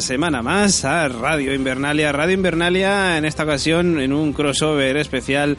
[0.00, 2.12] Semana más a Radio Invernalia.
[2.12, 5.56] Radio Invernalia en esta ocasión en un crossover especial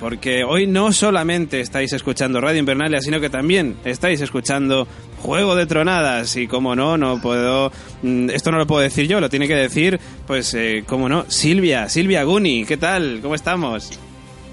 [0.00, 5.66] porque hoy no solamente estáis escuchando Radio Invernalia, sino que también estáis escuchando Juego de
[5.66, 7.70] Tronadas y como no, no puedo,
[8.02, 11.24] mm, esto no lo puedo decir yo, lo tiene que decir, pues, eh, como no,
[11.28, 13.20] Silvia, Silvia Guni, ¿qué tal?
[13.22, 13.98] ¿Cómo estamos?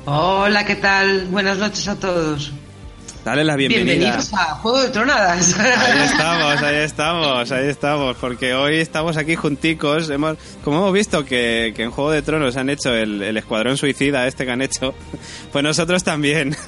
[0.05, 1.25] Hola, ¿qué tal?
[1.27, 2.53] Buenas noches a todos.
[3.23, 3.93] Dale la bienvenida.
[3.93, 5.59] Bienvenidos a Juego de Tronadas.
[5.59, 10.09] Ahí estamos, ahí estamos, ahí estamos, porque hoy estamos aquí junticos.
[10.09, 13.77] Hemos, como hemos visto que, que en Juego de Tronos han hecho el, el Escuadrón
[13.77, 14.93] Suicida, este que han hecho,
[15.51, 16.55] pues nosotros también.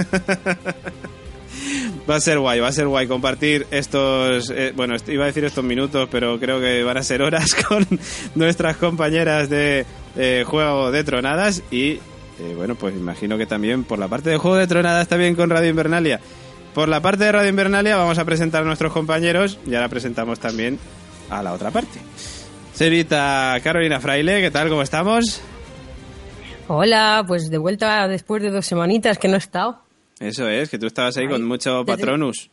[2.10, 5.46] Va a ser guay, va a ser guay compartir estos, eh, bueno, iba a decir
[5.46, 7.88] estos minutos, pero creo que van a ser horas con
[8.36, 9.86] nuestras compañeras de
[10.18, 11.92] eh, Juego de Tronadas y,
[12.40, 15.50] eh, bueno, pues imagino que también por la parte de Juego de Tronadas también con
[15.50, 16.20] Radio Invernalia.
[16.74, 20.40] Por la parte de Radio Invernalia vamos a presentar a nuestros compañeros y ahora presentamos
[20.40, 20.80] también
[21.30, 22.00] a la otra parte.
[22.74, 24.70] Señorita Carolina Fraile, ¿qué tal?
[24.70, 25.42] ¿Cómo estamos?
[26.68, 29.82] Hola, pues de vuelta después de dos semanitas que no he estado.
[30.20, 32.50] Eso es, que tú estabas ahí Ay, con mucho Patronus.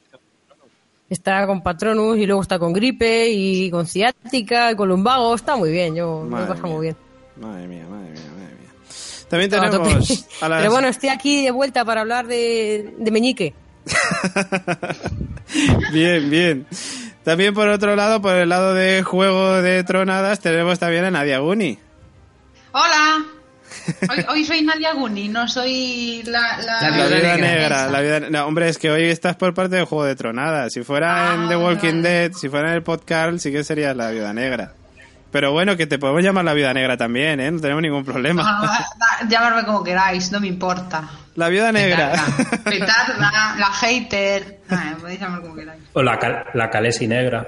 [1.09, 5.35] Está con Patronus y luego está con gripe y con ciática y con lumbago.
[5.35, 6.77] Está muy bien, yo me Madre pasado mía.
[6.77, 6.97] muy bien.
[7.37, 8.71] Madre mía, madre mía, madre mía.
[9.29, 10.61] También a tenemos a las...
[10.61, 13.55] Pero bueno, estoy aquí de vuelta para hablar de, de Meñique.
[15.93, 16.67] bien, bien.
[17.25, 21.39] También por otro lado, por el lado de Juego de Tronadas, tenemos también a Nadia
[21.41, 21.79] Guni.
[22.73, 23.25] Hola.
[24.11, 26.59] Hoy, hoy soy Nadia Guni, no soy la...
[26.59, 27.89] La, La La Viuda vida negra.
[27.89, 28.21] la vida...
[28.31, 30.73] No, hombre, es que hoy estás por parte de Juego de Tronadas.
[30.73, 32.09] Si fuera Ah, en The Walking vale.
[32.09, 34.73] Dead, si fuera en el podcast, sí que serías la Viuda Negra.
[35.31, 37.51] Pero bueno, que te podemos llamar la Viuda Negra también, ¿eh?
[37.51, 38.43] No tenemos ningún problema.
[38.47, 41.09] Ah, da- llamadme como queráis, no me importa.
[41.39, 42.11] La Viuda Negra.
[42.11, 44.59] Petarda, petarda, la hater.
[44.69, 45.83] Ah, me podéis llamar como queráis.
[45.93, 47.47] O la, cal- la calesi negra.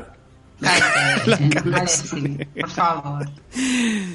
[0.61, 3.27] Cállate, vale, sí, por favor.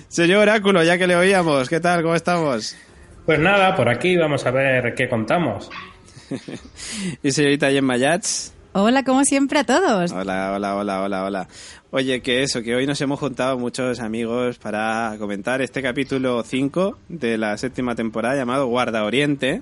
[0.08, 2.04] Señor Oráculo, ya que le oíamos, ¿qué tal?
[2.04, 2.76] ¿Cómo estamos?
[3.26, 5.70] Pues nada, por aquí vamos a ver qué contamos.
[7.22, 8.54] Y señorita Gemma Yats.
[8.78, 10.12] Hola, como siempre a todos.
[10.12, 11.48] Hola, hola, hola, hola, hola.
[11.92, 17.00] Oye, que eso, que hoy nos hemos juntado muchos amigos para comentar este capítulo 5
[17.08, 19.62] de la séptima temporada llamado Guarda Oriente.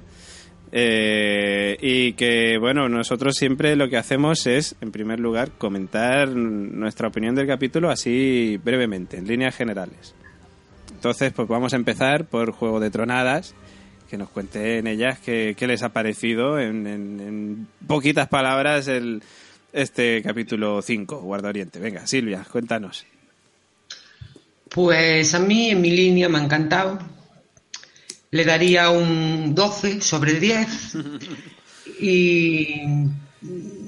[0.71, 7.07] Eh, y que, bueno, nosotros siempre lo que hacemos es, en primer lugar, comentar nuestra
[7.07, 10.15] opinión del capítulo así brevemente, en líneas generales.
[10.91, 13.53] Entonces, pues vamos a empezar por Juego de Tronadas,
[14.13, 19.23] que nos cuenten ellas qué, qué les ha parecido en, en- en poquitas palabras el,
[19.71, 21.79] este capítulo 5, Guarda Oriente.
[21.79, 23.07] Venga, Silvia, cuéntanos.
[24.69, 26.99] Pues a mí en mi línea me ha encantado.
[28.29, 30.67] Le daría un 12 sobre 10.
[31.99, 32.81] Y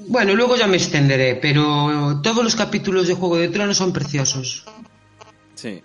[0.08, 4.64] bueno, luego ya me extenderé, pero todos los capítulos de Juego de Tronos son preciosos.
[5.54, 5.82] Sí,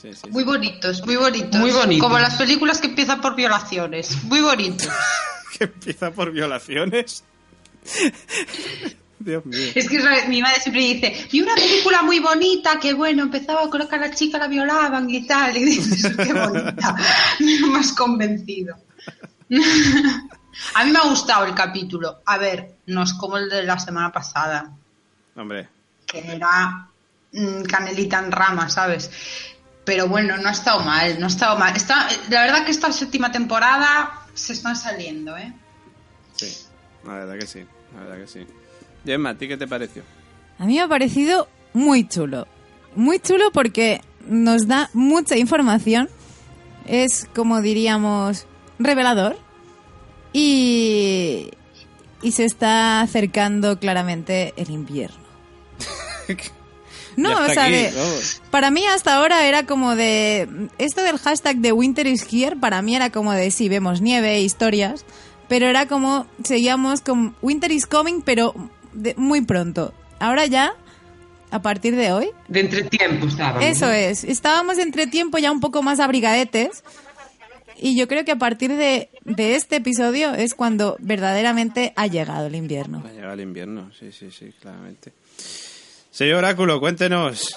[0.00, 0.30] sí, sí.
[0.30, 1.60] Muy bonitos, muy bonitos.
[1.60, 2.02] Muy bonitos.
[2.02, 4.22] Como las películas que empiezan por violaciones.
[4.24, 4.88] Muy bonitos.
[5.58, 7.24] que empieza por violaciones.
[9.18, 9.72] Dios mío.
[9.74, 13.86] Es que mi madre siempre dice, vi una película muy bonita que bueno, empezaba con
[13.86, 15.56] que a la chica la violaban y tal.
[15.56, 16.96] Y dices, qué bonita.
[17.76, 18.76] Has convencido.
[20.74, 22.22] a mí me ha gustado el capítulo.
[22.24, 24.72] A ver, no es como el de la semana pasada,
[25.36, 25.68] Hombre,
[26.06, 26.88] que era
[27.32, 29.10] mm, canelita en rama, ¿sabes?
[29.84, 31.74] Pero bueno, no ha estado mal, no ha estado mal.
[31.74, 35.52] Está, la verdad que esta séptima temporada se están saliendo, ¿eh?
[36.36, 36.54] sí.
[37.04, 38.46] La verdad que sí, la verdad que sí.
[39.04, 40.02] Gemma, ¿a ti qué te pareció?
[40.58, 42.46] A mí me ha parecido muy chulo.
[42.94, 46.10] Muy chulo porque nos da mucha información.
[46.86, 48.46] Es, como diríamos,
[48.78, 49.38] revelador.
[50.32, 51.50] Y,
[52.22, 55.16] y se está acercando claramente el invierno.
[57.16, 58.42] No, o sea, aquí, de- vamos.
[58.50, 60.68] para mí hasta ahora era como de...
[60.78, 64.36] Esto del hashtag de Winter is here, para mí era como de sí, vemos nieve,
[64.36, 65.04] e historias,
[65.48, 68.54] pero era como, seguíamos con Winter is coming, pero
[68.92, 69.92] de- muy pronto.
[70.18, 70.74] Ahora ya,
[71.50, 73.64] a partir de hoy, De entretiempo estábamos.
[73.64, 73.92] eso ¿no?
[73.92, 76.84] es, estábamos entre tiempo ya un poco más abrigadetes.
[77.82, 82.46] Y yo creo que a partir de, de este episodio es cuando verdaderamente ha llegado
[82.48, 83.02] el invierno.
[83.02, 85.12] Va a llegar el invierno, sí, sí, sí, claramente.
[86.10, 87.48] Señor Oráculo, cuéntenos.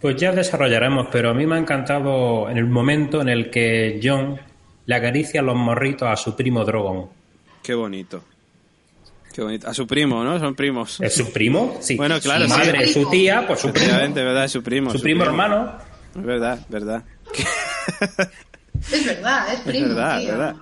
[0.00, 4.00] Pues ya desarrollaremos, pero a mí me ha encantado en el momento en el que
[4.02, 4.40] John
[4.86, 7.08] le acaricia los morritos a su primo Drogon.
[7.62, 8.24] Qué bonito.
[9.34, 9.68] Qué bonito.
[9.68, 10.38] A su primo, ¿no?
[10.38, 11.00] Son primos.
[11.00, 11.78] ¿Es su primo?
[11.80, 11.96] Sí.
[11.96, 12.58] Bueno, claro, Su sí.
[12.58, 13.92] madre, su tía, pues su primo.
[14.14, 14.44] ¿verdad?
[14.46, 14.90] Es su primo.
[14.90, 15.76] Su primo hermano.
[16.16, 17.04] Es verdad, verdad.
[18.90, 19.88] Es verdad, es Es primo.
[19.88, 20.28] verdad, tío.
[20.30, 20.56] verdad.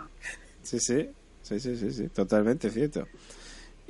[0.62, 1.08] Sí, sí.
[1.42, 2.08] Sí, sí, sí, sí.
[2.08, 3.06] Totalmente cierto.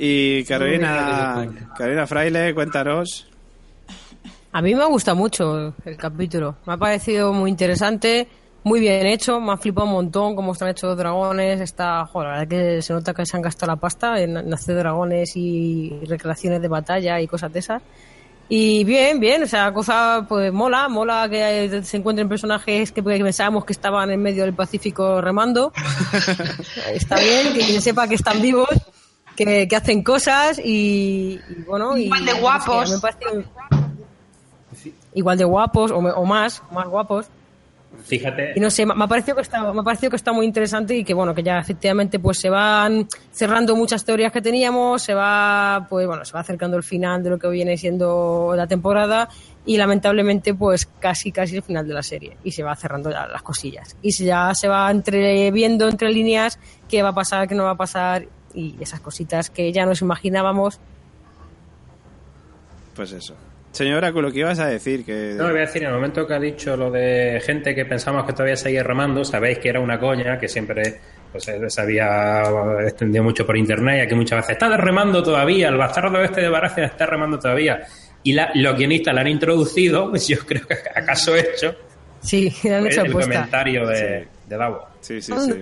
[0.01, 3.27] Y Carolina, Carolina Fraile, cuéntanos.
[4.53, 6.57] A mí me ha gustado mucho el capítulo.
[6.67, 8.29] Me ha parecido muy interesante,
[8.63, 9.41] muy bien hecho.
[9.41, 11.61] Me ha flipado un montón cómo están hechos los dragones.
[11.61, 14.55] Está, joder, la verdad que se nota que se han gastado la pasta en, en
[14.55, 17.83] hacer dragones y recreaciones de batalla y cosas de esas.
[18.49, 23.67] Y bien, bien, o sea, cosa, pues mola, mola que se encuentren personajes que pensábamos
[23.67, 25.73] que estaban en medio del Pacífico remando.
[26.95, 28.69] Está bien, que se sepa que están vivos,
[29.39, 31.97] que, que hacen cosas y, y bueno.
[31.97, 33.03] y- Igual de no sé, guapos.
[35.15, 37.27] igual de guapos o, me- o más, más guapos.
[38.05, 38.53] Fíjate.
[38.55, 40.45] Y no sé, me me ha parecido que está, me ha parecido que está muy
[40.47, 45.03] interesante y que bueno, que ya efectivamente pues se van cerrando muchas teorías que teníamos,
[45.03, 48.67] se va pues bueno, se va acercando el final de lo que viene siendo la
[48.67, 49.29] temporada
[49.65, 53.27] y lamentablemente pues casi casi el final de la serie y se va cerrando ya
[53.27, 56.59] las cosillas y se- ya se va entre viendo entre líneas
[56.89, 60.01] qué va a pasar, qué no va a pasar y esas cositas que ya nos
[60.03, 60.79] imaginábamos
[62.95, 63.35] Pues eso.
[63.71, 65.05] Señor Oráculo, ¿qué ibas a decir?
[65.05, 65.35] Que...
[65.37, 68.25] No, voy a decir, en el momento que ha dicho lo de gente que pensamos
[68.25, 70.99] que todavía seguía remando, sabéis que era una coña, que siempre
[71.31, 72.43] pues, eh, se había
[72.85, 76.49] extendido mucho por internet, y aquí muchas veces está remando todavía, el bastardo este de
[76.49, 77.83] Baratheon está remando todavía.
[78.25, 81.75] Y la- los guionistas la han introducido, pues yo creo que acaso hecho
[82.21, 84.83] sí, han hecho el comentario de, de Davos.
[85.01, 85.61] Sí, sí, sí.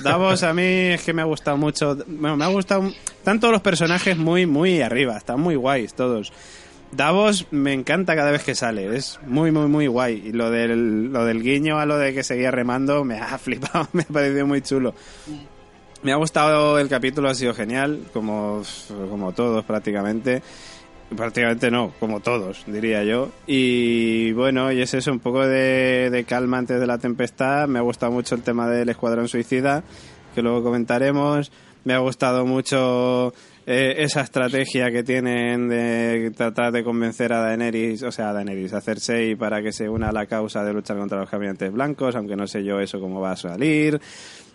[0.00, 1.96] Davos a mí es que me ha gustado mucho.
[2.06, 2.86] Bueno, me ha gustado.
[2.86, 5.16] Están todos los personajes muy, muy arriba.
[5.16, 6.32] Están muy guays todos.
[6.92, 8.96] Davos me encanta cada vez que sale.
[8.96, 10.22] Es muy, muy, muy guay.
[10.26, 13.88] Y lo del, lo del guiño a lo de que seguía remando me ha flipado.
[13.92, 14.94] Me ha parecido muy chulo.
[16.02, 18.04] Me ha gustado el capítulo, ha sido genial.
[18.12, 18.62] Como,
[19.10, 20.42] como todos prácticamente.
[21.16, 23.30] Prácticamente no, como todos, diría yo.
[23.46, 27.66] Y bueno, y es eso, un poco de, de calma antes de la tempestad.
[27.66, 29.82] Me ha gustado mucho el tema del Escuadrón Suicida,
[30.34, 31.50] que luego comentaremos.
[31.84, 33.32] Me ha gustado mucho
[33.70, 38.72] eh, esa estrategia que tienen de tratar de convencer a Daenerys, o sea, a Daenerys,
[38.72, 42.16] a Cersei para que se una a la causa de luchar contra los caminantes blancos,
[42.16, 44.00] aunque no sé yo eso cómo va a salir.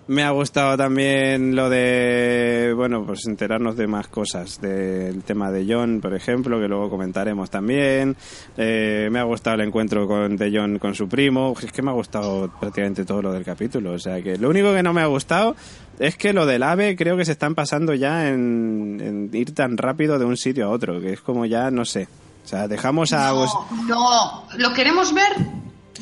[0.06, 5.66] Me ha gustado también lo de, bueno, pues enterarnos de más cosas, del tema de
[5.68, 8.18] John, por ejemplo, que luego comentaremos también.
[8.58, 11.54] Eh, me ha gustado el encuentro con, de John con su primo.
[11.62, 13.94] Es que me ha gustado prácticamente todo lo del capítulo.
[13.94, 15.56] O sea que lo único que no me ha gustado
[16.00, 19.78] es que lo del ave creo que se están pasando ya en, en ir tan
[19.78, 22.10] rápido de un sitio a otro, que es como ya, no sé.
[22.44, 23.30] O sea, dejamos a...
[23.30, 23.48] No,
[23.88, 25.32] no, ¿lo queremos ver?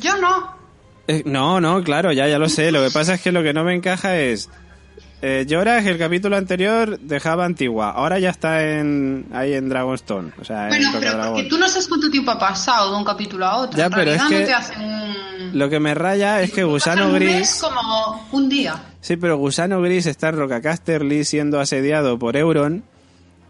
[0.00, 0.61] Yo no.
[1.08, 2.70] Eh, no, no, claro, ya, ya lo sé.
[2.72, 4.48] Lo que pasa es que lo que no me encaja es.
[5.24, 10.32] Eh, Jorah, el capítulo anterior dejaba Antigua, ahora ya está en ahí en Dragonstone.
[10.40, 13.04] O sea, Bueno, en pero porque tú no sabes cuánto tiempo ha pasado de un
[13.04, 13.78] capítulo a otro.
[13.78, 15.58] Ya, en pero es que no te hacen un...
[15.58, 17.62] Lo que me raya es que Gusano un mes Gris.
[17.62, 18.82] como un día.
[19.00, 22.82] Sí, pero Gusano Gris está en Rocacasterly siendo asediado por Euron.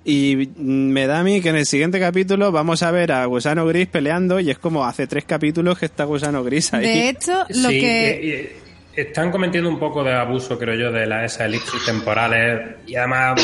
[0.04, 3.64] Y me da a mí que en el siguiente capítulo vamos a ver a Gusano
[3.66, 6.84] Gris peleando y es como hace tres capítulos que está Gusano Gris ahí.
[6.84, 8.10] De hecho, lo Sí, que...
[8.10, 8.56] eh, eh,
[8.96, 13.40] están cometiendo un poco de abuso, creo yo, de las esas elipsis temporales y además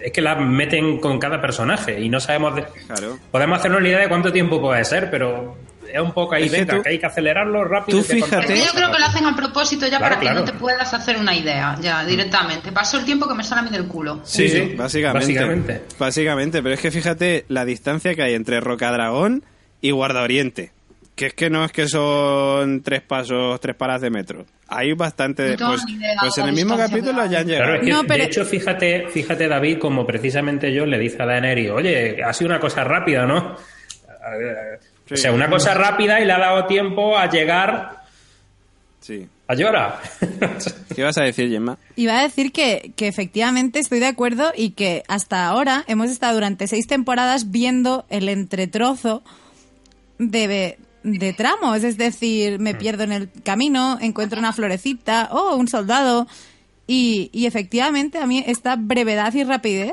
[0.00, 2.56] es que las meten con cada personaje y no sabemos...
[2.56, 3.18] de- Claro.
[3.30, 5.56] Podemos hacernos la idea de cuánto tiempo puede ser, pero
[5.92, 7.98] es un poco ahí, Es que venga, tú- que hay que acelerarlo rápido.
[7.98, 10.40] tú fíjate- Yo creo que lo hacen a propósito ya Claro, para que claro.
[10.40, 12.72] no te puedas hacer una idea, ya directamente.
[12.72, 14.20] Pasó el tiempo que me sale a mí del culo.
[14.24, 15.82] Sí, Sí, básicamente, básicamente.
[15.98, 16.62] básicamente.
[16.62, 19.44] pero es que fíjate la distancia que hay entre Rocadragón
[19.80, 20.72] y Guarda Oriente.
[21.14, 24.46] Que es que no es que son tres pasos, tres paradas de metro.
[24.66, 25.56] Hay bastante.
[25.56, 25.82] No pues,
[26.20, 27.64] pues en el mismo capítulo ya han llegado.
[27.66, 31.22] Claro, es que, No, pero- de hecho, fíjate, fíjate, David, como precisamente yo le dice
[31.22, 33.56] a Daenerys, oye, ha sido una cosa rápida, ¿no?
[35.10, 38.02] O sea, una cosa rápida y le ha dado tiempo a llegar
[39.00, 39.28] Sí.
[39.48, 40.00] a Llora.
[40.94, 41.76] ¿Qué vas a decir, Gemma?
[41.96, 46.34] Iba a decir que, que efectivamente estoy de acuerdo y que hasta ahora hemos estado
[46.34, 49.22] durante seis temporadas viendo el entretrozo
[50.18, 51.84] de, de tramos.
[51.84, 56.26] Es decir, me pierdo en el camino, encuentro una florecita, oh, un soldado.
[56.86, 59.92] Y, y efectivamente a mí esta brevedad y rapidez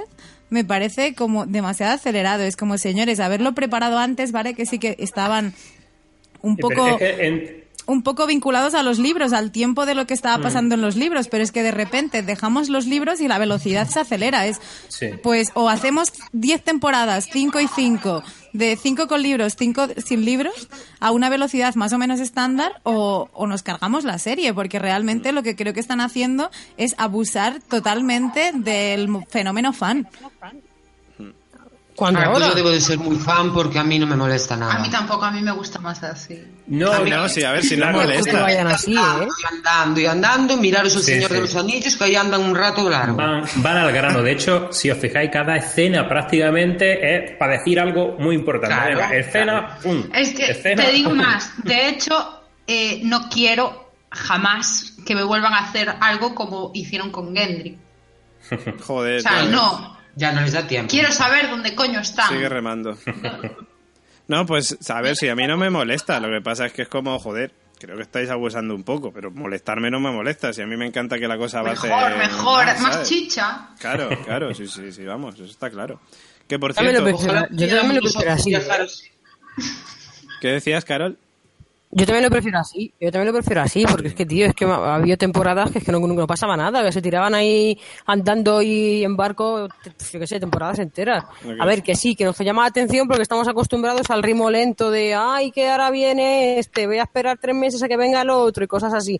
[0.51, 2.43] me parece como demasiado acelerado.
[2.43, 4.53] Es como, señores, haberlo preparado antes, ¿vale?
[4.53, 5.53] Que sí que estaban
[6.43, 10.05] un poco es que en- un poco vinculados a los libros, al tiempo de lo
[10.05, 13.27] que estaba pasando en los libros, pero es que de repente dejamos los libros y
[13.27, 14.45] la velocidad se acelera.
[14.45, 15.07] Es, Sí.
[15.23, 20.69] pues, o hacemos 10 temporadas, 5 y 5, de 5 con libros, 5 sin libros,
[20.99, 25.31] a una velocidad más o menos estándar, o, o nos cargamos la serie, porque realmente
[25.31, 30.07] lo que creo que están haciendo es abusar totalmente del fenómeno fan.
[32.01, 32.47] Cuando Ah, pues ahora.
[32.49, 34.73] yo debo de ser muy fan porque a mí no me molesta nada.
[34.73, 36.41] A mí tampoco, a mí me gusta más así.
[36.65, 38.41] no, Ah, no, sí, a ver si no Claro, que molesta.
[38.41, 38.97] vayan así, ¿eh?
[38.97, 41.35] Y andando y andando, miraros el Sí, Señor sí.
[41.35, 43.15] de los Anillos, que ahí andan un rato largo.
[43.17, 44.23] Van, van al grano.
[44.23, 48.73] De hecho, si os fijáis, cada escena prácticamente es para decir algo muy importante.
[48.75, 50.03] Claro, Venga, escena, pum.
[50.11, 51.19] Es que escena, te digo pum.
[51.19, 57.11] más, de hecho, eh, no quiero jamás que me vuelvan a hacer algo como hicieron
[57.11, 57.77] con Gendry.
[58.85, 59.17] Joder.
[59.19, 60.00] O sea, no.
[60.15, 60.89] Ya no les da tiempo.
[60.89, 62.29] Quiero saber dónde coño están.
[62.29, 62.97] Sigue remando.
[64.27, 66.19] No, pues, a ver, si a mí no me molesta.
[66.19, 69.29] Lo que pasa es que es como, joder, creo que estáis abusando un poco, pero
[69.29, 70.53] molestarme no me molesta.
[70.53, 71.87] Si a mí me encanta que la cosa avance.
[71.87, 73.69] Mejor, mejor, más, chicha.
[73.79, 75.99] Claro, claro, sí, sí, sí, vamos, eso está claro.
[76.47, 77.09] Que por cierto,
[77.51, 78.53] Yo también lo así.
[80.39, 81.17] ¿qué decías, Carol?
[81.93, 82.93] Yo también lo prefiero así.
[83.01, 85.79] Yo también lo prefiero así, porque es que, tío, es que ha habido temporadas que
[85.79, 89.67] es que no, no pasaba nada, que se tiraban ahí andando y en barco,
[90.13, 91.25] yo qué sé, temporadas enteras.
[91.59, 94.89] A ver, que sí, que nos llama la atención porque estamos acostumbrados al ritmo lento
[94.89, 98.29] de, ay, que ahora viene este, voy a esperar tres meses a que venga el
[98.29, 99.19] otro y cosas así.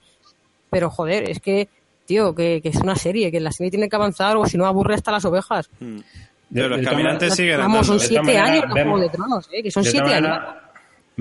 [0.70, 1.68] Pero, joder, es que,
[2.06, 4.66] tío, que, que es una serie, que la serie tiene que avanzar o si no
[4.66, 5.70] aburre hasta las ovejas.
[6.50, 9.12] De los de todas caminantes siguen Vamos, son siete todas maneras, años los vemos- Juegos
[9.12, 9.64] de Tronos, ¿eh?
[9.64, 10.38] que son siete años.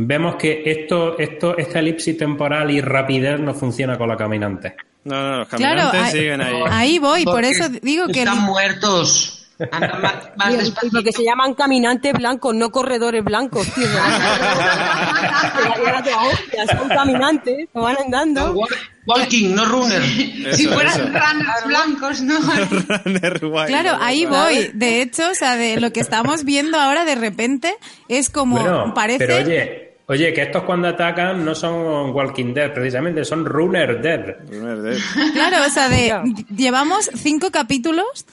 [0.07, 4.77] Vemos que esto, esto, esta elipsis temporal y rapidez no funciona con la caminante.
[5.05, 6.55] No, no, los caminantes siguen ahí.
[6.69, 8.23] ahí voy, por eso digo que...
[8.23, 9.37] el- Están muertos.
[9.73, 10.55] Andan más, más
[10.91, 13.87] porque se llaman caminantes blancos, no corredores blancos, tío.
[16.79, 18.55] son caminantes, van andando.
[18.55, 18.77] Walk-
[19.07, 20.01] Walking, no runner.
[20.03, 21.07] Eso, si fueran eso.
[21.09, 22.39] runners blancos, ¿no?
[23.05, 23.67] Runner white.
[23.67, 24.71] Claro, ahí voy.
[24.75, 27.75] De hecho, o sea, de lo que estamos viendo ahora de repente
[28.09, 29.19] es como Bueno, parece.
[29.27, 34.37] pero oye, oye, que estos cuando atacan no son Walking Dead, precisamente, son Runner Dead.
[34.51, 34.99] Runner dead.
[35.33, 36.13] Claro, o sea, de
[36.55, 38.27] llevamos cinco capítulos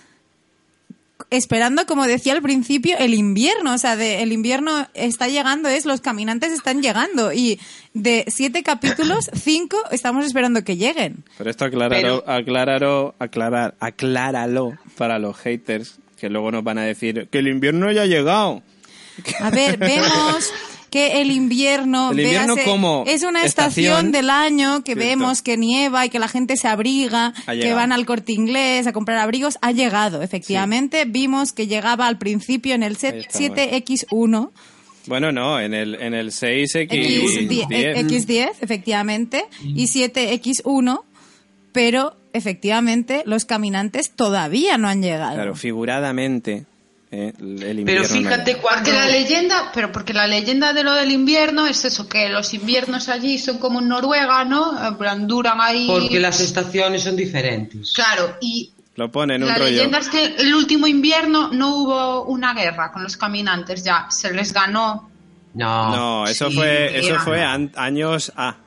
[1.29, 3.75] esperando, como decía al principio, el invierno.
[3.75, 7.31] O sea, de el invierno está llegando, es los caminantes están llegando.
[7.31, 7.59] Y
[7.93, 11.25] de siete capítulos, cinco estamos esperando que lleguen.
[11.37, 17.27] Pero esto aclararlo, aclararlo, aclarar, acláralo para los haters que luego nos van a decir
[17.29, 18.63] que el invierno ya ha llegado.
[19.39, 20.51] A ver, vemos
[20.97, 25.09] que el invierno, El invierno véase, como es una estación, estación, del año que cierto.
[25.09, 28.93] vemos que nieva y que la gente se abriga, que van al corte inglés a
[28.93, 31.05] comprar abrigos, ha llegado, efectivamente.
[31.05, 33.57] Vimos que llegaba al principio en el Ahí set estamos.
[33.57, 34.49] 7X1,
[35.05, 37.47] Bueno, no, en el, en el 6X10.
[37.47, 41.01] X10, X10, efectivamente, y 7X1,
[41.71, 45.35] pero efectivamente los caminantes todavía no han llegado.
[45.35, 46.65] Claro, figuradamente,
[47.09, 47.85] eh, el invierno.
[47.85, 48.61] Pero no fíjate llega.
[48.61, 48.83] cuando...
[48.83, 52.53] Porque la leyenda, pero porque la leyenda de lo del invierno es eso, que los
[52.53, 54.73] inviernos allí son como en Noruega, ¿no?
[55.19, 55.87] Duran ahí.
[55.87, 57.93] Porque las estaciones son diferentes.
[57.93, 59.69] Claro, y Lo pone en un la rollo.
[59.71, 64.33] leyenda es que el último invierno no hubo una guerra con los caminantes, ya se
[64.33, 65.09] les ganó.
[65.53, 65.95] No.
[65.95, 67.19] No, eso Sí, fue, eso era.
[67.21, 68.57] fue an- años A.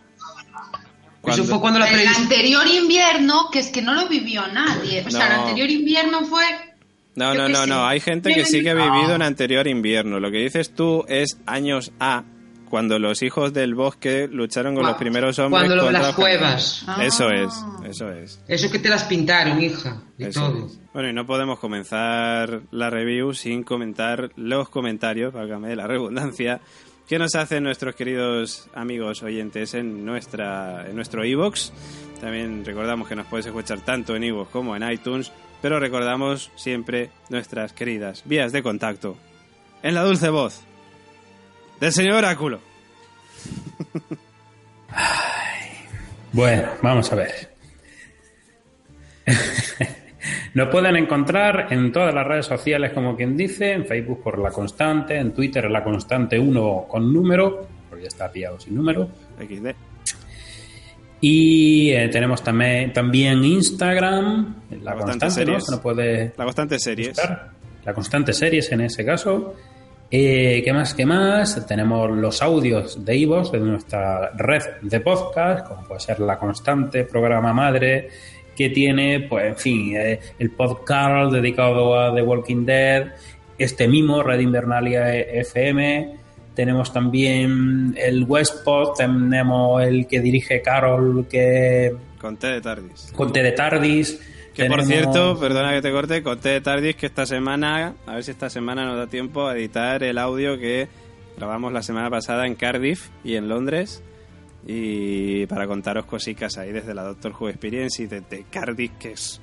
[1.27, 5.05] Eso fue cuando la El anterior invierno, que es que no lo vivió nadie.
[5.07, 5.41] O sea, el No.
[5.43, 6.43] anterior invierno fue.
[7.17, 7.87] No, no, no, no.
[7.87, 10.21] Hay gente que sí que ha vivido en anterior invierno.
[10.21, 12.25] Lo que dices tú es años A,
[12.71, 16.87] cuando los hijos del bosque lucharon con los primeros hombres Cuando contra las cuevas.
[17.03, 17.53] Eso es,
[17.85, 18.41] eso es.
[18.47, 20.01] Eso que te las pintaron, hija.
[20.17, 20.67] Y Eso todo.
[20.67, 20.81] es.
[20.95, 26.61] Bueno, y no podemos comenzar la review sin comentar los comentarios, válgame la redundancia,
[27.09, 31.73] que nos hacen nuestros queridos amigos oyentes en nuestra en nuestro iBox.
[32.21, 37.11] También recordamos que nos puedes escuchar tanto en iVoox como en iTunes, pero recordamos siempre
[37.29, 39.17] nuestras queridas vías de contacto.
[39.83, 40.63] En la dulce voz
[41.81, 42.61] del señor Oráculo.
[46.33, 47.51] Bueno, vamos a ver.
[50.55, 54.51] Nos pueden encontrar en todas las redes sociales, como quien dice, en Facebook por La
[54.51, 59.09] Constante, en Twitter La Constante 1 con número, porque ya está pillado sin número.
[59.39, 59.90] XD.
[61.21, 65.31] Y eh, tenemos también, también Instagram, La, La Constante ¿no?
[65.31, 65.65] Series.
[65.67, 67.09] Que nos puede La constante series.
[67.11, 67.51] buscar.
[67.85, 69.55] La Constante Series en ese caso.
[70.11, 70.95] Eh, ¿Qué más?
[70.95, 71.67] ¿Qué más?
[71.67, 77.05] Tenemos los audios de Ivos, de nuestra red de podcast, como puede ser La Constante,
[77.05, 78.09] programa madre,
[78.57, 83.13] que tiene, pues, en fin, eh, el podcast dedicado a The Walking Dead,
[83.57, 86.17] este mismo, Red Invernalia FM.
[86.61, 93.11] Tenemos también el Westpod, tenemos el que dirige Carol, que Con T de Tardis.
[93.17, 94.21] con T de Tardis.
[94.53, 98.15] Que por cierto, perdona que te corte, con T de Tardis que esta semana, a
[98.15, 100.89] ver si esta semana nos da tiempo a editar el audio que
[101.39, 104.03] grabamos la semana pasada en Cardiff y en Londres.
[104.67, 109.41] Y para contaros cositas ahí desde la Doctor Who Experience y desde Cardiff, que es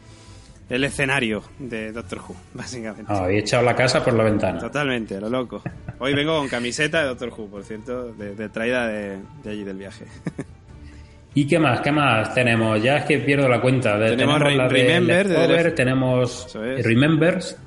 [0.70, 3.06] el escenario de Doctor Who, básicamente.
[3.12, 4.60] Ah, había echado la casa por la ventana.
[4.60, 5.62] Totalmente, lo loco.
[6.00, 9.64] Hoy vengo con camiseta de Doctor Who, por cierto, de, de traída de, de allí
[9.64, 10.06] del viaje.
[11.34, 11.82] ¿Y qué más?
[11.82, 12.82] ¿Qué más tenemos?
[12.82, 13.98] Ya es que pierdo la cuenta.
[13.98, 16.84] De- Tenemos Re- la Remember, Leftover, tenemos es.
[16.86, 17.58] Remembers,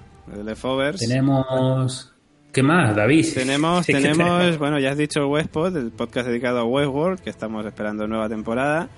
[0.45, 0.99] Leftovers.
[1.00, 2.07] tenemos...
[2.52, 3.26] ¿Qué más, David?
[3.33, 7.64] Tenemos, tenemos, bueno, ya has dicho el Westpod, el podcast dedicado a Westworld, que estamos
[7.64, 8.88] esperando nueva temporada.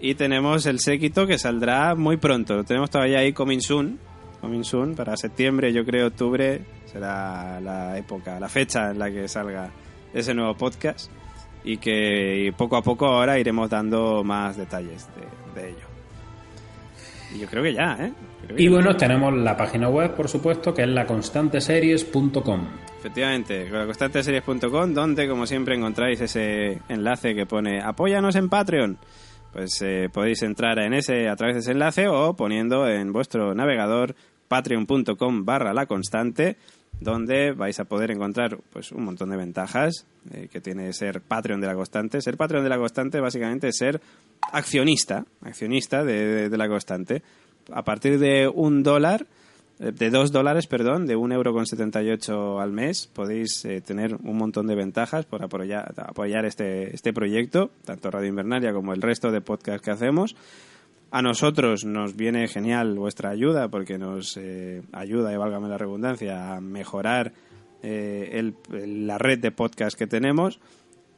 [0.00, 2.56] Y tenemos el séquito que saldrá muy pronto.
[2.56, 3.98] Lo tenemos todavía ahí coming soon.
[4.40, 9.26] Coming soon, para septiembre, yo creo octubre, será la época, la fecha en la que
[9.26, 9.70] salga
[10.14, 11.10] ese nuevo podcast.
[11.64, 15.86] Y que poco a poco ahora iremos dando más detalles de, de ello.
[17.34, 18.12] Y yo creo que ya, ¿eh?
[18.46, 22.66] Que Y bueno, tenemos la página web, por supuesto, que es laconstanteseries.com.
[22.98, 28.98] Efectivamente, con la constanteseries.com, donde como siempre encontráis ese enlace que pone apóyanos en Patreon.
[29.52, 33.54] Pues eh, podéis entrar en ese a través de ese enlace o poniendo en vuestro
[33.54, 34.14] navegador
[34.48, 36.56] patreon.com barra la constante,
[37.00, 41.60] donde vais a poder encontrar pues un montón de ventajas eh, que tiene ser Patreon
[41.60, 42.20] de la constante.
[42.20, 44.00] Ser Patreon de la constante básicamente es ser
[44.52, 47.22] accionista, accionista de, la constante.
[47.72, 49.26] A partir de un dólar
[49.78, 54.36] de 2 dólares, perdón, de un euro con 78 al mes, podéis eh, tener un
[54.36, 59.30] montón de ventajas por apoyar, apoyar este, este proyecto, tanto Radio Invernalia como el resto
[59.30, 60.34] de podcasts que hacemos.
[61.10, 66.54] A nosotros nos viene genial vuestra ayuda porque nos eh, ayuda, y válgame la redundancia,
[66.56, 67.32] a mejorar
[67.82, 70.58] eh, el- la red de podcasts que tenemos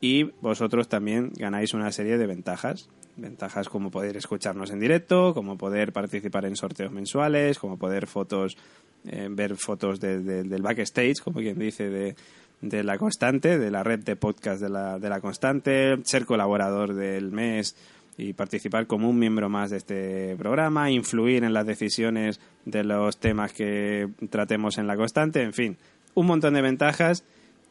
[0.03, 2.88] y vosotros también ganáis una serie de ventajas.
[3.20, 8.56] Ventajas como poder escucharnos en directo, como poder participar en sorteos mensuales, como poder fotos,
[9.04, 12.14] eh, ver fotos de- de- del backstage, como quien dice, de,
[12.62, 16.94] de la constante, de la red de podcast de la, de la constante, ser colaborador
[16.94, 17.76] del mes
[18.16, 23.18] y participar como un miembro más de este programa, influir en las decisiones de los
[23.18, 25.76] temas que tratemos en la constante, en fin,
[26.14, 27.24] un montón de ventajas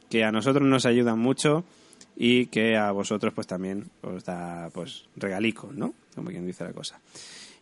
[0.09, 1.65] que a nosotros nos ayudan mucho
[2.15, 5.93] y que a vosotros pues también os da pues regalico, ¿no?
[6.15, 6.99] Como quien dice la cosa.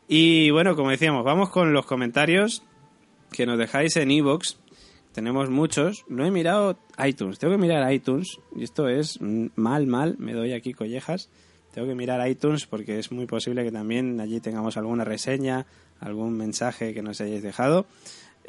[0.07, 2.63] Y bueno, como decíamos, vamos con los comentarios
[3.31, 4.55] que nos dejáis en iVoox.
[5.11, 6.05] Tenemos muchos.
[6.07, 7.39] No he mirado iTunes.
[7.39, 8.39] Tengo que mirar iTunes.
[8.55, 10.15] Y esto es mal, mal.
[10.17, 11.29] Me doy aquí collejas.
[11.73, 15.65] Tengo que mirar iTunes porque es muy posible que también allí tengamos alguna reseña,
[15.99, 17.85] algún mensaje que nos hayáis dejado.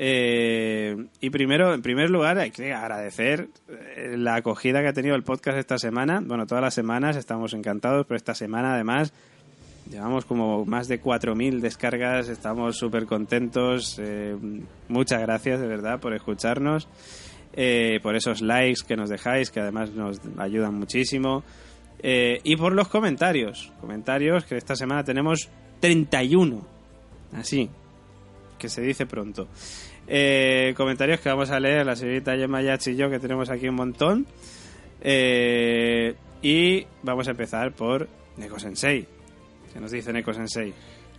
[0.01, 5.17] Eh, y primero, en primer lugar, hay que agradecer eh, la acogida que ha tenido
[5.17, 6.23] el podcast esta semana.
[6.25, 9.13] Bueno, todas las semanas estamos encantados, pero esta semana además
[9.91, 13.99] llevamos como más de 4.000 descargas, estamos súper contentos.
[13.99, 14.37] eh,
[14.89, 16.87] muchas gracias de verdad por escucharnos,
[18.03, 21.43] por esos likes que nos dejáis, que además nos ayudan muchísimo.
[22.01, 25.49] Y por los comentarios, comentarios que esta semana tenemos
[25.81, 26.65] 31,
[27.33, 27.69] así,
[28.59, 29.49] que se dice pronto.
[30.07, 33.77] Eh, comentarios que vamos a leer la señorita Gemma y yo, que tenemos aquí un
[33.77, 34.27] montón.
[35.01, 39.07] Eh, y vamos a empezar por Neko Sensei.
[39.73, 40.73] ¿Qué nos dice Neko Sensei?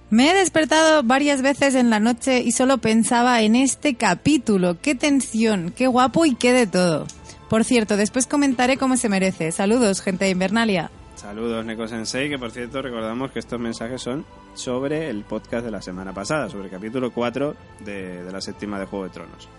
[0.10, 4.80] Me he despertado varias veces en la noche y solo pensaba en este capítulo.
[4.82, 7.06] Qué tensión, qué guapo y qué de todo.
[7.48, 9.52] Por cierto, después comentaré cómo se merece.
[9.52, 10.90] Saludos, gente de Invernalia.
[11.20, 15.72] Saludos, Neko Sensei, que por cierto recordamos que estos mensajes son sobre el podcast de
[15.72, 19.50] la semana pasada, sobre el capítulo 4 de, de la séptima de Juego de Tronos.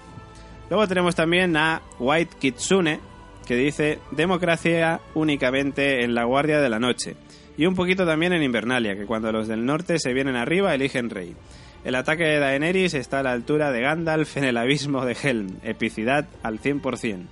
[0.70, 3.01] Luego tenemos también a White Kitsune,
[3.46, 7.16] que dice democracia únicamente en la guardia de la noche.
[7.59, 11.11] Y un poquito también en Invernalia, que cuando los del norte se vienen arriba eligen
[11.11, 11.37] rey.
[11.85, 15.59] El ataque de Daenerys está a la altura de Gandalf en el abismo de Helm.
[15.62, 17.27] Epicidad al 100%.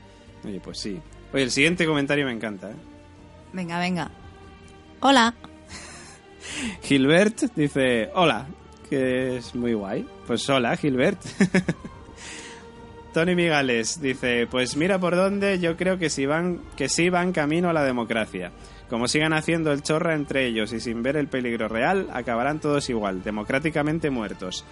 [0.45, 1.01] Oye, pues sí.
[1.33, 2.98] Oye, el siguiente comentario me encanta, ¿eh?
[3.53, 4.11] Venga, venga.
[5.01, 5.35] Hola.
[6.83, 8.47] Gilbert dice, hola,
[8.89, 10.07] que es muy guay.
[10.27, 11.21] Pues hola, Gilbert.
[13.15, 17.33] Tony Migales dice, pues mira por dónde yo creo que sí van, que sí van
[17.33, 18.53] camino a la democracia.
[18.89, 22.89] Como sigan haciendo el chorra entre ellos y sin ver el peligro real, acabarán todos
[22.89, 24.65] igual, democráticamente muertos.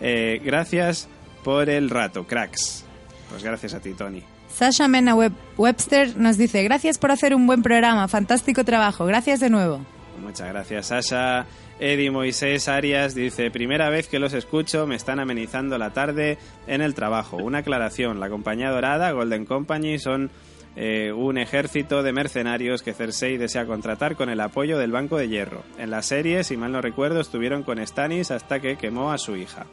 [0.00, 1.08] Eh, gracias
[1.42, 2.84] por el rato, cracks.
[3.30, 4.22] Pues gracias a ti, Tony.
[4.58, 9.38] Sasha Mena Web- Webster nos dice, gracias por hacer un buen programa, fantástico trabajo, gracias
[9.38, 9.84] de nuevo.
[10.20, 11.46] Muchas gracias, Sasha.
[11.78, 16.80] Eddie Moisés Arias dice, primera vez que los escucho, me están amenizando la tarde en
[16.82, 17.36] el trabajo.
[17.36, 20.32] Una aclaración, la compañía dorada, Golden Company, son
[20.74, 25.28] eh, un ejército de mercenarios que Cersei desea contratar con el apoyo del Banco de
[25.28, 25.62] Hierro.
[25.78, 29.36] En la serie, si mal no recuerdo, estuvieron con Stannis hasta que quemó a su
[29.36, 29.66] hija.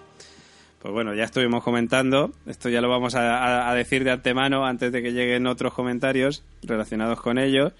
[0.85, 5.01] Pues bueno, ya estuvimos comentando, esto ya lo vamos a, decir de antemano antes de
[5.01, 7.71] que lleguen otros comentarios relacionados con ello,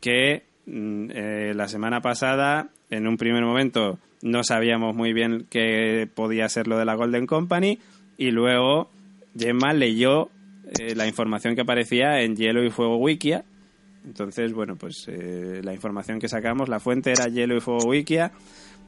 [0.00, 6.08] que mm, eh, la semana pasada, en un primer momento, no sabíamos muy bien qué
[6.12, 7.78] podía ser lo de la Golden Company
[8.18, 8.90] y luego
[9.38, 10.30] Gemma leyó
[10.80, 13.44] eh, la información que aparecía en Hielo y Fuego Wikia.
[14.04, 18.32] Entonces, bueno, pues eh, la información que sacamos, la fuente era Hielo y Fuego Wikia.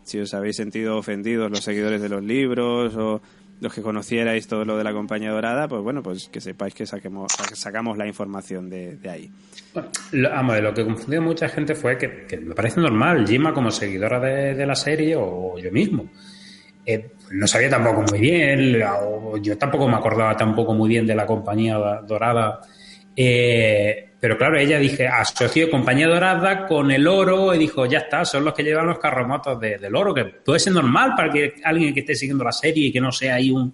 [0.02, 3.22] Si os habéis sentido ofendidos los seguidores de los libros o
[3.60, 6.86] los que conocierais todo lo de la compañía dorada, pues bueno, pues que sepáis que
[6.86, 9.30] saquemos, sacamos la información de, ahí.
[10.12, 13.70] Lo, vamos, lo que confundió mucha gente fue que, que me parece normal, Gima como
[13.70, 16.10] seguidora de, de la serie o yo mismo.
[16.86, 21.14] Eh, no sabía tampoco muy bien, o yo tampoco me acordaba tampoco muy bien de
[21.14, 22.60] la compañía dorada.
[23.16, 28.24] Eh, pero claro, ella dije, asoció compañía dorada con el oro y dijo, ya está,
[28.24, 31.56] son los que llevan los carromatos de- del oro, que puede ser normal para que
[31.62, 33.70] alguien que esté siguiendo la serie y que no sea ahí un,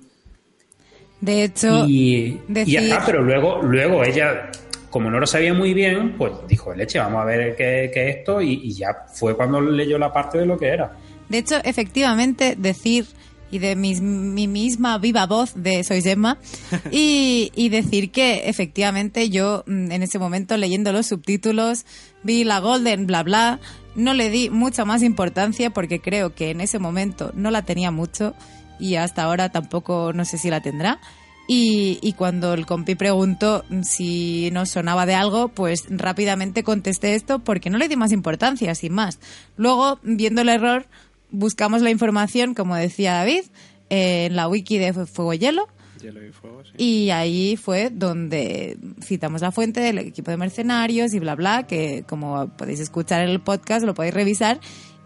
[1.21, 4.51] De hecho, y, decir- y ya está, pero luego, luego ella,
[4.91, 8.17] como no lo sabía muy bien, pues dijo, leche, vamos a ver qué, qué es
[8.17, 10.91] esto, y, y ya fue cuando leyó la parte de lo que era.
[11.29, 13.07] de hecho, efectivamente, decir
[13.51, 16.39] y de mis- mi misma viva voz de Soy Gemma
[16.93, 21.85] y, y decir que efectivamente yo mm, en ese momento leyendo los subtítulos
[22.23, 23.61] vi la Golden bla bla
[23.95, 27.91] no le di mucha más importancia porque creo que en ese momento no la tenía
[27.91, 28.35] mucho
[28.79, 31.01] y hasta ahora tampoco no sé si la tendrá
[31.49, 37.41] y, y cuando el compi preguntó si nos sonaba de algo, pues rápidamente contesté esto
[37.41, 39.19] porque no le di más importancia, sin más.
[39.57, 40.87] Luego, viendo el error,
[41.31, 43.43] buscamos la información, como decía David,
[43.91, 45.69] eh, en la wiki de Fuego y Hielo.
[46.03, 46.71] Hielo y fuego, sí.
[46.79, 52.05] Y ahí fue donde citamos la fuente del equipo de mercenarios y bla, bla, que
[52.09, 54.61] como podéis escuchar en el podcast, lo podéis revisar.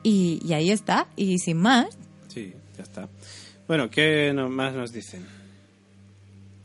[0.05, 1.09] Y, y ahí está.
[1.17, 1.87] Y sin más,
[2.29, 3.09] Sí, ya está.
[3.67, 5.27] Bueno, ¿qué no- más nos dicen?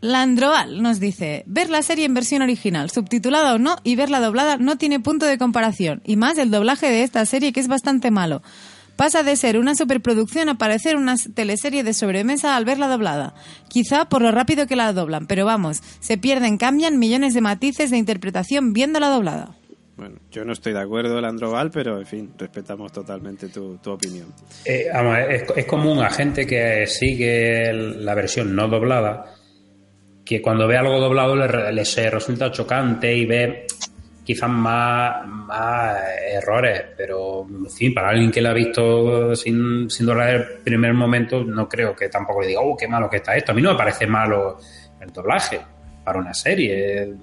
[0.01, 4.55] Landroal nos dice, ver la serie en versión original, subtitulada o no, y verla doblada
[4.57, 8.09] no tiene punto de comparación, y más el doblaje de esta serie que es bastante
[8.09, 8.41] malo.
[8.99, 13.33] Pasa de ser una superproducción a parecer una teleserie de sobremesa al verla doblada.
[13.69, 17.91] Quizá por lo rápido que la doblan, pero vamos, se pierden, cambian millones de matices
[17.91, 19.55] de interpretación viéndola doblada.
[19.95, 24.33] Bueno, yo no estoy de acuerdo, Landroval, pero en fin, respetamos totalmente tu, tu opinión.
[24.65, 29.33] Eh, vamos, es, es común a gente que sigue la versión no doblada,
[30.25, 33.65] que cuando ve algo doblado le, re- le se resulta chocante y ve
[34.29, 35.97] quizás más, más
[36.31, 40.93] errores, pero en fin, para alguien que la ha visto sin, sin doblar el primer
[40.93, 43.53] momento, no creo que tampoco le diga, oh, qué malo que está esto.
[43.53, 44.59] A mí no me parece malo
[45.01, 45.59] el doblaje
[46.05, 47.15] para una serie.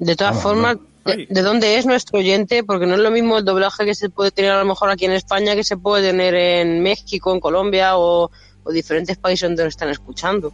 [0.00, 1.12] De todas Vamos, formas, no.
[1.14, 2.64] de, dónde es nuestro oyente?
[2.64, 5.04] Porque no es lo mismo el doblaje que se puede tener a lo mejor aquí
[5.04, 8.32] en España que se puede tener en México, en Colombia o,
[8.64, 10.52] o diferentes países donde nos están escuchando.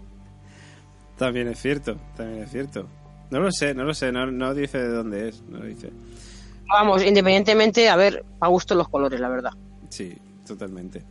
[1.17, 2.87] También es cierto, también es cierto.
[3.31, 5.91] No lo sé, no lo sé, no, no dice de dónde es, no dice.
[6.69, 9.51] Vamos, independientemente, a ver, a gusto los colores, la verdad.
[9.89, 10.13] Sí,
[10.47, 11.03] totalmente.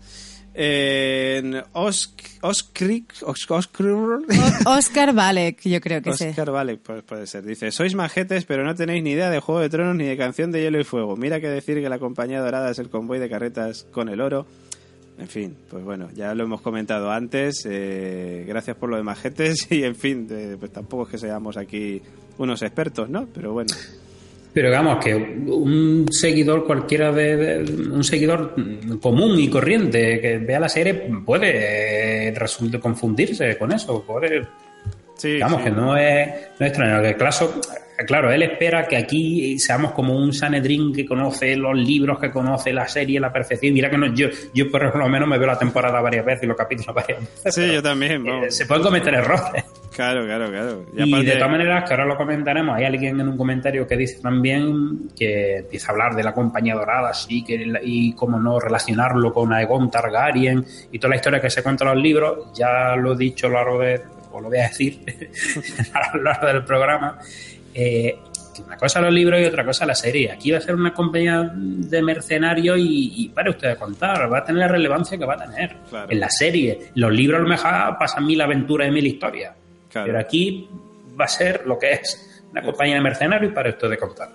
[0.55, 4.23] En Osk, Oskrik, Osk- Oskr-
[4.65, 6.29] O- Oscar Valek, yo creo que sé.
[6.29, 7.43] Oscar, vale, pues puede ser.
[7.43, 10.51] Dice, sois majetes, pero no tenéis ni idea de Juego de Tronos ni de Canción
[10.51, 11.15] de Hielo y Fuego.
[11.17, 14.45] Mira que decir que la compañía dorada es el convoy de carretas con el oro.
[15.19, 17.65] En fin, pues bueno, ya lo hemos comentado antes.
[17.69, 20.27] eh, gracias por lo de majetes y, en fin,
[20.59, 22.01] pues tampoco es que seamos aquí
[22.37, 23.27] unos expertos, ¿no?
[23.33, 23.73] Pero bueno,
[24.53, 28.55] Pero digamos que un seguidor cualquiera de, de- un seguidor
[29.01, 30.93] común y corriente que vea la serie
[31.25, 34.43] puede resulta confundirse con eso, puede
[35.15, 35.33] sí.
[35.33, 35.63] Digamos sí.
[35.65, 36.27] que no es,
[36.59, 37.01] no es extraño.
[37.03, 37.61] Que Claso,
[38.07, 42.73] claro, él espera que aquí seamos como un Sanedrín que conoce los libros, que conoce
[42.73, 43.73] la serie, la perfección.
[43.73, 46.47] Mira que no, yo, yo por lo menos me veo la temporada varias veces y
[46.47, 47.53] los capítulos varias veces.
[47.55, 48.25] Sí, pero, yo también.
[48.27, 49.63] eh, se pueden cometer errores.
[49.93, 50.85] Claro, claro, claro.
[50.95, 53.95] Y, aparte- de todas maneras, que ahora lo comentaremos, hay alguien en un comentario que
[53.95, 58.59] dice también que empieza a hablar de la compañía dorada, sí, que, y cómo no
[58.59, 62.95] relacionarlo con Aegon Targaryen y toda la historia que se cuenta en los libros, ya
[62.95, 64.01] lo he dicho a lo largo de,
[64.31, 64.99] o lo voy a decir
[65.93, 67.19] a lo largo del programa,
[67.73, 68.17] eh,
[68.65, 70.31] una cosa los libros y otra cosa la serie.
[70.31, 74.39] Aquí va a ser una compañía de mercenarios y, y para usted de contar, va
[74.39, 75.75] a tener la relevancia que va a tener.
[75.89, 76.11] Claro.
[76.11, 79.55] En la serie, los libros a lo mejor pasan mil aventuras y mil historias.
[79.91, 80.07] Claro.
[80.07, 80.67] Pero aquí
[81.19, 84.29] va a ser lo que es una compañía de mercenarios y para esto de contar.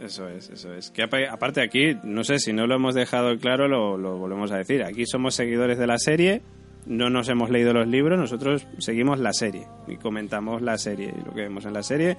[0.00, 0.90] Eso es, eso es.
[0.90, 4.50] Que apa- aparte aquí, no sé si no lo hemos dejado claro, lo, lo volvemos
[4.50, 4.82] a decir.
[4.82, 6.40] Aquí somos seguidores de la serie,
[6.86, 11.24] no nos hemos leído los libros, nosotros seguimos la serie y comentamos la serie y
[11.24, 12.16] lo que vemos en la serie.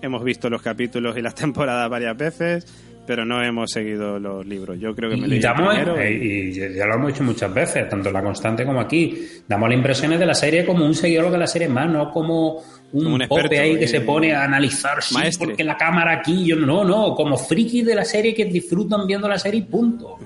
[0.00, 2.66] Hemos visto los capítulos y las temporadas varias veces,
[3.06, 4.78] pero no hemos seguido los libros.
[4.78, 7.88] Yo creo que me Y, damos, primero eh, y ya lo hemos hecho muchas veces,
[7.88, 9.26] tanto en la constante como aquí.
[9.46, 12.62] Damos las impresiones de la serie como un seguidor de la serie más, no como
[12.92, 16.12] un, Como un pope ahí que eh, se pone a analizar sí, porque la cámara
[16.12, 19.64] aquí, yo no, no, como frikis de la serie que disfrutan viendo la serie y
[19.64, 20.18] punto.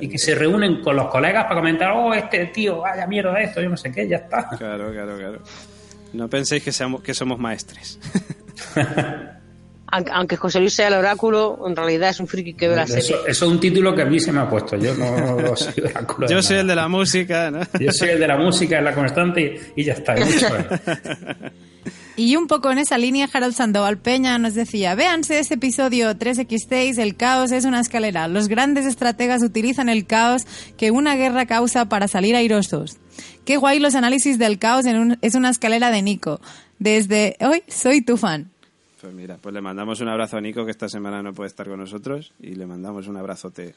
[0.00, 3.60] Y que se reúnen con los colegas para comentar, oh, este tío, vaya mierda esto,
[3.60, 4.48] yo no sé qué, ya está.
[4.56, 5.38] Claro, claro, claro.
[6.12, 7.98] No penséis que, seamos, que somos maestres.
[9.94, 12.86] Aunque, aunque José Luis sea el oráculo, en realidad es un friki que ve la
[12.86, 13.00] serie.
[13.04, 15.54] Eso, eso es un título que a mí se me ha puesto, yo no, no
[15.54, 16.60] soy oráculo Yo soy nada.
[16.62, 17.60] el de la música, ¿no?
[17.78, 20.14] Yo soy el de la música, es la constante y, y ya está.
[22.16, 26.98] Y un poco en esa línea, Harold Sandoval Peña nos decía, véanse ese episodio 3X6,
[26.98, 28.28] el caos es una escalera.
[28.28, 30.44] Los grandes estrategas utilizan el caos
[30.78, 32.96] que una guerra causa para salir airosos.
[33.44, 36.40] Qué guay los análisis del caos en un- es una escalera de Nico.
[36.82, 38.50] Desde hoy soy tu fan.
[39.00, 41.68] Pues mira, pues le mandamos un abrazo a Nico, que esta semana no puede estar
[41.68, 43.76] con nosotros, y le mandamos un abrazote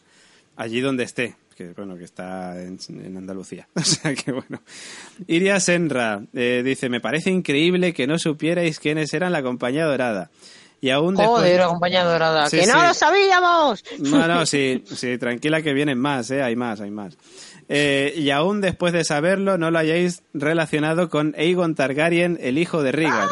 [0.56, 3.68] allí donde esté, que bueno, que está en, en Andalucía.
[3.76, 4.60] O sea que bueno.
[5.28, 10.32] Iria Senra eh, dice, me parece increíble que no supierais quiénes eran la compañía dorada.
[10.82, 11.42] Y aún después...
[11.42, 12.50] Joder, la compañía dorada.
[12.50, 12.88] Sí, ¡Que no sí.
[12.88, 13.84] lo sabíamos!
[14.00, 16.42] No, no, sí, sí, tranquila que vienen más, ¿eh?
[16.42, 17.16] Hay más, hay más.
[17.68, 22.84] Eh, y aún después de saberlo, no lo hayáis relacionado con Aegon Targaryen, el hijo
[22.84, 23.28] de Rhaegar.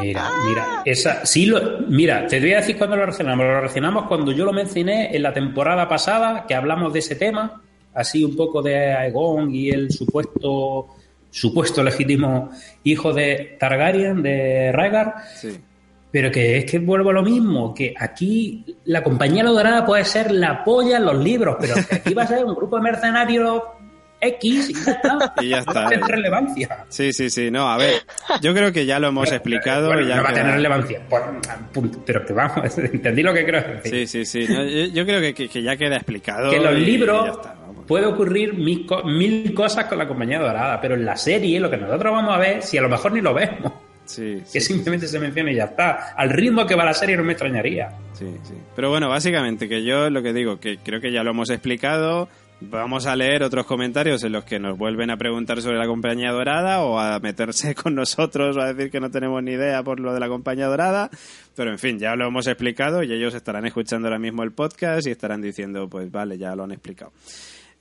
[0.00, 3.44] Mira, mira, esa, sí lo, mira, te voy a decir cuándo lo relacionamos.
[3.44, 7.60] Lo relacionamos cuando yo lo mencioné en la temporada pasada, que hablamos de ese tema,
[7.92, 10.88] así un poco de Aegon y el supuesto,
[11.30, 12.50] supuesto legítimo
[12.84, 15.14] hijo de Targaryen, de Rhaegar.
[15.36, 15.60] Sí.
[16.14, 20.04] Pero que es que vuelvo a lo mismo, que aquí la compañía La Dorada puede
[20.04, 22.82] ser la polla en los libros, pero que aquí va a ser un grupo de
[22.82, 23.60] mercenarios
[24.20, 25.34] X y ya está.
[25.42, 25.82] Y ya está.
[25.82, 26.84] No tiene relevancia.
[26.88, 27.50] Sí, sí, sí.
[27.50, 27.94] No, a ver,
[28.40, 29.88] yo creo que ya lo hemos explicado.
[29.88, 31.00] Bueno, y ya no va a tener relevancia.
[32.06, 34.06] Pero que vamos, entendí lo que creo decir.
[34.08, 34.52] Sí, sí, sí.
[34.54, 36.48] No, yo, yo creo que, que- que ya queda explicado.
[36.48, 37.56] que los libros está,
[37.88, 41.76] puede ocurrir mil, mil cosas con la compañía dorada, pero en la serie lo que
[41.76, 43.72] nosotros vamos a ver, si a lo mejor ni lo vemos,
[44.04, 46.12] Sí, que sí, simplemente se menciona y ya está.
[46.16, 47.90] Al ritmo que va la serie no me extrañaría.
[48.12, 48.54] sí, sí.
[48.76, 52.28] Pero bueno, básicamente que yo lo que digo, que creo que ya lo hemos explicado.
[52.60, 56.30] Vamos a leer otros comentarios en los que nos vuelven a preguntar sobre la compañía
[56.30, 60.00] dorada o a meterse con nosotros o a decir que no tenemos ni idea por
[60.00, 61.10] lo de la compañía dorada.
[61.56, 65.06] Pero en fin, ya lo hemos explicado y ellos estarán escuchando ahora mismo el podcast
[65.06, 67.12] y estarán diciendo, pues vale, ya lo han explicado.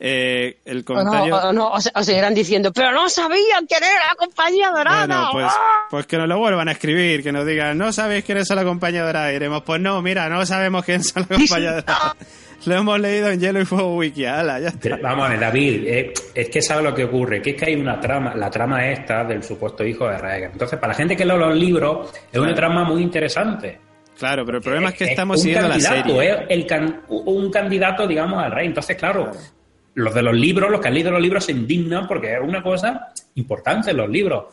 [0.06, 1.36] Eh, el O no, comentario...
[1.38, 5.06] o no, o se- o seguirán diciendo, pero no sabían quién era la compañía dorada.
[5.08, 5.88] Bueno, pues, ¡Ah!
[5.90, 8.66] pues que nos lo vuelvan a escribir, que nos digan, no sabéis quién es la
[8.66, 9.30] compañía dorada.
[9.30, 12.16] Y diremos, pues no, mira, no sabemos quién es la compañía dorada.
[12.66, 14.80] lo hemos leído en Hielo y Fuego Wiki, ala, ya está.
[14.82, 17.68] Pero, vamos a ver, David, eh, es que sabe lo que ocurre, que es que
[17.68, 20.52] hay una trama, la trama esta del supuesto hijo de Rhaegar.
[20.52, 23.80] Entonces, para la gente que lee los libros, es una trama muy interesante.
[24.20, 26.30] Claro, pero el problema es que Es estamos un siguiendo la serie.
[26.30, 28.68] es el can- un candidato, digamos, al rey.
[28.68, 29.32] Entonces, claro,
[29.96, 32.64] los de los libros, los que han leído los libros se indignan porque es una
[32.64, 34.46] cosa importante en los libros.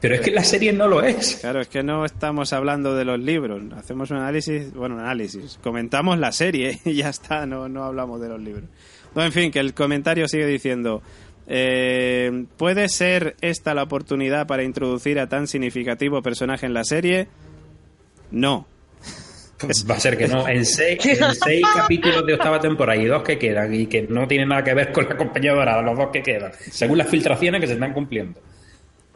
[0.00, 1.36] Pero es que la serie no lo es.
[1.40, 6.18] Claro, es que no estamos hablando de los libros, hacemos un análisis, bueno, análisis, comentamos
[6.18, 8.64] la serie y ya está, no, no hablamos de los libros.
[9.14, 11.02] No, en fin, que el comentario sigue diciendo,
[11.46, 17.28] eh, ¿puede ser esta la oportunidad para introducir a tan significativo personaje en la serie?
[18.30, 18.66] No.
[19.90, 20.46] Va a ser que no.
[20.48, 24.26] En seis, en seis capítulos de octava temporada y dos que quedan y que no
[24.26, 27.60] tienen nada que ver con la compañía dorada, los dos que quedan, según las filtraciones
[27.60, 28.40] que se están cumpliendo.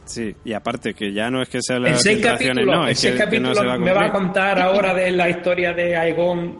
[0.04, 2.84] Sí, y aparte que ya no es que sea En las seis filtraciones, capítulos, no,
[2.84, 4.92] en es seis que, que capítulos no se va a me va a contar ahora
[4.94, 6.58] de la historia de Aegon,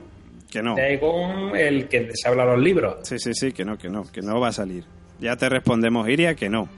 [0.51, 0.75] Que no.
[0.75, 2.97] de Aegon, el que se habla en los libros.
[3.03, 4.85] Sí, sí, sí, que no, que no, que no va a salir.
[5.20, 6.68] Ya te respondemos, Iria, que no.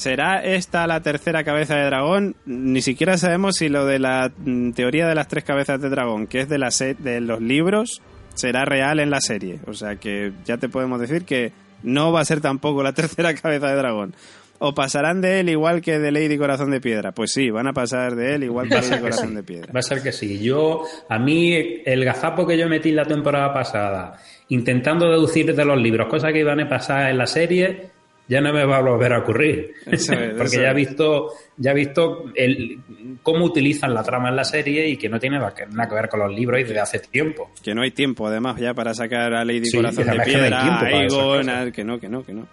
[0.00, 2.34] ¿Será esta la tercera cabeza de dragón?
[2.46, 6.26] Ni siquiera sabemos si lo de la mm, teoría de las tres cabezas de dragón,
[6.26, 8.00] que es de, la se- de los libros,
[8.34, 9.60] será real en la serie.
[9.66, 13.34] O sea que ya te podemos decir que no va a ser tampoco la tercera
[13.34, 14.14] cabeza de dragón.
[14.58, 17.12] O pasarán de él igual que de Lady Corazón de Piedra.
[17.12, 19.34] Pues sí, van a pasar de él igual que de Corazón sí.
[19.34, 19.70] de Piedra.
[19.74, 20.38] Va a ser que sí.
[20.42, 24.16] Yo, a mí, el gazapo que yo metí la temporada pasada,
[24.48, 27.99] intentando deducir de los libros cosas que iban a pasar en la serie,
[28.30, 29.74] ya no me va a volver a ocurrir.
[29.86, 30.76] Eso es, Porque eso ya he es.
[30.76, 32.78] visto, ya he visto el,
[33.24, 36.20] cómo utilizan la trama en la serie y que no tiene nada que ver con
[36.20, 37.50] los libros y desde hace tiempo.
[37.60, 41.70] Que no hay tiempo, además, ya para sacar a Lady Sí, Corazón de Piedra, a
[41.72, 42.46] que no, que no, que no.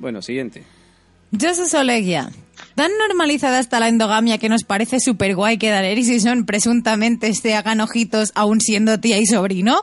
[0.00, 0.64] Bueno, siguiente.
[1.40, 2.28] Joseph Solegia.
[2.74, 7.32] Tan normalizada está la endogamia que nos parece súper guay que Daenerys y Son presuntamente
[7.34, 9.82] se hagan ojitos aún siendo tía y sobrino.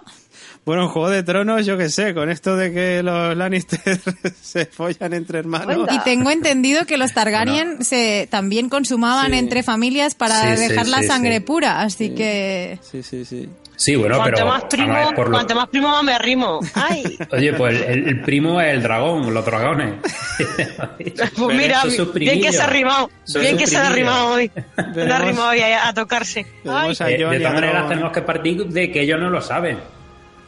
[0.69, 3.79] Bueno, en Juego de Tronos, yo qué sé, con esto de que los Lannister
[4.39, 5.88] se follan entre hermanos.
[5.91, 9.39] Y tengo entendido que los Targaryen se también consumaban Sí.
[9.39, 11.39] entre familias para Sí, sí, dejar la sí, sangre sí.
[11.39, 13.49] pura, así que Sí, sí, sí.
[13.77, 14.45] Sí, bueno, cuanto pero.
[14.47, 16.60] más primo, vamos a ver por lo- cuanto más primo más me arrimo.
[16.75, 19.93] Ay, Oye, pues el, el primo es el dragón, los dragones.
[21.36, 21.82] pues mira,
[22.13, 24.51] bien que se ha arrimado, Son bien que se ha arrimado hoy.
[24.93, 26.45] Se ha arrimado hoy a, a tocarse.
[26.65, 29.79] Ay, Eh, de todas maneras, tenemos que partir de que ellos no lo saben.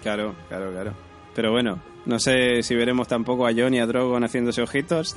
[0.01, 0.93] Claro, claro, claro.
[1.35, 5.15] Pero bueno, no sé si veremos tampoco a Jon y a Drogon haciéndose ojitos.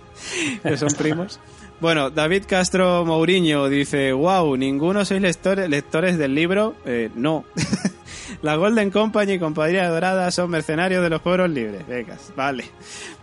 [0.62, 1.40] que son primos.
[1.80, 6.74] Bueno, David Castro Mourinho dice, wow, ninguno sois lectores, lectores del libro.
[6.84, 7.44] Eh, no.
[8.42, 11.86] La Golden Company y Compañía Dorada son mercenarios de los pueblos libres.
[11.86, 12.64] Venga, vale.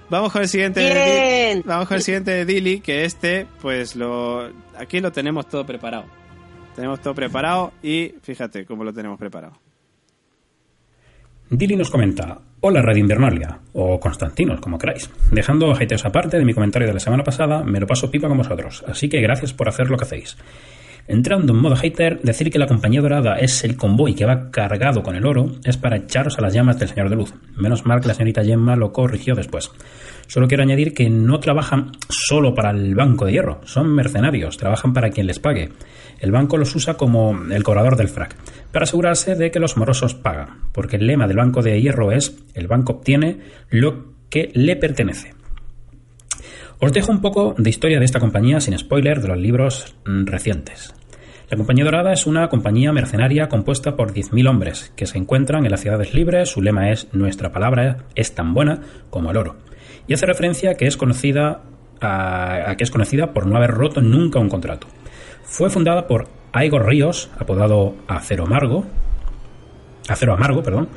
[0.10, 0.80] Vamos con el siguiente.
[0.80, 1.62] de.
[1.66, 4.50] Vamos con el siguiente de Dilly, que este, pues lo.
[4.78, 6.06] Aquí lo tenemos todo preparado.
[6.76, 9.65] Tenemos todo preparado y fíjate cómo lo tenemos preparado.
[11.48, 15.12] Dili nos comenta, hola Radio Invernalia, o Constantinos, como queráis.
[15.30, 18.40] Dejando hateos aparte de mi comentario de la semana pasada, me lo paso pipa con
[18.40, 20.38] vosotros, así que gracias por hacer lo que hacéis.
[21.08, 25.04] Entrando en modo hater, decir que la compañía dorada es el convoy que va cargado
[25.04, 27.32] con el oro es para echaros a las llamas del Señor de Luz.
[27.56, 29.70] Menos mal que la señorita Gemma lo corrigió después.
[30.26, 34.94] Solo quiero añadir que no trabajan solo para el Banco de Hierro, son mercenarios, trabajan
[34.94, 35.70] para quien les pague.
[36.20, 38.36] El banco los usa como el cobrador del frac,
[38.72, 42.36] para asegurarse de que los morosos pagan, porque el lema del Banco de Hierro es
[42.56, 45.35] el banco obtiene lo que le pertenece.
[46.80, 50.26] Os dejo un poco de historia de esta compañía sin spoiler de los libros mm,
[50.26, 50.94] recientes.
[51.50, 55.72] La Compañía Dorada es una compañía mercenaria compuesta por 10.000 hombres que se encuentran en
[55.72, 56.50] las ciudades libres.
[56.50, 59.56] Su lema es Nuestra palabra es tan buena como el oro.
[60.08, 61.62] Y hace referencia a que es conocida,
[62.02, 64.88] a, que es conocida por no haber roto nunca un contrato.
[65.44, 68.86] Fue fundada por Aigor Ríos, apodado Acero Amargo,
[70.10, 70.90] Acero Amargo, perdón,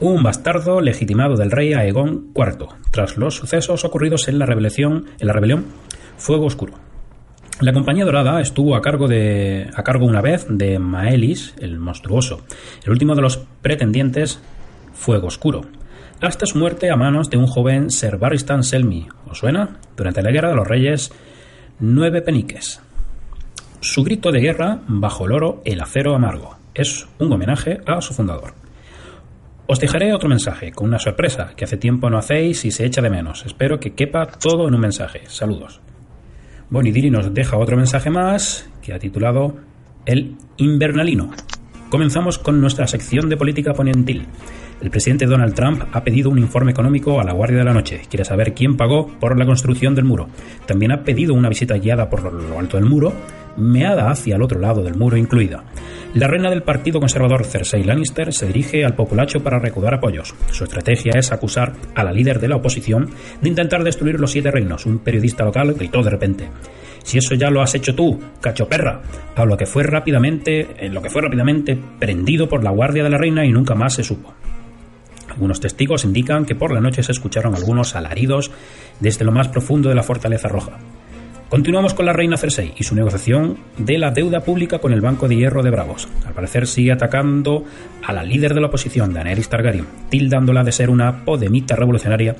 [0.00, 5.26] un bastardo legitimado del rey Aegon IV, tras los sucesos ocurridos en la rebelión, en
[5.26, 5.66] la rebelión
[6.16, 6.74] Fuego Oscuro.
[7.60, 12.40] La Compañía Dorada estuvo a cargo, de, a cargo una vez de Maelis, el monstruoso,
[12.84, 14.40] el último de los pretendientes
[14.92, 15.62] Fuego Oscuro,
[16.20, 19.06] hasta su muerte a manos de un joven Ser Barristan Selmy.
[19.30, 19.78] ¿Os suena?
[19.96, 21.12] Durante la Guerra de los Reyes,
[21.78, 22.80] nueve peniques.
[23.80, 28.14] Su grito de guerra, bajo el oro, el acero amargo, es un homenaje a su
[28.14, 28.63] fundador.
[29.66, 33.00] Os dejaré otro mensaje con una sorpresa que hace tiempo no hacéis y se echa
[33.00, 33.46] de menos.
[33.46, 35.22] Espero que quepa todo en un mensaje.
[35.26, 35.80] Saludos.
[36.70, 39.56] Diri nos deja otro mensaje más que ha titulado
[40.04, 41.30] El Invernalino.
[41.88, 44.26] Comenzamos con nuestra sección de política ponentil.
[44.82, 48.02] El presidente Donald Trump ha pedido un informe económico a la Guardia de la Noche.
[48.10, 50.28] Quiere saber quién pagó por la construcción del muro.
[50.66, 53.14] También ha pedido una visita guiada por lo alto del muro,
[53.56, 55.64] meada hacia el otro lado del muro incluida.
[56.14, 60.34] La reina del Partido Conservador Cersei Lannister se dirige al populacho para recaudar apoyos.
[60.52, 64.50] Su estrategia es acusar a la líder de la oposición de intentar destruir los siete
[64.50, 64.86] reinos.
[64.86, 66.48] Un periodista local gritó de repente.
[67.02, 69.02] Si eso ya lo has hecho tú, cacho perra,
[69.34, 73.10] a lo que fue rápidamente, en lo que fue rápidamente prendido por la guardia de
[73.10, 74.32] la reina y nunca más se supo.
[75.28, 78.52] Algunos testigos indican que por la noche se escucharon algunos alaridos
[79.00, 80.78] desde lo más profundo de la fortaleza roja.
[81.54, 85.28] Continuamos con la reina Cersei y su negociación de la deuda pública con el Banco
[85.28, 86.08] de Hierro de Bravos.
[86.26, 87.62] Al parecer sigue atacando
[88.04, 92.34] a la líder de la oposición, Daenerys Targaryen, tildándola de ser una podemita revolucionaria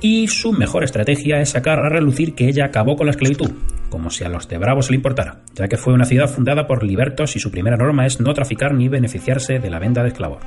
[0.00, 3.50] y su mejor estrategia es sacar a relucir que ella acabó con la esclavitud,
[3.90, 6.82] como si a los de Bravos le importara, ya que fue una ciudad fundada por
[6.82, 10.42] libertos y su primera norma es no traficar ni beneficiarse de la venta de esclavos.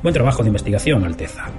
[0.00, 1.50] Buen trabajo de investigación, Alteza.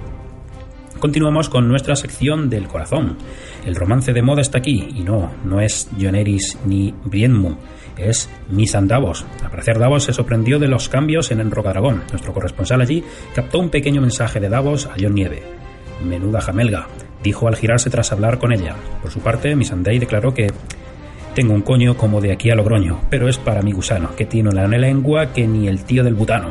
[1.04, 3.18] Continuamos con nuestra sección del corazón.
[3.64, 7.56] El romance de moda está aquí, y no, no es Joneris ni Brienmu,
[7.96, 9.24] es Misan Davos.
[9.42, 12.02] Al parecer Davos se sorprendió de los cambios en Enrocadragón.
[12.10, 13.02] Nuestro corresponsal allí
[13.34, 15.42] captó un pequeño mensaje de Davos a John Nieve.
[16.04, 16.88] Menuda jamelga.
[17.22, 18.76] dijo al girarse tras hablar con ella.
[19.00, 20.52] Por su parte, Missandei declaró que
[21.34, 24.50] tengo un coño como de aquí a Logroño, pero es para mi gusano, que tiene
[24.50, 26.50] una lengua que ni el tío del butano.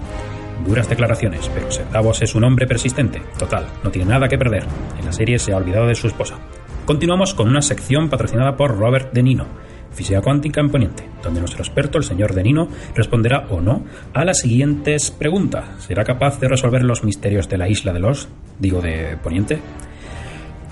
[0.66, 3.22] Duras declaraciones, pero Davos es un hombre persistente.
[3.38, 4.64] Total, no tiene nada que perder.
[4.98, 6.40] En la serie se ha olvidado de su esposa.
[6.86, 9.46] Continuamos con una sección patrocinada por Robert De Nino,
[9.94, 14.26] física cuántica en Poniente, donde nuestro experto, el señor De Nino, responderá o no a
[14.26, 15.64] las siguientes preguntas.
[15.80, 18.28] ¿Será capaz de resolver los misterios de la isla de los,
[18.60, 19.60] digo, de Poniente?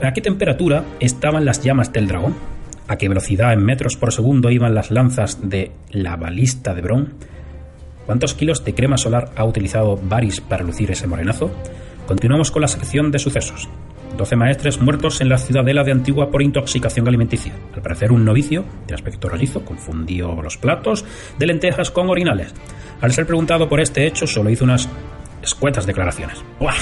[0.04, 2.36] ¿A qué temperatura estaban las llamas del dragón?
[2.90, 7.14] ¿A qué velocidad en metros por segundo iban las lanzas de la balista de Bron?
[8.06, 11.52] ¿Cuántos kilos de crema solar ha utilizado Varys para lucir ese morenazo?
[12.06, 13.70] Continuamos con la sección de sucesos.
[14.18, 17.54] 12 maestres muertos en la ciudadela de Antigua por intoxicación alimenticia.
[17.74, 21.06] Al parecer, un novicio, de aspecto rollizo, confundió los platos
[21.38, 22.54] de lentejas con orinales.
[23.02, 24.90] Al ser preguntado por este hecho, solo hizo unas
[25.42, 26.44] escuetas declaraciones.
[26.60, 26.76] ¡Buah!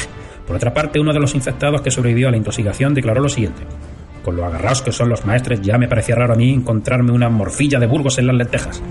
[0.45, 3.61] Por otra parte, uno de los infectados que sobrevivió a la intoxicación declaró lo siguiente.
[4.23, 7.29] Con lo agarrados que son los maestres, ya me parecía raro a mí encontrarme una
[7.29, 8.81] morcilla de Burgos en las lentejas.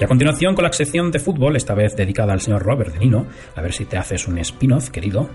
[0.00, 3.00] Y a continuación con la sección de fútbol, esta vez dedicada al señor Robert De
[3.00, 5.28] Nino, a ver si te haces un spin-off, querido,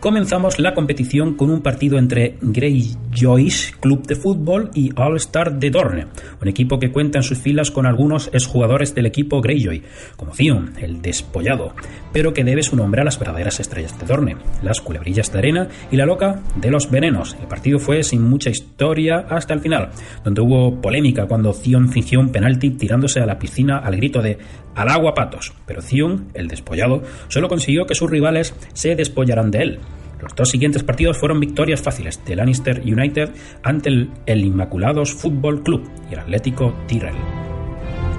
[0.00, 5.70] comenzamos la competición con un partido entre Greyjoys Club de Fútbol y All Star de
[5.70, 6.06] Dorne,
[6.40, 9.82] un equipo que cuenta en sus filas con algunos exjugadores del equipo Greyjoy,
[10.16, 11.74] como Theon, el despollado,
[12.12, 15.68] pero que debe su nombre a las verdaderas estrellas de Dorne, las culebrillas de arena
[15.90, 17.36] y la loca de los venenos.
[17.40, 19.90] El partido fue sin mucha historia hasta el final,
[20.24, 24.38] donde hubo polémica cuando Theon fingió un penalti tirándose a la piscina al grito de
[24.76, 29.62] al agua patos, pero Theon, el despollado, solo consiguió que sus rivales se despollaran de
[29.62, 29.80] él.
[30.20, 33.30] Los dos siguientes partidos fueron victorias fáciles de Lannister United
[33.62, 37.16] ante el, el Inmaculados Football Club y el Atlético Tyrell.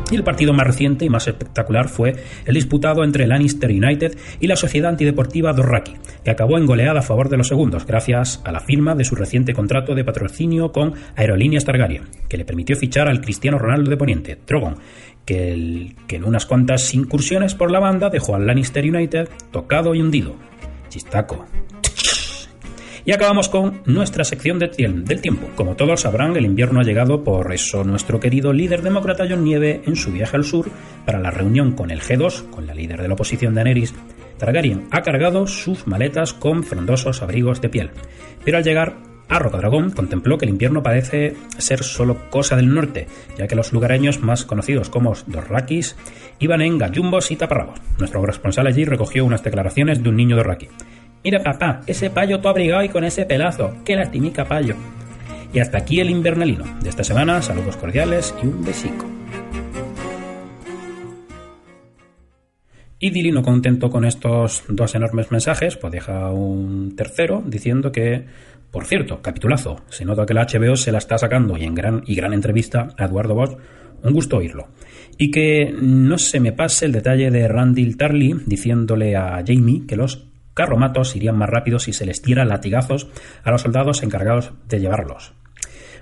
[0.09, 4.47] Y el partido más reciente y más espectacular fue el disputado entre Lannister United y
[4.47, 8.53] la Sociedad Antideportiva Dorraki, que acabó en goleada a favor de los segundos gracias a
[8.53, 13.09] la firma de su reciente contrato de patrocinio con Aerolíneas Targaryen, que le permitió fichar
[13.09, 14.77] al Cristiano Ronaldo de Poniente, Drogon,
[15.27, 19.93] que, el- que en unas cuantas incursiones por la banda dejó al Lannister United tocado
[19.93, 20.33] y hundido.
[20.89, 21.45] Chistaco.
[23.05, 25.47] Y acabamos con nuestra sección de del tiempo.
[25.55, 29.81] Como todos sabrán, el invierno ha llegado, por eso nuestro querido líder demócrata John Nieve,
[29.85, 30.69] en su viaje al sur,
[31.05, 33.93] para la reunión con el G2, con la líder de la oposición Daenerys,
[34.37, 37.91] Targaryen ha cargado sus maletas con frondosos abrigos de piel.
[38.43, 38.97] Pero al llegar
[39.29, 43.07] a Rocadragón contempló que el invierno parece ser solo cosa del norte,
[43.37, 45.95] ya que los lugareños más conocidos como Dorrakis
[46.39, 47.79] iban en gallumbos y taparrabos.
[47.99, 50.69] Nuestro corresponsal allí recogió unas declaraciones de un niño Dorraki.
[51.23, 54.75] Mira papá, ese payo todo abrigado y con ese pelazo, qué lastimica payo.
[55.53, 59.05] Y hasta aquí el invernalino de esta semana, saludos cordiales y un besico.
[62.99, 68.25] Y Dilino, contento con estos dos enormes mensajes, pues deja un tercero diciendo que,
[68.71, 72.03] por cierto, capitulazo, se nota que la HBO se la está sacando y en gran
[72.05, 73.57] y gran entrevista a Eduardo Bosch,
[74.03, 74.67] un gusto oírlo.
[75.17, 79.95] Y que no se me pase el detalle de Randy Tarly diciéndole a Jamie que
[79.95, 83.07] los carromatos irían más rápido si se les tira latigazos
[83.43, 85.33] a los soldados encargados de llevarlos.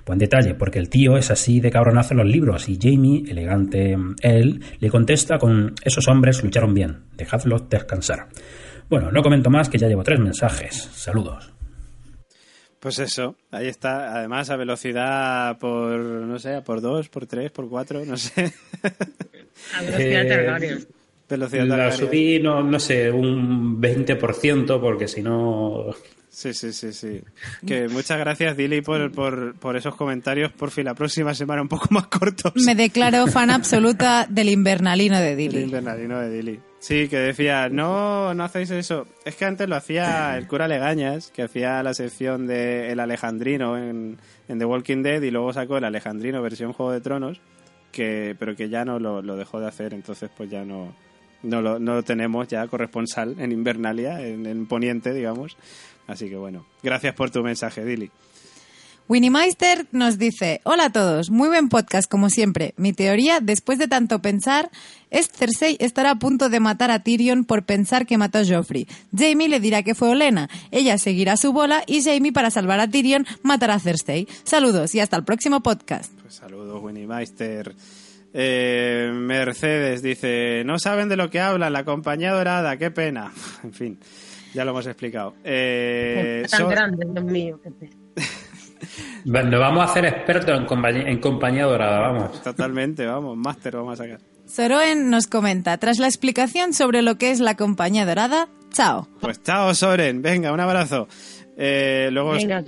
[0.04, 3.96] Buen detalle, porque el tío es así de cabronazo en los libros y Jamie, elegante
[4.22, 8.28] él, le contesta con esos hombres lucharon bien, dejadlos descansar.
[8.88, 10.90] Bueno, no comento más que ya llevo tres mensajes.
[10.94, 11.55] Saludos.
[12.86, 14.14] Pues eso, ahí está.
[14.16, 18.52] Además, a velocidad por, no sé, por dos, por tres, por cuatro, no sé.
[19.76, 20.86] A velocidad Eh, Targaryen.
[21.28, 25.86] velocidad La subí, no, no sé, un 20%, porque si no.
[26.30, 27.20] Sí, sí, sí, sí.
[27.66, 30.52] Que muchas gracias, Dili, por, por, por esos comentarios.
[30.52, 32.52] Por fin, la próxima semana un poco más cortos.
[32.64, 35.60] Me declaro fan absoluta del invernalino de El Dili.
[35.62, 36.60] invernalino de Dili.
[36.86, 39.08] Sí, que decía, no, no hacéis eso.
[39.24, 43.76] Es que antes lo hacía el cura Legañas, que hacía la sección de El Alejandrino
[43.76, 47.40] en, The Walking Dead y luego sacó el Alejandrino versión Juego de Tronos,
[47.90, 50.94] que, pero que ya no lo, lo dejó de hacer, entonces pues ya no,
[51.42, 55.56] no, lo, no lo tenemos ya corresponsal en Invernalia, en, en Poniente, digamos.
[56.06, 58.12] Así que bueno, gracias por tu mensaje, Dili.
[59.08, 62.74] Winnie Meister nos dice, hola a todos, muy buen podcast como siempre.
[62.76, 64.68] Mi teoría, después de tanto pensar,
[65.10, 68.88] es Cersei estará a punto de matar a Tyrion por pensar que mató a Joffrey.
[69.16, 72.88] Jamie le dirá que fue Olena, ella seguirá su bola y Jamie para salvar a
[72.88, 74.26] Tyrion matará a Cersei.
[74.42, 76.12] Saludos y hasta el próximo podcast.
[76.22, 77.76] Pues saludos, Winnie Meister.
[78.34, 83.32] Eh, Mercedes dice, no saben de lo que hablan, la compañía dorada, qué pena.
[83.62, 83.98] En fin,
[84.52, 85.36] ya lo hemos explicado.
[85.44, 87.60] Eh, tan so- grande, Dios mío.
[87.62, 87.92] qué pena.
[89.26, 92.42] Nos vamos a hacer expertos en compañía, en compañía dorada, vamos.
[92.42, 94.20] Totalmente, vamos, máster vamos a sacar.
[94.46, 99.08] Soroen nos comenta, tras la explicación sobre lo que es la compañía dorada, chao.
[99.20, 100.22] Pues chao, Soren.
[100.22, 101.08] Venga, un abrazo.
[101.56, 102.62] Eh, luego, Venga,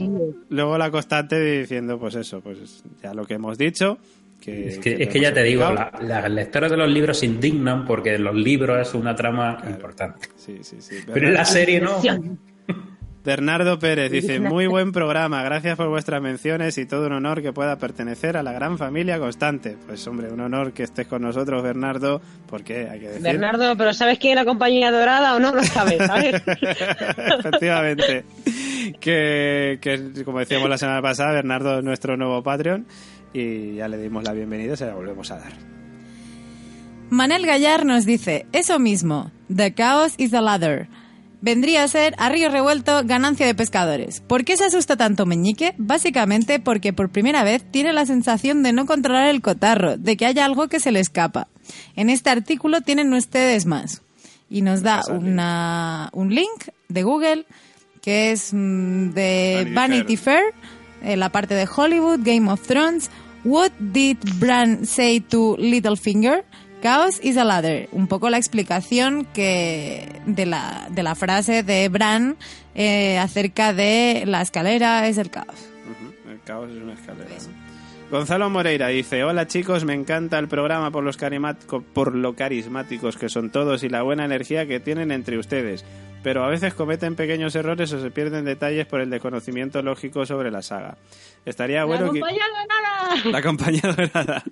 [0.48, 3.98] luego la constante diciendo, pues eso, pues ya lo que hemos dicho.
[4.40, 7.18] Que, Es que, que es que ya te digo, la- las lectores de los libros
[7.18, 10.28] se indignan porque los libros es una trama importante.
[10.36, 10.96] Sí, sí, sí.
[11.12, 12.00] Pero en la serie no.
[13.28, 17.52] Bernardo Pérez dice, muy buen programa, gracias por vuestras menciones y todo un honor que
[17.52, 19.76] pueda pertenecer a la gran familia constante.
[19.86, 23.22] Pues hombre, un honor que estés con nosotros, Bernardo, porque hay que decir...
[23.22, 25.52] Bernardo, pero ¿sabes quién es la compañía dorada o no?
[25.52, 26.36] No sabes, ¿sabes?
[27.38, 28.24] Efectivamente.
[28.98, 32.86] Que, que, como decíamos la semana pasada, Bernardo es nuestro nuevo Patreon
[33.34, 35.52] y ya le dimos la bienvenida y se la volvemos a dar.
[37.10, 40.88] Manel Gallar nos dice, eso mismo, The Chaos is the Ladder.
[41.40, 44.20] Vendría a ser a río revuelto ganancia de pescadores.
[44.20, 45.74] ¿Por qué se asusta tanto Meñique?
[45.78, 50.26] Básicamente porque por primera vez tiene la sensación de no controlar el cotarro, de que
[50.26, 51.48] haya algo que se le escapa.
[51.94, 54.02] En este artículo tienen ustedes más.
[54.50, 57.46] Y nos da una, un link de Google
[58.00, 60.54] que es mm, de Vanity Vanity Fair,
[61.02, 63.10] eh, la parte de Hollywood, Game of Thrones,
[63.44, 66.44] What did Bran say to Littlefinger?
[66.82, 67.88] Chaos is a ladder.
[67.92, 72.36] Un poco la explicación que de la, de la frase de Bran
[72.74, 75.68] eh, acerca de la escalera es el caos.
[76.30, 77.30] El caos es una escalera.
[78.10, 81.18] Gonzalo Moreira dice, hola chicos, me encanta el programa por, los
[81.92, 85.84] por lo carismáticos que son todos y la buena energía que tienen entre ustedes,
[86.22, 90.50] pero a veces cometen pequeños errores o se pierden detalles por el desconocimiento lógico sobre
[90.50, 90.96] la saga.
[91.44, 92.20] Estaría bueno que...
[93.24, 94.42] La compañía dorada.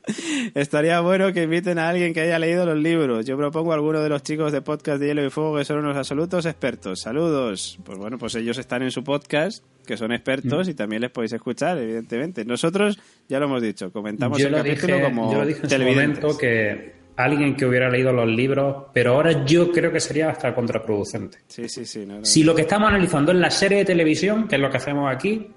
[0.54, 3.26] Estaría bueno que inviten a alguien que haya leído los libros.
[3.26, 5.78] Yo propongo a alguno de los chicos de podcast de Hielo y Fuego que son
[5.78, 7.00] unos absolutos expertos.
[7.00, 7.78] Saludos.
[7.84, 11.32] Pues bueno, pues ellos están en su podcast, que son expertos y también les podéis
[11.34, 12.44] escuchar, evidentemente.
[12.44, 12.98] Nosotros,
[13.28, 15.64] ya lo hemos dicho, comentamos Yo el lo, capítulo dije, como yo lo dije en
[15.64, 16.22] su televidentes.
[16.22, 20.54] momento que alguien que hubiera leído los libros, pero ahora yo creo que sería hasta
[20.54, 21.38] contraproducente.
[21.48, 22.04] Sí, sí, sí.
[22.06, 22.24] no, no.
[22.24, 25.12] Si lo que estamos analizando es la serie de televisión, que es lo que hacemos
[25.12, 25.50] aquí,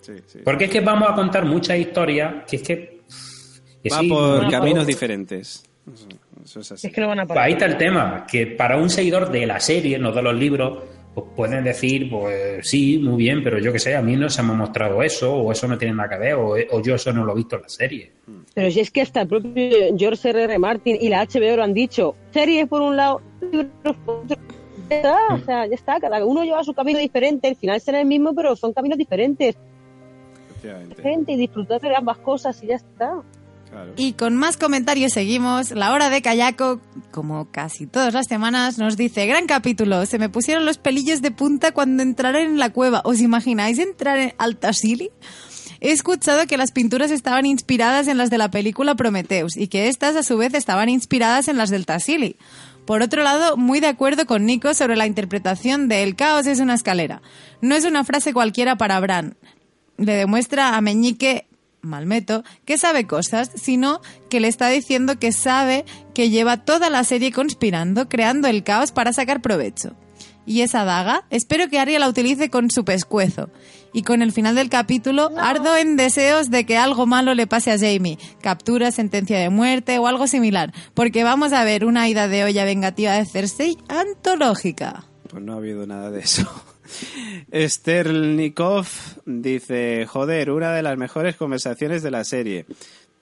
[0.00, 0.38] Sí, sí.
[0.44, 3.00] porque es que vamos a contar muchas historias que es que...
[3.82, 4.86] que Va sí, por no, caminos no.
[4.86, 5.62] diferentes.
[6.44, 6.86] Eso, es así.
[6.86, 9.46] Es que no van a Pues ahí está el tema, que para un seguidor de
[9.46, 10.78] la serie, no de los libros,
[11.14, 14.42] pues pueden decir, pues sí, muy bien, pero yo que sé, a mí no se
[14.42, 17.12] me ha mostrado eso, o eso no tiene nada que ver, o, o yo eso
[17.12, 18.12] no lo he visto en la serie.
[18.54, 20.44] Pero si es que hasta el propio George R.
[20.44, 20.58] R.
[20.58, 22.14] Martin y la HBO lo han dicho.
[22.30, 24.36] Series por un lado, libros por otro.
[24.88, 26.00] Ya está, o sea, ya está.
[26.00, 27.48] Cada uno lleva su camino diferente.
[27.48, 29.56] El final será el mismo, pero son caminos diferentes.
[31.02, 33.22] Gente, y disfrutar de ambas cosas y ya está.
[33.70, 33.92] Claro.
[33.96, 35.70] Y con más comentarios seguimos.
[35.70, 40.28] La hora de Kayako, como casi todas las semanas, nos dice, gran capítulo, se me
[40.28, 43.02] pusieron los pelillos de punta cuando entraron en la cueva.
[43.04, 45.10] ¿Os imagináis entrar en Altasili?
[45.80, 49.88] He escuchado que las pinturas estaban inspiradas en las de la película Prometheus y que
[49.88, 52.36] estas a su vez estaban inspiradas en las del Tassili.
[52.84, 56.60] Por otro lado, muy de acuerdo con Nico sobre la interpretación de El caos es
[56.60, 57.22] una escalera.
[57.62, 59.36] No es una frase cualquiera para Bran.
[59.96, 61.46] Le demuestra a Meñique,
[61.82, 67.04] Malmeto, que sabe cosas, sino que le está diciendo que sabe que lleva toda la
[67.04, 69.96] serie conspirando, creando el caos para sacar provecho.
[70.46, 73.50] Y esa daga, espero que Arya la utilice con su pescuezo.
[73.92, 77.72] Y con el final del capítulo, ardo en deseos de que algo malo le pase
[77.72, 78.18] a Jamie.
[78.40, 80.72] Captura, sentencia de muerte o algo similar.
[80.94, 85.04] Porque vamos a ver una ida de olla vengativa de Cersei antológica.
[85.28, 86.48] Pues no ha habido nada de eso.
[87.52, 88.86] Sternikov
[89.26, 92.66] dice, joder, una de las mejores conversaciones de la serie.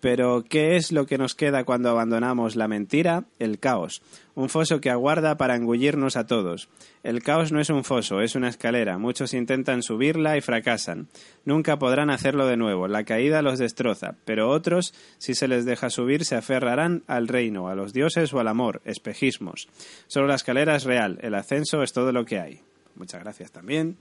[0.01, 3.25] Pero, ¿qué es lo que nos queda cuando abandonamos la mentira?
[3.41, 4.01] El caos.
[4.37, 6.69] Un foso que aguarda para engullirnos a todos.
[7.03, 8.97] El caos no es un foso, es una escalera.
[8.97, 11.09] Muchos intentan subirla y fracasan.
[11.45, 12.87] Nunca podrán hacerlo de nuevo.
[12.87, 14.15] La caída los destroza.
[14.25, 18.39] Pero otros, si se les deja subir, se aferrarán al reino, a los dioses o
[18.39, 18.81] al amor.
[18.85, 19.69] Espejismos.
[20.07, 21.19] Solo la escalera es real.
[21.23, 22.61] El ascenso es todo lo que hay.
[22.99, 23.97] Muchas gracias también.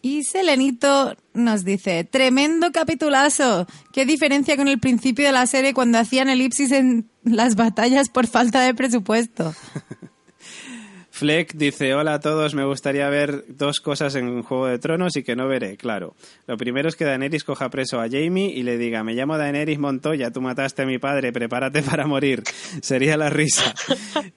[0.00, 3.66] Y Selenito nos dice, tremendo capitulazo.
[3.92, 8.26] ¿Qué diferencia con el principio de la serie cuando hacían elipsis en las batallas por
[8.26, 9.54] falta de presupuesto?
[11.18, 15.24] Fleck dice, hola a todos, me gustaría ver dos cosas en Juego de Tronos y
[15.24, 16.14] que no veré, claro.
[16.46, 19.80] Lo primero es que Daenerys coja preso a Jamie y le diga, me llamo Daenerys
[19.80, 22.44] Montoya, tú mataste a mi padre, prepárate para morir.
[22.82, 23.74] Sería la risa.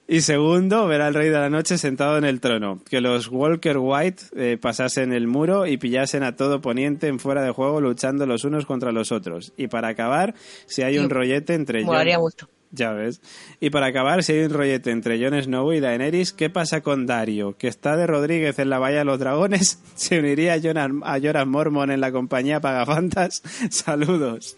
[0.08, 2.82] Y segundo, ver al Rey de la Noche sentado en el trono.
[2.90, 7.44] Que los Walker White eh, pasasen el muro y pillasen a todo poniente en fuera
[7.44, 9.52] de juego luchando los unos contra los otros.
[9.56, 10.34] Y para acabar,
[10.66, 12.48] si hay un rollete entre mucho.
[12.72, 13.20] Ya ves.
[13.60, 17.06] Y para acabar, si hay un rollete entre Jon Snow y Daenerys, ¿qué pasa con
[17.06, 17.56] Dario?
[17.56, 19.78] Que está de Rodríguez en la Bahía de los Dragones.
[19.94, 23.42] ¿Se uniría a Jonan, a Joran Mormon en la compañía Pagafantas?
[23.70, 24.56] Saludos.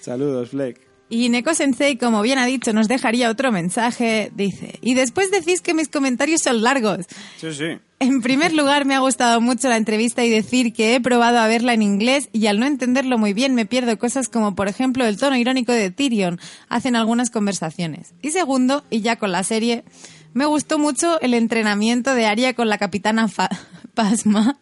[0.00, 0.93] Saludos, Fleck.
[1.10, 4.32] Y Neko Sensei, como bien ha dicho, nos dejaría otro mensaje.
[4.34, 7.06] Dice, y después decís que mis comentarios son largos.
[7.38, 7.78] Sí, sí.
[8.00, 11.46] En primer lugar, me ha gustado mucho la entrevista y decir que he probado a
[11.46, 15.06] verla en inglés y al no entenderlo muy bien me pierdo cosas como, por ejemplo,
[15.06, 18.14] el tono irónico de Tyrion hacen algunas conversaciones.
[18.20, 19.84] Y segundo, y ya con la serie,
[20.32, 23.48] me gustó mucho el entrenamiento de Arya con la capitana Fa-
[23.94, 24.58] Pasma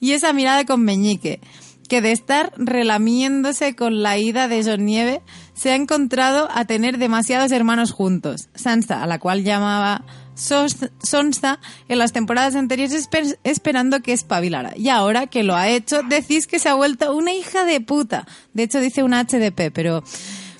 [0.00, 1.40] y esa mirada con Meñique,
[1.88, 5.20] que de estar relamiéndose con la ida de John Nieve
[5.54, 8.48] se ha encontrado a tener demasiados hermanos juntos.
[8.54, 14.72] Sansa, a la cual llamaba Sonsa en las temporadas anteriores esper- esperando que espabilara.
[14.76, 18.26] Y ahora que lo ha hecho, decís que se ha vuelto una hija de puta.
[18.54, 20.02] De hecho dice una HDP, pero...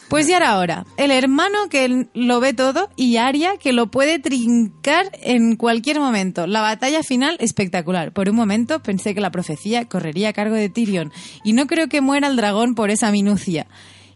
[0.08, 0.84] Pues ya era hora.
[0.98, 6.46] El hermano que lo ve todo y Arya que lo puede trincar en cualquier momento.
[6.46, 8.12] La batalla final espectacular.
[8.12, 11.10] Por un momento pensé que la profecía correría a cargo de Tyrion
[11.44, 13.66] y no creo que muera el dragón por esa minucia.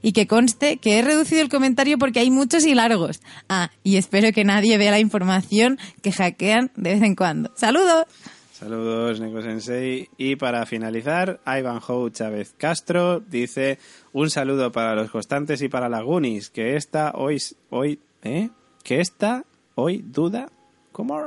[0.03, 3.21] Y que conste que he reducido el comentario porque hay muchos y largos.
[3.49, 7.51] Ah, y espero que nadie vea la información que hackean de vez en cuando.
[7.57, 8.07] ¡Saludos!
[8.59, 10.09] Saludos, Neko Sensei.
[10.17, 13.79] Y para finalizar, Ivanhoe Chávez Castro dice
[14.15, 17.37] un saludo para los constantes y para la Goonies, que esta hoy,
[17.69, 18.49] hoy, ¿eh?
[18.83, 19.45] Que esta
[19.75, 20.49] hoy duda.
[20.93, 21.21] ¿Cómo?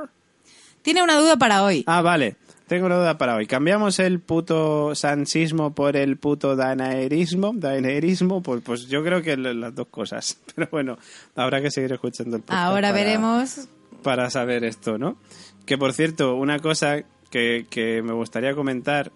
[0.82, 1.84] Tiene una duda para hoy.
[1.86, 2.38] Ah, vale.
[2.70, 3.48] Tengo una duda para hoy.
[3.48, 7.52] ¿Cambiamos el puto sansismo por el puto daenerismo?
[7.56, 8.44] ¿Daenerismo?
[8.44, 10.40] Pues, pues yo creo que las dos cosas.
[10.56, 10.98] Pero bueno,
[11.36, 12.62] habrá que seguir escuchando el podcast.
[12.64, 13.68] Ahora para- veremos.
[14.04, 15.18] para saber esto, ¿no?
[15.66, 17.02] Que por cierto, una cosa
[17.32, 19.12] que, que me gustaría comentar,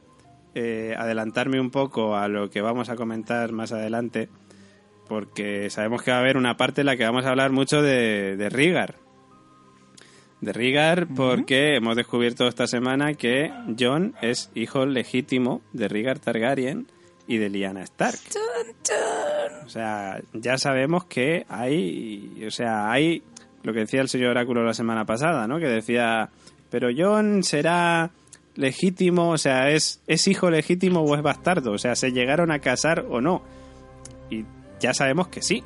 [0.55, 4.29] eh, adelantarme un poco a lo que vamos a comentar más adelante,
[5.07, 7.83] porque sabemos que va a haber una parte en la que vamos a hablar mucho
[7.83, 8.95] de, de Rigar.
[10.43, 16.87] De Rigar, porque hemos descubierto esta semana que John es hijo legítimo de Rigar Targaryen
[17.27, 18.19] y de Lyanna Stark.
[19.65, 23.23] O sea, ya sabemos que hay, o sea, hay
[23.63, 25.59] lo que decía el señor Oráculo la semana pasada, ¿no?
[25.59, 26.29] Que decía,
[26.69, 28.11] pero John será
[28.55, 32.59] legítimo, o sea, es, es hijo legítimo o es bastardo, o sea, se llegaron a
[32.59, 33.43] casar o no.
[34.29, 34.43] Y
[34.81, 35.63] ya sabemos que sí,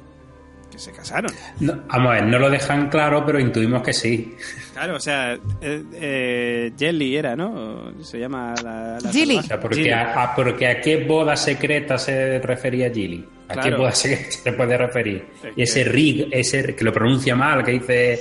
[0.78, 1.32] que se casaron.
[1.60, 4.36] No, vamos a ver, no lo dejan claro, pero intuimos que sí.
[4.74, 7.94] Claro, o sea, eh, eh, Jelly era, ¿no?
[8.04, 9.00] Se llama la...
[9.02, 9.38] la Gilly.
[9.38, 9.90] O sea, porque, Gilly.
[9.90, 13.26] a, a- porque a qué boda secreta se refería Gilly.
[13.50, 15.26] ¿A qué boda secreta se puede referir?
[15.44, 18.20] Es Y ese Rig, ese que lo pronuncia mal, que dice...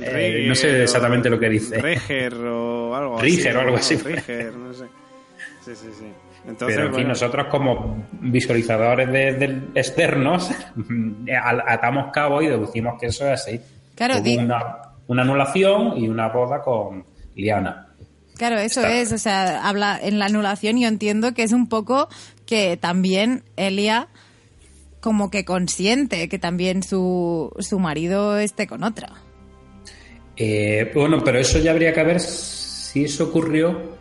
[0.00, 1.78] eh, no sé exactamente lo que dice.
[1.82, 3.96] Reger o algo Riger o algo así.
[3.96, 4.84] Riger, no sé.
[5.64, 6.06] Sí, sí, sí.
[6.48, 10.50] Entonces, Pero bueno, nosotros como visualizadores de, de externos
[11.66, 13.60] atamos cabo y deducimos que eso es así.
[13.94, 14.78] Claro, Hubo di- una,
[15.08, 17.88] una anulación y una boda con Liana.
[18.36, 18.94] Claro, eso Está.
[18.94, 22.08] es, o sea, habla en la anulación yo entiendo que es un poco
[22.46, 24.06] que también Elia
[25.00, 29.10] como que consiente que también su, su marido esté con otra.
[30.36, 33.97] Eh, bueno, pero eso ya habría que ver si eso ocurrió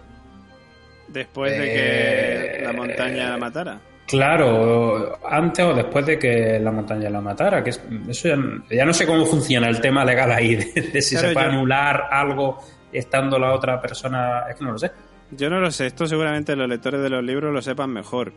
[1.07, 3.79] después de que Eh, la montaña la matara.
[4.07, 8.37] Claro, antes o después de que la montaña la matara, que es- eso ya,
[8.75, 11.45] ya no sé cómo funciona el tema legal ahí, de, de si Claro, se puede
[11.47, 12.57] yo- anular algo
[12.91, 14.91] estando la otra persona, es que no lo sé.
[15.31, 18.31] Yo no lo sé, esto seguramente los lectores de los libros lo sepan mejor.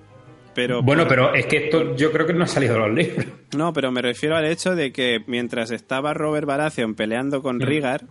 [0.54, 2.90] Pero Bueno, por- pero es que esto yo creo que no ha salido de los
[2.92, 3.26] libros.
[3.56, 7.62] No, pero me refiero al hecho de que mientras estaba Robert Baratheon peleando con Mm.
[7.62, 8.04] Rigar,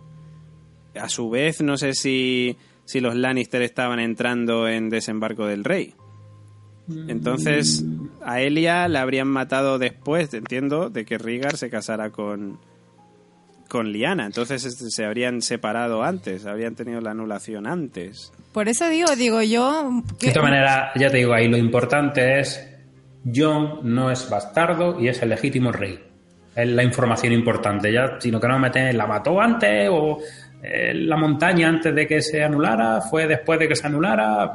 [0.98, 2.56] a su vez no sé si,
[2.90, 5.94] si los Lannister estaban entrando en Desembarco del Rey.
[7.08, 7.84] Entonces,
[8.24, 12.58] a Elia la habrían matado después, entiendo, de que Rigar se casara con,
[13.68, 14.26] con Liana.
[14.26, 18.32] Entonces este, se habrían separado antes, habrían tenido la anulación antes.
[18.52, 20.02] Por eso digo, digo yo...
[20.18, 22.68] que- De todas maneras, ya te digo, ahí lo importante es,
[23.32, 26.00] John no es bastardo y es el legítimo rey.
[26.56, 30.18] Es la información importante, ya, sino que no meten, la mató antes o
[30.62, 34.52] eh, la montaña antes de que se anulara, fue después de que se anulara,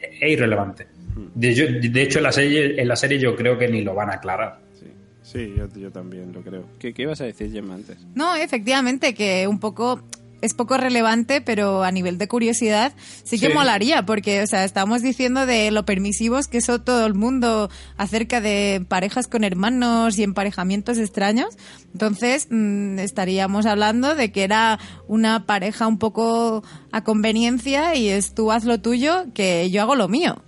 [0.00, 0.86] es irrelevante.
[1.34, 3.94] De, yo- de hecho, en la, serie, en la serie yo creo que ni lo
[3.94, 4.58] van a aclarar.
[4.78, 4.86] Sí,
[5.22, 6.64] sí yo, yo también lo creo.
[6.78, 7.96] ¿Qué, qué ibas a decir, Gemma, antes?
[8.14, 10.00] No, efectivamente, que un poco
[10.40, 12.92] es poco relevante, pero a nivel de curiosidad
[13.24, 13.52] sí que Sí.
[13.54, 18.40] molaría, porque, o sea, estamos diciendo de lo permisivos que son todo el mundo acerca
[18.40, 21.56] de parejas con hermanos y emparejamientos extraños.
[21.92, 24.78] Entonces, mm, estaríamos hablando de que era
[25.08, 26.62] una pareja un poco
[26.92, 30.42] a conveniencia y es tú haz lo tuyo, que yo hago lo mío.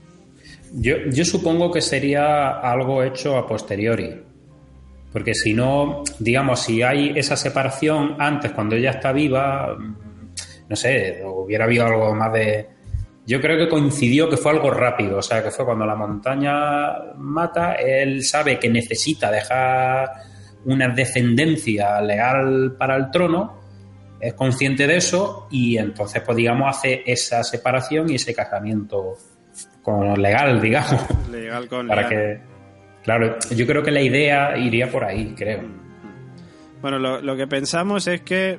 [0.73, 4.23] Yo, yo supongo que sería algo hecho a posteriori.
[5.13, 9.77] Porque si no, digamos, si hay esa separación antes, cuando ella está viva,
[10.69, 12.69] no sé, hubiera habido algo más de...
[13.27, 17.15] Yo creo que coincidió que fue algo rápido, o sea, que fue cuando la montaña
[17.17, 20.11] mata, él sabe que necesita dejar
[20.65, 23.61] una descendencia legal para el trono,
[24.21, 29.17] es consciente de eso y entonces, pues digamos, hace esa separación y ese casamiento
[29.83, 31.03] con legal, digamos.
[31.31, 32.43] Legal con para legal.
[33.03, 35.61] Claro, yo creo que la idea iría por ahí, creo.
[36.81, 38.59] Bueno, lo, lo que pensamos es que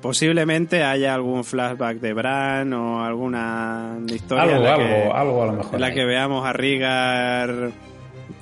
[0.00, 5.42] posiblemente haya algún flashback de Bran o alguna historia en Algo, la algo, que, algo
[5.42, 5.74] a lo mejor.
[5.74, 7.70] en la que veamos a Rigar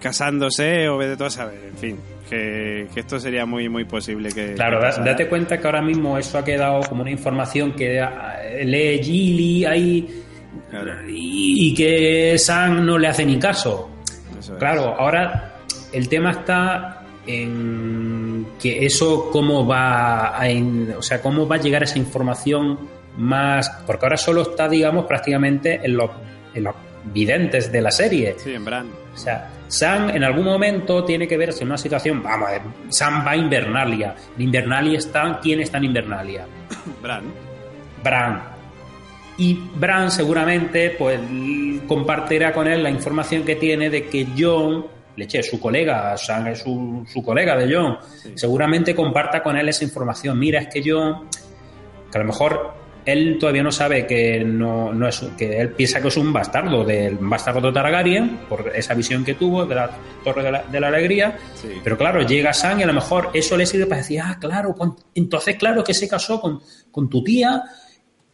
[0.00, 1.96] casándose o de todo saber, en fin,
[2.28, 6.18] que, que esto sería muy muy posible que Claro, que date cuenta que ahora mismo
[6.18, 10.22] eso ha quedado como una información que ah, lee Gilly ahí
[10.70, 13.90] Claro, y, y que Sam no le hace ni caso.
[14.46, 14.58] Eso es.
[14.58, 15.54] Claro, ahora
[15.92, 21.58] el tema está en que eso cómo va a, in- o sea, cómo va a
[21.58, 22.78] llegar esa información
[23.18, 26.10] más, porque ahora solo está, digamos, prácticamente en los,
[26.54, 26.74] en los
[27.12, 28.34] videntes de la serie.
[28.38, 28.88] Sí, en Bran.
[29.14, 32.62] O sea, Sam en algún momento tiene que verse en una situación, vamos a ver,
[32.90, 34.14] Sam va a Invernalia.
[34.36, 36.44] En Invernalia están, ¿quién está en Invernalia?
[37.02, 37.24] Bran.
[38.04, 38.55] Bran.
[39.38, 41.20] Y Bran seguramente pues
[41.86, 46.60] compartirá con él la información que tiene de que John, leche, su colega, Sam es
[46.60, 48.32] su, su colega de John, Sí.
[48.34, 50.38] seguramente comparta con él esa información.
[50.38, 51.28] Mira, es que John,
[52.10, 52.74] que a lo mejor
[53.04, 56.82] él todavía no sabe que no, no es que él piensa que es un bastardo
[56.84, 59.90] del bastardo de Targaryen por esa visión que tuvo de la
[60.24, 61.68] Torre de la, de la Alegría Sí.
[61.84, 64.74] pero claro llega Sam y a lo mejor eso le sirve para decir ah claro
[64.74, 66.58] con- entonces claro que se casó con,
[66.90, 67.62] con tu tía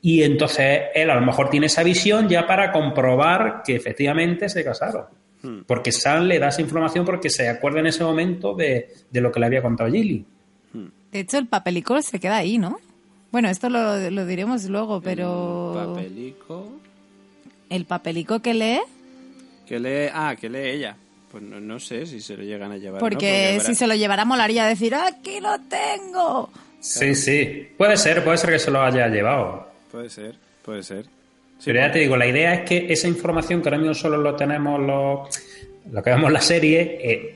[0.02, 4.62] y entonces él a lo mejor tiene esa visión ya para comprobar que efectivamente se
[4.62, 5.04] casaron
[5.42, 5.62] Hmm.
[5.66, 9.32] porque Sam le da esa información porque se acuerda en ese momento de, de lo
[9.32, 10.24] que le había contado Gilly
[11.10, 12.78] De hecho, el papelico se queda ahí, ¿no?
[13.32, 15.94] Bueno, esto lo, lo diremos luego, pero...
[15.96, 16.70] Papelico.
[17.68, 18.80] El papelico que lee,
[19.66, 20.10] Que lee.
[20.14, 20.96] Ah, que lee ella.
[21.32, 23.00] Pues no, no sé si se lo llegan a llevar.
[23.02, 23.08] ¿no?
[23.08, 26.50] porque si se lo llevara molaría decir, ¡aquí lo tengo!
[26.78, 30.34] sí sí puede ser puede ser que se lo haya llevado Puede ser,
[30.64, 31.04] puede ser.
[31.58, 34.16] Sí, Pero ya te digo, la idea es que esa información que ahora mismo solo
[34.16, 35.28] lo tenemos los,
[35.92, 37.34] lo que vemos en la serie, eh,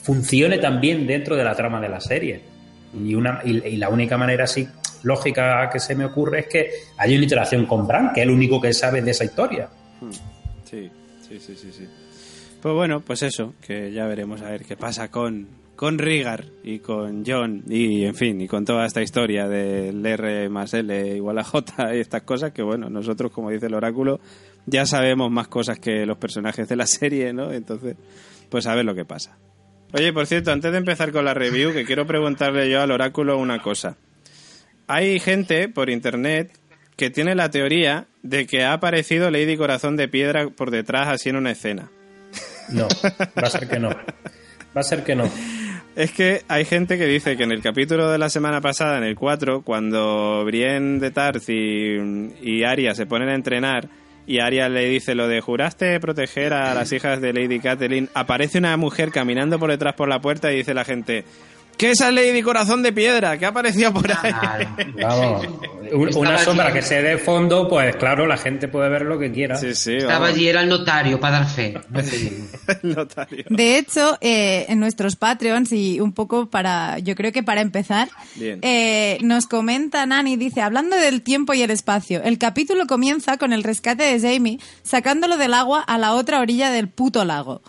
[0.00, 2.40] funcione también dentro de la trama de la serie.
[2.94, 4.66] Y, una, y, y la única manera así
[5.02, 8.32] lógica que se me ocurre es que haya una interacción con Bran, que es el
[8.32, 9.68] único que sabe de esa historia.
[10.64, 10.90] Sí,
[11.28, 11.88] sí, sí, sí, sí.
[12.60, 16.78] Pues bueno, pues eso, que ya veremos a ver qué pasa con, con Rigar y
[16.78, 21.38] con John y en fin, y con toda esta historia del R más L igual
[21.38, 24.20] a J y estas cosas que bueno, nosotros como dice el oráculo
[24.66, 27.52] ya sabemos más cosas que los personajes de la serie, ¿no?
[27.52, 27.96] Entonces,
[28.48, 29.36] pues a ver lo que pasa.
[29.92, 33.36] Oye, por cierto, antes de empezar con la review, que quiero preguntarle yo al oráculo
[33.36, 33.96] una cosa.
[34.86, 36.58] Hay gente por internet
[36.96, 41.28] que tiene la teoría de que ha aparecido Lady Corazón de Piedra por detrás así
[41.28, 41.90] en una escena.
[42.70, 42.88] No,
[43.38, 43.90] va a ser que no.
[43.90, 45.30] Va a ser que no.
[45.94, 49.04] Es que hay gente que dice que en el capítulo de la semana pasada, en
[49.04, 53.88] el 4, cuando Brienne de Tarth y, y Arya se ponen a entrenar
[54.26, 58.58] y Arya le dice lo de juraste proteger a las hijas de Lady Catelyn, aparece
[58.58, 61.24] una mujer caminando por detrás por la puerta y dice la gente,
[61.82, 63.36] ¿qué es esa Lady Corazón de Piedra?
[63.38, 64.32] ¿Qué ha aparecido por ahí?
[65.02, 65.46] Vamos,
[65.92, 66.74] un- una sombra allí.
[66.74, 69.56] que se dé fondo, pues claro, la gente puede ver lo que quiera.
[69.56, 70.28] Sí, sí, Estaba vamos.
[70.36, 71.74] allí, era el notario para dar fe.
[72.82, 73.44] El notario.
[73.48, 78.08] De hecho, eh, en nuestros Patreons y un poco para, yo creo que para empezar,
[78.40, 83.52] eh, nos comenta Nani, dice, hablando del tiempo y el espacio, el capítulo comienza con
[83.52, 87.62] el rescate de Jamie sacándolo del agua a la otra orilla del puto lago.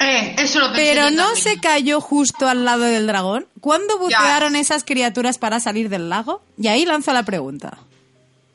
[0.00, 1.36] Eh, eso lo Pero no también.
[1.36, 3.46] se cayó justo al lado del dragón.
[3.60, 4.18] ¿Cuándo Ya.
[4.18, 6.42] bucearon esas criaturas para salir del lago?
[6.58, 7.78] Y ahí lanzo la pregunta.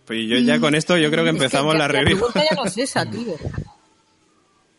[0.06, 2.18] Pues yo ya con esto yo creo que empezamos Es que la ya- review.
[2.18, 3.36] pregunta ya no es esa, tío.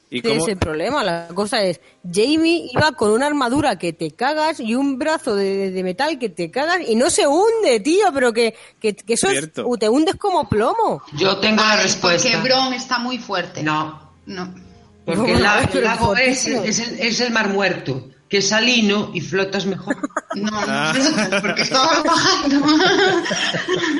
[0.08, 0.34] ¿Y cómo?
[0.34, 1.02] es el problema.
[1.02, 5.70] La cosa es, Jamie iba con una armadura que te cagas y un brazo de,
[5.72, 9.28] de metal que te cagas y no se hunde, tío, pero que, que, que eso
[9.30, 11.02] es, te hundes como plomo.
[11.16, 12.28] Yo tengo la respuesta.
[12.32, 13.62] Porque Bron está muy fuerte.
[13.64, 14.65] No, No.
[15.06, 19.10] Porque el, la- el lago es, es el, es el mar muerto, que es salino
[19.14, 19.96] y flotas mejor.
[20.34, 20.92] No, Ah.
[21.40, 22.66] porque estaba bajando.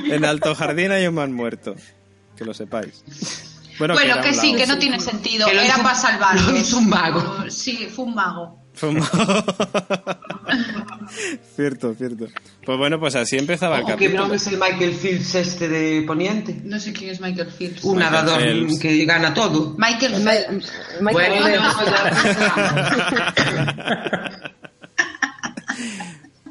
[0.12, 1.74] En Alto Jardín hay un man muerto.
[2.36, 3.02] Que lo sepáis.
[3.78, 5.46] Bueno, Bueno, que un sí, que no tiene sentido.
[5.46, 5.94] Que lo Era hizo- para
[6.42, 7.44] lo hizo un mago.
[7.50, 8.62] Sí, fue un mago.
[8.74, 9.02] Fue un-
[11.54, 12.26] cierto, cierto.
[12.64, 14.24] Pues bueno, pues así empezaba el capítulo.
[14.24, 16.60] Bron es el Michael Fields este de Poniente.
[16.64, 17.84] No sé quién es Michael Fields.
[17.84, 18.78] Un Michael nadador Phelps.
[18.80, 19.74] que gana todo.
[19.78, 20.72] Michael Phelps.
[21.00, 22.36] Michael Bueno, Phelps.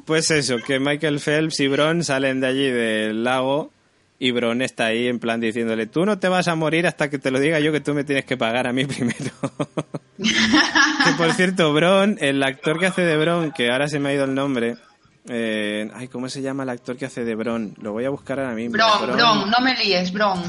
[0.05, 3.71] Pues eso, que Michael Phelps y Bron salen de allí del lago
[4.27, 7.19] y Bron está ahí en plan diciéndole, tú no te vas a morir hasta que
[7.19, 9.31] te lo diga yo que tú me tienes que pagar a mí primero.
[10.17, 14.13] Que por cierto, Bron, el actor que hace de Bron, que ahora se me ha
[14.13, 14.77] ido el nombre.
[15.29, 17.75] eh, ay, ¿cómo se llama el actor que hace de Bron?
[17.81, 18.73] Lo voy a buscar ahora mismo.
[18.73, 19.17] Bron, Bron.
[19.17, 20.41] Bron, no me líes, Bron.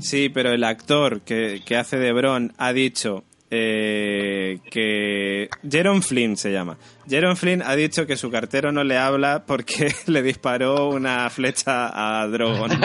[0.00, 5.48] Sí, pero el actor que, que hace de Bron ha dicho eh, que...
[5.68, 6.76] Jeron Flynn se llama.
[7.08, 12.20] Jeron Flynn ha dicho que su cartero no le habla porque le disparó una flecha
[12.20, 12.70] a Drogon.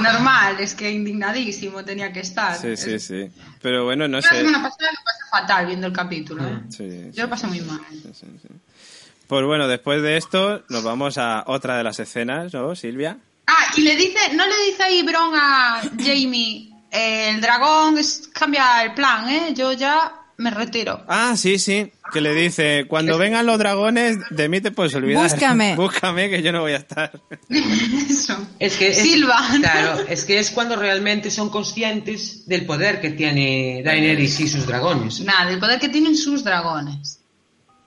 [0.00, 2.56] Normal, es que indignadísimo tenía que estar.
[2.56, 3.30] Sí, sí, sí.
[3.62, 4.36] Pero bueno, no La sé.
[4.36, 6.44] semana pasada lo pasé fatal viendo el capítulo.
[6.44, 6.60] ¿eh?
[6.68, 7.80] Sí, Yo lo pasé muy mal.
[9.26, 13.16] Pues bueno, después de esto nos vamos a otra de las escenas, ¿no, Silvia?
[13.46, 18.82] Ah, y le dice, no le dice ahí Bron a Jamie, el dragón es- cambia
[18.84, 19.52] el plan, ¿eh?
[19.54, 21.04] Yo ya me retiro.
[21.08, 21.92] Ah, sí, sí.
[22.12, 25.22] Que le dice, cuando vengan los dragones, de mí te puedes olvidar.
[25.30, 25.74] Búscame.
[25.76, 27.20] Búscame, que yo no voy a estar.
[27.48, 28.36] Eso.
[28.58, 29.36] Es que es- Silva.
[29.60, 34.66] Claro, es que es cuando realmente son conscientes del poder que tiene Daenerys y sus
[34.66, 35.20] dragones.
[35.20, 37.20] Nada, el poder que tienen sus dragones.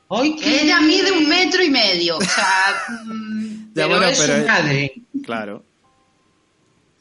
[0.10, 2.18] Hoy Que ella mide un metro y medio.
[2.18, 2.46] O sea,
[3.06, 4.94] mm, Ya, Pero bueno, es pero su madre.
[5.24, 5.64] Claro.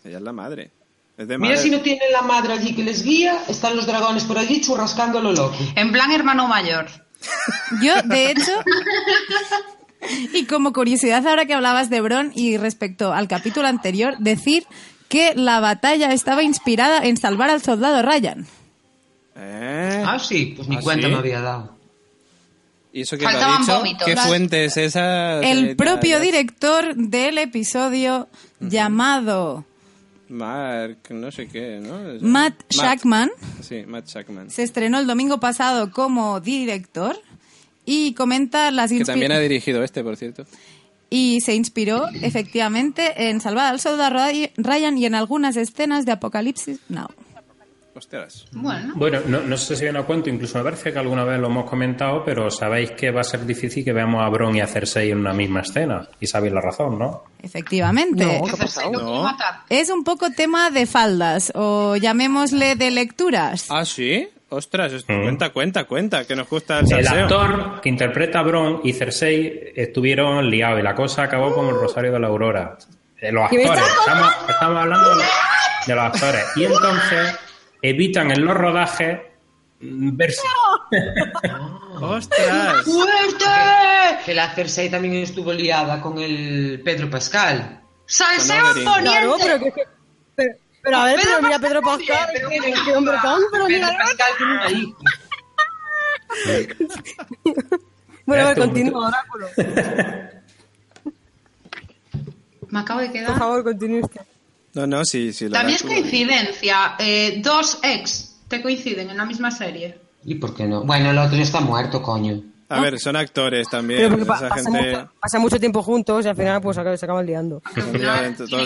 [0.05, 0.71] Ella es la madre.
[1.19, 4.61] Mira si no tienen la madre allí que les guía, están los dragones por allí
[4.61, 5.57] churrascando lo loco.
[5.75, 6.87] en plan hermano mayor.
[7.83, 8.53] Yo, de hecho,
[10.35, 14.67] y como curiosidad ahora que hablabas de Bron y respecto al capítulo anterior, decir
[15.09, 18.47] que la batalla estaba inspirada en salvar al soldado Ryan.
[19.37, 20.03] ¿Eh?
[20.07, 21.12] Ah, sí, pues ni ¿Ah, cuenta sí?
[21.12, 21.75] me había dado.
[22.93, 23.77] ¿Y eso que lo ha Faltaban dicho?
[23.79, 24.07] vómitos.
[24.07, 25.41] ¿Qué Las- fuente es esa?
[25.41, 28.29] El Eh, propio director del episodio
[28.61, 29.64] llamado
[30.29, 31.99] Mark, no sé qué, ¿no?
[32.27, 33.31] Matt Shackman
[33.62, 34.51] Sí, Matt Shackman.
[34.51, 37.16] se estrenó el domingo pasado como director
[37.85, 40.45] y comenta las Que también ha dirigido este, por cierto.
[41.11, 46.12] y se inspiró efectivamente en Salvar al soldado Ry- Ryan y en algunas escenas de
[46.12, 47.09] Apocalipsis Now.
[48.53, 48.92] Bueno.
[48.97, 51.47] Bueno, no, no sé si viene a cuento, incluso me parece que alguna vez lo
[51.47, 54.66] hemos comentado, pero sabéis que va a ser difícil que veamos a Bron y a
[54.66, 56.09] Cersei en una misma escena.
[56.20, 57.24] Y sabéis la razón, ¿no?
[57.42, 58.24] Efectivamente.
[58.92, 59.22] No.
[59.22, 59.61] matar.
[59.68, 63.66] Es un poco tema de faldas o llamémosle de lecturas.
[63.70, 64.28] ¿Ah, sí?
[64.49, 65.22] Ostras, esto- Mm.
[65.22, 69.72] cuenta, cuenta, cuenta, que nos gusta el El actor que interpreta a Bron y Cersei
[69.74, 72.76] estuvieron liados y la cosa acabó como el Rosario de la Aurora.
[73.20, 75.24] Eh, los ¿Qué me actores, estamos, estamos hablando de,
[75.88, 76.44] de los actores.
[76.55, 77.34] Y entonces
[77.83, 79.18] evitan en los rodajes
[79.81, 80.43] mm, verse.
[82.01, 82.83] ¡Ostras!
[82.85, 83.45] ¡Fuerte!
[84.24, 87.81] Que la Cersei también estuvo liada con el Pedro Pascal.
[88.07, 89.03] ¡Salseo poniente!
[89.03, 89.72] Claro, pero que...
[89.72, 89.85] que-
[90.37, 93.66] Pero, pero a ver, pero mira Pedro Pascal, Pero qué- tiene- qué hombre tan, pero
[93.66, 93.99] Pedro mira...
[93.99, 94.97] Pascal tiene una hija.
[98.27, 99.47] Bueno, a ver, continúa, Oráculo.
[102.70, 103.39] Me acabo de Por quedar.
[103.39, 104.20] favor, continúe usted.
[104.77, 106.95] No, no, sí, También es coincidencia.
[106.99, 109.99] eh, dos ex te coinciden en la misma serie.
[110.24, 110.83] ¿Y por qué no?
[110.85, 112.43] Bueno, el otro ya está muerto, coño.
[112.68, 114.01] A ver, son actores también.
[114.01, 114.91] Pero porque pa- esa pasa, gente...
[114.97, 117.62] mucho, pasa mucho tiempo juntos y al final pues se acaban liando.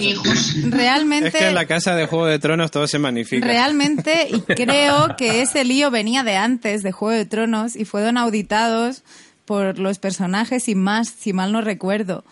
[0.01, 0.55] Hijos.
[0.71, 3.47] Realmente, Es que en la casa de Juego de Tronos todo se magnifica.
[3.47, 8.17] realmente, y creo que ese lío venía de antes de Juego de Tronos y fueron
[8.17, 9.03] auditados
[9.45, 12.25] por los personajes sin más, si mal no recuerdo.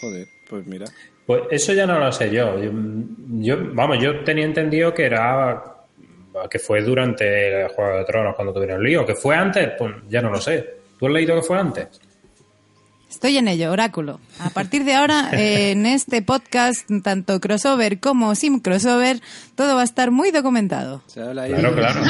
[0.00, 0.86] Joder, pues mira.
[1.28, 2.58] Pues eso ya no lo sé yo.
[2.58, 2.70] yo.
[2.72, 5.62] yo- Vamos, yo tenía entendido que era
[6.50, 9.04] que fue durante el Juego de Tronos cuando tuvieron el lío.
[9.04, 10.76] Que fue antes, pues ya no lo sé.
[10.98, 11.86] ¿Tú has leído que fue antes?
[13.10, 14.20] Estoy en ello, oráculo.
[14.40, 19.20] A partir de ahora, eh, en este podcast, tanto crossover como sin crossover,
[19.58, 21.02] todo va a estar muy documentado.
[21.08, 22.00] Se habla ahí Claro, claro.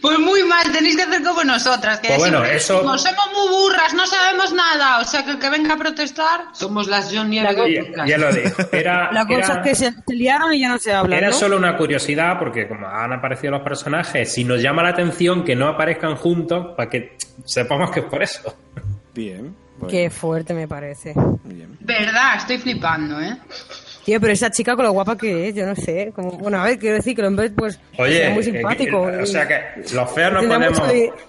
[0.00, 1.98] Pues muy mal, tenéis que hacer como nosotras.
[1.98, 4.98] Que Pues bueno, siempre eso- decimos, somos muy burras, no sabemos nada.
[5.00, 6.42] O sea, que el que venga a protestar.
[6.52, 8.50] Somos las John Nieve del Ya, lo digo.
[8.70, 11.28] Era, La cosa era- es que se, se liaron y ya no se hablan, Era
[11.28, 11.32] ¿no?
[11.34, 15.56] solo una curiosidad porque como han aparecido los personajes, si nos llama la atención que
[15.56, 17.16] no aparezcan juntos para que
[17.46, 18.54] sepamos que es por eso.
[19.14, 19.56] Bien.
[19.78, 21.14] bueno, Qué fuerte me parece.
[21.44, 21.78] bien.
[21.80, 23.38] Verdad, estoy flipando, ¿eh?
[24.04, 26.12] Tío, pero esa chica con lo guapa que es, yo no sé.
[26.14, 29.06] Como, bueno, a ver, quiero decir que el hombre, pues, Oye, es muy eh, simpático.
[29.10, 29.60] que- o sea que
[29.94, 30.78] los feos no podemos,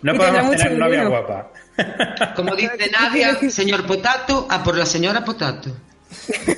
[0.02, 1.10] no podemos tener novia dinero.
[1.10, 1.52] guapa.
[2.36, 5.70] Como dice Nadia, señor Potato, a por la señora Potato.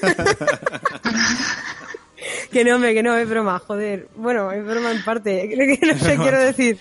[2.52, 4.08] Que no, hombre, que no, es broma, joder.
[4.16, 5.50] Bueno, es broma en parte.
[5.54, 6.78] Creo que no sé, quiero decir.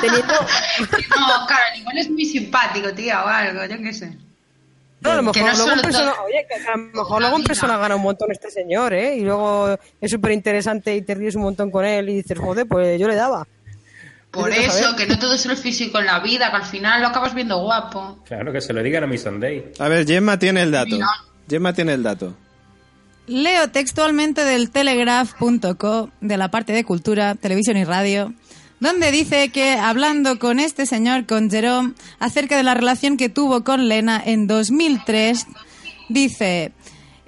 [0.00, 0.32] Teniendo...
[0.34, 4.12] No, claro, igual es muy simpático, tío, o algo, yo qué sé.
[5.04, 7.36] No, a lo mejor no luego solo persona, todo- oye, que a lo mejor luego
[7.36, 9.16] en persona gana un montón este señor, ¿eh?
[9.16, 12.66] Y luego es súper interesante y te ríes un montón con él y dices, joder,
[12.66, 13.46] pues yo le daba.
[14.30, 17.08] Por eso, que no todo es el físico en la vida, que al final lo
[17.08, 18.18] acabas viendo guapo.
[18.26, 19.72] Claro, que se lo digan a mi Sunday.
[19.78, 20.90] A ver, Gemma tiene el dato.
[20.90, 21.06] Mira.
[21.48, 22.34] Gemma tiene el dato.
[23.26, 28.32] Leo textualmente del telegraph.co, de la parte de cultura, televisión y radio,
[28.84, 33.64] donde dice que hablando con este señor, con Jerome, acerca de la relación que tuvo
[33.64, 35.46] con Lena en 2003,
[36.08, 36.72] dice,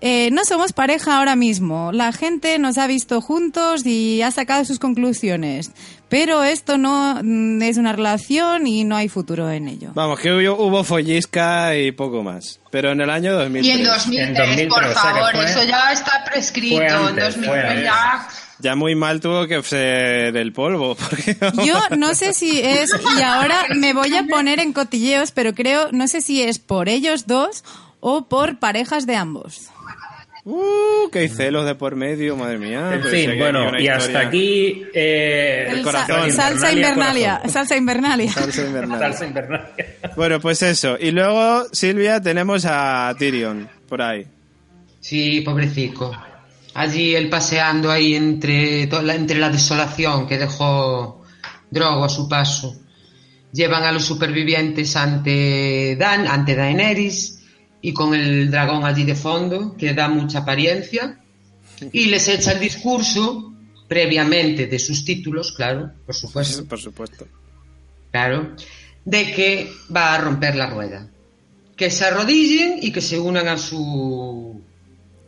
[0.01, 4.65] eh, no somos pareja ahora mismo, la gente nos ha visto juntos y ha sacado
[4.65, 5.73] sus conclusiones,
[6.09, 9.91] pero esto no mm, es una relación y no hay futuro en ello.
[9.95, 12.61] Vamos, que hubo, hubo follisca y poco más.
[12.71, 13.67] Pero en el año 2003.
[13.67, 16.83] Y en 2003, En 2003, por o sea que favor, fue- eso ya está prescrito.
[16.83, 17.85] en antes, 2003 fue antes.
[17.85, 18.29] ya.
[18.59, 20.95] Ya muy mal tuvo que ser el polvo.
[21.11, 25.55] Porque Yo no sé si es, y ahora me voy a poner en cotilleos, pero
[25.55, 27.65] creo, no sé si es por ellos dos
[28.01, 29.69] o por parejas de ambos.
[30.49, 32.93] Uh, que hay celos de por medio, madre mía.
[32.95, 34.85] En fin, bueno, y hasta aquí...
[34.95, 36.31] Eh, El corazón.
[36.31, 37.51] sa- salsa invernalia, corazón.
[37.53, 38.33] salsa invernalia.
[38.33, 38.99] Salsa invernal.
[39.01, 39.75] Salsa invernalia.
[40.15, 40.97] Bueno, pues eso.
[41.01, 44.25] Y luego, Silvia, tenemos a Tyrion por ahí.
[45.01, 46.17] Sí, pobrecico.
[46.79, 51.23] Allí él paseando ahí entre, la- entre la desolación que dejó
[51.71, 52.77] Drogo a su paso.
[53.53, 57.41] Llevan a los supervivientes ante Dan, ante Daenerys
[57.81, 61.19] y con el dragón allí de fondo, que da mucha apariencia.
[61.93, 63.53] Y les echa el discurso
[63.89, 66.67] previamente de sus títulos, claro, por supuesto.
[66.67, 67.27] Por supuesto.
[68.11, 68.55] Claro,
[69.05, 71.09] de que va a romper la rueda.
[71.77, 74.61] Que se arrodillen y que se unan a su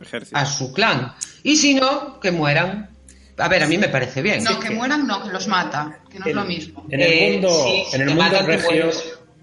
[0.01, 0.37] Ejército.
[0.37, 1.13] a su clan.
[1.43, 2.89] Y si no, que mueran.
[3.37, 4.43] A ver, a mí me parece bien.
[4.43, 6.85] No, que mueran, no, que los mata, que no es lo mismo.
[6.89, 8.89] En el Eh, mundo, sí, en el mundo regio.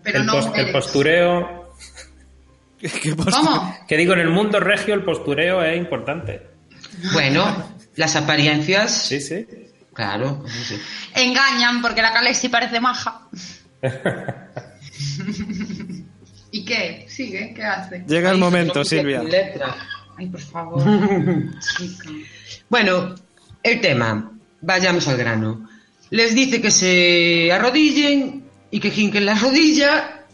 [0.03, 1.73] Pero el, no el postureo...
[2.79, 3.75] ¿Qué pos- ¿Cómo?
[3.89, 6.43] Que digo, en el mundo regio el postureo es importante.
[7.15, 8.93] Bueno, las apariencias.
[9.09, 9.47] Sí, sí.
[9.95, 10.45] Claro.
[10.69, 10.79] sí.
[11.15, 13.23] Engañan porque la Calexi parece maja.
[16.51, 17.07] ¿Y qué?
[17.09, 18.05] Sigue, ¿qué hace?
[18.07, 19.23] Llega el momento, Silvia.
[19.23, 19.75] letra.
[20.19, 20.83] Ay, por favor.
[21.77, 22.11] chica.
[22.69, 23.15] Bueno,
[23.63, 24.33] el tema.
[24.61, 25.69] Vayamos al grano.
[26.11, 30.25] Les dice que se arrodillen y que jinquen la rodilla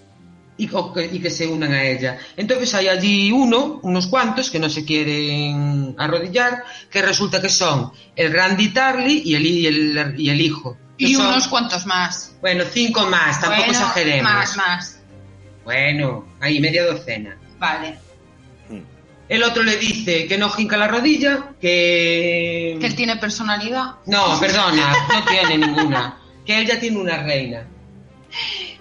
[0.57, 2.19] y, que, y que se unan a ella.
[2.37, 7.91] Entonces hay allí uno, unos cuantos, que no se quieren arrodillar, que resulta que son
[8.17, 10.77] el Randy Tarly y el, y el, y el hijo.
[10.97, 12.35] Y son- unos cuantos más.
[12.41, 14.33] Bueno, cinco más, tampoco Bueno, exageremos.
[14.33, 14.99] Más, más.
[15.65, 17.37] Bueno, ahí media docena.
[17.59, 17.99] Vale.
[19.33, 22.77] El otro le dice que no jinca la rodilla, que...
[22.79, 23.95] Que él tiene personalidad.
[24.05, 26.19] No, perdona, no tiene ninguna.
[26.45, 27.67] Que él ya tiene una reina.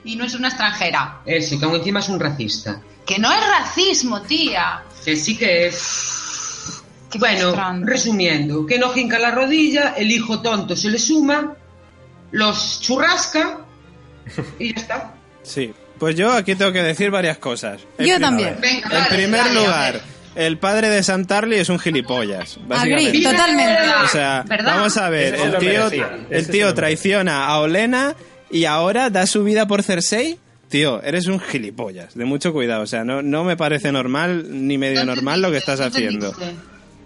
[0.04, 1.22] Y no es una extranjera.
[1.26, 2.82] Eso, que aún encima es un racista.
[3.06, 4.84] Que no es racismo, tía.
[5.06, 6.84] Que sí que es...
[7.10, 7.90] Qué Bueno, frustrante.
[7.90, 11.56] resumiendo, que no jinca la rodilla, el hijo tonto se le suma,
[12.32, 13.60] los churrasca
[14.60, 15.14] y ya está.
[15.44, 15.74] Sí.
[15.98, 17.80] Pues yo aquí tengo que decir varias cosas.
[17.98, 18.58] En Yo también.
[18.60, 20.02] Venga, En primer lugar.
[20.36, 22.58] El padre de Sam Tarly es un gilipollas.
[22.68, 23.22] Básicamente.
[23.22, 23.82] Totalmente.
[24.04, 24.76] O sea, ¿Verdad?
[24.76, 25.90] vamos a ver, el tío,
[26.30, 28.16] el tío traiciona a Olena
[28.50, 30.38] y ahora da su vida por Cersei.
[30.70, 32.84] Tío, eres un gilipollas, de mucho cuidado.
[32.84, 36.34] O sea, no, no me parece normal ni medio normal lo que estás haciendo.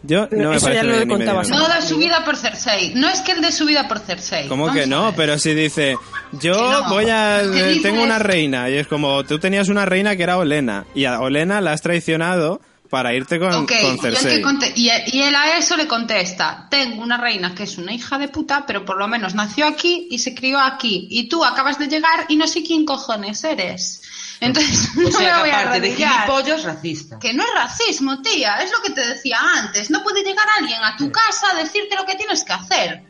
[0.04, 1.50] Yo no me Eso parece ya lo ni medio contabas.
[1.50, 2.94] No da su vida por Cersei.
[2.94, 4.48] No es que él dé su vida por Cersei.
[4.48, 5.14] ¿Cómo Vamos que no?
[5.16, 5.96] Pero si dice,
[6.34, 6.90] yo no.
[6.90, 7.42] voy a...
[7.42, 8.70] Dice tengo una reina.
[8.70, 10.86] Y es como, tú tenías una reina que era Olena.
[10.94, 12.62] Y a Olena la has traicionado
[12.96, 14.42] para irte con, Ok, con y él, Cersei.
[14.42, 17.92] que y, él- y él a eso le contesta, tengo una reina que es una
[17.92, 21.10] hija de puta, pero por lo menos nació aquí y se crió aquí.
[21.12, 24.02] Y tú acabas de llegar y no sé quién cojones eres.
[24.40, 27.20] Entonces, O no sea, me voy que a aparte de gilipollas, racista.
[27.20, 29.90] Que no es racismo, tía, es lo que te decía antes.
[29.90, 33.04] No puede llegar alguien a tu casa a decirte lo que tienes que hacer.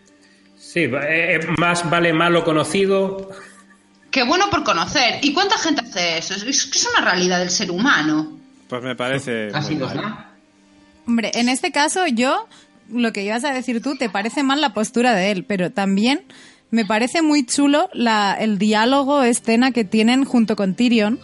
[0.58, 3.30] Sí, eh, más vale malo conocido.
[4.10, 5.20] Qué bueno por conocer.
[5.22, 6.34] ¿Y cuánta gente hace eso?
[6.34, 8.40] Es, es que es una realidad del ser humano.
[8.76, 10.28] Pues me parece Así muy mal.
[11.07, 12.47] Hombre, en este caso yo,
[12.89, 16.23] lo que ibas a decir tú, te parece mal la postura de él, pero también
[16.71, 21.19] me parece muy chulo la, el diálogo, escena que tienen junto con Tyrion,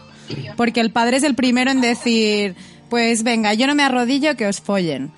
[0.55, 2.55] porque el padre es el primero en decir,
[2.89, 5.11] pues venga, yo no me arrodillo, que os follen.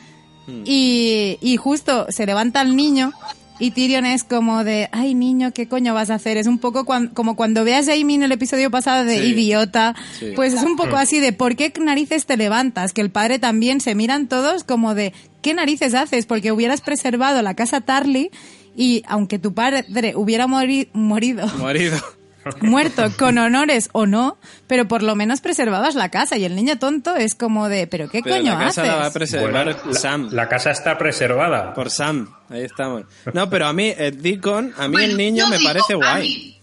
[0.66, 3.14] Y, y justo se levanta el niño
[3.60, 6.38] y Tyrion es como de, ay niño, ¿qué coño vas a hacer?
[6.38, 9.28] Es un poco cuan- como cuando veas a Amy en el episodio pasado de Sí.
[9.28, 10.32] idiota, Sí.
[10.36, 12.94] pues es un poco así de, ¿por qué narices te levantas?
[12.94, 16.26] Que el padre también se miran todos como de, ¿qué narices haces?
[16.26, 18.32] Porque hubieras preservado la casa Tarly
[18.76, 19.86] y aunque tu padre
[20.16, 21.98] hubiera mori- morido, Morido.
[22.62, 24.38] muerto con honores o no,
[24.68, 28.10] pero por lo menos preservabas la casa y el niño tonto es como de, ¿pero
[28.10, 30.30] qué Pero coño la casa la va a preservar Bueno, Sam.
[30.32, 31.74] la casa está preservada.
[31.74, 32.34] Por Sam.
[32.50, 33.04] Ahí estamos.
[33.34, 35.96] No, pero a mí, el Deacon, a mí Bueno, el niño me digo, parece a
[35.96, 36.22] guay.
[36.30, 36.60] mí-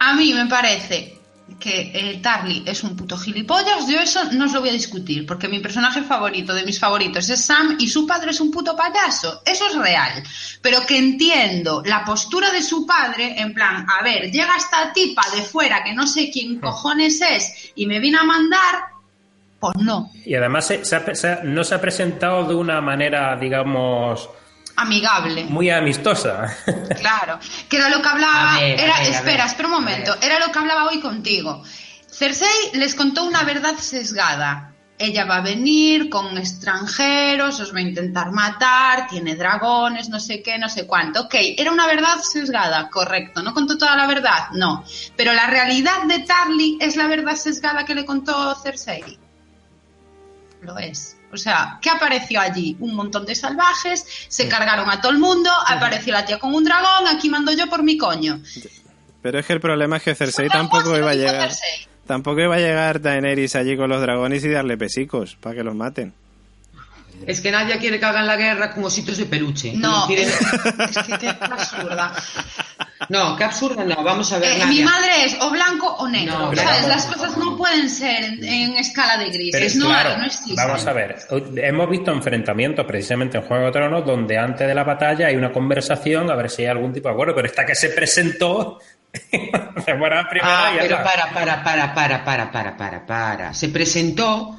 [0.00, 1.18] A mí me parece
[1.58, 5.26] que eh, Tarly es un puto gilipollas, yo eso no os lo voy a discutir,
[5.26, 8.76] porque mi personaje favorito de mis favoritos es Sam y su padre es un puto
[8.76, 9.42] payaso.
[9.44, 10.22] Eso es real.
[10.62, 15.22] Pero que entiendo la postura de su padre, en plan, a ver, llega esta tipa
[15.34, 18.74] de fuera que no sé quién cojones es y me viene a mandar,
[19.58, 20.10] pues no.
[20.24, 24.28] Y además se- se ha- se ha- no se ha presentado de una manera, digamos,
[24.80, 25.44] Amigable.
[25.44, 26.56] muy amistosa.
[26.98, 28.56] Claro, que era lo que hablaba.
[28.56, 30.16] A ver, a era, ver, espera, ver, espera un momento.
[30.20, 31.62] Era lo que hablaba hoy contigo.
[32.10, 34.74] Cersei les contó una verdad sesgada.
[34.98, 40.42] Ella va a venir con extranjeros, os va a intentar matar, tiene dragones, no sé
[40.42, 41.22] qué, no sé cuánto.
[41.22, 43.42] Ok, era una verdad sesgada, correcto.
[43.42, 44.50] ¿No contó toda la verdad?
[44.52, 44.84] No.
[45.16, 49.18] Pero la realidad de Tarly es la verdad sesgada que le contó Cersei.
[50.60, 51.16] Lo es.
[51.32, 52.76] O sea, ¿qué apareció allí?
[52.80, 56.64] Un montón de salvajes, se cargaron a todo el mundo, apareció la tía con un
[56.64, 58.40] dragón, aquí mando yo por mi coño.
[59.22, 61.42] Pero es que el problema es que Cersei Otra tampoco iba a llegar.
[61.42, 61.88] Cersei.
[62.06, 65.76] Tampoco iba a llegar Daenerys allí con los dragones y darle pesicos para que los
[65.76, 66.12] maten.
[67.26, 69.74] Es que nadie quiere que hagan la guerra con ositos de peluche.
[69.74, 72.14] No, es que qué absurda.
[73.08, 74.02] No, qué absurdo no.
[74.04, 74.52] Vamos a ver.
[74.52, 74.66] Eh, Nadia.
[74.66, 76.32] mi madre es o blanco o negro.
[76.38, 76.60] No, ¿sabes?
[76.62, 76.88] claro.
[76.88, 79.76] Las cosas no pueden ser en, en escala de grises.
[79.76, 80.56] No claro, hay, no existen.
[80.56, 81.16] vamos a ver,
[81.56, 85.50] hemos visto enfrentamientos precisamente en Juego de Tronos donde antes de la batalla hay una
[85.50, 88.78] conversación a ver si hay algún tipo de acuerdo, pero esta que se presentó
[89.12, 89.92] se
[90.42, 91.02] Ah, y ya pero está.
[91.02, 93.54] para, para, para, para, para, para, para, para.
[93.54, 94.56] Se presentó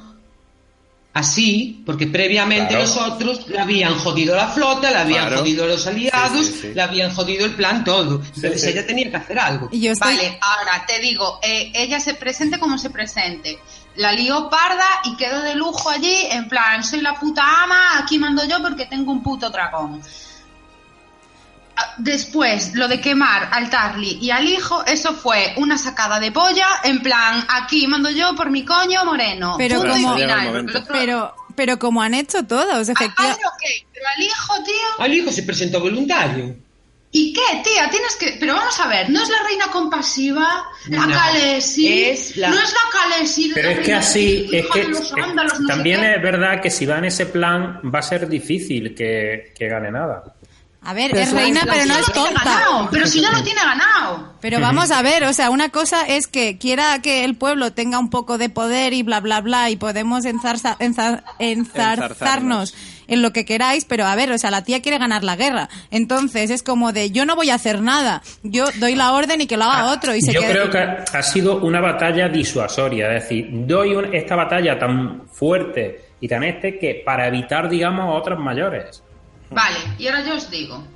[1.14, 2.84] así, porque previamente Claro.
[2.84, 5.38] los otros le habían jodido la flota, le habían Claro.
[5.42, 6.68] jodido los aliados, Sí, sí, sí.
[6.74, 8.22] le habían jodido el plan, todo.
[8.24, 8.68] Entonces sí.
[8.68, 9.68] ella tenía que hacer algo.
[9.70, 10.16] Y yo estoy...
[10.16, 13.58] Vale, ahora te digo, eh, ella se presente como se presente.
[13.96, 18.18] La lió parda y quedó de lujo allí, en plan, soy la puta ama, aquí
[18.18, 20.00] mando yo porque tengo un puto dragón.
[21.76, 26.30] Ah, Después, lo de quemar al Tarly y al hijo, eso fue una sacada de
[26.32, 29.54] polla, en plan, aquí mando yo por mi coño moreno.
[29.58, 30.66] Pero Punto como- final.
[30.90, 33.42] Pero, pero como han hecho todos, efectivamente.
[33.42, 35.04] padre, ok, pero al hijo, tío.
[35.04, 36.56] Al hijo se presentó voluntario.
[37.14, 37.90] ¿Y qué, tía?
[37.90, 38.36] Tienes que.
[38.40, 40.64] Pero vamos a ver, ¿no es la reina compasiva?
[40.88, 43.48] La No, es la- No es la Khaleesi.
[43.48, 44.98] la Pero es que así, es que no
[45.68, 49.68] también es verdad que si va en ese plan va a ser difícil que, que
[49.68, 50.24] gane nada.
[50.84, 52.44] A ver, Pero es reina, es pero no es lo tiene tonta.
[52.44, 54.32] ganado, pero si ya lo tiene ganado.
[54.40, 58.00] Pero vamos a ver, o sea, una cosa es que quiera que el pueblo tenga
[58.00, 62.74] un poco de poder y bla, bla, bla, y podemos enzarza- enza- enzarzarnos Enzarzarnos.
[63.06, 65.68] en lo que queráis, pero a ver, o sea, la tía quiere ganar la guerra.
[65.92, 69.46] Entonces es como de, yo no voy a hacer nada, yo doy la orden y
[69.46, 70.16] que lo haga otro.
[70.16, 73.48] Y se Ah, Yo queda- creo que ha ha sido una batalla disuasoria, es decir,
[73.52, 79.00] doy un- esta batalla tan fuerte y tan este que para evitar, digamos, otras mayores.
[79.54, 80.86] Vale, y ahora yo os digo.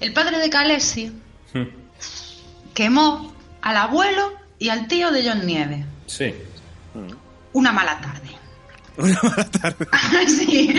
[0.00, 1.12] El padre de Khaleesi
[1.54, 1.64] Hmm.
[2.74, 5.84] quemó al abuelo y al tío de John Nieve.
[6.06, 6.34] Sí.
[7.52, 8.30] Una mala tarde.
[8.96, 9.86] Una mala tarde.
[10.28, 10.74] sí.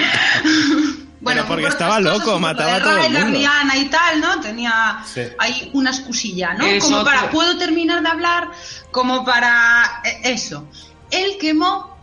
[1.20, 3.38] Bueno, porque por estaba loco, mataba a todo el mundo.
[3.40, 4.40] Rihanna y tal, ¿no?
[4.40, 5.22] Tenía Sí.
[5.40, 6.66] ahí una excusilla, ¿no?
[6.80, 8.50] Como para, puedo terminar de hablar,
[8.92, 10.68] como para eh, eso.
[11.10, 11.98] Él quemó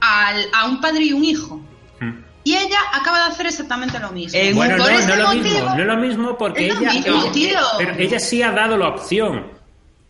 [0.00, 1.60] al- a un padre y un hijo.
[2.00, 2.24] Hmm.
[2.44, 4.38] Y ella acaba de hacer exactamente lo mismo.
[4.38, 6.66] Eh, Bueno, no, Por no este es lo motivo- mismo, no es lo mismo porque
[6.68, 7.58] Es lo ella, mismo, ella- tío.
[7.78, 9.58] pero ella sí ha dado la opción.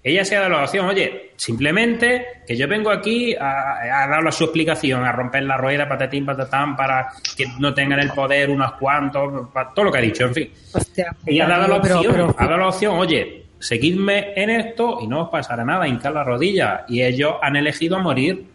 [0.05, 4.23] Ella sí ha dado la opción, oye, simplemente que yo vengo aquí a, a dar
[4.23, 8.49] la su explicación, a romper la rueda, patatín, patatán, para que no tengan el poder
[8.49, 10.53] unos cuantos, todo lo que ha dicho, en fin.
[10.73, 14.51] Hostia, Ella ha dado la pero- opción, pero- ha dado la opción, oye, seguidme en
[14.51, 16.85] esto y no os pasará nada, hincar la rodilla.
[16.89, 18.47] Y ellos han elegido morir.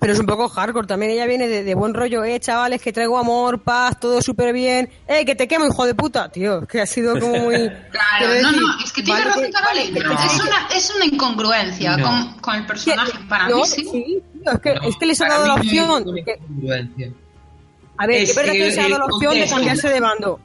[0.00, 0.86] Pero es un poco hardcore.
[0.86, 4.52] También ella viene de, de buen rollo, eh, chavales, que traigo amor, paz, todo súper
[4.52, 4.88] bien.
[5.08, 6.64] Eh, que te quemo, hijo de puta, tío.
[6.68, 7.54] Que ha sido como muy.
[7.90, 10.04] Claro, no, decir, no, es que tiene vale razón Carolina.
[10.04, 10.24] no.
[10.24, 12.06] Es, una, es una incongruencia No.
[12.06, 13.12] con, con el personaje.
[13.28, 13.82] Para no, mí sí.
[13.84, 16.04] tío, es que, No, es que les ha dado la opción.
[16.24, 17.10] que- incongruencia.
[17.96, 20.40] a ver, Es es verdad que les ha dado la opción de cambiarse de bando.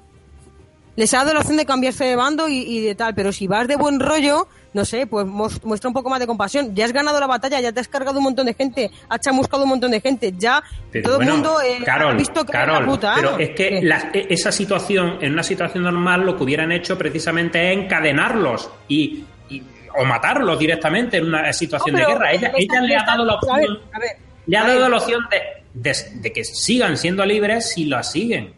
[0.96, 3.48] Les ha dado la opción de cambiarse de bando y, y de tal, pero si
[3.48, 6.76] vas de buen rollo, no sé, pues muestra un poco más de compasión.
[6.76, 9.64] Ya has ganado la batalla, ya te has cargado un montón de gente, has chamuscado
[9.64, 10.62] un montón de gente, ya
[10.92, 13.14] Pero todo bueno, el mundo eh, Carol, ha visto que Carol, es la puta.
[13.16, 16.96] pero es que la- e- esa situación, en una situación normal, lo que hubieran hecho
[16.98, 19.64] precisamente es encadenarlos y, y-
[19.98, 22.32] o matarlos directamente en una situación No, de guerra.
[22.34, 24.10] Ella, ella le ha dado la a opción, ver, a ver,
[24.46, 24.90] le ha a dado ver.
[24.92, 28.54] la opción de, de- de que sigan siendo libres si la siguen.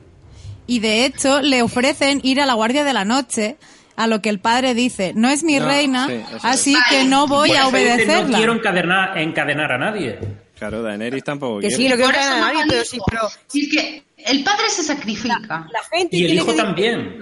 [0.67, 3.57] Y de hecho le ofrecen ir a la guardia de la noche,
[3.95, 6.45] a lo que el padre dice, no es mi No, reina, sí, eso es.
[6.45, 8.27] así que no voy a obedecerla.
[8.29, 10.19] No quiero encadenar, encadenar a nadie.
[10.57, 11.83] Claro, Daenerys tampoco Que quiere.
[11.83, 15.39] sí, lo que a nadie, pero sí, pero Si es que el padre se sacrifica.
[15.49, 17.17] la gente Y el hijo también.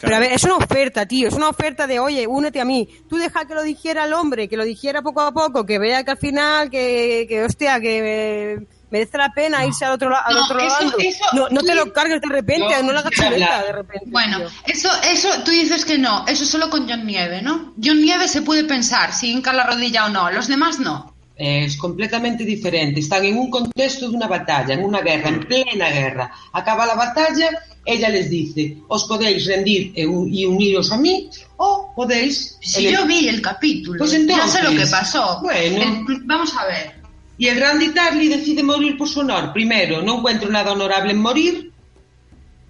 [0.00, 2.88] Pero a ver, es una oferta, tío, es una oferta de, oye, únete a mí.
[3.08, 6.04] Tú deja que lo dijera el hombre, que lo dijera poco a poco, que vea
[6.04, 8.58] que al final, que, que hostia, que eh,
[8.90, 10.98] merece la pena irse al otro, la- al No, otro eso- lado.
[10.98, 13.64] eso- no, no te lo cargues de repente, No, no, hablar.
[13.66, 14.06] de repente.
[14.06, 14.48] Bueno, tío.
[14.66, 17.74] eso, eso, tú dices que no, eso solo con John Nieve, ¿no?
[17.82, 21.14] John Nieve se puede pensar si hinca la rodilla o no, los demás no.
[21.40, 22.98] Es completamente diferente.
[22.98, 26.32] Están en un contexto de una batalla, en una guerra, en plena guerra.
[26.52, 27.50] Acaba la batalla,
[27.84, 32.58] ella les dice, os podéis rendir e y uniros a mí, o podéis...
[32.60, 35.38] Si yo vi el capítulo, Pues ya sé lo que pasó.
[35.40, 35.80] bueno.
[36.08, 36.97] El- vamos a ver.
[37.38, 39.52] Y el grande Tarly decide morir por su honor.
[39.52, 41.72] Primero, no encuentro nada honorable en morir.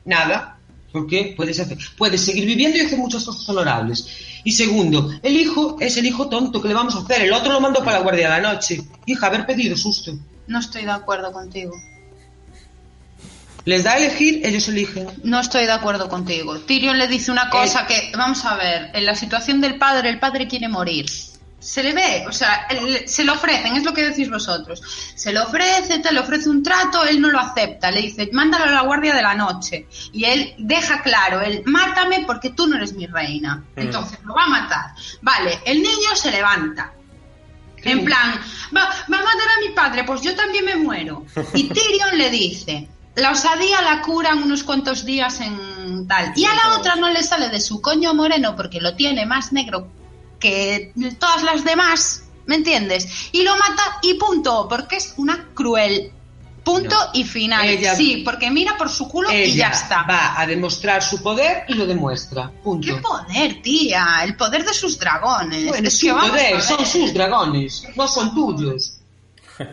[0.05, 0.59] Nada.
[0.93, 4.07] Porque puedes, hacer, puedes seguir viviendo y hacer muchas cosas honorables.
[4.45, 7.23] Y segundo, el hijo es el hijo tonto que le vamos a hacer.
[7.23, 8.83] El otro lo mandó para la guardia de la noche.
[9.07, 10.19] Hija, haber pedido susto.
[10.47, 11.75] No estoy de acuerdo contigo.
[13.65, 15.09] Les da a elegir, ellos eligen.
[15.25, 16.59] No estoy de acuerdo contigo.
[16.61, 20.19] Tyrion le dice una cosa que, vamos a ver, en la situación del padre, el
[20.19, 21.07] padre quiere morir.
[21.61, 22.69] Se le ve, o sea,
[23.07, 24.81] se le ofrecen, es lo que decís vosotros.
[25.17, 27.91] Se le ofrece, te le ofrece un trato, él no lo acepta.
[27.91, 29.87] Le dice, mándalo a la guardia de la noche.
[30.13, 33.65] Y él deja claro, él, mátame porque tú no eres mi reina.
[33.75, 34.93] Entonces, lo va a matar.
[35.21, 36.93] Vale, el niño se levanta.
[37.83, 38.41] En plan,
[38.77, 41.25] va, va a matar a mi padre, pues yo también me muero.
[41.55, 46.33] Y Tyrion le dice, la osadía la curan unos cuantos días en tal.
[46.37, 49.53] Y a la otra no le sale de su coño moreno porque lo tiene más
[49.53, 49.91] negro
[50.39, 53.07] que todas las demás, ¿me entiendes?
[53.33, 56.13] Y lo mata y punto, porque es una cruel.
[56.65, 57.67] Punto y final.
[57.67, 60.03] Ella- sí, porque mira por su culo y Ella ya está.
[60.03, 62.51] va a demostrar su poder y lo demuestra.
[62.63, 62.87] Punto.
[62.87, 64.21] ¿Qué poder, tía?
[64.23, 65.67] El poder de sus dragones.
[65.67, 68.99] Bueno, es su que poder, son sus dragones, no son tuyos.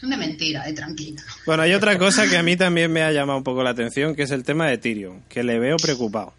[0.00, 1.20] Son de mentira, de tranquila.
[1.44, 4.14] Bueno, hay otra cosa que a mí también me ha llamado un poco la atención,
[4.14, 6.34] que es el tema de Tyrion, que le veo preocupado.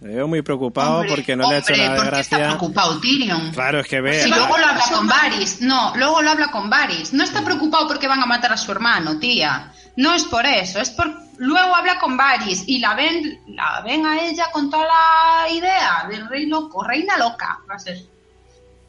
[0.00, 2.20] Le veo muy preocupado Hombre, porque no le ha hecho hombre, nada de ¿por qué
[2.20, 2.56] está gracia.
[2.58, 3.50] preocupado Tyrion?
[3.52, 4.22] Claro, es que ve.
[4.22, 7.14] Si luego lo habla con Varys, no, luego lo habla con Varys.
[7.14, 9.72] No está preocupado porque van a matar a su hermano, tía.
[9.96, 14.04] No es por eso, es por luego habla con Varys y la ven, la ven
[14.04, 17.98] a ella con toda la idea del rey loco, reina loca, va a ser.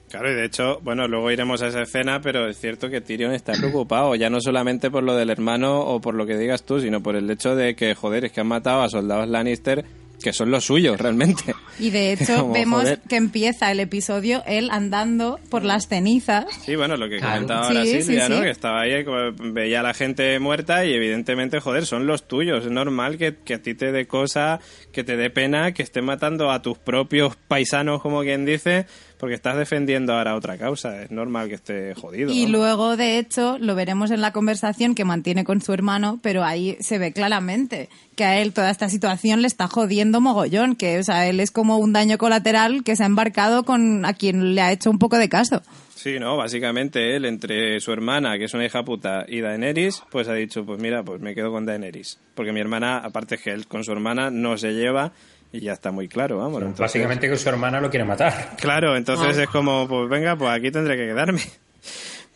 [0.09, 3.33] Claro, y de hecho, bueno, luego iremos a esa escena, pero es cierto que Tyrion
[3.33, 6.79] está preocupado, ya no solamente por lo del hermano o por lo que digas tú,
[6.79, 9.85] sino por el hecho de que, joder, es que han matado a soldados Lannister
[10.21, 11.53] que son los suyos, realmente.
[11.79, 12.99] Y de hecho Como, vemos joder.
[13.07, 16.45] que empieza el episodio él andando por las cenizas.
[16.65, 17.33] Sí, bueno, lo que Claro.
[17.35, 18.37] comentaba ahora Sí, Silvia, sí, ¿no?
[18.37, 18.43] sí.
[18.43, 22.65] Que estaba ahí, como veía a la gente muerta y evidentemente, joder, son los tuyos.
[22.65, 24.59] Es normal que, que a ti te dé cosa,
[24.91, 28.85] que te dé pena, que estén matando a tus propios paisanos, como quien dice,
[29.17, 31.03] porque estás defendiendo ahora otra causa.
[31.03, 32.31] Es normal que esté jodido.
[32.31, 32.59] Y ¿no?
[32.59, 36.77] luego, de hecho, lo veremos en la conversación que mantiene con su hermano, pero ahí
[36.79, 41.03] se ve claramente que a él toda esta situación le está jodiendo mogollón, que, o
[41.03, 44.61] sea, él es como un daño colateral que se ha embarcado con a quien le
[44.61, 45.61] ha hecho un poco de caso.
[45.95, 50.27] Sí, no, básicamente él, entre su hermana, que es una hija puta, y Daenerys, pues
[50.27, 52.19] ha dicho, pues mira, pues me quedo con Daenerys.
[52.35, 55.11] Porque mi hermana, aparte es que él con su hermana no se lleva
[55.51, 56.57] y ya está muy claro, vamos.
[56.61, 58.55] entonces- Básicamente que su hermana lo quiere matar.
[58.59, 61.41] Claro, entonces es como, pues venga, pues aquí tendré que quedarme.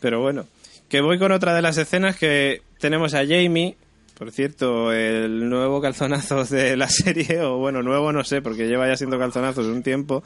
[0.00, 0.46] Pero bueno,
[0.88, 3.76] que voy con otra de las escenas que tenemos a Jamie,
[4.18, 8.88] por cierto, el nuevo calzonazo de la serie, o bueno, nuevo no sé, porque lleva
[8.88, 10.22] ya siendo calzonazos un tiempo,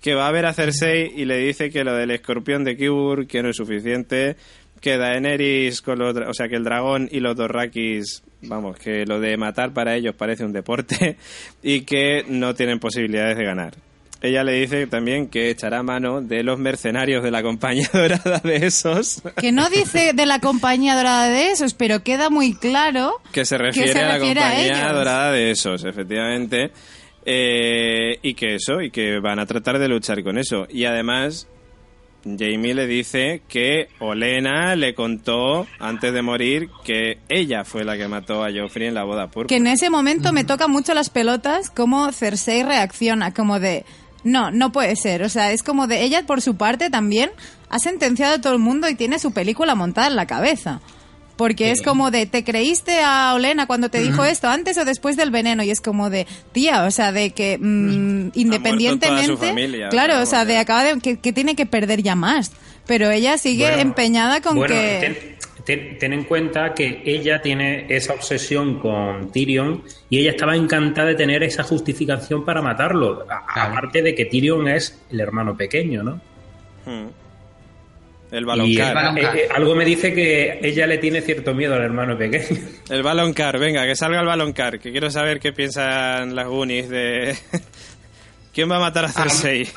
[0.00, 3.26] que va a ver a Cersei y le dice que lo del escorpión de Kibur,
[3.26, 4.36] que no es suficiente,
[4.86, 9.18] que Daenerys, con los, o sea, que el dragón y los Dorrakis, vamos, que lo
[9.18, 11.16] de matar para ellos parece un deporte
[11.64, 13.74] y que no tienen posibilidades de ganar.
[14.22, 18.64] Ella le dice también que echará mano de los mercenarios de la compañía dorada de
[18.64, 23.44] esos, Que no dice de la compañía dorada de esos, pero queda muy claro que
[23.44, 26.70] se refiere, se a la a compañía dorada de esos, efectivamente.
[27.24, 30.68] Eh, y que eso, y que van a tratar de luchar con eso.
[30.70, 31.48] Y además,
[32.38, 38.08] Jamie le dice que Olena le contó antes de morir que ella fue la que
[38.08, 39.46] mató a Joffrey en la boda púrpura.
[39.46, 43.84] que en ese momento me toca mucho las pelotas cómo Cersei reacciona, como de,
[44.24, 47.30] no, no puede ser, o sea, es como de, ella por su parte también
[47.68, 50.80] ha sentenciado a todo el mundo y tiene su película montada en la cabeza.
[51.36, 55.16] Porque es como de, ¿te creíste a Olena cuando te dijo esto antes o después
[55.18, 55.62] del veneno?
[55.62, 59.36] Y es como de, tía, o sea, de que mm, independientemente...
[59.48, 62.52] familia, claro, o sea, de acaba de, que, que tiene que perder ya más.
[62.86, 64.98] Pero ella sigue Bueno, empeñada con bueno, que...
[65.00, 65.36] ten,
[65.66, 71.08] ten- ten en cuenta que ella tiene esa obsesión con Tyrion y ella estaba encantada
[71.08, 73.26] de tener esa justificación para matarlo.
[73.28, 73.72] A- Claro.
[73.72, 76.20] Aparte de que Tyrion es el hermano pequeño, ¿no?
[76.86, 77.08] Hmm.
[78.36, 78.90] El baloncar.
[78.90, 79.36] eh, baloncar.
[79.36, 82.60] eh, algo me dice que ella le tiene cierto miedo al hermano pequeño.
[82.90, 87.36] El baloncar, venga, que salga el baloncar, que quiero saber qué piensan las Goonies de...
[88.54, 89.68] ¿Quién va a matar a Cersei?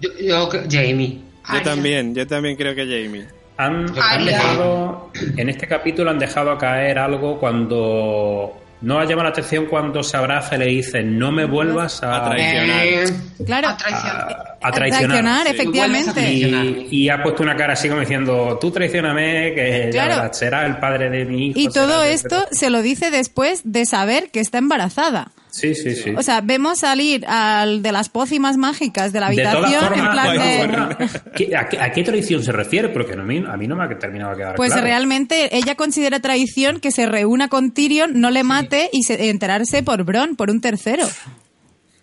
[0.00, 1.20] Yo, yo- Jamie.
[1.52, 3.26] yo también, yo también creo que Jamie.
[3.56, 3.86] Han,
[4.24, 10.02] dejado, en este capítulo han dejado caer algo cuando no ha llamado la atención cuando
[10.02, 12.86] se abraza y le dice no me vuelvas a, A traicionar.
[12.86, 13.04] Eh,
[13.46, 14.16] Claro, A traición.
[14.16, 15.46] a- a traicionar.
[15.46, 16.12] A efectivamente.
[16.12, 16.64] traicionar.
[16.64, 20.16] Y, y ha puesto una cara así como diciendo tú traicioname que Claro.
[20.22, 21.58] verás, será el padre de mi hijo.
[21.58, 25.32] Y todo esto se lo dice después de saber que está embarazada.
[25.54, 26.12] Sí, sí, sí.
[26.16, 29.98] O sea, vemos salir al de las pócimas mágicas de la de todas habitación formas,
[30.06, 30.58] en plan de de...
[30.66, 32.88] todas formas, ¿qué- a, qué, a qué traición se refiere?
[32.88, 34.84] Porque a mí, a mí no me ha terminado de quedar Pues claro.
[34.86, 39.84] realmente ella considera traición que se reúna con Tyrion, no le mate y se, enterarse
[39.84, 41.06] por Bron, por un tercero.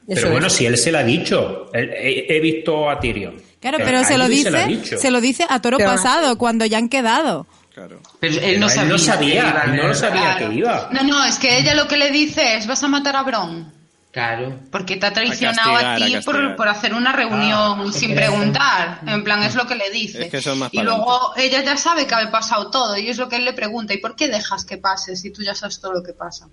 [0.07, 1.69] Pero bueno, si él se lo ha dicho.
[1.73, 3.35] Él- He, he visto a Tyrion.
[3.59, 6.65] Claro, Eh, pero se lo se dice, se lo dice a toro Pero- pasado, cuando
[6.65, 7.47] ya han quedado.
[7.73, 8.01] Claro.
[8.19, 8.89] pero él Pero no él sabía.
[8.89, 10.49] no que iba no lo sabía Claro.
[10.49, 10.89] que iba.
[10.91, 13.73] No, no, es que ella lo que le dice es vas a matar a Bron.
[14.11, 14.59] Claro.
[14.71, 18.13] Porque te ha traicionado a, castigar, a ti por, por hacer una reunión Ah, sin
[18.13, 18.99] preguntar.
[19.07, 20.25] En plan, es lo que le dice.
[20.25, 23.17] Es que son más y luego ella ya sabe que ha pasado todo y es
[23.17, 23.93] lo que él le pregunta.
[23.93, 26.49] ¿Y por qué dejas que pase si tú ya sabes todo lo que pasa?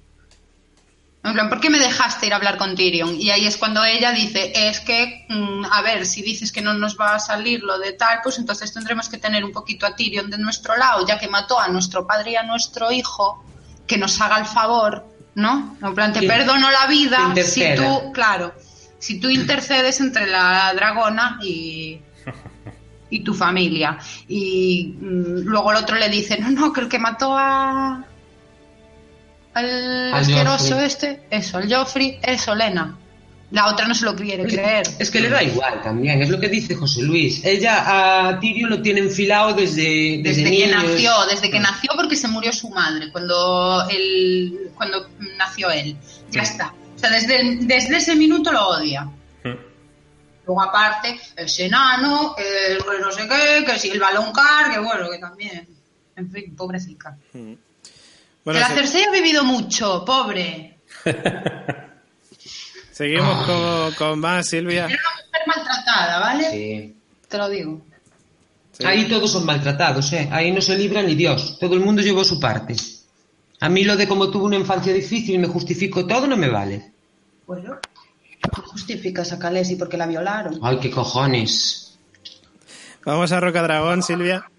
[1.24, 3.20] En plan, ¿por qué me dejaste ir a hablar con Tyrion?
[3.20, 6.74] Y ahí es cuando ella dice, es que, mm, a ver, si dices que no
[6.74, 9.97] nos va a salir lo de tal, pues entonces tendremos que tener un poquito a
[9.97, 13.45] Tyrion de nuestro lado, ya que mató a nuestro padre y a nuestro hijo,
[13.86, 15.77] que nos haga el favor, ¿no?
[15.82, 18.55] En plan, te perdono la vida si tú, claro,
[18.99, 22.01] si tú intercedes entre la dragona y,
[23.11, 23.99] y tu familia.
[24.28, 28.05] Y mm, luego el otro le dice, no, no, que el que mató a...
[29.59, 30.86] Al Al asqueroso Joffrey.
[30.86, 32.97] este, eso, el Joffrey, es Olena.
[33.51, 34.86] La otra no se lo quiere creer.
[34.98, 37.43] Es que le da igual también, es lo que dice José Luis.
[37.47, 40.85] Ella a Tyrion lo tiene enfilado desde, desde, Desde que niños.
[40.85, 45.09] nació, desde que nació porque se murió su madre, cuando él, cuando
[45.39, 45.97] nació él.
[46.30, 46.74] Ya está.
[46.94, 49.05] O sea, desde, el- desde ese minuto lo odia.
[49.05, 49.55] Hmm.
[50.47, 55.09] Luego aparte, ese enano, el no sé qué, que si el balón car, que bueno,
[55.10, 55.66] que también.
[56.16, 57.16] En fin, pobrecita.
[58.48, 60.78] Bueno, que la se- Cersei ha vivido mucho, pobre.
[62.92, 64.86] seguimos con, con más, Silvia.
[64.86, 66.50] Era una mujer maltratada, ¿vale?
[66.50, 66.96] Sí.
[67.28, 67.82] Te lo digo.
[68.72, 68.86] Sí.
[68.86, 70.30] Ahí todos son maltratados, ¿eh?
[70.32, 71.58] Ahí no se libra ni Dios.
[71.60, 72.74] Todo el mundo llevó su parte.
[73.60, 76.48] A mí lo de como tuve una infancia difícil y me justifico todo no me
[76.48, 76.92] vale.
[77.46, 77.76] Bueno,
[78.40, 80.58] ¿qué justificas a Khaleesi porque la violaron?
[80.62, 81.98] Ay, qué cojones.
[83.04, 84.50] Vamos a Roca Dragón, Silvia.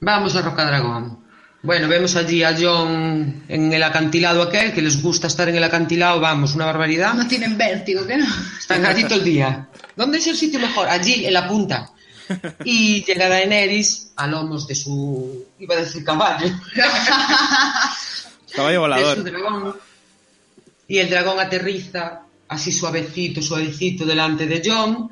[0.00, 1.29] Vamos a Rocadragón.
[1.62, 5.64] Bueno, vemos allí a John en el acantilado aquel, que les gusta estar en el
[5.64, 7.12] acantilado, vamos, una barbaridad.
[7.12, 8.26] No tienen vértigo, ¿qué no?
[8.58, 9.68] Están allí todo el día.
[9.94, 10.88] ¿Dónde es el sitio mejor?
[10.88, 11.90] Allí, en la punta.
[12.64, 15.44] Y llega Daenerys a lomos de su...
[15.58, 16.46] iba a decir caballo.
[18.54, 19.24] Caballo de su volador.
[19.24, 19.76] dragón.
[20.88, 25.10] Y el dragón aterriza así suavecito, suavecito delante de John.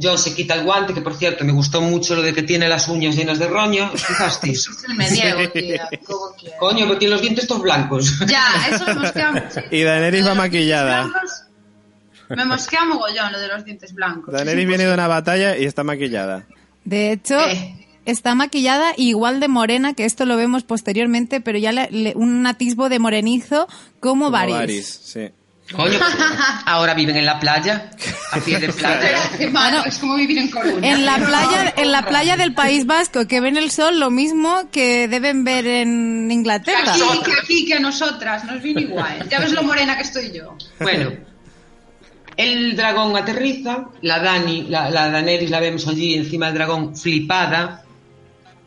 [0.00, 2.68] John se quita el guante, que por cierto me gustó mucho lo de que tiene
[2.68, 3.90] las uñas llenas de roña.
[3.92, 4.68] ¿Os fijasteis?
[5.52, 5.88] Tía.
[6.06, 6.34] ¿Cómo?
[6.58, 8.18] Coño, pero tiene los dientes todos blancos.
[8.26, 9.60] Ya, eso me mosquea mucho.
[9.70, 11.02] Y Daenerys va maquillada.
[11.04, 11.42] Blancos,
[12.28, 14.32] Me mosquea mogollón lo de los dientes blancos.
[14.32, 16.46] Daenerys viene de una batalla y está maquillada.
[16.84, 17.74] De hecho, Eh.
[18.04, 22.46] está maquillada igual de morena, que esto lo vemos posteriormente, pero ya le- le- un
[22.46, 23.66] atisbo de morenizo
[24.00, 24.54] como Como Varys.
[24.56, 25.28] Varys, sí.
[25.72, 25.98] Coño,
[26.66, 27.90] ahora viven en la playa,
[28.32, 29.18] a pie de playa.
[29.38, 30.92] Hermano, es como vivir en Coruña.
[30.92, 34.70] En la playa, en la playa del País Vasco, que ven el sol lo mismo
[34.72, 36.92] que deben ver en Inglaterra.
[36.92, 39.28] Aquí, que aquí, que a nosotras, nos viene igual.
[39.28, 40.56] Ya ves lo morena que estoy yo.
[40.80, 41.12] Bueno,
[42.36, 47.82] el dragón aterriza, la Dani, la, la Daenerys la vemos allí encima del dragón flipada.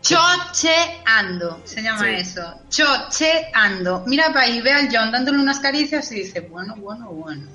[0.02, 2.41] Chocheando, se llama eso.
[2.69, 4.03] Chocheando.
[4.07, 7.48] Mira para ahí, ve al John dándole unas caricias y dice, bueno, bueno, bueno.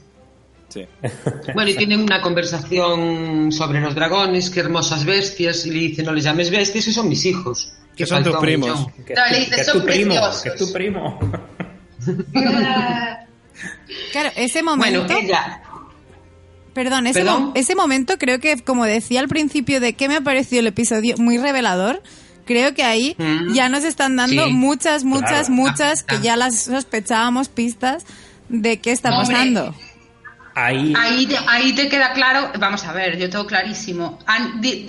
[0.69, 0.87] sí.
[1.55, 6.13] Bueno, y tienen una conversación sobre los dragones, qué hermosas bestias, y le dice, no
[6.13, 7.73] les llames bestias, que son mis hijos.
[7.97, 8.87] Que son tus primos.
[9.07, 10.43] Que No, es le tu- dice, que "Son tu primo, preciosos".
[10.43, 11.19] que es tu primo.
[14.13, 15.63] Claro, ese momento, Bueno, ella,
[16.75, 17.43] perdón, ese, ¿Perdón?
[17.47, 20.67] mo- ese momento creo que, como decía al principio de que me ha parecido el
[20.67, 22.03] episodio muy revelador,
[22.47, 23.53] creo que ahí Mm.
[23.53, 25.51] ya nos están dando Sí, muchas, muchas, claro.
[25.53, 28.05] muchas, Ah, que ya las sospechábamos pistas
[28.49, 29.35] de qué está Hombre.
[29.37, 29.75] pasando.
[30.59, 34.19] Ahí, Ahí te, ahí te queda claro, vamos a ver, yo tengo clarísimo.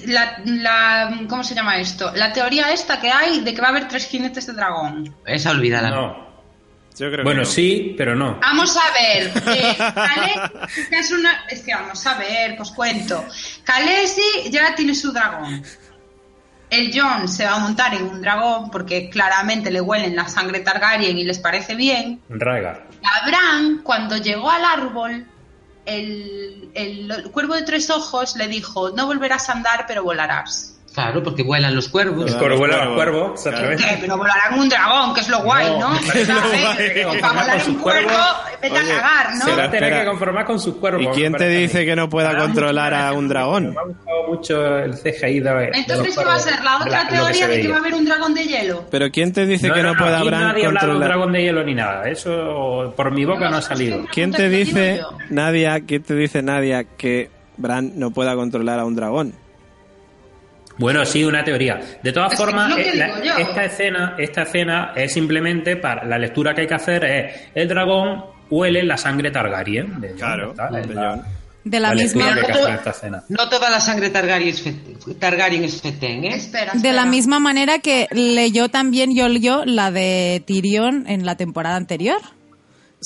[0.06, 2.10] La, la- ¿Cómo se llama esto?
[2.16, 5.14] La teoría esta que hay de que va a haber tres jinetes de dragón.
[5.26, 5.90] esa olvídala.
[5.90, 6.28] no.
[6.98, 7.54] Yo creo Bueno, que no.
[7.54, 8.40] sí, pero no.
[8.42, 11.46] Vamos a ver, eh, Khaleesi es una...
[11.48, 13.24] Es que vamos a ver, pues cuento.
[13.66, 15.64] Khaleesi ya tiene su dragón.
[16.70, 20.60] El John se va a montar en un dragón porque claramente le huelen la sangre
[20.60, 22.22] Targaryen y les parece bien.
[22.30, 22.88] Rhaegar.
[23.24, 25.26] Abraham, cuando llegó al árbol,
[25.86, 30.77] el, el- el cuervo de tres ojos le dijo, no volverás a andar, pero volarás.
[30.98, 32.26] Claro, porque vuelan los cuervos.
[32.40, 32.86] Vuela cuervos.
[32.86, 33.84] los cuervos, exactamente.
[33.84, 33.98] ¿Qué?
[34.02, 35.92] Pero volarán un dragón, que es lo guay, ¿no?
[35.94, 36.28] No, ¿Sabes?
[36.28, 37.22] lo guay.
[37.22, 38.10] Para volar un cuervo,
[38.60, 39.46] vete oye, a cagar, ¿no?
[39.46, 41.04] Se va a tener que conformar con sus cuervos.
[41.04, 43.76] ¿Y quién te dice que no pueda controlar a un dragón?
[43.76, 46.64] Me ha gustado mucho el CGI de, Entonces, los ¿qué va a ser?
[46.64, 48.86] ¿La otra la- lo que teoría de que va a haber un dragón de hielo?
[48.90, 51.00] Pero ¿quién te dice que no, no, pueda aquí Bran nadie ha hablado de un
[51.04, 52.10] dragón de hielo ni nada.
[52.10, 54.04] Eso por mi boca no ha salido.
[54.12, 55.02] ¿Quién te dice.
[55.30, 59.34] Nadia, quién te dice Nadia que Bran no pueda controlar a un dragón?
[60.78, 61.80] Bueno, sí, una teoría.
[62.04, 66.18] De todas Es formas, es eh, la- esta escena, esta escena es simplemente para la
[66.18, 70.00] lectura que hay que hacer es el dragón huele la sangre Targaryen.
[70.00, 71.20] De Claro, de la-.
[71.64, 72.34] De misma
[72.92, 73.24] escena.
[73.28, 74.64] No toda la sangre Targaryen es,
[75.20, 76.36] Targaryen es fetén, ¿eh?
[76.36, 81.76] Espera, De la misma manera que leyó también Yolio la de Tyrion en la temporada
[81.76, 82.22] anterior.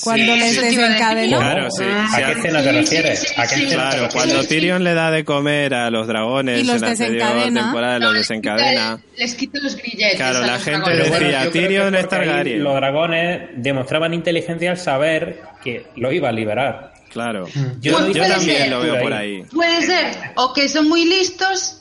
[0.03, 1.38] Cuando Sí, les desencadenó.
[1.40, 1.84] Claro, sí.
[1.86, 3.19] ¿A qué escena te sí, refieres?
[3.19, 4.48] sí, ¿A qué Claro, cuando Sí, sí.
[4.48, 8.14] Tyrion le da de comer a los dragones Y los en la temporada, No, los
[8.15, 8.99] les quita- desencadena.
[9.18, 10.15] Les quita los grilletes.
[10.18, 11.11] Claro, a la los gente dragones.
[11.19, 12.64] decía, Bueno, Tyrion es Targaryen.
[12.64, 16.94] Los dragones demostraban inteligencia al saber que lo iba a liberar.
[17.11, 17.45] Claro.
[17.82, 19.44] Yo no yo también ese- lo veo por ahí.
[19.52, 20.06] Puede ser
[20.36, 21.81] o que son muy listos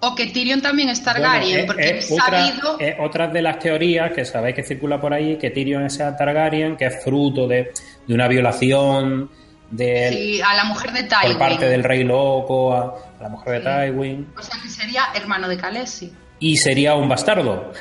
[0.00, 2.76] o que Tyrion también es Targaryen, Bueno, porque es, es otra, sabido.
[2.78, 6.76] es otra de las teorías que sabéis que circula por ahí, que Tyrion es Targaryen,
[6.76, 7.72] que es fruto de,
[8.06, 9.30] de una violación
[9.70, 11.38] de, sí, a la mujer de por Tywin.
[11.38, 14.28] parte del rey loco a, a la mujer de Tywin.
[14.38, 16.12] O sea, que sería hermano de Khaleesi.
[16.40, 17.72] Y sería un bastardo.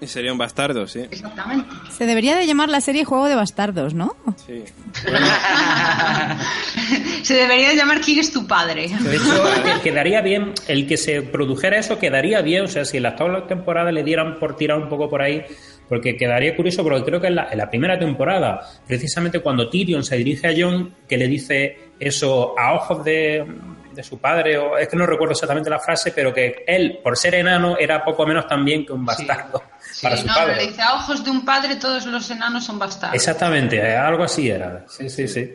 [0.00, 1.00] Y sería un bastardo, sí.
[1.10, 1.68] Exactamente.
[1.90, 4.14] Se debería de llamar la serie Juego de Bastardos, ¿no?
[4.46, 4.64] sí.
[7.22, 8.88] Se debería llamar ¿Quién es tu padre?
[8.88, 12.96] De hecho, que- quedaría bien, el que se produjera eso quedaría bien, o sea, si
[12.96, 15.44] en las todas las temporadas le dieran por tirar un poco por ahí,
[15.88, 20.04] porque quedaría curioso, porque creo que en la, en la primera temporada, precisamente cuando Tyrion
[20.04, 23.44] se dirige a Jon, que le dice eso a ojos de,
[23.92, 27.16] de su padre, o es que no recuerdo exactamente la frase, pero que él, por
[27.16, 29.62] ser enano, era poco menos también que un bastardo
[30.02, 30.56] para Sí, su no, padre.
[30.56, 33.14] le dice a ojos de un padre todos los enanos son bastardos.
[33.14, 34.84] Exactamente, algo así era.
[34.88, 35.50] Sí, sí, sí.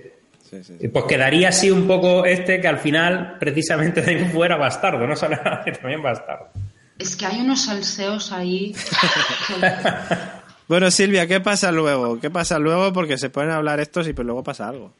[0.49, 0.87] Sí, sí, Y sí.
[0.89, 5.63] Pues quedaría así un poco este que al final precisamente fuera bastardo, no solo era
[5.81, 6.49] también bastardo.
[6.97, 8.73] Es que hay unos salseos ahí.
[10.67, 12.19] Bueno, Silvia, ¿qué pasa luego?
[12.19, 12.91] ¿Qué pasa luego?
[12.91, 14.93] Porque se pueden hablar estos y pues luego pasa algo.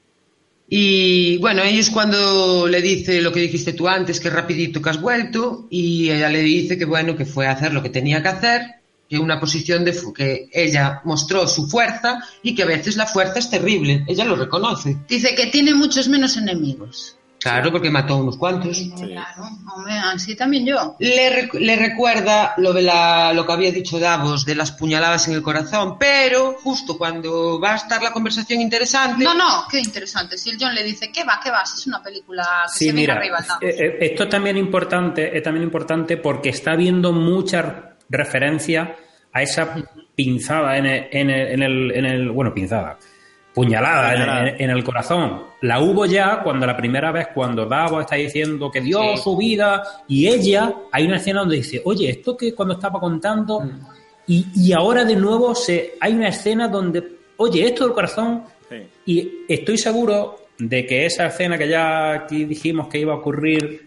[0.70, 5.02] Y bueno, ellos cuando le dice lo que dijiste tú antes, que rapidito que has
[5.02, 8.28] vuelto, y ella le dice que bueno, que fue a hacer lo que tenía que
[8.28, 8.62] hacer,
[9.10, 13.40] que una posición de que ella mostró su fuerza y que a veces la fuerza
[13.40, 14.98] es terrible, ella lo reconoce.
[15.08, 17.18] Dice que tiene muchos menos enemigos.
[17.38, 18.82] Claro, porque mató a unos cuantos.
[18.98, 19.44] Claro,
[19.76, 20.96] hombre, así también yo.
[20.98, 25.28] Le, rec- le recuerda lo de la, lo que había dicho Davos de las puñaladas
[25.28, 29.80] en el corazón, pero justo cuando va a estar la conversación interesante, No, no, qué
[29.80, 30.40] interesante.
[30.40, 31.64] Si el John le dice, ¿qué va, qué va?
[31.68, 33.40] Si es una película que Sí, se viene mira, arriba.
[33.48, 33.60] lado.
[33.62, 37.66] eh, eh, esto es también importante, es también importante porque está viendo muchas
[38.10, 38.90] referencias
[39.34, 39.76] a esa
[40.16, 42.98] pinzada en el, en el, en el- en el- bueno, pinzada,
[43.54, 44.50] puñalada, en- Puñalada.
[44.50, 45.44] En, en el corazón.
[45.62, 49.22] La hubo ya cuando la primera vez, cuando Davos está diciendo que dio Sí.
[49.24, 53.64] su vida y ella, hay una escena donde dice, oye, esto que cuando estaba contando
[54.28, 57.04] y, y ahora de nuevo se, hay una escena donde,
[57.38, 58.76] oye, esto del corazón Sí.
[59.06, 63.86] y estoy seguro de que esa escena que ya aquí dijimos que iba a ocurrir,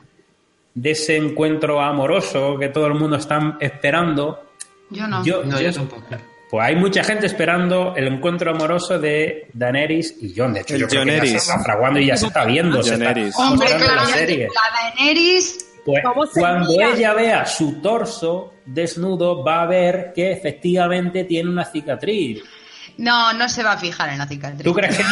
[0.81, 4.45] de ese encuentro amoroso que todo el mundo está esperando,
[4.91, 5.25] Yo no.
[5.25, 6.05] yo, no, yo- yo tampoco.
[6.51, 10.55] pues hay mucha gente esperando el encuentro amoroso de Daenerys y Jon.
[10.55, 12.83] De hecho, yo creo que ya se está fraguando y ya se está viendo.
[12.83, 13.15] se está.
[13.43, 14.49] Hombre, en la claro, serie.
[14.49, 15.65] la Daenerys...
[15.85, 16.03] Pues
[16.35, 16.95] cuando mirar.
[16.97, 22.43] ella vea su torso desnudo, va a ver que efectivamente tiene una cicatriz.
[22.99, 24.63] No, no se va a fijar en la cicatriz.
[24.65, 25.11] ¿Tú crees que no?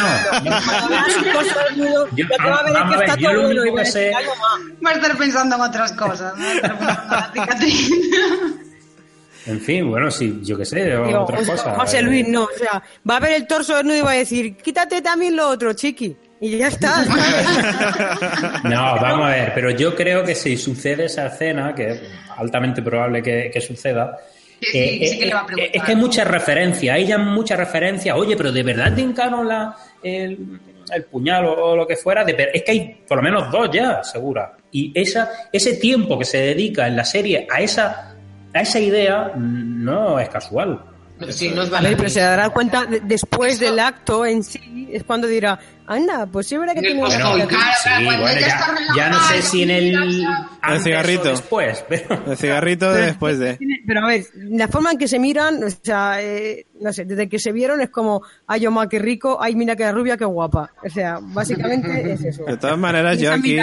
[0.65, 3.09] Cuando veas su torso desnudo, Yo- ya te va a ver vamos a que ver,
[3.09, 4.11] está yo lo único y va a que sé-.
[4.85, 6.33] Va a estar pensando en otras cosas.
[6.37, 6.43] ¿no?
[6.43, 7.91] Va a estar pensando en la cicatriz.
[9.47, 11.77] En fin, bueno, sí, yo qué sé, Digo, otras José- cosas.
[11.77, 14.15] José Eh, Luis, no, o sea, va a ver el torso desnudo y va a
[14.15, 16.17] decir, quítate también lo otro, chiqui.
[16.41, 17.05] Y ya está.
[18.63, 22.01] No, vamos a ver, pero yo creo que si sucede esa escena, que es
[22.37, 24.17] altamente probable que, que suceda,
[24.61, 25.71] Sí, sí, eh, sí que le va a preguntar.
[25.75, 29.47] es que hay muchas referencias, hay ya muchas referencias, oye, pero de verdad te hincaron
[29.47, 30.59] la, el,
[30.91, 33.69] el puñal o, o lo que fuera, de es que hay por lo menos dos
[33.71, 34.53] ya, segura.
[34.71, 38.15] Y esa, ese tiempo que se dedica en la serie a esa,
[38.53, 40.81] a esa idea no es casual.
[41.29, 45.03] Sí, no es Vale, pero se dará cuenta de- después del acto en sí, es
[45.03, 45.57] cuando dirá,
[45.87, 49.71] anda, pues sí verdad que tiene una sí, bueno, ya, ya no sé si en
[49.71, 50.25] el
[50.61, 51.29] antes cigarrito.
[51.29, 53.57] después, pero El cigarrito de después de.
[53.85, 57.27] Pero a ver, la forma en que se miran, o sea, eh, no sé, desde
[57.29, 60.71] que se vieron es como, ay, Oma, qué rico, ay, mira qué rubia, qué guapa.
[60.85, 62.43] O sea, básicamente es eso.
[62.45, 63.57] De todas maneras, Y yo aquí.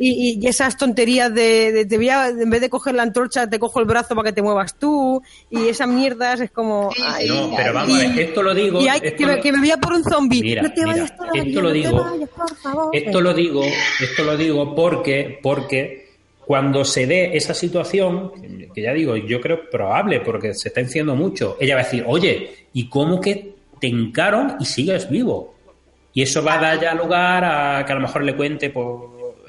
[0.00, 3.48] Y, y- esas tonterías de, de- te voy a- en vez de coger la antorcha,
[3.48, 5.20] te cojo el brazo para que te muevas tú.
[5.50, 6.90] Y esas mierdas es como.
[7.04, 9.42] Ay, no, pero vamos a ver, esto lo digo, Y hay, esto que, me, lo-
[9.42, 10.40] que me voy a por un zombie.
[10.40, 12.90] Mira, no te mira, vayas todavía, esto lo no te digo- vayas, por favor.
[12.92, 13.62] Esto lo digo,
[14.00, 16.07] esto lo digo porque, porque
[16.48, 18.32] cuando se dé esa situación,
[18.74, 22.04] que ya digo, yo creo probable, porque se está diciendo mucho, ella va a decir,
[22.06, 25.56] oye, ¿y cómo que te encaron y sigues vivo?
[26.14, 28.86] Y eso va a dar ya lugar a que a lo mejor le cuente, pues,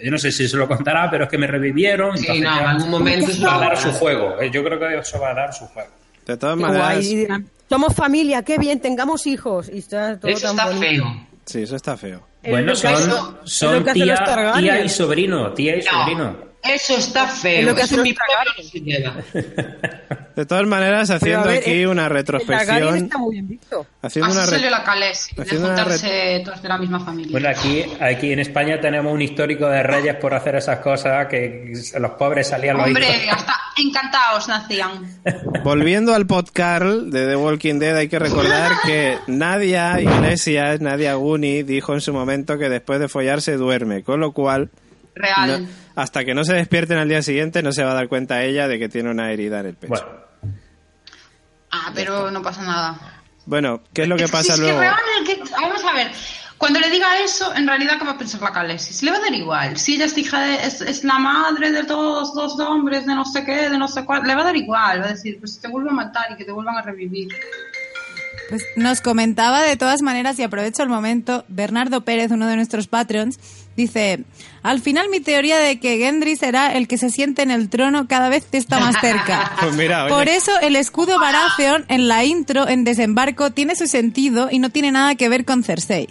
[0.03, 2.17] yo no sé si se lo contará, pero es que me revivieron.
[2.17, 4.41] Sí, entonces no, ya en algún momento eso va a dar su juego.
[4.41, 5.89] Eh, Yo creo que eso va a dar su juego.
[6.25, 7.05] De todas maneras.
[7.69, 9.69] Somos familia, qué bien, tengamos hijos.
[9.73, 11.03] Y está todo Eso tan está bonito.
[11.05, 11.27] feo.
[11.45, 12.27] Sí, eso está feo.
[12.43, 16.48] Es Bueno, son, son tía, y sobrino, tía y No, sobrino.
[16.63, 17.65] Eso está Es feo.
[17.69, 19.15] lo que Eso hacen mi los pueblo no se lleva.
[20.35, 22.95] De todas maneras, haciendo a ver, aquí una el retrospección.
[22.95, 23.85] está muy bien visto.
[24.01, 27.31] Haciendo Así una, salió la Calés, de haciendo una juntarse todos de la misma familia.
[27.31, 31.73] Bueno, aquí, aquí en España tenemos un histórico de reyes por hacer esas cosas que
[31.99, 33.37] los pobres salían los Hombre, hijos.
[33.37, 35.19] hasta encantados nacían.
[35.63, 41.63] Volviendo al podcast de The Walking Dead, hay que recordar que Nadia Iglesias, Nadia Guni,
[41.63, 44.69] dijo en su momento que después de follar se duerme, con lo cual,
[45.15, 45.63] Real.
[45.63, 45.69] no-
[46.01, 48.67] hasta que no se despierten al día siguiente, no se va a dar cuenta ella
[48.67, 49.89] de que tiene una herida en el pecho.
[49.89, 50.29] Bueno,
[51.71, 52.99] Ah, pero no pasa nada.
[53.45, 54.79] Bueno, ¿qué es lo que pasa es luego?
[54.79, 56.11] Que real, que- vamos a ver.
[56.57, 59.01] Cuando le diga eso, en realidad, ¿qué va a pensar la Calesis?
[59.03, 59.77] Le va a dar igual.
[59.77, 63.23] Si ella es hija de, es, es la madre de todos los hombres, de no
[63.23, 65.01] sé qué, de no sé cuál, le va a dar igual.
[65.01, 67.29] Va a decir, pues te vuelvo a matar y que te vuelvan a revivir.
[68.49, 72.87] Pues nos comentaba de todas maneras, y aprovecho el momento, Bernardo Pérez, uno de nuestros
[72.87, 73.39] Patreons,
[73.79, 74.19] dice,
[74.61, 78.07] al final mi teoría de que Gendry será el que se siente en el trono
[78.07, 79.51] cada vez está más cerca.
[79.59, 80.13] Pues mira, oye.
[80.13, 84.69] Por eso el escudo Baratheon en la intro, en desembarco, tiene su sentido y no
[84.69, 86.07] tiene nada que ver con Cersei.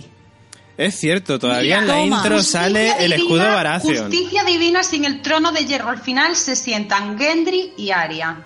[0.77, 2.17] Es cierto, todavía Mira, en la toma.
[2.17, 4.11] intro Justicia sale el escudo Baratheon.
[4.11, 5.89] Justicia divina sin el trono de hierro.
[5.89, 8.37] Al final se sientan Gendry y Arya.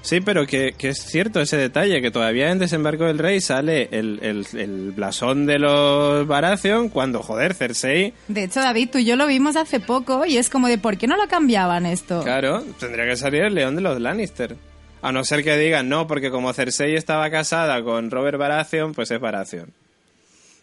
[0.00, 3.88] Sí, pero que, que es cierto ese detalle, que todavía en Desembarco del Rey sale
[3.92, 9.04] el, el, el blasón de los Baratheon cuando, joder, Cersei, De hecho, David, tú y
[9.04, 12.22] yo lo vimos hace poco y es como de, ¿por qué no lo cambiaban esto?
[12.22, 14.56] claro, tendría que salir el león de los Lannister.
[15.02, 19.10] A no ser que digan, no, porque como Cersei estaba casada con Robert Baratheon, pues
[19.10, 19.72] es Baratheon.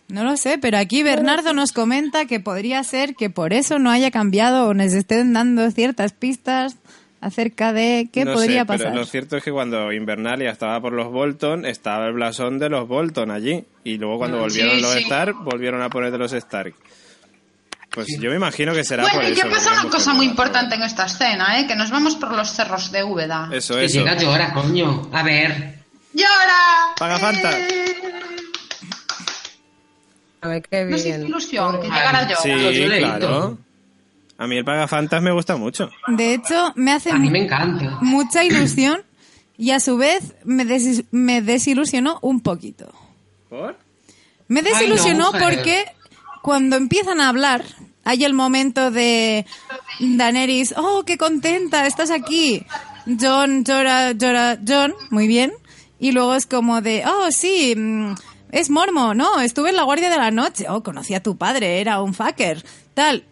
[0.07, 3.89] No lo sé, pero aquí Bernardo nos comenta que podría ser que por eso no
[3.89, 6.75] haya cambiado o nos estén dando ciertas pistas
[7.21, 8.87] acerca de qué No podría sé, pasar.
[8.87, 12.69] Pero lo cierto es que cuando Invernalia estaba por los Bolton, estaba el blasón de
[12.69, 13.63] los Bolton allí.
[13.83, 15.03] Y luego cuando Mm, volvieron sí, los sí.
[15.03, 16.73] Stark, volvieron a poner de los Stark.
[17.91, 20.75] Pues yo me imagino que será Bueno, por y que pasa una cosa muy importante
[20.75, 21.65] en esta escena, ¿eh?
[21.65, 23.49] Que nos vamos por los cerros de Úbeda.
[23.53, 23.99] Eso, Que eso.
[23.99, 25.09] llega llora, coño.
[25.13, 25.75] A ver.
[26.13, 26.93] ¡Llora!
[26.97, 27.57] Paga Fanta.
[27.57, 27.95] Eh,
[30.41, 31.21] A ver, qué No bien.
[31.21, 32.27] qué ilusión, que llegara.
[32.35, 32.49] Sí,
[32.99, 33.57] claro.
[34.37, 35.89] A mí el Pagafantas me gusta mucho.
[36.07, 37.97] De hecho, me hace A mí me encanta.
[38.01, 39.01] mucha ilusión
[39.57, 42.91] y a su vez me, des- me desilusionó un poquito.
[43.49, 43.77] ¿Por?
[44.47, 45.55] Me desilusionó Ay, no, mujer.
[45.57, 45.85] porque
[46.41, 47.63] cuando empiezan a hablar,
[48.03, 49.45] hay el momento de
[49.99, 52.65] Daenerys, oh, qué contenta, estás aquí.
[53.19, 55.53] John llora, llora, John, muy bien.
[55.99, 58.13] Y luego es como de, oh, sí, mm,
[58.51, 60.65] es Mormo, no, estuve en la Guardia de la Noche.
[60.69, 62.63] Oh, conocí a tu padre, era un fucker.
[62.93, 63.23] Tal.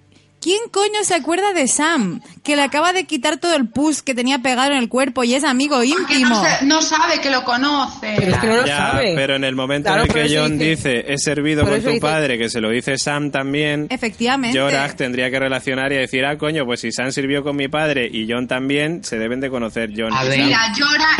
[0.44, 2.20] ¿Quién coño se acuerda de Sam?
[2.44, 5.36] Que le acaba de quitar todo el pus que tenía pegado en el cuerpo y
[5.36, 6.30] es amigo Que íntimo.
[6.36, 8.16] no, se- no sabe que lo conoce.
[8.18, 9.14] Pero es que no lo Ya, sabe.
[9.16, 11.88] pero en el momento Claro, en el que John dice- dice, he servido con tu
[11.92, 14.60] dice- padre, que se lo dice Sam también, Efectivamente.
[14.60, 18.10] Jorak tendría que relacionar y decir, ah, coño, pues si Sam sirvió con mi padre
[18.12, 20.38] y John también, se deben de conocer John A y ver.
[20.40, 20.48] Sam.
[20.48, 20.60] Mira,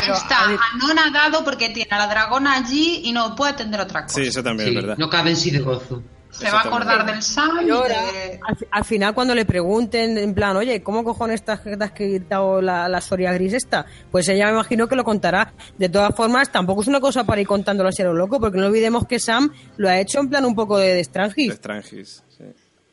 [0.02, 0.38] Pero, está
[0.74, 4.16] anonadado porque tiene a la dragona allí y no puede atender otra cosa.
[4.20, 4.98] Sí, eso también Sí, es verdad.
[4.98, 6.04] no cabe en sí de gozo.
[6.34, 8.02] Se va a acordar del Sam y Llora.
[8.12, 8.40] de...
[8.46, 11.92] Al, al final cuando le pregunten en plan, oye, ¿cómo cojones te has, te has
[11.92, 13.86] quitado la, la Soria gris esta?
[14.12, 15.54] Pues ella me imagino que lo contará.
[15.78, 18.58] De todas formas, tampoco es una cosa para ir contándolo así a lo loco, porque
[18.58, 21.54] no olvidemos que Sam lo ha hecho en plan un poco de, de Strangis.
[21.54, 22.44] Strangis, sí.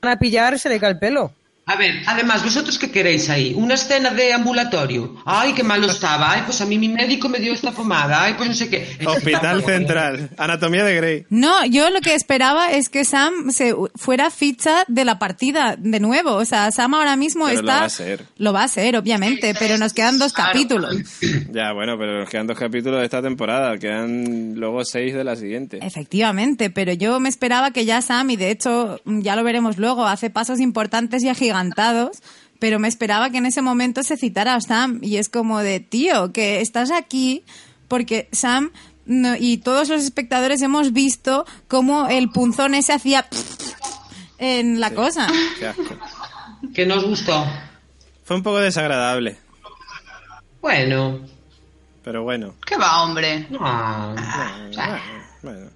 [0.03, 1.33] Van a pillar, se le cae el pelo.
[1.71, 3.55] A ver, además, ¿vosotros qué queréis ahí?
[3.57, 5.15] ¿Una escena de ambulatorio?
[5.25, 6.33] Ay, qué malo estaba.
[6.33, 8.25] Ay, pues a mí mi médico me dio esta pomada.
[8.25, 8.89] Ay, pues no sé qué.
[9.07, 10.31] Hospital Central.
[10.37, 11.27] Anatomía de Grey.
[11.31, 16.01] No, yo lo que esperaba es que Sam se fuera ficha de la partida de
[16.01, 16.33] nuevo.
[16.35, 17.81] O sea, Sam ahora mismo Pero lo está.
[17.81, 18.25] va a ser.
[18.39, 20.97] Lo va a ser, obviamente, pero nos quedan dos capítulos.
[21.53, 23.77] Ya, bueno, pero nos quedan dos capítulos de esta temporada.
[23.79, 25.79] Quedan luego seis de la siguiente.
[25.83, 30.07] Efectivamente, pero yo me esperaba que ya Sam, y de hecho ya lo veremos luego,
[30.07, 31.29] hace pasos importantes y
[31.61, 32.23] agigantados,
[32.59, 34.99] pero me esperaba que en ese momento se citara a Sam.
[35.03, 37.45] Y es como de, tío, que estás aquí
[37.89, 38.71] porque Sam
[39.07, 43.27] no- y todos los espectadores hemos visto cómo el punzón ese hacía
[44.39, 45.27] en la cosa.
[45.59, 45.97] Qué asco.
[46.75, 47.45] Que nos gustó.
[48.25, 49.39] Fue un poco desagradable,
[50.61, 51.21] Bueno.
[52.05, 52.55] pero bueno.
[52.67, 53.49] ¿Qué va, hombre?
[53.59, 54.15] Ah,
[54.69, 55.01] O sea,
[55.43, 55.71] Bueno.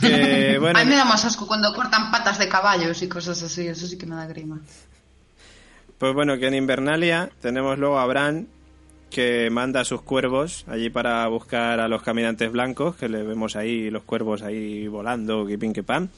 [0.00, 3.40] Que, bueno, a mí me da más asco cuando cortan patas de caballos y cosas
[3.42, 3.66] así.
[3.68, 4.58] Eso sí que me da grima.
[5.98, 8.46] Pues bueno, que en Invernalia tenemos luego a Bran
[9.10, 13.54] que manda a sus cuervos allí para buscar a los caminantes blancos, que le vemos
[13.54, 16.10] ahí los cuervos ahí volando, que pin que pan.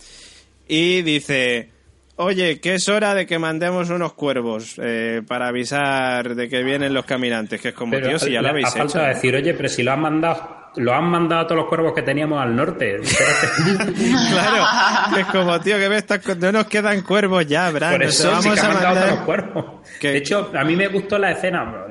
[0.66, 1.69] Y dice,
[2.16, 6.94] oye, que es hora de que mandemos unos cuervos eh, para avisar de que vienen
[6.94, 9.09] los caminantes, que es como, Pero tío, si ya lo le- habéis a falta de
[9.15, 12.03] decir, oye, pero si lo han mandado, lo han mandado a todos los cuervos que
[12.03, 13.01] teníamos al norte.
[14.31, 14.65] Claro,
[15.19, 17.93] es como, tío, que con- no nos quedan cuervos ya, Bran.
[17.93, 19.53] Por eso sí vamos que a han mandado a todos los mandar...
[19.53, 19.65] cuervos.
[20.03, 21.85] De hecho, a mí me gustó la escena.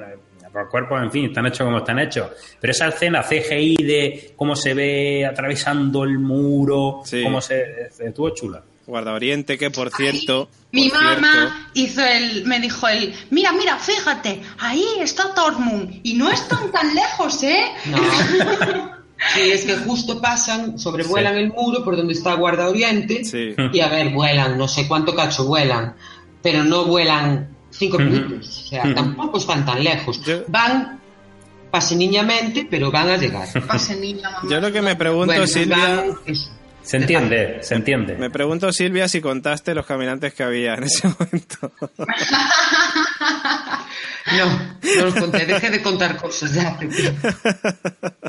[0.53, 2.29] Los cuerpos, en fin, están hechos como están hechos.
[2.61, 7.21] Pero esa escena CGI de cómo se ve atravesando el muro, Sí.
[7.23, 7.89] cómo se.
[7.99, 8.63] Estuvo chula.
[8.87, 10.49] Guarda Oriente, que por cierto...
[10.71, 16.01] Mi por cierto, mamá hizo el, me dijo el, mira, mira, fíjate, ahí está Tormund
[16.03, 17.65] y no están tan lejos, ¿eh?
[17.85, 17.97] no.
[19.33, 23.23] Sí, es que justo pasan, sobrevuelan el muro por donde está Guarda Oriente.
[23.23, 23.55] Sí.
[23.71, 25.95] Y a ver, vuelan, no sé cuánto cacho vuelan,
[26.43, 28.63] pero no vuelan cinco minutos.
[28.65, 30.21] O sea, tampoco están tan lejos.
[30.25, 30.99] Yo- Van
[31.71, 33.47] paseniñamente, pero van a llegar.
[33.65, 34.49] Pase niña, mamá.
[34.49, 35.77] Yo lo que me pregunto, Bueno, Silvia...
[35.77, 36.51] van- es-
[36.85, 38.15] Se entiende, se entiende.
[38.15, 41.71] Me pregunto, Silvia, si contaste los caminantes que había en ese momento.
[44.37, 44.45] No,
[44.97, 46.77] no los conté, dejé de contar cosas ya.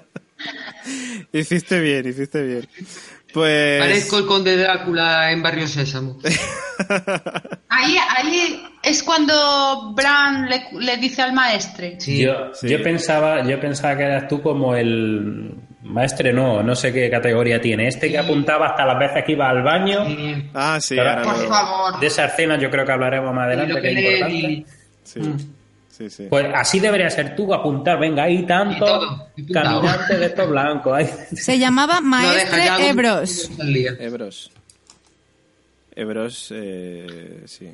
[1.33, 2.69] hiciste bien, hiciste bien.
[3.33, 3.81] Pues...
[3.81, 6.19] Parezco el conde Drácula en Barrio Sésamo.
[7.69, 11.97] Ahí, ahí es cuando Bran le, le dice al maestre.
[11.99, 12.23] Sí.
[12.23, 12.69] Yo, Sí.
[12.69, 15.55] yo pensaba, yo pensaba que eras tú como el
[15.87, 17.89] maestre, no, no sé qué categoría tiene.
[17.89, 20.05] Este que apuntaba hasta las veces que iba al baño.
[20.07, 20.51] Sí.
[20.55, 22.01] Ah, sí, ahora Por favor.
[22.01, 24.53] De esa escena yo creo que hablaremos más adelante, lo que que es lee importante.
[24.53, 24.67] y-
[25.05, 25.37] Sí, Mm.
[25.89, 26.27] sí, sí.
[26.29, 29.81] Pues así debería ser tú, apuntar, venga, hay Y tanto todo, y apuntado.
[29.83, 31.03] caminantes de estos blancos.
[31.35, 33.51] Se llamaba No, Maestre hago Ebros.
[34.01, 34.51] Ebros.
[35.95, 37.71] Ebros, eh, sí.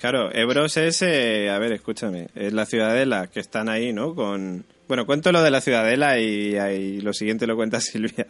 [0.00, 4.14] Claro, Ebros es, eh, a ver, escúchame, es la ciudadela que están ahí, ¿no?
[4.14, 8.26] Con, bueno, cuento lo de la ciudadela y, y lo siguiente lo cuenta Silvia,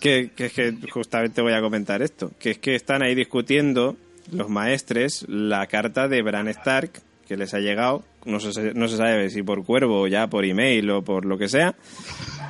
[0.00, 3.96] que, que es que justamente voy a comentar esto, que es que están ahí discutiendo
[4.30, 8.96] los maestres la carta de Bran Stark que les ha llegado, no se, no se
[8.96, 11.76] sabe si por cuervo o ya por email o por lo que sea,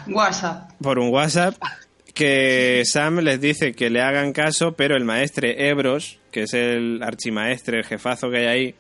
[0.08, 0.70] WhatsApp.
[0.82, 1.54] por un WhatsApp
[2.14, 7.02] que Sam les dice que le hagan caso, pero el maestre Ebros, que es el
[7.02, 8.74] archimaestre, el jefazo que hay ahí,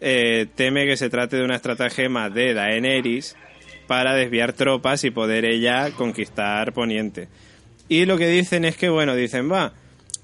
[0.00, 3.36] eh, teme que se trate de una estratagema de Daenerys
[3.90, 7.26] para desviar tropas y poder ella conquistar Poniente.
[7.88, 9.72] Y lo que dicen es que, bueno, dicen, va,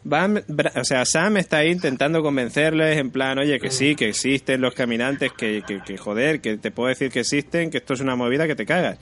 [0.05, 0.45] van,
[0.77, 4.73] o sea, Sam está ahí intentando convencerles en plan, oye, que sí, que existen los
[4.73, 8.15] caminantes, que, que, que joder, que te puedo decir que existen, que esto es una
[8.15, 8.99] movida que te cagas.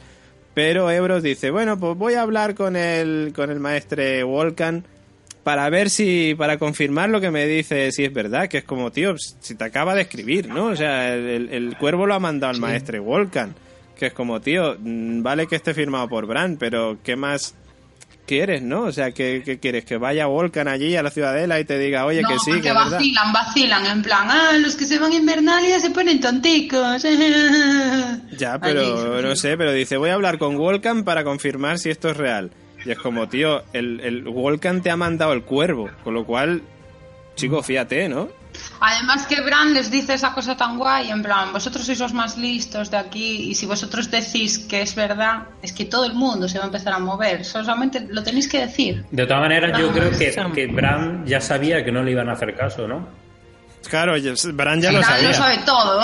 [0.54, 4.86] Pero Ebros dice, bueno, pues voy a hablar con el, con el maestre Volcan
[5.42, 8.90] para ver si, para confirmar lo que me dice, si es verdad, que es como,
[8.90, 10.68] tío, si te acaba de escribir, ¿no?
[10.68, 13.54] O sea, el, el- el cuervo lo ha mandado al maestre Volcan,
[13.98, 17.54] que es como, tío, mm, vale que esté firmado por Bran, pero ¿qué más
[18.26, 18.82] quieres, no?
[18.84, 19.84] O sea, ¿qué, qué quieres?
[19.84, 22.72] Que vaya Volcan allí a la ciudadela y te diga, oye, no, que sí, que
[22.72, 22.92] verdad.
[22.92, 27.04] vacilan, vacilan, en plan, ah, los que se van a Invernalia se ponen tonticos.
[28.38, 32.10] Ya, pero no sé, pero dice, voy a hablar con Volcan para confirmar si esto
[32.10, 32.50] es real.
[32.84, 36.62] Y es como, tío, el, el Volcan te ha mandado el cuervo, con lo cual,
[37.36, 38.28] chico, fíjate, ¿no?
[38.80, 42.36] Además que Bran les dice esa cosa tan guay, en plan, vosotros sois los más
[42.36, 46.48] listos de aquí y si vosotros decís que es verdad, es que todo el mundo
[46.48, 49.04] se va a empezar a mover, solamente lo tenéis que decir.
[49.10, 52.28] De todas maneras, yo Ah, creo que, que Bran ya sabía que no le iban
[52.28, 53.06] a hacer caso, ¿no?
[53.88, 55.28] Claro, ya- Bran ya lo Bran sabía.
[55.28, 56.02] lo sabe todo.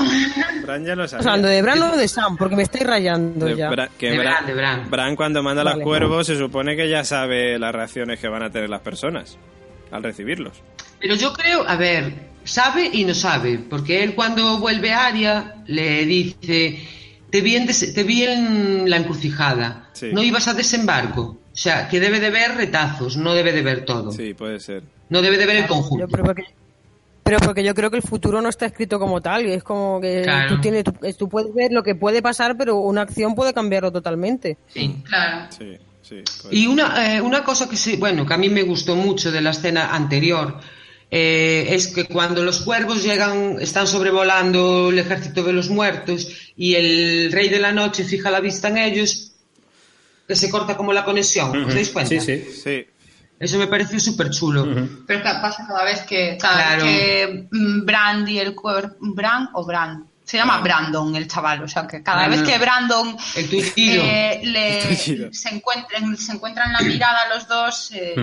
[0.63, 1.57] Bran ya lo Estamos hablando sabía.
[1.57, 3.71] de Bran o de Sam, porque me estáis rayando De ya.
[3.71, 4.91] Bra- que De Bran, Bran, de Bran.
[4.91, 5.77] Bran cuando manda Vale.
[5.77, 9.39] los cuervos se supone que ya sabe las reacciones que van a tener las personas
[9.91, 10.63] al recibirlos.
[11.01, 15.63] Pero yo creo, a ver, sabe y no sabe, porque él cuando vuelve a Aria
[15.67, 16.81] le dice,
[17.31, 20.09] te vi en, te vi en la encrucijada, Sí.
[20.13, 21.23] no ibas a desembarco.
[21.53, 24.13] O sea, que debe de ver retazos, no debe de ver todo.
[24.13, 24.83] Sí, puede ser.
[25.09, 26.07] No debe de ver el conjunto.
[26.09, 26.45] pero, porque,
[27.25, 29.45] pero porque yo creo que el futuro no está escrito como tal.
[29.47, 30.55] y Es como que Claro.
[30.55, 33.91] tú, tienes, tú, tú puedes ver lo que puede pasar, pero una acción puede cambiarlo
[33.93, 34.57] totalmente.
[34.69, 35.03] Sí.
[35.05, 35.49] Claro.
[35.51, 36.23] Sí, sí.
[36.53, 39.41] Y una, eh, una cosa que sí, bueno, que a mí me gustó mucho de
[39.43, 40.57] la escena anterior
[41.11, 46.75] eh, es que cuando los cuervos llegan, están sobrevolando el ejército de los muertos y
[46.75, 49.33] el rey de la noche fija la vista en ellos,
[50.29, 52.11] que se corta como la conexión, ¿os dais cuenta?
[52.11, 52.45] Sí, sí.
[52.63, 52.87] Sí,
[53.41, 54.65] Eso me pareció súper chulo.
[55.07, 56.85] Pero que pasa cada vez que, cada Claro.
[56.85, 58.97] vez que mm, Brandy, el cuerpo.
[59.01, 60.05] ¿Bran o Brand?
[60.25, 62.47] Se llama Brandon el chaval, o sea que cada Ah, vez no.
[62.47, 68.15] que Brandon El eh, le, El se, encuentran, se encuentran la mirada los dos, eh,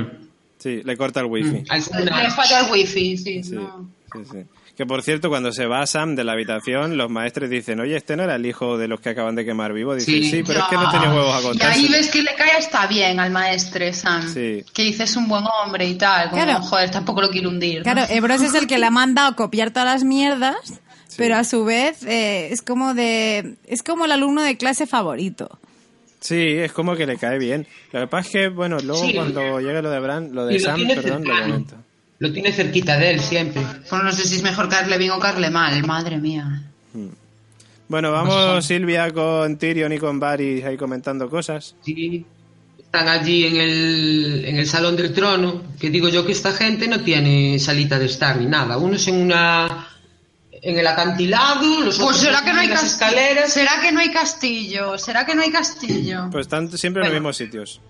[0.67, 1.63] sí, le corta el wifi.
[1.69, 3.43] Al le falla el wifi, sí.
[3.43, 3.89] Sí, no.
[4.13, 4.37] sí, sí.
[4.75, 8.15] Que por cierto, cuando se va Sam de la habitación, los maestres dicen, oye, este
[8.15, 9.95] no era el hijo de los que acaban de quemar vivo.
[9.95, 10.43] Dice, sí, Sí.
[10.45, 11.79] pero es que no tenía huevos a Y contarse.
[11.79, 14.31] ahí ves que le cae hasta bien al maestre Sam.
[14.31, 14.63] Sí.
[14.73, 16.29] Que dice es un buen hombre y tal.
[16.29, 16.61] Como, Claro.
[16.61, 17.77] joder, tampoco lo quiero hundir.
[17.79, 17.83] ¿no?
[17.91, 20.79] Claro, Ebros es el que le ha mandado copiar todas las mierdas,
[21.17, 25.57] pero a su vez eh, es como de es como el alumno de clase favorito.
[26.27, 27.65] Sí, es como que le cae bien.
[27.93, 29.13] Lo que pasa es que, bueno, luego Sí.
[29.13, 31.75] cuando llegue lo de Bran, lo de Y lo Sam, tiene perdón, lo comento.
[32.19, 33.61] Lo tiene cerquita de él siempre.
[33.89, 36.63] Pues no sé si es mejor caerle bien o caerle mal, madre mía.
[37.87, 41.75] Bueno, vamos Silvia con Tyrion y con Varys ahí comentando cosas.
[41.85, 42.25] Sí,
[42.77, 46.89] están allí en el, en el salón del trono, que digo yo que esta gente
[46.89, 48.77] no tiene salita de estar ni nada.
[48.77, 49.87] Unos en una
[50.61, 53.05] en el acantilado, los Pues otros será que no hay en las castillo.
[53.07, 53.53] escaleras.
[53.53, 54.97] ¿Será que no hay castillo?
[54.97, 56.29] ¿Será que no hay castillo?
[56.31, 57.81] Pues están siempre en los mismos sitios.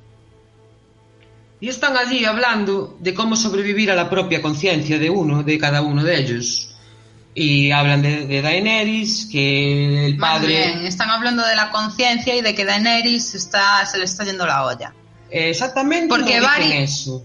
[1.59, 5.81] Y están allí hablando de cómo sobrevivir a la propia conciencia de uno, de cada
[5.81, 6.75] uno de ellos.
[7.33, 10.47] Y hablan de, de Daenerys, que el Más padre...
[10.47, 14.45] bien, están hablando de la conciencia y de que Daenerys está, se le está yendo
[14.45, 14.93] la olla.
[15.29, 17.23] Exactamente Porque no eso.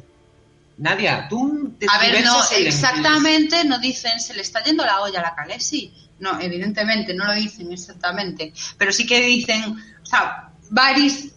[0.83, 5.21] Nadia, tú te A ver, no, exactamente no dicen se le está yendo la olla
[5.21, 5.93] a la Khaleesi.
[6.19, 8.53] No, evidentemente no lo dicen exactamente.
[8.79, 11.35] Pero sí que dicen, o sea, Varys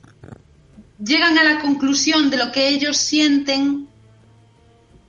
[0.99, 3.87] llegan a la conclusión de lo que ellos sienten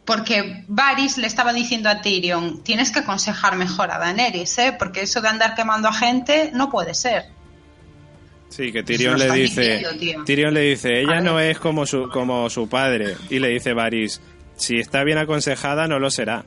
[0.05, 4.77] porque Varys le estaba diciendo a Tyrion, tienes que aconsejar mejor a Daenerys, ¿eh?
[4.79, 7.36] porque eso de andar quemando a gente no puede ser.
[8.48, 10.24] Sí, que Tyrion le dice, diciendo.
[10.24, 13.16] Tyrion le dice, ella no es como su, como su padre.
[13.28, 14.20] Y le dice Varys,
[14.56, 16.44] si está bien aconsejada, no lo será.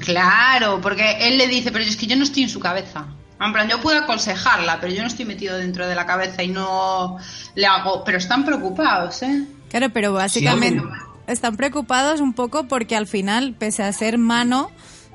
[0.00, 3.06] Claro, porque él le dice, pero es que yo no estoy en su cabeza.
[3.40, 6.48] En plan, yo puedo aconsejarla, pero yo no estoy metido dentro de la cabeza y
[6.48, 7.16] no
[7.54, 8.04] le hago.
[8.04, 9.44] Pero están preocupados, ¿eh?
[9.70, 10.82] Claro, pero básicamente
[11.26, 14.70] están preocupados un poco porque al final, pese a ser mano,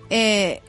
[0.09, 0.61] eh,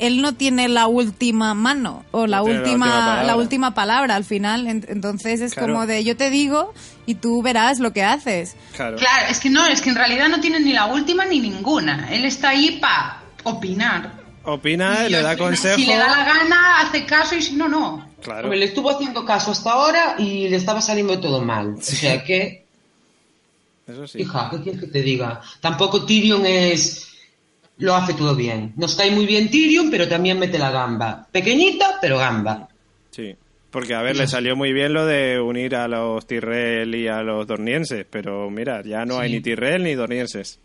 [0.00, 3.36] él no tiene la última mano o la No tiene la última la palabra.
[3.36, 4.66] última palabra al final.
[4.66, 5.74] En- Entonces es Claro.
[5.74, 6.72] como de yo te digo
[7.06, 8.56] y tú verás lo que haces.
[8.74, 8.96] Claro.
[8.96, 12.08] Claro, es que no, es que en realidad no tiene ni la última ni ninguna.
[12.12, 14.18] Él está ahí para opinar.
[14.42, 15.76] Opina, Y le da consejo.
[15.76, 18.08] Si le da la gana, hace caso y si no, no.
[18.22, 18.44] Claro.
[18.44, 21.74] Hombre, le estuvo haciendo caso hasta ahora y le estaba saliendo todo mal.
[21.78, 22.64] O sea que,
[23.86, 24.20] Eso sí.
[24.22, 25.40] hija, ¿qué quieres que te diga?
[25.60, 27.08] Tampoco Tyrion es...
[27.80, 28.72] Lo hace todo bien.
[28.76, 31.26] Nos cae muy bien Tyrion, pero también mete la gamba.
[31.32, 32.68] Pequeñita, pero gamba.
[33.10, 33.34] Sí.
[33.70, 37.22] Porque, a ver, le salió muy bien lo de unir a los Tyrell y a
[37.22, 40.58] los Dornienses, pero mira, ya no hay ni Tyrell ni Dornienses.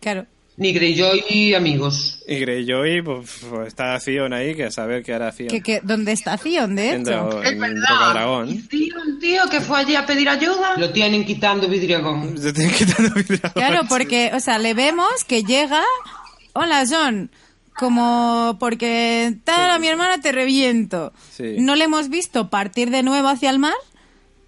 [0.00, 0.26] Claro.
[0.62, 2.20] Ni Greyjoy y amigos.
[2.26, 6.38] Y Greyjoy, pues, pues, está Theon ahí, que a saber qué hará que, ¿Dónde está
[6.38, 7.10] Theon, de En, hecho?
[7.10, 8.44] Dragón- Es verdad.
[8.48, 10.74] Y tío, un tío que fue allí a pedir ayuda.
[10.76, 12.38] Lo tienen quitando vidriagón.
[12.38, 13.10] Se tiene quitando.
[13.54, 15.82] Claro, porque, o sea, le vemos que llega.
[16.52, 17.30] Hola, John.
[17.76, 21.12] Como porque tal a mi hermana te reviento.
[21.30, 21.56] Sí.
[21.58, 23.74] No le hemos visto partir de nuevo hacia el mar,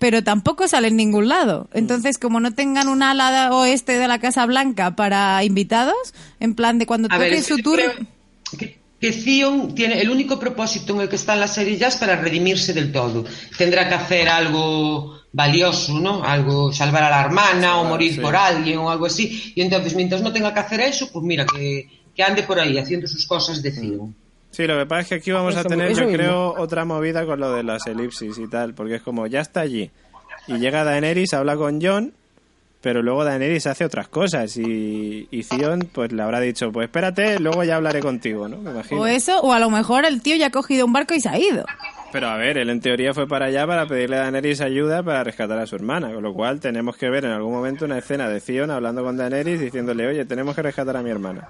[0.05, 1.71] pero tampoco sale en ningún lado.
[1.73, 6.79] Entonces, como no tengan un ala oeste de la Casa Blanca para invitados, en plan
[6.79, 7.95] de cuando toque su creo
[8.59, 11.89] que, que Theon tiene el único propósito en el que está en la serie ya
[11.89, 13.25] es para redimirse del todo.
[13.57, 16.23] Tendrá que hacer algo valioso, ¿no?
[16.23, 18.21] Algo, salvar a la hermana o morir sí.
[18.21, 19.55] por alguien o algo así.
[19.57, 22.77] Y entonces, mientras no tenga que hacer eso, pues mira, que, que ande por ahí
[22.77, 24.15] haciendo sus cosas de Theon.
[24.55, 27.41] Sí, lo que pasa es que aquí vamos a tener, yo creo, otra movida con
[27.41, 29.91] lo de las elipsis y tal, porque es como, ya está allí.
[30.47, 32.13] Y llega Daenerys, habla con Jon,
[32.81, 37.41] pero luego Daenerys hace otras cosas y, y Theon pues le habrá dicho, pues espérate,
[37.41, 38.59] luego ya hablaré contigo, ¿no?
[38.59, 39.01] Me imagino.
[39.01, 41.31] O eso, o a lo mejor el tío ya ha cogido un barco y se
[41.31, 41.65] ha ido.
[42.13, 45.25] Pero a ver, él en teoría fue para allá para pedirle a Daenerys ayuda para
[45.25, 48.29] rescatar a su hermana, con lo cual tenemos que ver en algún momento una escena
[48.29, 51.49] de Theon hablando con Daenerys diciéndole, oye, tenemos que rescatar a mi hermana.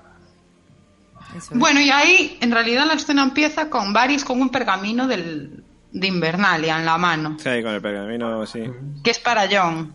[1.37, 1.51] Es.
[1.51, 6.07] Bueno, y ahí en realidad la escena empieza con Varys con un pergamino del, de
[6.07, 8.63] Invernalia en la mano, Sí, con el pergamino, sí.
[9.03, 9.93] que es para John.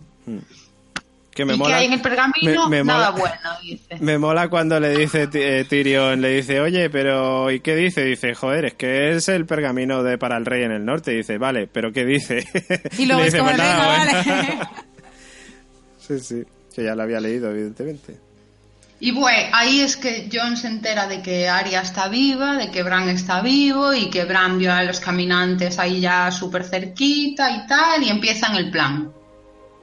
[1.31, 1.69] Que me y mola.
[1.69, 3.97] que hay en el pergamino me- me nada mola- bueno, dice.
[4.01, 8.03] Me mola cuando le dice eh, Tyrion, le dice, oye, pero ¿y qué dice?
[8.03, 11.11] Dice, joder, es que es el pergamino de para el rey en el norte.
[11.11, 12.45] Dice, vale, pero ¿qué dice?
[12.97, 14.23] Y luego Le es dice, como, "Pues venga, nada, vale.
[14.25, 14.69] bueno".
[15.99, 16.43] sí, sí,
[16.75, 18.17] que ya lo había leído, evidentemente.
[19.01, 22.83] Y bueno, ahí es que John se entera de que Arya está viva, de que
[22.83, 27.65] Bran está vivo y que Bran vio a los caminantes ahí ya súper cerquita y
[27.65, 29.11] tal, y empiezan el plan.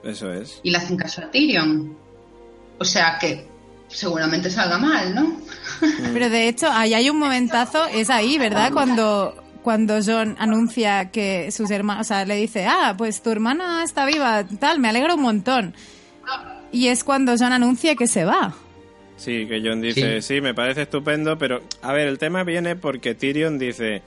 [0.04, 0.60] Eso es.
[0.62, 1.96] Y le hacen caso a Tyrion.
[2.78, 3.48] O sea que
[3.88, 5.40] seguramente salga mal, ¿no?
[6.12, 8.70] Pero de hecho, ahí hay un momentazo, es ahí, ¿verdad?
[8.70, 13.82] Cuando, cuando John anuncia que sus hermanos, o sea, le dice, ah, pues tu hermana
[13.82, 15.74] está viva, tal, me alegro un montón.
[16.70, 18.54] Y es cuando John anuncia que se va.
[19.16, 20.40] Sí, que John dice, sí.
[20.40, 24.02] me parece estupendo, pero a ver, el tema viene porque Tyrion dice,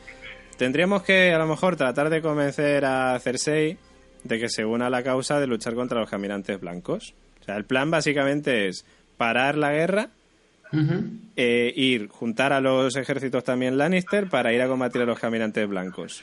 [0.58, 3.78] tendríamos que a lo mejor tratar de convencer a Cersei
[4.24, 7.14] de que se una a la causa de luchar contra los caminantes blancos.
[7.42, 8.86] O sea, el plan básicamente es
[9.18, 10.10] parar la guerra,
[11.36, 15.68] eh, ir, juntar a los ejércitos también Lannister para ir a combatir a los caminantes
[15.68, 16.22] blancos.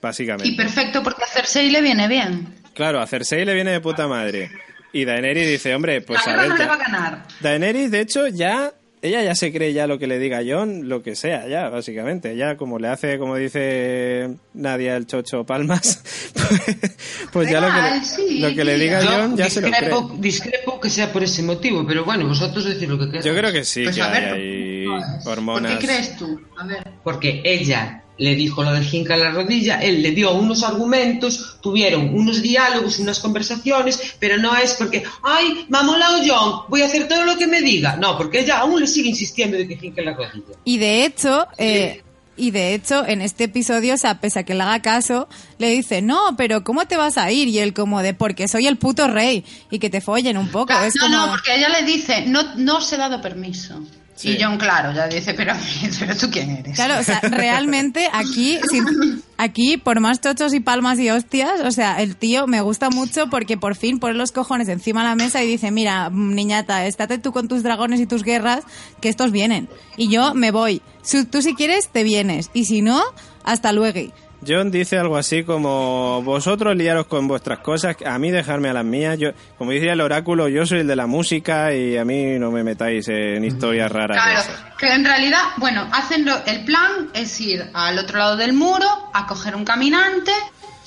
[0.00, 0.48] Básicamente.
[0.48, 2.48] Y perfecto porque a Cersei le viene bien.
[2.74, 4.50] Claro, a Cersei le viene de puta madre.
[4.92, 6.48] Y Daenerys dice, hombre, pues a ver...
[6.48, 7.22] no le ya- va a ganar.
[7.40, 11.02] Daenerys, de hecho, ya ella ya se cree ya lo que le diga John, lo
[11.02, 12.36] que sea, ya, básicamente.
[12.36, 16.96] Ya como le hace, como dice Nadia el chocho Palmas, pues,
[17.32, 19.90] pues ya lo que, le, sí, lo que le diga John ya se lo cree.
[20.18, 23.24] discrepo, que sea por ese motivo, pero bueno, vosotros decís lo que queráis.
[23.24, 24.84] Yo creo que sí, Pues que a hay ver, ahí
[25.24, 25.78] ¿Por hormonas.
[25.78, 26.40] qué crees tú?
[26.60, 26.84] A ver.
[27.02, 31.58] Porque ella le dijo lo de Jinca en la rodilla, él le dio unos argumentos,
[31.60, 36.82] tuvieron unos diálogos, unas conversaciones, pero no es porque, ay, me ha molado John, voy
[36.82, 37.96] a hacer todo lo que me diga.
[37.96, 40.54] No, porque ella aún le sigue insistiendo de que Jinca en la rodilla.
[40.64, 42.02] Y de hecho, eh,
[42.36, 45.28] y de hecho, en este episodio, o sea, pese a que le haga caso,
[45.58, 47.48] le dice, no, pero ¿cómo te vas a ir?
[47.48, 50.72] Y él como de, porque soy el puto rey, y que te follen un poco.
[50.72, 51.16] Es no, como...
[51.16, 53.82] no, porque ella le dice, no, no os he dado permiso.
[54.22, 54.30] Sí.
[54.38, 55.52] Y John, claro, ya dice, pero,
[55.98, 56.74] pero tú quién eres.
[56.76, 61.70] Claro, o sea, realmente aquí, sin- aquí, por más chochos y palmas y hostias, o
[61.70, 65.14] sea, el tío me gusta mucho porque por fin pone los cojones encima de la
[65.16, 68.64] mesa y dice, mira, niñata, estate tú con tus dragones y tus guerras,
[69.00, 69.68] que estos vienen.
[69.96, 70.82] Y yo me voy.
[71.02, 72.50] Si- Tú si quieres, te vienes.
[72.54, 73.02] Y si no,
[73.44, 74.12] hasta luego.
[74.46, 78.84] John dice algo así como vosotros liaros con vuestras cosas, a mí dejarme a las
[78.84, 79.16] mías.
[79.18, 82.50] Yo, como decía el oráculo, yo soy el de la música y a mí no
[82.50, 84.16] me metáis en historias raras.
[84.16, 88.36] de Claro, que en realidad, bueno, hacen lo- el plan es ir al otro lado
[88.36, 90.32] del muro a coger un caminante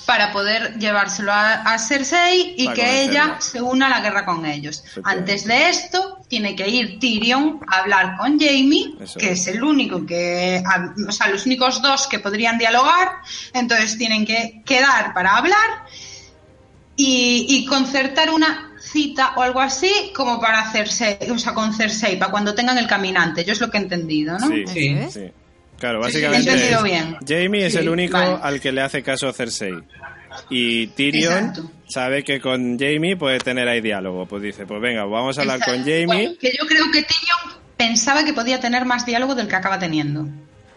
[0.06, 4.24] para poder llevárselo a, a Cersei y Para que ella se una a la guerra
[4.24, 4.84] con ellos.
[5.02, 9.40] Antes de esto, tiene que ir Tyrion a hablar con Jamie, Eso que es.
[9.40, 10.62] es el único que,
[11.08, 13.16] o sea, los únicos dos que podrían dialogar,
[13.52, 15.86] entonces tienen que quedar para hablar
[16.94, 22.16] y, y concertar una cita o algo así como para hacerse, o sea, con Cersei,
[22.16, 23.44] para cuando tengan el caminante.
[23.44, 24.46] Yo es lo que he entendido, ¿no?
[24.46, 24.98] Sí, Sí.
[25.10, 25.32] Sí.
[25.78, 27.16] Claro, Sí, sí, básicamente bien.
[27.26, 28.38] Jamie es Sí, el único vale.
[28.42, 29.74] al que le hace caso Cersei.
[30.50, 31.70] Y Tyrion Exacto.
[31.88, 34.26] sabe que con Jamie puede tener ahí diálogo.
[34.26, 35.78] Pues dice, pues venga, vamos a hablar con.
[35.80, 36.06] Jamie.
[36.06, 39.78] Bueno, que yo creo que Tyrion pensaba que podía tener más diálogo del que acaba
[39.78, 40.26] teniendo.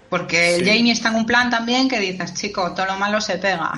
[0.10, 0.66] Porque Sí.
[0.66, 3.74] Jamie está en un plan también que dices, chico, todo lo malo se pega.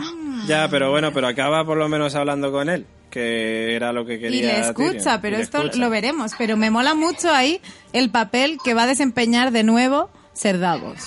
[0.47, 4.17] Ya, pero bueno, pero acaba por lo menos hablando con él, que era lo que
[4.19, 4.39] quería.
[4.39, 5.21] Y le escucha, Tyrion.
[5.21, 5.77] pero le esto escucha.
[5.79, 6.31] lo veremos.
[6.37, 7.59] Pero me mola mucho ahí
[7.91, 10.99] el papel que va a desempeñar de nuevo Ser Davos.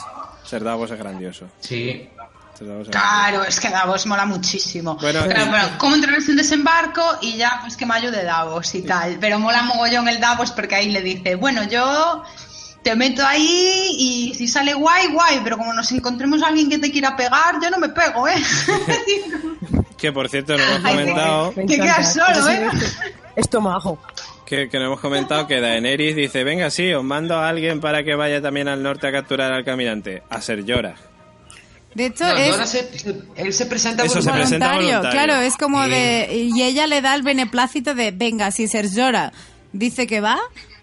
[0.45, 1.47] Ser Davos es grandioso.
[1.61, 2.09] Sí.
[2.57, 4.97] Ser Davos es Claro, es que Davos mola muchísimo.
[5.01, 8.75] Bueno, Pero, bueno, cómo entrar en un desembarco y ya, pues que me ayude Davos
[8.75, 9.19] y tal.
[9.21, 12.23] Pero mola mogollón el Davos porque ahí le dice, bueno, yo
[12.83, 16.79] te meto ahí y si sale guay, guay, pero como nos encontremos a alguien que
[16.79, 18.35] te quiera pegar, yo no me pego, ¿eh?
[19.97, 22.69] Que por cierto, nos hemos comentado Me Que quedas solo, ¿eh?
[23.37, 23.99] Esto majo.
[24.55, 28.05] Que, que nos hemos comentado que Daenerys dice, venga, sí, os mando a alguien para
[28.05, 30.94] que vaya también al norte a capturar al caminante, a Ser Jorah.
[31.94, 32.89] De hecho, No, es se-
[33.36, 34.40] él se presenta Eso se voluntario.
[34.43, 34.98] presenta voluntario.
[34.98, 35.10] voluntario.
[35.26, 35.90] Claro, es como Sí.
[35.90, 36.51] de...
[36.56, 39.32] Y ella le da el beneplácito de, venga, si Ser Jorah
[39.72, 40.39] dice que va,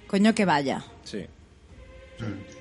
[0.08, 0.84] coño que vaya.
[1.04, 1.26] Sí.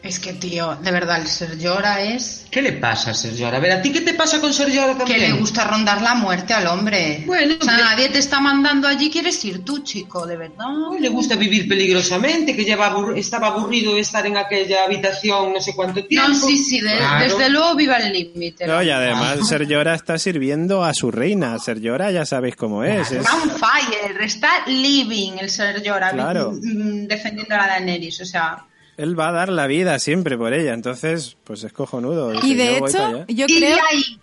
[0.02, 3.46] Es que, tío, de verdad, el Ser Llora es ¿Qué le pasa a Sergio?
[3.48, 5.20] A ver, ¿a ti qué te pasa con Sergio que también?
[5.20, 7.22] le gusta rondar la muerte al hombre.
[7.26, 10.64] Bueno, o sea, pero- nadie te está mandando allí, quieres ir tú, chico, de verdad.
[10.98, 15.60] Le gusta vivir peligrosamente, que lleva abur- estaba aburrido de estar en aquella habitación no
[15.60, 16.28] sé cuánto tiempo.
[16.28, 17.24] No, sí, sí, de- Claro.
[17.36, 18.66] desde luego viva el límite.
[18.66, 21.58] No, y además Ser Jorah está sirviendo a su reina.
[21.58, 23.12] Ser Jorah ya sabéis cómo es.
[23.12, 26.52] es- Está on fire, está living el Ser Llora Claro.
[26.54, 28.64] defendiendo a la Daenerys, o sea,
[29.00, 32.32] él va a dar la vida siempre por ella, entonces, pues es cojonudo.
[32.44, 34.20] Y de hecho, yo creo, ahí,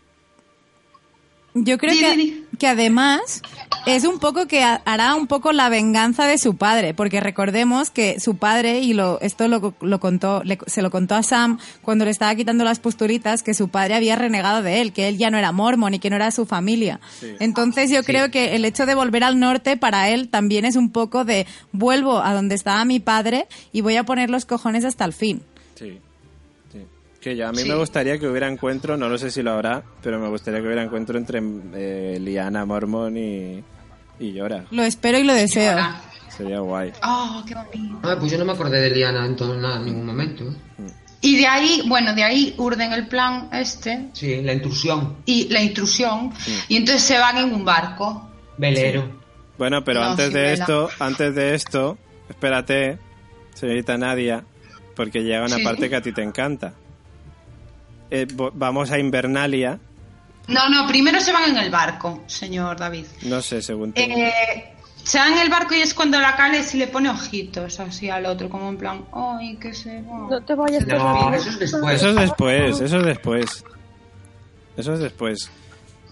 [1.64, 3.42] yo creo que, que además
[3.86, 7.90] es un poco que ha- hará un poco la venganza de su padre, porque recordemos
[7.90, 11.58] que su padre, y lo, esto lo, lo contó, le- se lo contó a Sam
[11.82, 15.18] cuando le estaba quitando las posturitas, que su padre había renegado de él, que él
[15.18, 17.00] ya no era mormon y que no era su familia.
[17.40, 20.92] Entonces yo creo que el hecho de volver al norte para él también es un
[20.92, 25.06] poco de vuelvo a donde estaba mi padre y voy a poner los cojones hasta
[25.06, 25.42] el fin.
[25.76, 26.00] Sí.
[27.36, 27.70] Ya a mí Sí.
[27.70, 30.66] me gustaría que hubiera encuentro, no lo sé si lo habrá, pero me gustaría que
[30.68, 31.42] hubiera encuentro entre
[31.76, 33.64] eh, Liana Mormon y,
[34.20, 34.66] y Yora.
[34.72, 35.78] Lo espero y lo deseo.
[36.30, 36.92] Sería guay.
[37.04, 38.00] Oh, qué bonito.
[38.04, 40.44] Ah, pues yo no me acordé de Liana en, todo, nada, en ningún momento.
[41.22, 45.16] Y de ahí, bueno, de ahí urden el plan este Sí, la intrusión.
[45.26, 46.32] y la intrusión.
[46.68, 48.30] Y entonces se van en un barco.
[48.58, 49.18] Velero.
[49.58, 50.54] Bueno, pero No, antes sí, de vela.
[50.54, 51.98] esto, antes de esto,
[52.30, 53.00] espérate,
[53.56, 54.44] señorita Nadia,
[54.96, 55.64] porque llega una Sí.
[55.64, 56.74] parte que a ti te encanta.
[58.10, 59.80] Eh, vamos a Invernalia,
[60.48, 63.06] No, no, primero se van en el barco, señor David.
[63.24, 64.02] no sé, según tú.
[64.02, 64.74] Eh,
[65.04, 68.10] se van en el barco y es cuando la Cale sí le pone ojitos así
[68.10, 70.28] al otro, como en plan, ¡ay, que se va!
[70.30, 71.96] No te vayas No, eso es después.
[71.96, 73.64] Eso es después, eso es después.
[74.78, 75.52] Eso es después.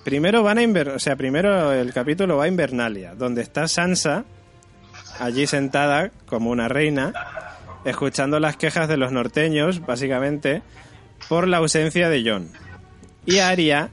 [0.04, 4.24] Primero van a Inver o sea, primero el capítulo va a Invernalia, donde está Sansa
[5.20, 7.14] allí sentada como una reina,
[7.86, 10.62] escuchando las quejas de los norteños, básicamente,
[11.28, 12.50] por la ausencia de John.
[13.26, 13.90] Y Arya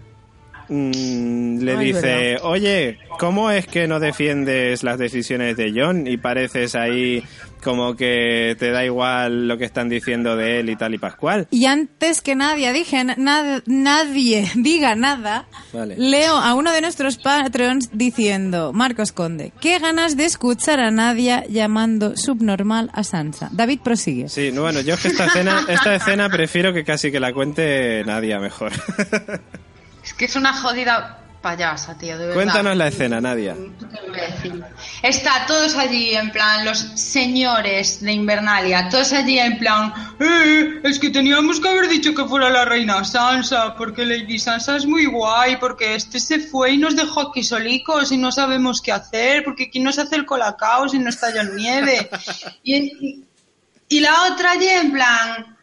[0.69, 6.17] mm, le Ay, dice, oye, ¿cómo es que no defiendes las decisiones de John y
[6.17, 7.25] pareces ahí
[7.63, 11.47] como que te da igual lo que están diciendo de él y tal y pascual?
[11.51, 15.95] Y antes que nadie, dije, na- nadie diga nada, Vale.
[15.97, 21.45] leo a uno de nuestros patrons diciendo, Marcos Conde, qué ganas de escuchar a Nadia
[21.49, 23.49] llamando subnormal a Sansa.
[23.53, 24.29] David prosigue.
[24.29, 27.33] Sí, no, bueno, yo es que esta escena, esta escena prefiero que casi que la
[27.33, 28.73] cuente Nadia mejor.
[30.05, 32.33] Es que es una jodida payasa, tío, de.
[32.33, 33.57] Cuéntanos la escena, Nadia.
[35.03, 40.99] Está todos allí, en plan, los señores de Invernalia, todos allí en plan, eh, es
[40.99, 45.07] que teníamos que haber dicho que fuera la reina Sansa, porque Lady Sansa es muy
[45.07, 49.45] guay, porque este se fue y nos dejó aquí solicos y no sabemos qué hacer,
[49.45, 52.09] porque quién nos hace el colacao si no está John Nieve.
[52.65, 53.25] Y, y,
[53.89, 55.57] y la otra allí en plan,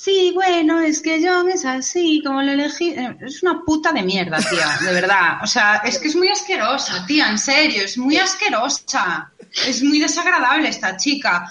[0.00, 2.90] Sí, bueno, es que John es así, como lo elegí.
[2.90, 5.38] eh, Es una puta de mierda, tía, de verdad.
[5.42, 9.32] O sea, es que es muy asquerosa, tía, en serio, es muy asquerosa.
[9.66, 11.50] Es muy desagradable esta chica.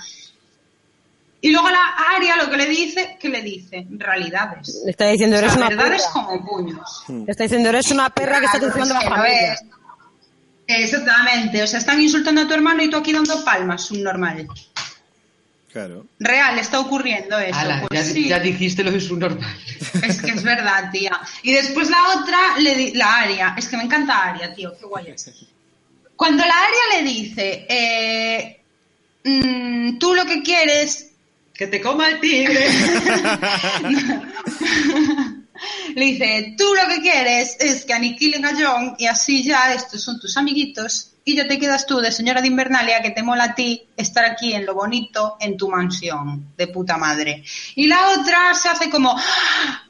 [1.42, 3.86] Y luego la Aria lo que le dice, ¿qué le dice?
[3.90, 4.82] Realidades.
[4.86, 6.14] Le está diciendo, O sea, eres una verdades perra.
[6.14, 7.04] como puños.
[7.10, 9.54] Le está diciendo, eres una perra que está es la familia.
[9.54, 9.64] es.
[10.70, 14.48] Exactamente, o sea, están insultando a tu hermano y tú aquí dando palmas, subnormal.
[15.72, 16.06] Claro.
[16.20, 17.58] Real, está ocurriendo eso.
[17.58, 18.28] Ala, pues ya, sí.
[18.28, 19.56] ya dijiste lo de su normal.
[20.02, 21.20] Es que es verdad, tía.
[21.44, 23.54] Y después la otra, le di- la Aria.
[23.58, 24.74] Es que me encanta Aria, tío.
[24.80, 25.30] Qué guay es.
[26.16, 28.60] Cuando la Aria le dice, eh,
[29.24, 31.10] mm, tú lo que quieres...
[31.54, 32.68] Que te coma el tigre.
[35.96, 40.02] le dice, tú lo que quieres es que aniquilen a John y así ya estos
[40.04, 43.44] son tus amiguitos y ya te quedas tú de señora de Invernalia que te mola
[43.44, 47.44] a ti estar aquí en lo bonito en tu mansión de puta madre.
[47.76, 49.84] Y la otra se hace como, "¡Ah!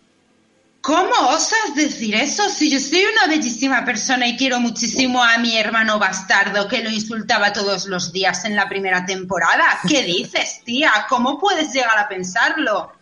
[0.82, 2.50] ¿Cómo osas decir eso?
[2.50, 6.90] Si yo soy una bellísima persona y quiero muchísimo a mi hermano bastardo que lo
[6.90, 9.80] insultaba todos los días en la primera temporada.
[9.88, 10.92] ¿Qué dices, tía?
[11.08, 12.97] ¿Cómo puedes llegar a pensarlo?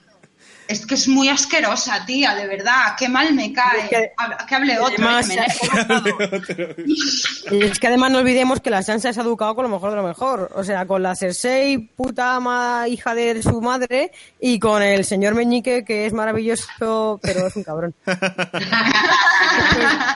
[0.68, 2.96] Es que es muy asquerosa, tía, de verdad.
[2.98, 3.82] Qué mal me cae.
[3.84, 6.76] Es que- Hab- que hable otro, además- que
[7.50, 9.70] me Y es que además no olvidemos que la Sansa se ha educado con lo
[9.70, 10.52] mejor de lo mejor.
[10.56, 15.36] O sea, con la Cersei, puta ama, hija de su madre, y con el señor
[15.36, 17.94] Meñique, que es maravilloso, pero es un cabrón.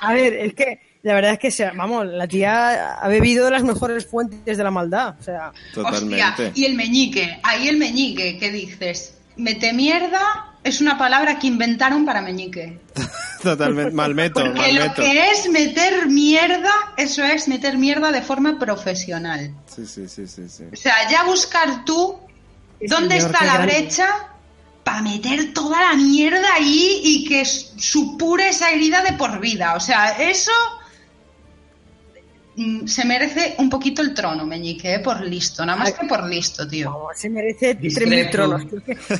[0.02, 3.52] A ver, es que la verdad es que, se- vamos, la tía ha bebido de
[3.52, 5.16] las mejores fuentes de la maldad.
[5.20, 6.24] O sea, Totalmente.
[6.24, 9.16] Hostia, y el meñique, ahí el meñique, ¿qué dices?
[9.40, 12.80] Mete mierda es una palabra que inventaron para meñique.
[13.42, 13.92] Totalmente.
[13.94, 15.02] Malmeto, Porque lo malmeto.
[15.02, 19.54] que es meter mierda, eso es meter mierda de forma profesional.
[19.74, 20.64] Sí, sí, sí, sí, sí.
[20.74, 22.20] O sea, ya buscar tú
[22.82, 23.74] dónde señor, está la grande.
[23.74, 24.08] brecha
[24.84, 29.76] para meter toda la mierda ahí y que supure esa herida de por vida.
[29.76, 30.52] O sea, eso
[32.86, 35.00] se merece un poquito el trono, Meñique, ¿eh?
[35.00, 36.92] por listo, nada más que por listo, tío.
[36.92, 37.78] vamos, se merece.
[37.80, 38.64] 3.000 tronos.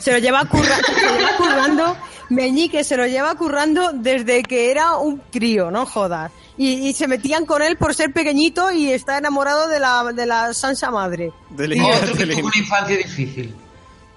[0.02, 1.98] Se lo lleva, curra- se lo lleva currando,
[2.30, 6.32] Meñique se lo lleva currando desde que era un crío, no jodas.
[6.58, 10.26] Y, y se metían con él por ser pequeñito y está enamorado de la, de
[10.26, 11.32] la Sansa madre.
[11.54, 13.56] Otro que tuvo una infancia difícil.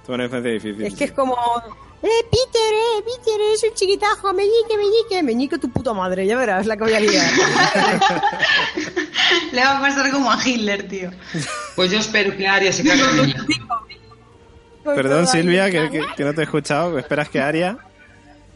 [0.05, 0.83] Tuvo una infancia difícil.
[0.85, 1.37] Es que es como...
[2.05, 6.67] Eh, Peter, eh, Peter, eres un chiquitajo, meñique, meñique, meñique tu puta madre, ya verás
[6.67, 7.31] la que voy a liar.
[9.53, 11.11] Le va a pasar como a Hitler, tío.
[11.77, 13.41] Pues yo espero que Aria se cargue a Meñique.
[14.85, 16.99] Perdón, Silvia, que, que- que no te he escuchado.
[16.99, 17.79] ¿Esperas que Aria?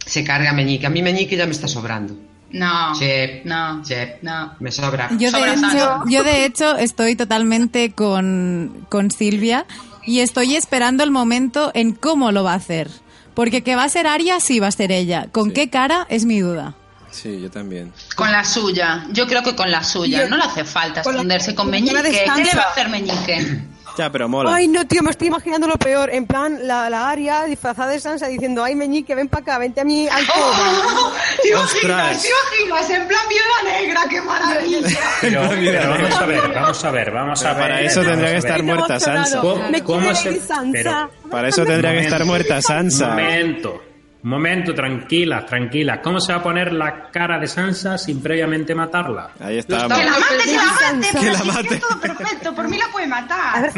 [0.04, 0.86] Se carga a Meñique.
[0.86, 2.14] A mí Meñique ya me está sobrando.
[2.50, 2.94] No.
[2.94, 3.42] Sí.
[3.44, 3.84] No.
[3.84, 3.94] Sí.
[4.22, 4.54] No.
[4.60, 5.08] Me sobra.
[5.12, 9.66] Yo de, Sobra hecho, yo de hecho estoy totalmente con, con Silvia
[10.04, 12.88] y estoy esperando el momento en cómo lo va a hacer.
[13.36, 15.28] Porque que va a ser Aria, sí va a ser ella.
[15.30, 15.52] ¿Con Sí.
[15.54, 16.06] qué cara?
[16.08, 16.74] Es mi duda.
[17.10, 17.92] Sí, yo también.
[18.16, 19.06] Con la suya.
[19.12, 20.22] Yo creo que con la suya.
[20.22, 21.94] Yo- No le hace falta con la- esconderse con Meñique.
[22.02, 23.60] ¿Qué le va a hacer Meñique?
[23.96, 24.54] Ya, pero mola.
[24.54, 26.10] Ay, no, tío, me estoy imaginando lo peor.
[26.12, 29.80] En plan, la, la Aria disfrazada de Sansa diciendo, ay, meñique, ven para acá, vente
[29.80, 31.12] a mi alcoba.
[31.42, 31.82] ¿Te Ostras.
[31.82, 32.22] imaginas?
[32.22, 32.90] ¿Te imaginas?
[32.90, 34.88] En plan viuda negra, qué maravilla.
[35.20, 37.62] Pero, pero vamos a ver, vamos a ver, vamos a ver.
[37.62, 39.40] para eso tendría que estar muerta Sansa.
[39.40, 40.70] ¿Cómo- cómo se- Sansa.
[40.72, 43.08] pero- Para eso tendría que estar muerta Sansa.
[43.08, 43.82] Momento,
[44.28, 46.00] momento, tranquilas, tranquilas.
[46.02, 49.30] ¿Cómo se va a poner la cara de Sansa sin previamente matarla?
[49.40, 49.88] Ahí Que estamos.
[49.88, 51.68] la mate, que la mate, Que la mate.
[51.68, 53.72] que es todo perfecto, por mí la puede matar.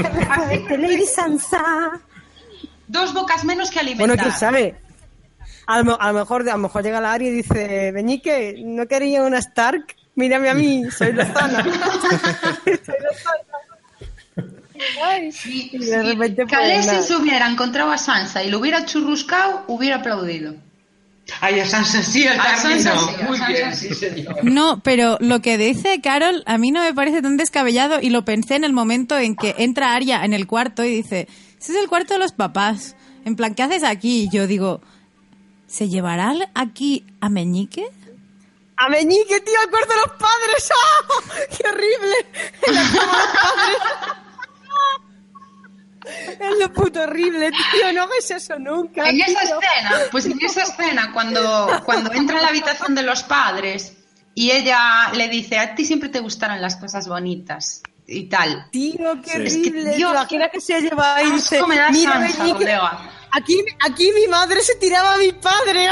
[0.49, 1.91] Vete, Lady Sansa.
[2.87, 4.07] Dos bocas menos que alimentar.
[4.09, 4.77] Bueno, quién sabe.
[5.67, 8.87] A lo, a lo mejor, a lo mejor llega la Aria y dice, Meñique, ¿no
[8.87, 9.95] quería una Stark?
[10.15, 11.63] Mírame a mí, soy Lozana.
[12.65, 13.45] soy Lozana.
[15.05, 18.85] Ay, Si, y de repente, pues, Khaleesi se hubiera encontrado a Sansa y lo hubiera
[18.85, 20.55] churruscado, hubiera aplaudido.
[21.41, 23.09] Ay, a Sansa sí, al A Sansa camino.
[23.09, 23.95] sí, a Muy Sansa bien, sí.
[23.95, 24.45] señor.
[24.45, 28.25] No, pero lo que dice Carol a mí no me parece tan descabellado y lo
[28.25, 31.29] pensé en el momento en que entra Aria en el cuarto y dice,
[31.61, 32.97] ese es el cuarto de los papás.
[33.27, 34.23] En plan, ¿qué haces aquí?
[34.23, 34.81] Y yo digo,
[35.67, 37.85] ¿se llevará aquí a Meñique?
[38.79, 40.71] A Meñique, tío, al cuarto de los padres.
[40.71, 41.47] ¡Ah!
[41.59, 42.17] ¡Qué horrible!
[42.73, 44.28] La cama de los padres.
[46.09, 47.93] Es lo puto horrible, tío.
[47.93, 49.09] No hagas eso nunca.
[49.09, 53.23] En esa escena, pues en esa escena, cuando, cuando entra a la habitación de los
[53.23, 53.95] padres
[54.35, 58.69] y ella le dice, a ti siempre te gustarán las cosas bonitas y tal.
[58.71, 59.43] Tío, qué Sí.
[59.43, 59.97] Es que, horrible.
[59.97, 63.11] Dios, ¿Te imaginas que se lleva asco dice, me da mira, Sansa, colega".
[63.33, 65.89] aquí, aquí mi madre se tiraba a mi padre.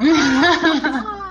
[0.00, 1.30] ¡Ah!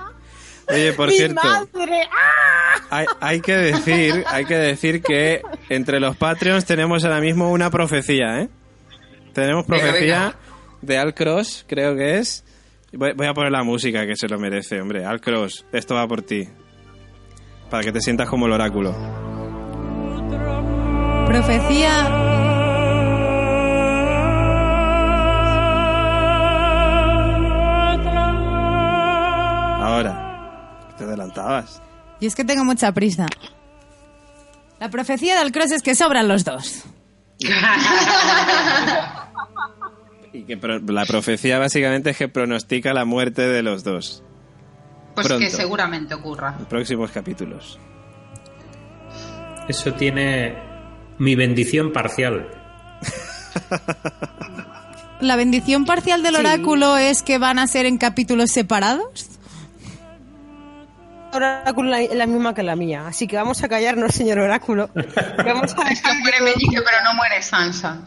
[0.68, 2.02] Oye, por mi cierto, madre.
[2.10, 2.80] ¡Ah!
[2.90, 7.70] hay, hay que decir, hay que decir que entre los Patreons tenemos ahora mismo una
[7.70, 8.48] profecía, ¿eh?
[9.32, 10.36] Tenemos Venga, profecía venga.
[10.82, 12.44] de Al Cross, creo que es.
[12.92, 15.04] Voy, voy a poner la música que se lo merece, hombre.
[15.04, 16.48] Al Cross, esto va por ti.
[17.70, 18.94] Para que te sientas como el oráculo.
[21.26, 22.08] Profecía
[29.80, 30.33] Ahora,
[30.98, 31.80] te adelantabas.
[32.20, 33.26] Y es que tengo mucha prisa.
[34.80, 36.82] La profecía del cross es que sobran los dos.
[40.32, 44.22] Y que pro- la profecía básicamente es que pronostica la muerte de los dos
[45.14, 45.44] Pues Pronto.
[45.44, 46.56] que seguramente ocurra.
[46.58, 47.78] en próximos capítulos.
[49.68, 50.56] Eso tiene
[51.18, 52.48] mi bendición parcial.
[55.20, 59.33] ¿La bendición parcial del oráculo es que van a ser en capítulos separados?
[61.34, 64.90] Oráculo es la misma que la mía, así que vamos a callarnos, señor Oráculo.
[65.44, 68.00] Vamos a Es que dejar, muere Meñique, pero no muere Sansa.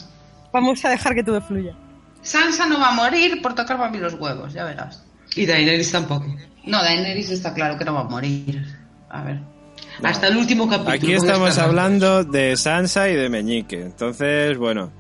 [0.52, 1.76] vamos a dejar que todo fluya.
[2.22, 5.04] Sansa no va a morir por tocar a mí los huevos, ya verás.
[5.36, 6.26] Y Daenerys tampoco.
[6.66, 8.66] No, Daenerys está claro que no va a morir.
[9.10, 9.40] A ver.
[10.04, 10.96] Hasta el último capítulo.
[10.96, 13.82] Aquí estamos hablando de Sansa y de Meñique.
[13.82, 14.92] Entonces, bueno,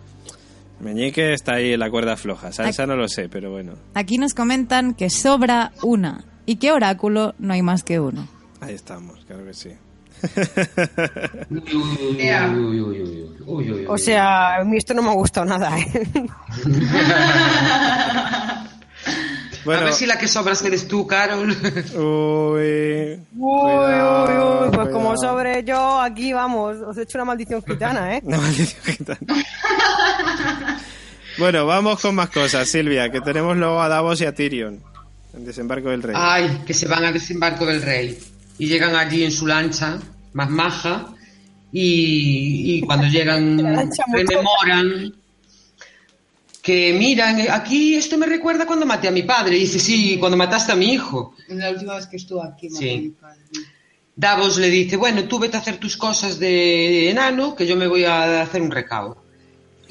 [0.79, 2.51] Meñique está ahí en la cuerda floja.
[2.51, 7.35] Sansa no lo sé, pero bueno, Aquí nos comentan que sobra una y que oráculo
[7.37, 8.27] no hay más que uno.
[8.61, 9.69] ahí estamos, claro que sí.
[13.87, 16.01] O sea, a mí esto no me ha gustado nada, ¿eh?
[19.65, 21.49] Bueno, A ver si la que sobras eres tú, Carol.
[21.49, 21.55] uy,
[21.97, 24.91] Uy, uy, uy, pues cuidado.
[24.91, 28.21] como sobre yo, aquí vamos, os he hecho una maldición gitana, ¿eh?
[28.23, 29.19] Una maldición gitana.
[31.37, 34.81] bueno, vamos con más cosas, Silvia, que tenemos luego a Davos y a Tyrion.
[35.37, 36.15] En Desembarco del Rey.
[36.17, 38.17] Ay, que se van al desembarco del rey.
[38.57, 39.99] Y llegan allí en su lancha,
[40.33, 41.13] más maja.
[41.71, 43.57] Y, y cuando llegan,
[44.13, 45.13] rememoran
[46.67, 49.55] que miran, aquí esto me recuerda cuando maté a mi padre.
[49.55, 51.33] Y dice, sí, cuando mataste a mi hijo.
[51.47, 53.13] La última vez que estuvo aquí, maté a mi
[54.15, 57.85] Davos le dice, bueno, tú vete a hacer tus cosas de enano, que yo me
[57.85, 59.15] voy a hacer un recao.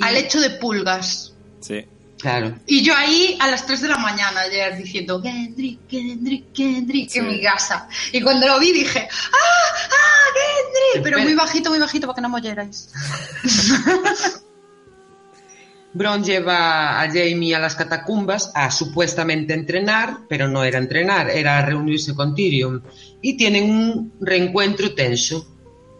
[0.00, 1.32] Al hecho de pulgas.
[1.60, 1.86] Sí.
[2.18, 2.58] Claro.
[2.66, 7.18] Y yo ahí a las 3 de la mañana ayer diciendo Gendry, Gendry, Sí.
[7.18, 7.88] en mi casa.
[8.12, 9.36] Y cuando lo vi dije, ¡ah!
[9.36, 10.26] ¡ah!
[10.34, 11.02] ¡Gendry!
[11.04, 12.90] Pero muy bajito, muy bajito para que no me oyerais.
[15.92, 21.64] Bron lleva a Jamie a las catacumbas a supuestamente entrenar, pero no era entrenar, era
[21.64, 22.82] reunirse con Tyrion.
[23.22, 25.55] Y tienen un reencuentro tenso.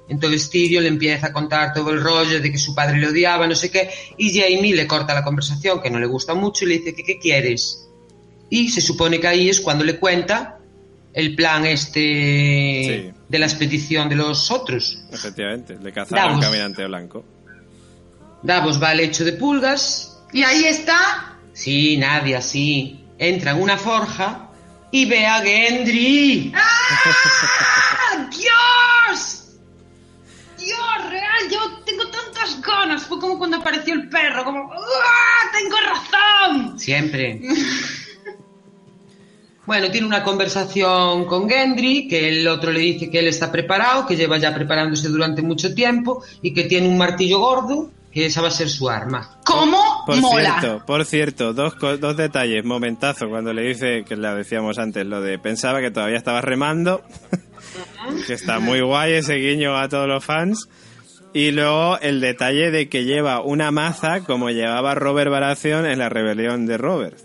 [0.08, 3.46] Entonces Tyrion le empieza a contar todo el rollo de que su padre le odiaba,
[3.46, 6.68] no sé qué, y Jamie le corta la conversación, que no le gusta mucho, y
[6.68, 7.88] le dice que qué quieres.
[8.48, 10.58] Y se supone que ahí es cuando le cuenta
[11.12, 12.00] el plan este
[13.10, 13.20] Sí.
[13.28, 14.98] de la expedición de los otros.
[15.10, 16.44] Efectivamente, le cazaron al Davos.
[16.44, 17.24] caminante blanco.
[18.42, 20.18] Davos va al hecho de pulgas.
[20.32, 21.38] Y ahí está.
[21.52, 23.00] Sí, Nadia, sí.
[23.18, 24.50] Entra en una forja
[24.92, 26.52] y ve a Gendry.
[26.54, 29.45] ¡Ah, ¡Dios!
[30.66, 33.04] Dios, real, yo tengo tantas ganas.
[33.04, 36.78] Fue como cuando apareció el perro, como ¡Ah, tengo razón!
[36.78, 37.40] Siempre.
[39.66, 44.06] Bueno, tiene una conversación con Gendry, que el otro le dice que él está preparado,
[44.06, 48.42] que lleva ya preparándose durante mucho tiempo y que tiene un martillo gordo, que esa
[48.42, 49.40] va a ser su arma.
[49.44, 50.60] ¿Cómo Por mola?
[50.60, 55.36] cierto, por cierto, dos detalles, momentazo, cuando le dice, que la decíamos antes, lo de
[55.40, 57.02] pensaba que todavía estaba remando,
[58.26, 60.68] que está muy guay ese guiño a todos los fans,
[61.32, 66.08] y luego el detalle de que lleva una maza como llevaba Robert Baratheon en la
[66.08, 67.18] rebelión de Robert.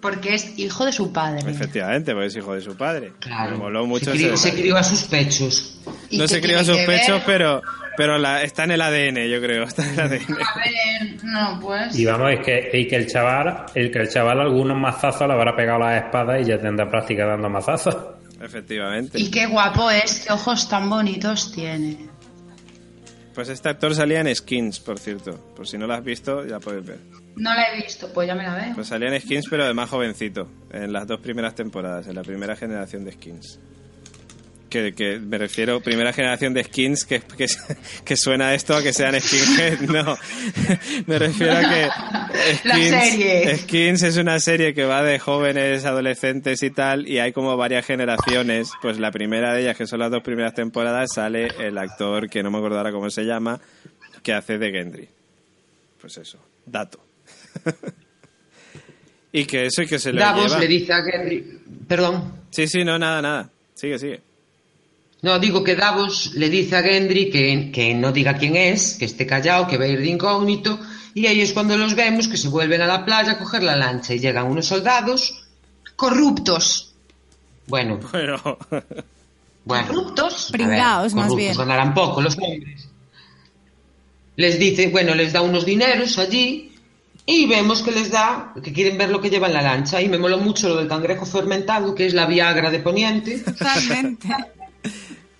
[0.00, 1.48] Porque es hijo de su padre.
[1.48, 3.12] Efectivamente, porque es hijo de su padre.
[3.20, 3.52] Claro.
[3.52, 4.62] Me moló mucho se, crió, se detalle.
[4.62, 5.78] crió a sus pechos.
[6.10, 7.22] ¿Y No se crió a sus pechos, ver?
[7.24, 7.62] pero,
[7.96, 10.22] pero la, está en el ADN, yo creo, está en el ADN.
[10.32, 11.96] A ver, no, pues.
[11.96, 15.34] Y vamos, es que, y que el chaval, el que el chaval algunos mazazos le
[15.34, 17.96] habrá pegado la espada y ya tendrá práctica dando mazazos.
[18.42, 19.18] Efectivamente.
[19.20, 22.10] Y qué guapo es, qué ojos tan bonitos tiene.
[23.34, 25.54] Pues este actor salía en Skins, por cierto.
[25.54, 26.98] Por si no lo has visto, ya puedes ver.
[27.36, 28.74] No la he visto, pues ya me la veo.
[28.74, 30.48] Pues salía en Skins, pero de más jovencito.
[30.70, 33.58] En las dos primeras temporadas, en la primera generación de Skins.
[34.72, 37.44] Que, que me refiero, primera generación de skins, que, que,
[38.06, 39.80] que suena esto a que sean skinhead.
[39.92, 40.16] No,
[41.06, 41.88] me refiero a que
[42.64, 43.58] La serie.
[43.58, 47.84] Skins es una serie que va de jóvenes, adolescentes y tal, y hay como varias
[47.84, 48.70] generaciones.
[48.80, 52.42] Pues la primera de ellas, que son las dos primeras temporadas, sale el actor, que
[52.42, 53.60] no me acuerdo ahora cómo se llama,
[54.22, 55.08] que hace de Gendry.
[56.00, 57.04] Pues eso, dato.
[59.32, 60.60] y que eso y que se lo Davos lleva.
[60.60, 61.60] le dice a Gendry...
[61.86, 62.40] Perdón.
[62.48, 63.50] Sí, sí, no, nada, nada.
[63.74, 64.31] Sigue, sigue.
[65.22, 69.04] No, digo que Davos le dice a Gendry que, que no diga quién es, que
[69.04, 70.80] esté callado, que va a ir de incógnito,
[71.14, 73.76] y ahí es cuando los vemos que se vuelven a la playa a coger la
[73.76, 75.46] lancha y llegan unos soldados,
[75.94, 76.92] Corruptos.
[77.68, 78.00] bueno,
[79.64, 80.48] bueno, Corruptos.
[80.50, 81.56] Pringaos, más bien.
[81.56, 82.88] ganarán poco los hombres.
[84.34, 86.72] Les dice, bueno, les da unos dineros allí
[87.26, 90.08] y vemos que les da, que quieren ver lo que lleva en la lancha y
[90.08, 93.38] me moló mucho lo del cangrejo fermentado, que es la Viagra de Poniente.
[93.38, 94.28] Totalmente.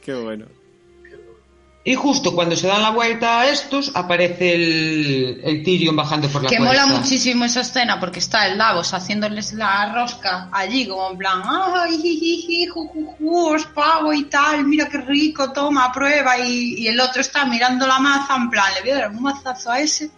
[0.05, 0.47] qué bueno.
[1.85, 6.45] Y justo cuando se dan la vuelta a estos, aparece el, el Tyrion bajando por
[6.45, 6.87] la Que puerta.
[6.87, 11.43] mola muchísimo esa escena porque está el Davos haciéndoles la rosca allí como en plan,
[11.45, 12.87] ay, ju,
[13.19, 17.47] ju, os pago y tal, mira qué rico, toma, prueba y, y el otro está
[17.47, 20.09] mirando la maza en plan, le voy a dar un mazazo a ese.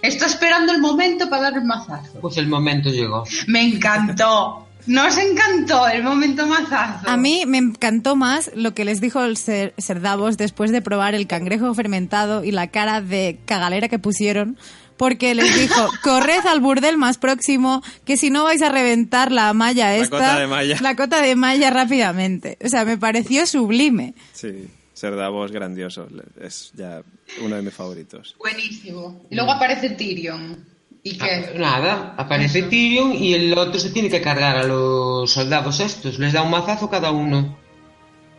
[0.00, 2.20] Está esperando el momento para dar el mazazo.
[2.20, 3.24] Pues el momento llegó.
[3.48, 4.67] Me encantó.
[4.88, 7.08] Nos encantó el momento mazazo.
[7.08, 10.80] A mí me encantó más lo que les dijo el ser, ser Davos después de
[10.80, 14.56] probar el cangrejo fermentado y la cara de cagalera que pusieron,
[14.96, 19.52] porque les dijo, corred al burdel más próximo, que si no vais a reventar la
[19.52, 20.78] malla esta, cota de malla.
[20.80, 22.56] la cota de malla rápidamente.
[22.64, 24.14] O sea, me pareció sublime.
[24.32, 26.08] Sí, ser Davos grandioso.
[26.40, 27.02] Es ya
[27.42, 28.36] uno de mis favoritos.
[28.38, 29.22] Buenísimo.
[29.28, 30.77] Y luego aparece Tyrion.
[31.12, 31.58] ¿Y Ah, qué?
[31.58, 36.18] Nada, aparece Tyrion y el otro se tiene que cargar a los soldados estos.
[36.18, 37.56] Les da un mazazo cada uno.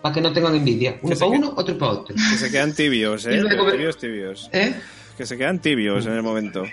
[0.01, 0.97] Para que no tengan envidia.
[1.01, 2.15] Uno Que se para uno, otro para otro.
[2.15, 3.37] Que se quedan tibios, ¿eh?
[3.37, 4.49] luego- tibios, tibios.
[4.53, 4.73] ¿Eh?
[5.17, 6.63] Que se quedan tibios en el momento.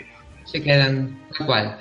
[0.44, 1.78] Se quedan tal cual.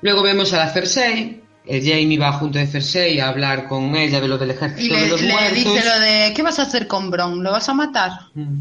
[0.00, 1.42] Luego vemos a la Cersei.
[1.66, 4.94] El Jamie va junto de Cersei a hablar con ella de lo del Y ejército
[4.94, 5.54] le, de los le muertos.
[5.54, 7.42] dice lo de, ¿qué vas a hacer con Bron?
[7.44, 8.12] ¿Lo vas a matar?
[8.34, 8.60] Mm.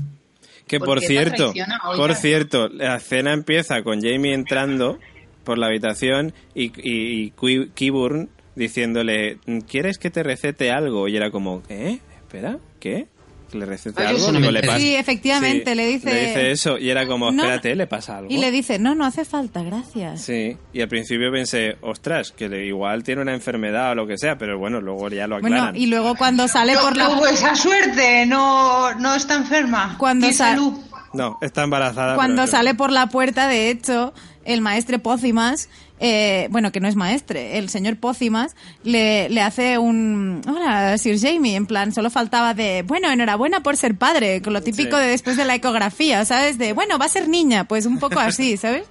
[0.69, 1.51] Que por cierto,
[1.97, 4.99] por cierto, la escena empieza con Jamie entrando
[5.43, 11.07] por la habitación y, y, Qyburn diciéndole, ¿quieres que te recete algo?
[11.07, 11.99] Y era como, ¿eh?
[12.21, 13.07] Espera, ¿qué?
[13.51, 14.31] ¿Que ¿Le recete Ay, algo?
[14.31, 17.41] Digo, le pasa- Sí, efectivamente, le dice- Le dice eso y era como, No.
[17.43, 18.31] espérate, ¿le pasa algo?
[18.31, 20.21] Y le dice, no, no hace falta, gracias.
[20.21, 24.17] Sí, y al principio pensé, ostras, que le- igual tiene una enfermedad o lo que
[24.17, 25.71] sea, pero bueno, luego ya lo aclaran.
[25.71, 27.03] Bueno, y luego cuando sale No, por la...
[27.09, 29.95] no hubo esa suerte, no, no está enferma.
[29.97, 30.73] Cuando Tiene sa- salud.
[31.13, 32.15] No, está embarazada.
[32.15, 34.13] Cuando pero- sale por la puerta, de hecho,
[34.45, 35.69] el maestre Pócimas,
[35.99, 40.41] eh, bueno, que no es maestre, el señor Pócimas, le, le hace un...
[40.47, 44.61] Hola, Sir Jamie, en plan, solo faltaba de, bueno, enhorabuena por ser padre, con lo
[44.61, 45.03] típico Sí.
[45.03, 46.57] de después de la ecografía, ¿sabes?
[46.57, 48.83] De, bueno, va a ser niña, pues un poco así, ¿sabes?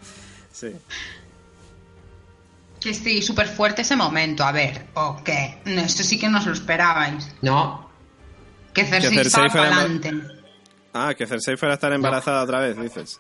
[0.52, 0.68] Sí.
[2.80, 4.44] Que sí, súper fuerte ese momento.
[4.44, 5.58] A ver, ¿o qué?
[5.64, 7.28] No, esto sí que no os lo esperabais.
[7.42, 7.88] No.
[8.72, 10.12] Que Cersei, Cersei estaba fuera adelante.
[10.94, 13.18] Ah, que Cersei fuera a estar embarazada otra vez, dices.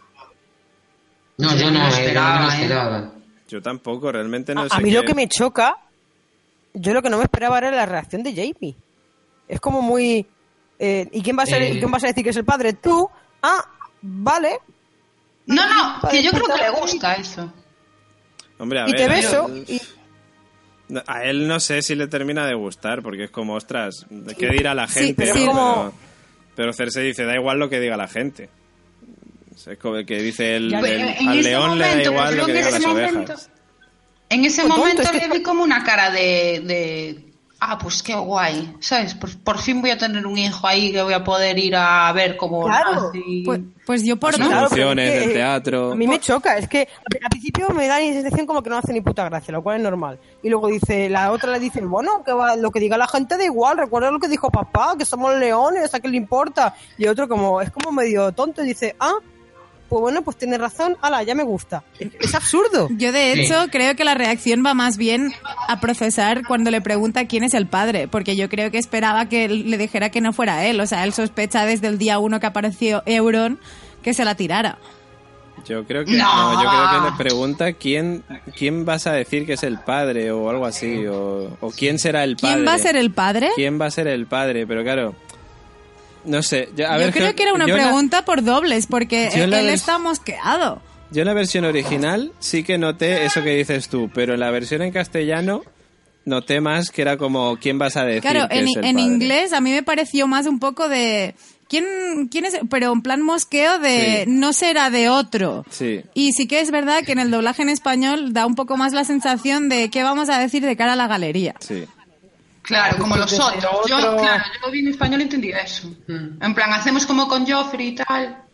[1.38, 2.54] No, Yo no no, lo eh, esperaba, no lo ¿eh?
[2.54, 3.12] esperaba.
[3.48, 5.76] Yo tampoco, realmente no a, sé a mí qué- lo que me choca,
[6.74, 8.76] yo lo que no me esperaba era la reacción de Jamie.
[9.48, 10.26] Es como muy...
[10.78, 11.70] eh, ¿y, quién va a ser, Eh.
[11.74, 12.74] ¿Y quién vas a decir que es el padre?
[12.74, 13.08] Tú.
[13.42, 13.64] Ah,
[14.02, 14.58] vale.
[15.46, 17.50] No, no, que yo creo que le gusta eso.
[18.58, 19.48] Hombre, a y ver, te a beso.
[19.66, 19.80] Y,
[21.06, 24.06] A él no sé si le termina de gustar, porque es como, ostras,
[24.38, 25.14] ¿qué dirá la Sí, gente?
[25.16, 25.40] pero no?
[25.40, 25.92] es como- pero,
[26.56, 28.50] pero Cersei dice, da igual lo que diga la gente.
[29.66, 32.52] Es como que dice el, Ya, el- en al león le da igual lo que
[32.52, 33.50] que digan las momento- ovejas.
[34.30, 37.78] En ese Pues tonto, momento es que le vi como una cara de, de, ah,
[37.78, 39.14] pues qué guay, ¿sabes?
[39.14, 42.12] Por, por fin voy a tener un hijo ahí que voy a poder ir a
[42.12, 43.06] ver cómo Claro.
[43.06, 44.38] nace y- Pues, pues yo por...
[44.38, 45.92] Las Claro, pero funciones es que, del teatro.
[45.92, 46.80] A mí me choca, es que
[47.22, 49.78] al principio me da la sensación como que no hace ni puta gracia, lo cual
[49.78, 50.18] es normal.
[50.42, 53.38] Y luego dice, la otra le dice, bueno, que va- lo que diga la gente
[53.38, 56.74] da igual, recuerda lo que dijo papá, que somos leones, a qué le importa.
[56.98, 59.14] Y otro como, es como medio tonto y dice, ah,
[59.88, 61.82] pues bueno, pues tiene razón, ala, ya me gusta.
[61.98, 62.88] Es, absurdo.
[62.96, 63.40] Yo de Sí.
[63.40, 65.32] hecho creo que la reacción va más bien
[65.68, 69.44] a procesar cuando le pregunta quién es el padre, porque yo creo que esperaba que
[69.46, 72.38] él le dijera que no fuera él, o sea, él sospecha desde el día uno
[72.40, 73.58] que apareció Euron
[74.02, 74.78] que se la tirara.
[75.66, 76.52] Yo creo que No.
[76.52, 78.22] no, yo creo que le pregunta quién
[78.56, 82.24] quién vas a decir que es el padre o algo así o, o quién será
[82.24, 82.54] el padre.
[82.54, 83.50] ¿Quién va a ser el padre?
[83.56, 84.66] ¿Quién va a ser el padre?
[84.66, 85.14] Pero claro,
[86.28, 86.68] no sé.
[86.76, 89.98] Yo, a yo ver, creo que era una la- pregunta por dobles, porque él, está
[89.98, 90.80] mosqueado.
[91.10, 94.50] Yo en la versión original sí que noté eso que dices tú, pero en la
[94.50, 95.62] versión en castellano
[96.26, 98.96] noté más que era como quién vas a decir Claro, que en, es el en
[98.96, 99.06] padre?
[99.06, 101.34] inglés a mí me pareció más un poco de...
[101.68, 102.58] ¿Quién, quién es?
[102.70, 104.30] Pero en plan mosqueo de Sí.
[104.30, 105.64] no será de otro.
[105.70, 106.00] Sí.
[106.14, 108.92] Y sí que es verdad que en el doblaje en español da un poco más
[108.94, 111.54] la sensación de qué vamos a decir de cara a la galería.
[111.60, 111.84] Sí.
[112.68, 113.62] Claro, como los otros.
[113.88, 115.88] Yo, claro, yo lo vi en español y entendí eso.
[116.06, 116.42] Mm.
[116.42, 118.44] En plan, hacemos como con Joffrey y tal.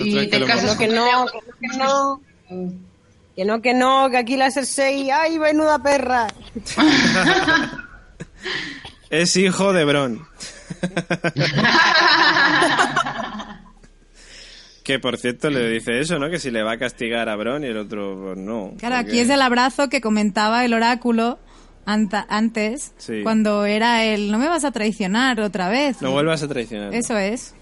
[0.00, 1.26] Y te casas Que que no,
[1.60, 2.20] que no.
[3.36, 6.26] Que no, que no, que aquí la Cersei, ay, menuda perra.
[9.10, 10.26] Es hijo de Bron.
[14.84, 16.30] que por cierto le dice eso, ¿no?
[16.30, 18.72] Que si le va a castigar a Bron y el otro pues, no.
[18.78, 21.38] Claro, porque- aquí es el abrazo que comentaba el oráculo
[21.90, 23.20] anta- antes, Sí.
[23.22, 26.00] cuando era el no me vas a traicionar otra vez.
[26.00, 26.94] No vuelvas a traicionar.
[26.94, 27.54] Eso es.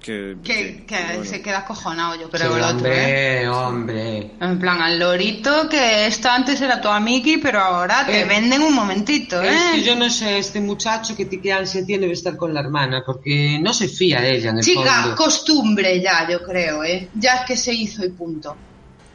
[0.00, 1.24] Que, Que, que bueno.
[1.24, 3.48] se queda acojonado, yo Sí, creo, el otro, ¿eh?
[3.48, 4.30] hombre, hombre.
[4.38, 8.60] En plan, al lorito, que esto antes era tu amiki, pero ahora te Eh, venden
[8.60, 9.48] un momentito, ¿eh?
[9.48, 13.02] Es que yo no sé, este muchacho que, ansia tiene de estar con la hermana,
[13.06, 15.16] porque no se fía de ella en el Chica, fondo.
[15.16, 17.08] costumbre ya, yo creo, ¿eh?
[17.14, 18.54] Ya es que se hizo y punto.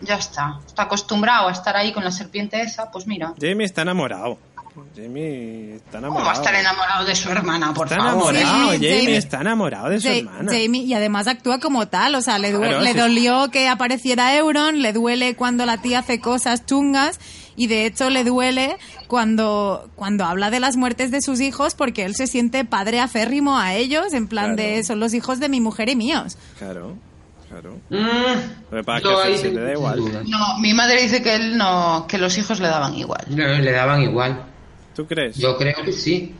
[0.01, 0.59] Ya está.
[0.65, 3.34] Está acostumbrado a estar ahí con la serpiente esa, pues mira.
[3.39, 4.38] Jamie está enamorado.
[4.95, 6.26] Jamie está ¿Cómo enamorado.
[6.26, 8.34] va a estar enamorado de su hermana, por Está favor?
[8.35, 8.71] enamorado.
[8.73, 10.51] Jamie, Jamie- está enamorado de su Ja- hermana.
[10.51, 12.97] Jamie, y además actúa como tal, o sea, le, Claro, le sí.
[12.97, 17.19] dolió que apareciera Euron, le duele cuando la tía hace cosas chungas
[17.57, 18.77] y de hecho le duele
[19.07, 23.57] cuando, cuando habla de las muertes de sus hijos porque él se siente padre aférrimo
[23.57, 24.69] a ellos, en plan Claro.
[24.71, 26.38] de son los hijos de mi mujer y míos.
[26.57, 26.95] Claro,
[27.49, 27.80] claro.
[27.89, 27.95] Mm,
[28.71, 29.23] Lo que tengo
[29.55, 29.99] le da igual.
[30.30, 33.26] No, mi madre dice que él no, que los hijos le daban igual.
[33.30, 34.43] No, le daban igual.
[34.95, 35.38] ¿Tú crees?
[35.38, 36.35] Yo creo que sí.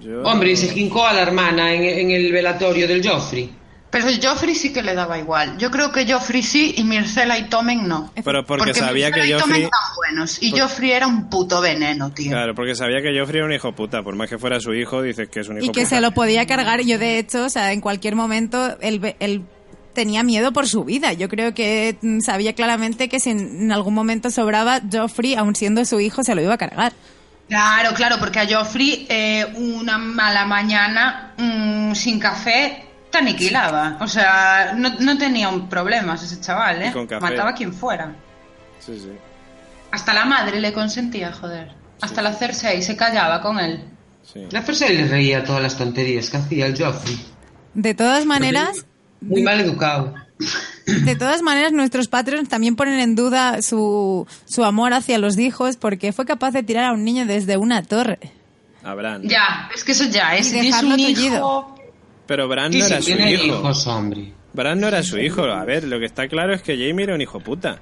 [0.00, 3.50] Yo- Hombre, y se jincó a la hermana en, en el velatorio del Joffrey.
[3.90, 5.56] Pero Joffrey sí que le daba igual.
[5.56, 8.10] Yo creo que Joffrey sí y Mircela y Tomen no.
[8.24, 9.60] Pero porque, sabía que y Tommen Joffrey...
[9.60, 10.42] eran buenos.
[10.42, 12.32] Y Por- Joffrey era un puto veneno, tío.
[12.32, 14.02] Claro, porque sabía que Joffrey era un hijo puta.
[14.02, 15.94] Por más que fuera su hijo, dices que es un hijo Y que puta.
[15.94, 16.80] se lo podía cargar.
[16.82, 19.42] Yo, de hecho, o sea, en cualquier momento, él, ve- él
[19.94, 21.12] tenía miedo por su vida.
[21.12, 25.84] Yo creo que mm, sabía claramente que si en algún momento sobraba, Joffrey, aun siendo
[25.84, 26.92] su hijo, se lo iba a cargar.
[27.48, 33.98] Claro, claro, porque a Joffrey eh, una mala mañana mm, sin café te aniquilaba.
[34.00, 36.88] O sea, no, no tenía un problemas ese chaval, ¿eh?
[36.88, 37.22] Y con café.
[37.22, 38.14] Mataba a quien fuera.
[38.80, 39.10] Sí, sí.
[39.90, 41.72] Hasta la madre le consentía, joder.
[42.00, 43.84] Hasta la Cersei se callaba con él.
[44.24, 44.46] sí.
[44.50, 47.18] La Cersei le reía todas las tonterías que hacía el Joffrey.
[47.74, 48.86] De todas maneras,
[49.28, 50.14] Muy mal educado.
[50.86, 55.76] de todas maneras, nuestros Patreons también ponen en duda su, su amor hacia los hijos
[55.76, 58.18] porque fue capaz de tirar a un niño desde una torre.
[58.82, 59.22] A Bran.
[59.22, 61.22] Ya, es que eso ya, es, Y es dejarlo un tullido.
[61.36, 61.70] hijo...
[62.26, 63.44] Pero Bran no era su hijo.
[63.44, 64.32] hijos, hombre.
[64.52, 65.42] Bran no era su hijo.
[65.44, 67.78] A ver, lo que está claro es que Jamie era un hijo puta.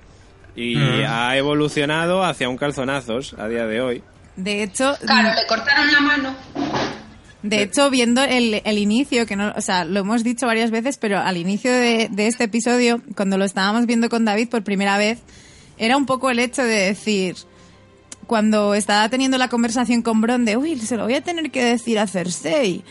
[0.57, 1.05] Y Mm.
[1.09, 4.03] ha evolucionado hacia un calzonazos a día de hoy.
[4.37, 6.35] De hecho, Claro, le cortaron la mano.
[7.43, 10.97] De hecho, viendo el, el inicio, que no, o sea, lo hemos dicho varias veces,
[10.97, 14.97] pero al inicio de, de este episodio, cuando lo estábamos viendo con David por primera
[14.97, 15.19] vez,
[15.79, 17.35] era un poco el hecho de decir,
[18.29, 21.65] cuando estaba teniendo la conversación con Bron de, uy, se lo voy a tener que
[21.65, 22.85] decir a Cersei.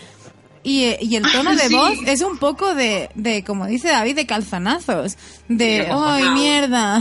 [0.63, 1.73] Y, eh, y el tono de Sí.
[1.73, 5.17] voz es un poco de, de, como dice David, de calzanazos.
[5.47, 6.99] De, ¡ay, mierda!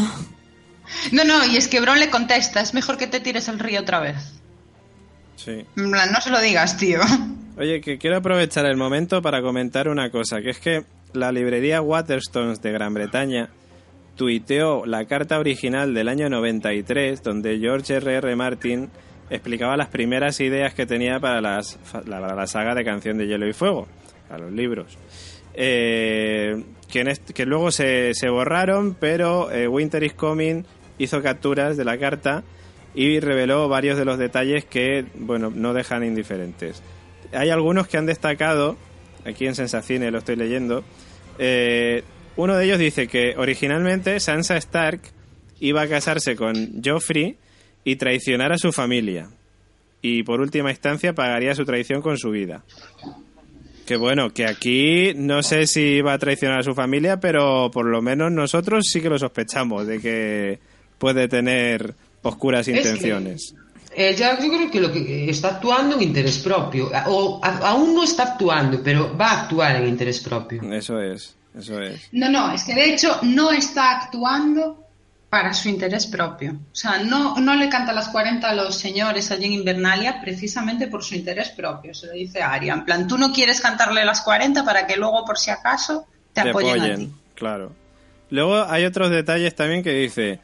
[1.12, 3.81] No, no, y es que Bron le contesta, es mejor que te tires al río
[3.81, 4.16] otra vez.
[5.36, 5.64] Sí.
[5.77, 7.01] No se lo digas, tío.
[7.61, 11.82] Oye, que quiero aprovechar el momento para comentar una cosa, que es que la librería
[11.82, 13.51] Waterstones de Gran Bretaña
[14.16, 18.35] tuiteó la carta original del año 93, donde George R.R.
[18.35, 18.89] Martin
[19.28, 23.47] explicaba las primeras ideas que tenía para las, la, la saga de Canción de Hielo
[23.47, 23.87] y Fuego,
[24.31, 24.97] a los libros.
[25.53, 30.62] Eh, que, luego se, se borraron, pero eh, Winter is Coming
[30.97, 32.43] hizo capturas de la carta
[32.95, 36.82] y reveló varios de los detalles que, bueno, no dejan indiferentes.
[37.32, 38.77] Hay algunos que han destacado,
[39.24, 40.85] aquí en Sensacine lo estoy leyendo,
[41.39, 42.02] eh,
[42.36, 45.01] uno de ellos dice que originalmente Sansa Stark
[45.61, 47.36] iba a casarse con Joffrey
[47.85, 49.28] y traicionar a su familia.
[50.02, 52.65] Y por última instancia pagaría su traición con su vida.
[53.86, 57.86] Que bueno, que aquí no sé si iba a traicionar a su familia, pero por
[57.86, 60.59] lo menos nosotros sí que lo sospechamos de que
[60.98, 63.55] puede tener oscuras Es que- intenciones.
[63.94, 66.90] Ella yo creo que lo que está actuando en interés propio.
[67.06, 70.62] O a- aún no está actuando, pero va a actuar en interés propio.
[70.72, 72.08] Eso es, eso es.
[72.12, 74.86] No, no, es que de hecho no está actuando
[75.28, 76.52] para su interés propio.
[76.72, 80.88] O sea, no, no le canta las 40 a los señores allí en Invernalia precisamente
[80.88, 82.74] por su interés propio, se lo dice Aria.
[82.74, 86.42] En plan, tú no quieres cantarle las 40 para que luego, por si acaso, te,
[86.42, 87.14] Te apoyen, a apoyen, ti.
[87.34, 87.72] claro.
[88.30, 90.38] Luego hay otros detalles también que dice,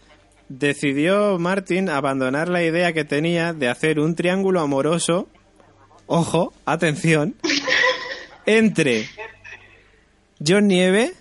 [0.49, 5.29] decidió Martin abandonar la idea que tenía de hacer un triángulo amoroso,
[6.07, 7.35] ojo, atención,
[8.47, 9.09] entre
[10.45, 11.15] John Nieve,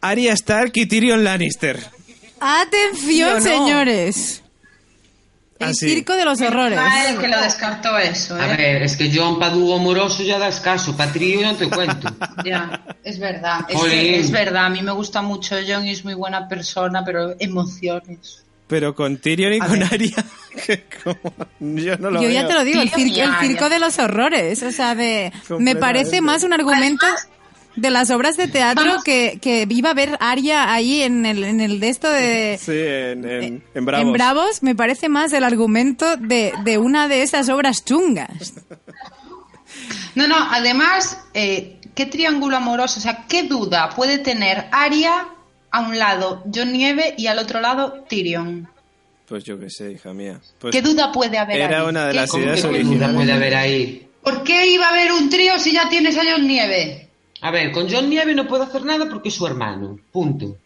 [0.00, 1.80] Arya Stark y Tyrion Lannister.
[2.40, 3.40] ¡Atención, no.
[3.40, 4.42] señores!
[5.58, 5.88] El Así.
[5.88, 6.78] circo de los horrores.
[6.80, 8.56] Ah, el que lo descartó eso, A ¿eh?
[8.56, 10.96] ver, es que John Padugo amoroso ya da escaso.
[10.96, 12.08] Patrío no te cuento.
[12.44, 13.90] Ya, es verdad, es, Jolín.
[13.98, 14.66] que es verdad.
[14.66, 18.44] A mí me gusta mucho John y es muy buena persona, pero emociones.
[18.68, 19.88] Pero con Tyrion y A con ver.
[19.92, 20.24] Arya,
[20.66, 23.78] que como- yo no lo Yo ya te lo digo, el, cir- el circo de
[23.80, 24.62] los horrores.
[24.62, 27.06] O sea, de, me parece más un argumento
[27.80, 29.04] de las obras de teatro Vamos.
[29.04, 32.58] que, que iba a ver Aria ahí en el, en el de esto de...
[32.60, 34.06] Sí, en, en, eh, en Bravos.
[34.06, 38.54] En Bravos me parece más el argumento de, de una de esas obras chungas.
[40.14, 42.98] No, no, además, eh, ¿qué triángulo amoroso?
[42.98, 45.28] O sea, ¿qué duda puede tener Aria
[45.70, 48.68] a un lado John Nieve y al otro lado Tyrion?
[49.28, 50.40] Pues yo qué sé, hija mía.
[50.58, 51.86] Pues ¿Qué duda puede haber era ahí?
[51.88, 53.16] una de ¿Qué- las ¿Cómo ideas que qué duda originales.
[53.16, 54.08] puede haber ahí?
[54.22, 57.07] ¿Por qué iba a haber un trío si ya tienes a John Nieve?
[57.40, 59.98] A ver, con John Nieve no puede hacer nada porque es su hermano.
[60.12, 60.56] Punto.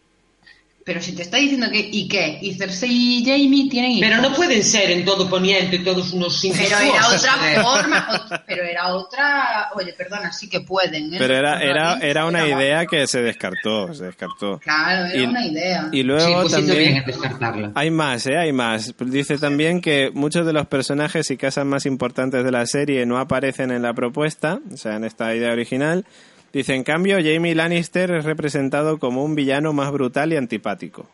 [0.85, 1.79] Pero si te está diciendo que...
[1.79, 2.41] ¿Y qué?
[2.43, 4.09] ¿Y Cersei y Jamie tienen hijos?
[4.11, 8.93] Pero no pueden ser en todo poniente todos unos Pero era otra forma, pero era
[8.93, 9.69] otra...
[9.77, 11.15] Oye, perdona, sí que pueden.
[11.15, 11.19] ¿eh?
[11.21, 14.59] Pero era, era, Realmente era una idea que se descartó, se descartó.
[14.59, 15.89] Claro, era Y- una idea.
[15.93, 17.73] Y Sí, luego pues bien también en descartarla.
[17.77, 18.37] hay más, ¿eh?
[18.37, 18.93] Hay más.
[18.99, 23.19] Dice también que muchos de los personajes y casas más importantes de la serie no
[23.19, 26.05] aparecen en la propuesta, o sea, en esta idea original.
[26.53, 31.07] Dice, en cambio, Jamie Lannister es representado como un villano más brutal y antipático.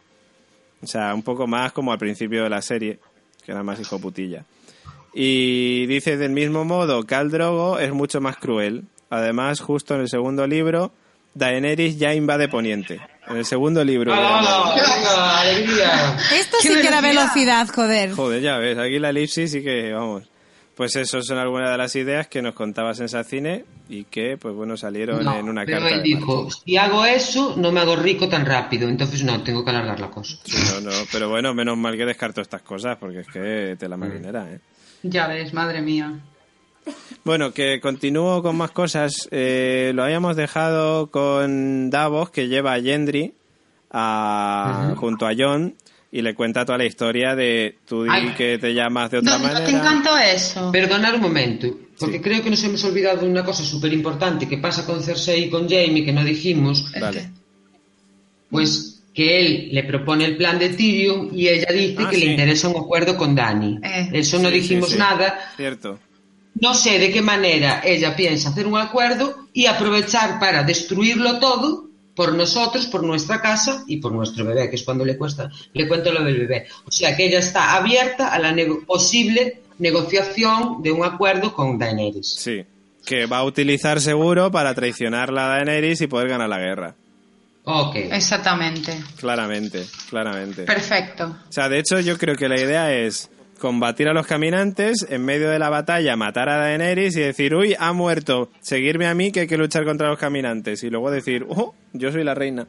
[0.83, 2.99] O sea, un poco más como al principio de la serie,
[3.45, 4.45] que era más hijo putilla.
[5.15, 8.85] Y dice del mismo modo, Khal Drogo es mucho más cruel.
[9.11, 10.93] Además, justo en el segundo libro,
[11.35, 13.01] Daenerys ya invade Poniente.
[13.29, 14.13] En el segundo libro.
[14.13, 14.75] de- ¡Hala, hala!
[14.75, 16.17] ¡Venga, alegría!
[16.35, 17.35] Esto ¡Qué sí que era velocidad!
[17.35, 18.11] velocidad, joder.
[18.13, 20.25] Joder, ya ves, aquí la elipsis sí que, vamos.
[20.79, 24.77] Pues eso son algunas de las ideas que nos contaba Sensacine y que, pues bueno,
[24.77, 27.97] salieron No, en una pero carta él de dijo, si hago eso, no me hago
[27.97, 28.89] rico tan rápido.
[28.89, 30.37] Entonces, no, tengo que alargar la cosa.
[30.45, 33.89] Sí, no, no, pero bueno, menos mal que descarto estas cosas porque es que te
[33.89, 34.61] la marinera, ¿eh?
[35.03, 36.13] Ya ves, madre mía.
[37.25, 39.29] Bueno, que continúo con más cosas.
[39.33, 43.35] Eh, lo habíamos dejado con Davos, que lleva a Gendry
[43.91, 45.75] a- junto a John
[46.11, 49.39] y le cuenta toda la historia de tú di que te llamas de otra ¿No,
[49.39, 49.65] no manera.
[49.67, 50.73] te encantó eso?
[50.73, 51.69] Perdonar un momento,
[51.99, 52.23] porque Sí.
[52.23, 55.51] creo que nos hemos olvidado de una cosa súper importante que pasa con Cersei y
[55.51, 57.31] con Jamie, que no dijimos, Vale.
[58.51, 62.25] pues que él le propone el plan de Tyrion y ella dice Ah, que sí.
[62.25, 63.79] le interesa un acuerdo con Dani.
[63.83, 64.99] Eh, Eso no Sí, sí, dijimos sí.
[64.99, 65.53] nada.
[65.57, 65.99] Cierto.
[66.61, 71.88] No sé de qué manera ella piensa hacer un acuerdo y aprovechar para destruirlo todo
[72.19, 75.87] por nosotros, por nuestra casa y por nuestro bebé, que es cuando le cuesta, le
[75.87, 76.67] cuento lo del bebé.
[76.85, 81.79] O sea que ella está abierta a la nego- posible negociación de un acuerdo con
[81.79, 82.35] Daenerys.
[82.39, 82.65] Sí.
[83.07, 86.95] Que va a utilizar seguro para traicionar a Daenerys y poder ganar la guerra.
[87.65, 87.95] Ok.
[87.97, 88.99] Exactamente.
[89.21, 90.65] Claramente, claramente.
[90.65, 91.37] Perfecto.
[91.49, 95.25] O sea, de hecho, yo creo que la idea es combatir a los caminantes, en
[95.25, 99.33] medio de la batalla matar a Daenerys y decir, uy, ha muerto, seguirme a mí
[99.33, 100.83] que hay que luchar contra los caminantes.
[100.85, 102.67] Y luego decir, oh, yo soy la reina.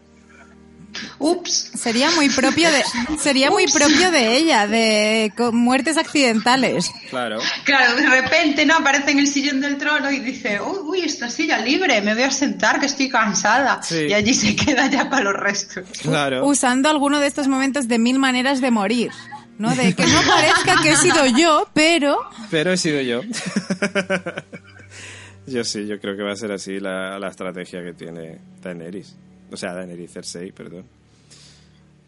[1.20, 1.72] Ups.
[1.76, 2.84] Sería muy propio de
[3.20, 6.92] sería muy propio de ella, de muertes accidentales.
[7.10, 7.40] Claro.
[7.64, 11.30] Claro, de repente no aparece en el sillón del trono y dice, uy, uy, esta
[11.30, 13.82] silla libre, me voy a sentar que estoy cansada.
[13.84, 14.08] Sí.
[14.10, 15.88] Y allí se queda ya para los restos.
[16.02, 16.46] Claro.
[16.46, 19.12] Usando alguno de estos momentos de mil maneras de morir,
[19.60, 19.76] ¿no?
[19.76, 22.18] De que no parezca que he sido yo, pero
[22.50, 23.22] Pero he sido yo.
[25.48, 29.16] yo sí, yo creo que va a ser así la, la estrategia que tiene Daenerys.
[29.52, 30.86] O sea, Daenerys Cersei, perdón.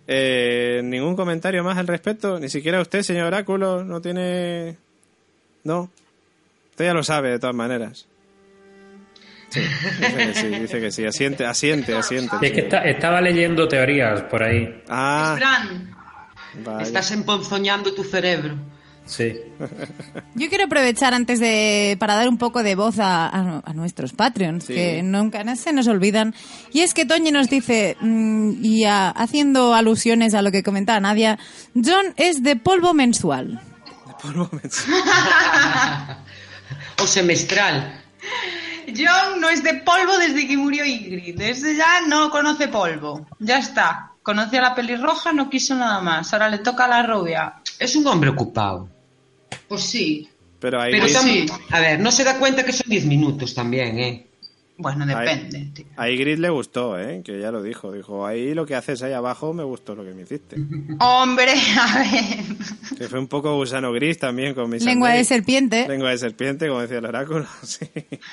[0.07, 2.39] Eh, ¿Ningún comentario más al respecto?
[2.39, 4.77] Ni siquiera usted, señor Oráculo, no tiene...
[5.63, 5.89] No.
[6.71, 8.07] Usted ya lo sabe, de todas maneras.
[9.49, 11.05] Sí, dice que sí, dice que sí.
[11.05, 12.35] Asiente, asiente, asiente.
[12.41, 14.81] Y es que está- estaba leyendo teorías por ahí.
[14.89, 15.90] Ah, Fran,
[16.63, 16.83] vaya.
[16.83, 18.55] Estás emponzoñando tu cerebro.
[19.05, 19.33] Sí.
[20.35, 24.13] yo quiero aprovechar antes de para dar un poco de voz a, a- a nuestros
[24.13, 24.73] Patreons, Sí.
[24.75, 26.35] que nunca se nos olvidan.
[26.71, 30.99] Y es que Toñi nos dice, mm, y a- haciendo alusiones a lo que comentaba
[30.99, 31.39] Nadia,
[31.73, 33.59] John es de polvo mensual.
[34.21, 34.85] Por momentos.
[37.01, 37.99] O semestral.
[38.87, 41.39] John no es de polvo desde que murió Ingrid.
[41.41, 43.25] Ese ya no conoce polvo.
[43.39, 44.10] Ya está.
[44.23, 46.31] Conoce a la pelirroja, no quiso nada más.
[46.33, 47.55] Ahora le toca a la rubia.
[47.79, 48.87] Es un hombre ocupado.
[49.67, 50.29] Pues sí.
[50.59, 51.45] Pero ahí Pero tam- sí.
[51.71, 54.27] a ver, no se da cuenta que son 10 minutos también, ¿eh?
[54.81, 55.69] Bueno, depende.
[55.73, 55.85] tío.
[55.97, 57.21] A Ygritte le gustó, ¿eh?
[57.23, 57.91] Que ya lo dijo.
[57.91, 60.57] Dijo, ahí lo que haces ahí abajo me gustó lo que me hiciste.
[60.99, 62.97] Hombre, a ver.
[62.97, 65.87] Que fue un poco gusano gris también con mis Lengua de serpiente.
[65.87, 67.45] Lengua de serpiente, como decía el oráculo.
[67.63, 67.85] Sí.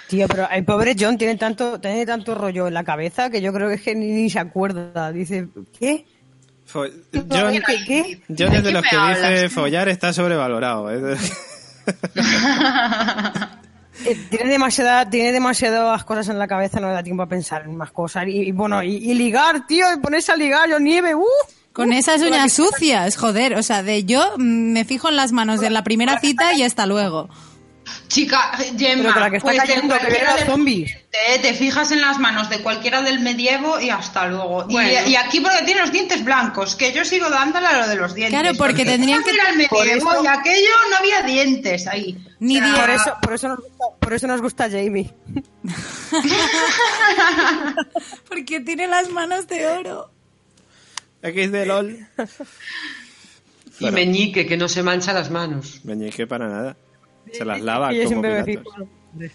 [0.08, 3.52] Tío, pero el pobre John tiene tanto, tiene tanto rollo en la cabeza que yo
[3.52, 5.12] creo que es que ni, ni se acuerda.
[5.12, 5.48] Dice,
[5.78, 6.04] ¿qué?
[6.70, 7.84] Fo- John, ¿Qué?
[7.86, 8.20] qué?
[8.28, 10.90] John es de ¿De los que dice follar está sobrevalorado.
[10.90, 11.16] ¿eh?
[14.04, 17.62] Eh, Tiene demasiada, tiene demasiadas cosas en la cabeza, no le da tiempo a pensar
[17.62, 18.24] en más cosas.
[18.28, 21.24] Y, y bueno, y, y ligar, tío, y ponerse a ligar, yo nieve, ¡uh!
[21.72, 23.54] Con esas uñas sucias, joder.
[23.54, 26.62] O sea, de yo mm, me fijo en las manos de la primera cita y
[26.62, 27.28] hasta luego.
[28.08, 30.96] Chica, Gemma, Pero que la que está pues cayendo, que del- zombies.
[31.10, 34.66] Te, te fijas en las manos de cualquiera del medievo y hasta luego.
[34.68, 35.08] Y- Bueno.
[35.08, 38.14] Y, aquí porque tiene los dientes blancos, que yo sigo dándole a lo de los
[38.14, 38.38] dientes.
[38.38, 42.16] Claro, porque tendrían que- Ir al Por medievo eso- y aquello no había dientes ahí.
[42.40, 42.80] Ni O sea, diez.
[42.80, 45.12] Por eso, por eso nos gusta, por eso nos gusta Jamie.
[48.28, 50.10] Porque tiene las manos de oro.
[51.22, 51.98] X de LOL.
[53.80, 53.94] Y Bueno.
[53.94, 55.84] meñique, que no se mancha las manos.
[55.84, 56.76] Meñique para nada.
[57.32, 58.62] Se las lava Y como fijo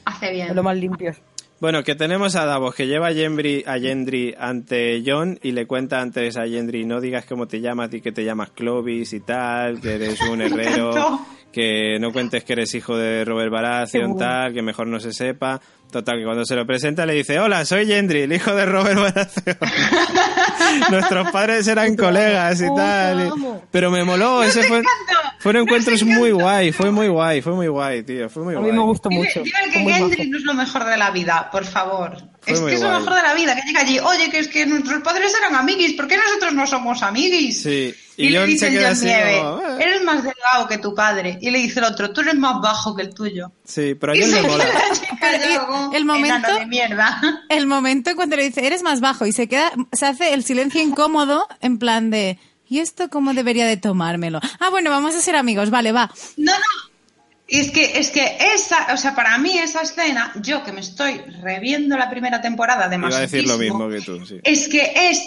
[0.06, 0.56] Hace en bien.
[0.56, 1.18] lo más limpios.
[1.60, 5.66] Bueno, que tenemos a Davos que lleva a Gendry, a Gendry ante John y le
[5.66, 9.22] cuenta antes a Gendry no digas cómo te llamas y que te llamas Clovis y
[9.22, 11.22] tal, que eres un herrero.
[11.54, 15.62] que no cuentes que eres hijo de Robert Baratheon, tal, que mejor no se sepa.
[15.92, 19.00] Total, que cuando se lo presenta le dice, hola, soy Gendry, el hijo de Robert
[19.00, 19.58] Baratheon.
[20.90, 23.28] Nuestros padres eran colegas y tal.
[23.28, 23.32] y-
[23.72, 24.82] Pero me moló, ese fue,
[25.40, 28.72] fueron encuentros muy guay, fue muy guay, fue muy guay, tío, fue muy A guay.
[28.72, 29.42] mí me gustó mucho.
[29.44, 32.18] dime Fue que Gendry no es lo mejor de la vida, por favor.
[32.46, 34.48] Fue es que es lo mejor de la vida, que llega allí, oye, que es
[34.50, 37.62] que nuestros padres eran amiguis, ¿por qué nosotros no somos amiguis?
[37.64, 39.78] Sí, y Y, le Jon se dice queda John Nieve, como, "Ah".
[39.80, 41.40] eres más delgado que tu padre.
[41.42, 43.52] Y le dice el otro, tú eres más bajo que el tuyo.
[43.66, 44.66] Sí, pero a le mola.
[45.94, 47.22] El momento- "Enano de mierda.
[47.50, 50.82] El momento cuando le dice, eres más bajo, y se queda, se hace el silencio
[50.82, 52.38] incómodo, en plan de,
[52.68, 54.40] ¿y esto cómo debería de tomármelo?
[54.60, 56.12] Ah, bueno, vamos a ser amigos, vale, va.
[56.38, 56.93] No, no.
[57.54, 60.82] Y es que, es que esa, o sea, para mí esa escena, yo que me
[60.82, 64.40] estoy reviendo la primera temporada de Iba a decir lo mismo que tú, sí.
[64.44, 65.22] es que es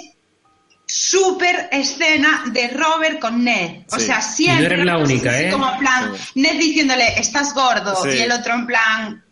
[0.87, 3.83] súper escena de Robert con Ned.
[3.93, 4.07] O Sí.
[4.07, 4.69] sea, siempre.
[4.69, 5.51] No eres la única, así ¿eh?
[5.53, 7.95] Como en plan, Ned diciéndole, estás gordo.
[8.03, 8.09] Sí.
[8.11, 9.25] Y el otro en plan,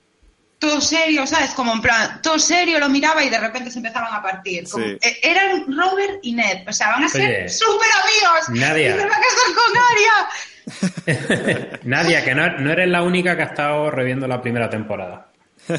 [0.60, 1.50] todo serio, ¿sabes?
[1.50, 4.68] Como en plan, todo serio lo miraba y de repente se empezaban a partir.
[4.70, 4.96] Como- Sí.
[5.02, 6.68] eh, Eran Robert y Ned.
[6.68, 8.48] O sea, van a ser súper amigos.
[8.50, 8.90] Nadia.
[8.90, 10.28] Y se va a casar con Arya.
[11.84, 15.28] Nadia, que no, no eres la única que ha estado reviendo la primera temporada.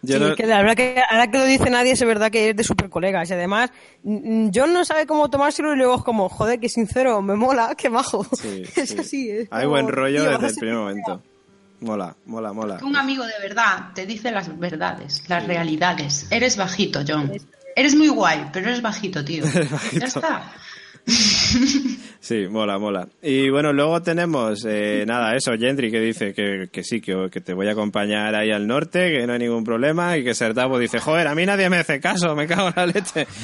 [0.00, 2.50] Yo Sí, no- que la verdad que ahora que lo dice nadie es verdad que
[2.50, 3.70] es de super colegas y además
[4.04, 7.74] mm, John no sabe cómo tomárselo y luego es como joder que sincero me mola
[7.76, 8.96] qué bajo sí, es sí.
[8.98, 11.22] así es Hay como, buen rollo tío, desde a el primer momento.
[11.80, 12.78] Mola, mola, mola.
[12.84, 16.26] Un amigo de verdad te dice las verdades, las realidades.
[16.30, 17.32] Eres bajito, John.
[17.74, 19.44] eres muy guay, pero eres bajito, tío.
[19.44, 19.98] bajito.
[20.00, 20.52] Ya está.
[22.20, 23.08] Sí, mola, mola.
[23.22, 27.40] Y bueno, luego tenemos, eh, nada, eso, Gendry que dice que, que sí, que, que
[27.40, 30.78] te voy a acompañar ahí al norte, que no hay ningún problema, y que Sertavo
[30.78, 33.26] dice, joder, a mí nadie me hace caso, me cago en la leche.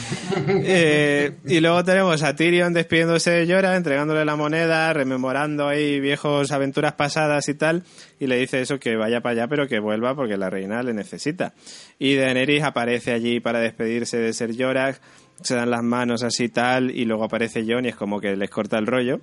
[0.66, 6.52] Eh, y luego tenemos a Tyrion despidiéndose de Llora, entregándole la moneda, rememorando ahí viejos
[6.52, 7.84] aventuras pasadas y tal,
[8.18, 10.92] y le dice eso, que vaya para allá, pero que vuelva porque la reina le
[10.92, 11.54] necesita.
[11.98, 14.96] Y Daenerys aparece allí para despedirse de Ser Jorah,
[15.42, 18.50] se dan las manos así tal y luego aparece John y es como que les
[18.50, 19.20] corta el rollo.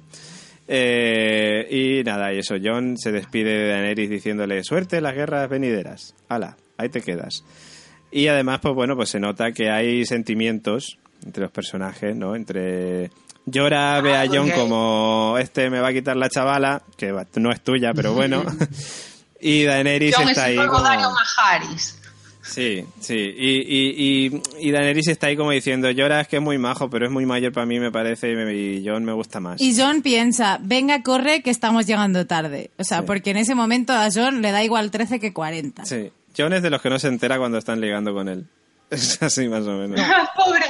[0.68, 5.50] Eh, y nada, y eso, John se despide de Daenerys diciéndole suerte en las guerras
[5.50, 6.16] venideras.
[6.30, 7.44] Hala, ahí te quedas.
[8.12, 12.36] Y además, pues bueno, pues se nota que hay sentimientos entre los personajes, ¿no?
[12.36, 13.12] Entre
[13.46, 17.62] Llora ve a John como este me va a quitar la chavala, que no es
[17.62, 18.44] tuya, pero bueno.
[19.42, 20.82] y Daenerys John es está ahí como...
[20.82, 21.08] Dario.
[22.44, 23.14] Sí, sí.
[23.38, 26.90] Y, y, y, y Daenerys está ahí como diciendo, Llora es que es muy majo,
[26.90, 29.62] pero es muy mayor para mí, me parece, y, me- y John me gusta más.
[29.62, 32.72] Y John piensa, venga, corre, que estamos llegando tarde.
[32.78, 33.04] O sea, Sí.
[33.06, 35.86] porque en ese momento a John le da igual 13 que 40.
[35.86, 36.12] Sí.
[36.38, 38.46] John es de los que no se entera cuando están ligando con él.
[38.92, 40.02] Es así más o menos.
[40.36, 40.66] Pobre.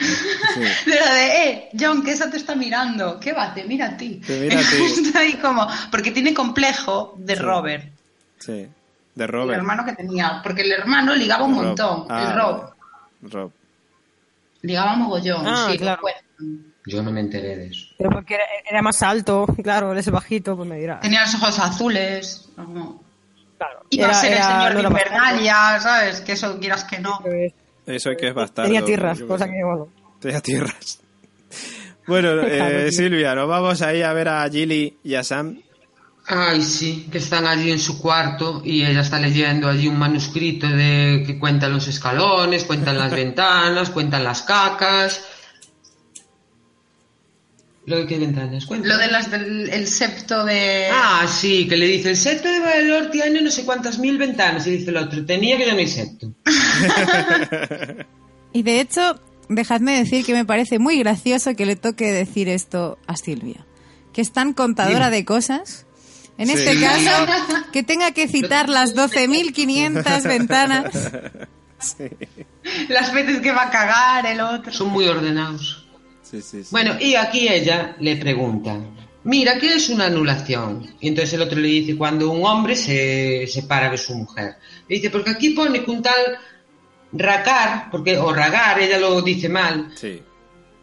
[0.86, 3.20] De la de, eh, John, que esa te está mirando.
[3.20, 3.52] ¿Qué va?
[3.52, 4.20] Te mira a ti.
[4.26, 4.76] Te mira a ti.
[5.06, 7.42] Está ahí como, porque tiene complejo de Sí.
[7.42, 7.84] Robert.
[8.38, 8.66] Sí.
[9.16, 9.58] De El Robert.
[9.58, 10.40] hermano que tenía.
[10.44, 11.64] Porque el hermano ligaba un Rob.
[11.64, 12.06] montón.
[12.08, 12.70] Ah, el Rob.
[13.32, 13.50] Rob.
[14.62, 15.44] Ligaba mogollón.
[15.46, 16.00] Ah, sí, claro.
[16.02, 16.18] bueno.
[16.86, 17.88] Yo no me enteré de eso.
[17.98, 21.00] Pero porque era, era más alto, claro, él es bajito, pues me dirá.
[21.00, 22.48] Tenía los ojos azules.
[22.54, 23.02] como-
[23.58, 23.80] Claro.
[23.90, 25.08] Iba a Era- ser era- el señor no de bastante.
[25.08, 26.20] Invernalia, ¿sabes?
[26.20, 27.18] Que eso quieras que no.
[27.86, 28.68] Eso es que es bastardo.
[28.68, 29.88] Tenía tierras, cosa que, bueno.
[30.20, 31.00] Tenía tierras.
[32.06, 32.92] Bueno, eh.
[32.92, 35.58] Silvia, nos vamos ahí a ver a Gilly y a Sam.
[36.28, 40.66] Ay, sí, que están allí en su cuarto y ella está leyendo allí un manuscrito
[40.66, 45.24] de que cuentan los escalones, cuentan las ventanas, cuentan las cacas.
[47.84, 48.66] ¿Lo de qué ventanas?
[48.66, 48.88] Cuentan.
[48.88, 50.88] Lo de las del el septo de.
[50.92, 54.66] Ah, sí, que le dice el septo de Valor tiene no sé cuántas mil ventanas
[54.66, 56.32] y dice el otro, tenía que ya no hay septo.
[58.52, 59.20] Y de hecho,
[59.50, 63.66] dejadme decir que me parece muy gracioso que le toque decir esto a Silvia.
[64.14, 65.85] Que es tan contadora de cosas.
[66.38, 66.52] En Sí.
[66.54, 67.26] este caso,
[67.72, 70.92] que tenga que citar las 12.500 ventanas.
[72.88, 74.72] Las veces que va a cagar el otro.
[74.72, 75.86] Son muy ordenados.
[76.22, 76.68] Sí, sí, sí.
[76.70, 78.76] Bueno, y aquí ella le pregunta,
[79.24, 80.94] mira, ¿qué es una anulación?
[81.00, 84.56] Y entonces el otro le dice, cuando un hombre se separa de su mujer.
[84.88, 86.38] Le dice, porque aquí pone que un tal
[87.12, 90.20] Racar, porque, o Ragar, ella lo dice mal, Sí.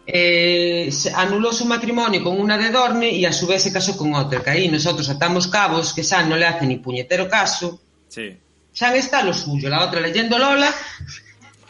[0.05, 3.95] Eh, se anuló su matrimonio con una de Dorne y a su vez se casó
[3.97, 4.41] con otra.
[4.43, 7.81] Que ahí nosotros atamos cabos, que San no le hace ni puñetero caso.
[8.09, 8.37] Sí.
[8.71, 10.73] San está a lo suyo, la otra leyendo Lola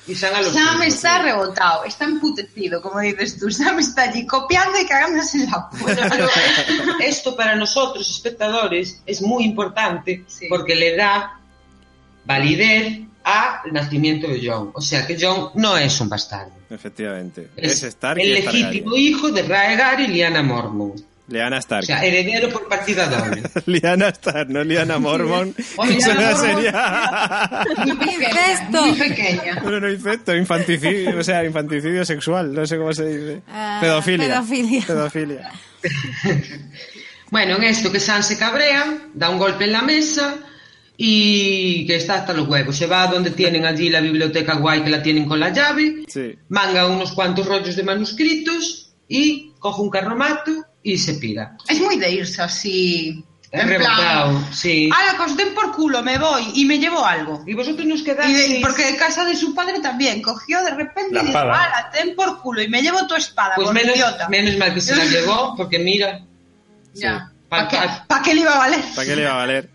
[0.07, 0.83] y San a lo Sam suyo.
[0.83, 3.51] está rebotado, está emputecido, como dices tú.
[3.51, 6.09] Sam está allí copiando y cagándose en la Bueno, puta.
[6.09, 6.27] pero
[7.05, 10.47] esto para nosotros, espectadores, es muy importante Sí.
[10.49, 11.39] porque le da
[12.25, 14.71] validez al nacimiento de John.
[14.73, 16.53] O sea que John no es un bastardo.
[16.73, 17.49] Efectivamente.
[17.55, 18.93] Es, Es, Stark el y legítimo Targaryen.
[19.03, 20.93] hijo de Raegar y Liana Mormon.
[21.29, 21.85] Liana O Stark.
[21.85, 23.43] sea, heredero por partida doble.
[23.65, 25.55] Liana Stark, no Liana Mormon.
[25.77, 26.55] O Eso Lyanna no Mormont.
[26.55, 27.65] sería...
[27.85, 28.85] Muy pequeña, Incesto.
[28.85, 29.59] muy pequeña.
[29.63, 33.41] Bueno, no infecto, infanticidio, o sea, infanticidio sexual, no sé cómo se dice.
[33.47, 34.27] Ah, pedofilia.
[34.27, 34.83] pedofilia.
[34.85, 35.51] Pedofilia.
[37.31, 38.85] Bueno, en esto que San se cabrea,
[39.15, 40.35] da un golpe en la mesa
[40.97, 42.77] y que está hasta los huevos.
[42.77, 46.03] Se va a donde tienen allí la biblioteca guay que la tienen con la llave,
[46.07, 46.35] Sí.
[46.49, 50.51] manga unos cuantos rollos de manuscritos y coge un carromato
[50.83, 51.57] y se pira.
[51.67, 53.23] Es muy de irse así.
[53.51, 54.89] Es En rebotado, plan, sí.
[54.91, 57.43] ala, que os den por culo, me voy y me llevo algo.
[57.45, 58.35] Y vosotros nos Y quedáis.
[58.49, 61.91] de- porque de casa de su padre también cogió de repente La y dijo, ala,
[61.93, 64.27] ten por culo y me llevo tu espada, Pues menos, idiota.
[64.27, 66.21] menos mal que se la llevó, porque mira,
[66.95, 67.31] Ya.
[67.49, 68.81] Pa- ¿Para qué, pa- pa' qué le iba a valer?
[68.95, 69.69] ¿Para qué le va a valer?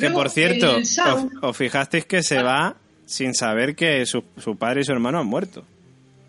[0.00, 0.98] Que por cierto, os,
[1.42, 5.26] os fijasteis que se va sin saber que su, su padre y su hermano han
[5.26, 5.64] muerto.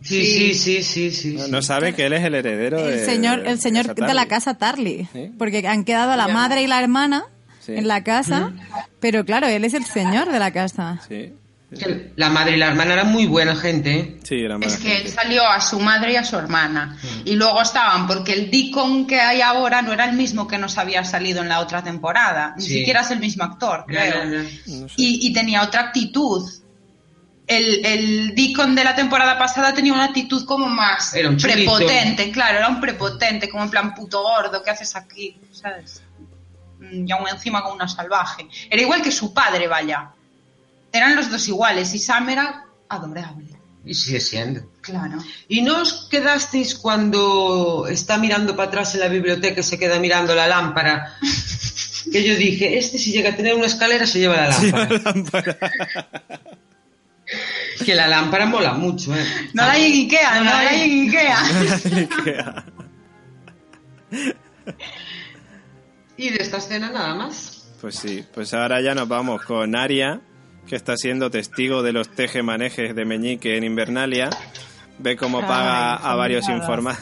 [0.01, 1.37] sí, sí, sí, sí, sí.
[1.49, 4.55] No, sabe que él es el heredero El de- señor, el señor de la casa
[4.57, 5.07] Tarly.
[5.11, 5.31] Sí.
[5.37, 7.25] Porque han quedado la madre y la hermana
[7.61, 7.73] Sí.
[7.75, 8.53] en la casa.
[8.99, 11.01] Pero claro, él es el señor de la casa.
[11.07, 11.33] Sí,
[11.77, 14.19] Que La madre y la hermana eran muy buena gente, ¿eh?
[14.23, 16.97] sí, Es que él salió a su madre y a su hermana.
[17.25, 20.77] Y luego estaban, porque el Deacon que hay ahora no era el mismo que nos
[20.77, 22.53] había salido en la otra temporada.
[22.57, 22.77] Ni Sí.
[22.79, 24.25] siquiera es el mismo actor, creo.
[24.25, 24.43] No.
[24.95, 26.47] Y, y tenía otra actitud.
[27.47, 32.31] El, el Deacon de la temporada pasada tenía una actitud como más Era un prepotente,
[32.31, 35.37] claro, era un prepotente, como en plan puto gordo, ¿qué haces aquí?
[35.51, 36.01] ¿Sabes?
[36.79, 38.47] Mm, Y aún encima con una salvaje.
[38.69, 40.09] Era igual que su padre, vaya.
[40.95, 43.47] Eran los dos iguales y Sam era adorable.
[43.83, 44.61] Y sigue siendo.
[44.81, 45.17] Claro.
[45.47, 49.99] ¿Y no os quedasteis cuando está mirando para atrás en la biblioteca y se queda
[49.99, 51.13] mirando la lámpara?
[52.11, 54.49] Que yo dije, este si llega a tener una escalera se lleva la
[55.03, 55.57] lámpara.
[57.83, 59.25] Que la lámpara mola mucho, ¿eh?
[59.55, 60.91] No la hay en Ikea, no, No la hay hay.
[60.91, 61.39] en Ikea.
[61.97, 62.65] Ikea.
[66.17, 67.63] Y de esta escena nada más.
[67.81, 70.21] Pues sí, pues ahora ya nos vamos con Aria,
[70.67, 74.29] que está siendo testigo de los tejemanejes de Meñique en Invernalia.
[74.97, 76.97] Ve cómo paga a varios informa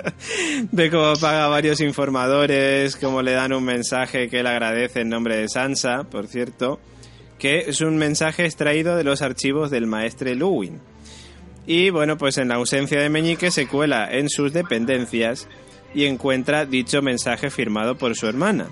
[0.72, 5.08] Ve cómo paga a varios informadores, cómo le dan un mensaje que él agradece en
[5.08, 6.80] nombre de Sansa, por cierto,
[7.38, 10.80] que es un mensaje extraído de los archivos del maestre Luwin.
[11.66, 15.48] Y bueno, pues en la ausencia de Meñique se cuela en sus dependencias
[15.94, 18.68] y encuentra dicho mensaje firmado por su hermana.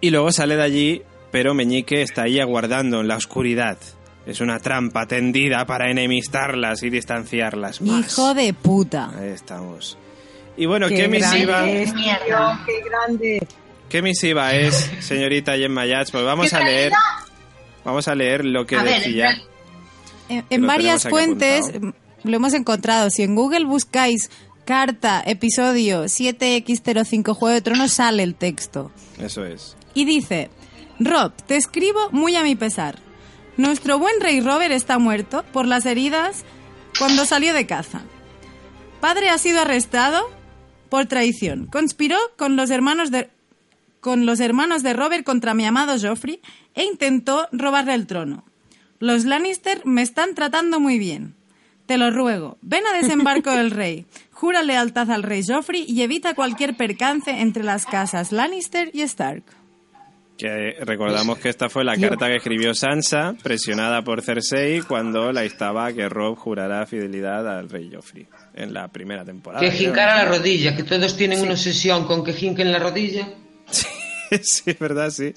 [0.00, 1.02] Y luego sale de allí,
[1.32, 3.78] pero Meñique está ahí aguardando en la oscuridad.
[4.24, 8.06] Es una trampa tendida para enemistarlas y distanciarlas más.
[8.12, 9.10] Hijo de puta.
[9.18, 9.98] Ahí estamos.
[10.56, 12.62] Y bueno, ¿qué, misiva, es, Mierda.
[12.64, 13.48] qué grande.
[13.88, 16.12] ¿qué misiva es, señorita Gemma Yats?
[16.12, 16.92] Pues vamos ¿Qué a leer,
[17.84, 19.42] vamos a leer lo que A ver, decía.
[20.28, 21.94] en varias fuentes apuntado.
[22.24, 23.10] lo hemos encontrado.
[23.10, 24.30] Si en Google buscáis
[24.66, 28.92] carta, episodio 7x05 Juego de Tronos, sale el texto.
[29.18, 29.74] Eso es.
[29.94, 30.50] Y dice,
[31.04, 32.98] Rob, te escribo muy a mi pesar.
[33.56, 36.44] Nuestro buen rey Robert está muerto por las heridas
[36.98, 38.02] cuando salió de caza.
[39.00, 40.30] Padre ha sido arrestado
[40.88, 41.66] por traición.
[41.66, 43.30] Conspiró con los hermanos de
[44.00, 46.40] con los hermanos de Robert contra mi amado Joffrey
[46.74, 48.44] e intentó robarle el trono.
[48.98, 51.36] Los Lannister me están tratando muy bien.
[51.86, 54.06] Te lo ruego, ven a desembarco del rey.
[54.32, 59.44] Jura lealtad al rey Joffrey y evita cualquier percance entre las casas Lannister y Stark.
[60.38, 65.44] Que recordamos que esta fue la carta que escribió Sansa, presionada por Cersei, cuando la
[65.44, 69.60] instaba a que Rob jurara fidelidad al rey Joffrey en la primera temporada.
[69.64, 73.28] Que jincara la rodilla, que todos tienen una obsesión con que jinquen la rodilla.
[74.42, 75.32] sí, es verdad, sí.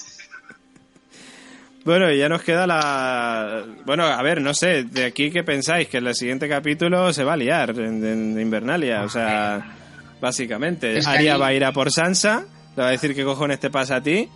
[1.83, 3.63] Bueno, y ya nos queda la...
[3.85, 7.23] Bueno, a ver, no sé, de aquí qué pensáis, que en el siguiente capítulo se
[7.23, 9.75] va a liar en, en Invernalia, o sea,
[10.19, 10.97] básicamente.
[10.97, 13.23] Es que Arya ahí- va a ir a por Sansa, le va a decir qué
[13.23, 14.27] cojones te pasa a ti,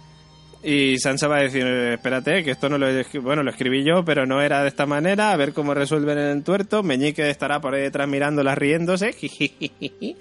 [0.64, 2.88] y Sansa va a decir, espérate, que esto no lo...
[3.22, 6.44] Bueno, lo escribí yo, pero no era de esta manera, a ver cómo resuelven el
[6.44, 9.16] tuerto, Meñique estará por ahí detrás mirándolas riéndose,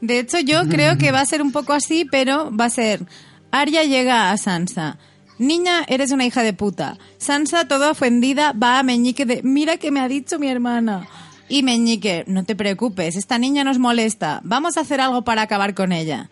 [0.00, 3.06] De hecho, yo creo que va a ser un poco así, pero va a ser
[3.52, 4.98] Arya llega a Sansa.
[5.38, 6.98] Niña, eres una hija de puta.
[7.18, 11.06] Sansa, toda ofendida, va a Meñique de mira que me ha dicho mi hermana.
[11.48, 14.40] Y Meñique, no te preocupes, esta niña nos molesta.
[14.42, 16.30] Vamos a hacer algo para acabar con ella.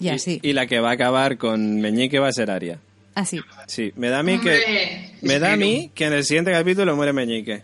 [0.00, 2.78] Y así, y la que va a acabar con Meñique va a ser Arya.
[3.14, 3.40] así.
[3.66, 5.12] Sí, me da a mí que...
[5.22, 7.62] Me da a mí que en el siguiente capítulo muere Meñique.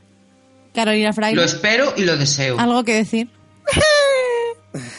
[0.75, 2.59] Carolina Lo Fraile, espero y lo deseo.
[2.59, 3.29] ¿algo que decir?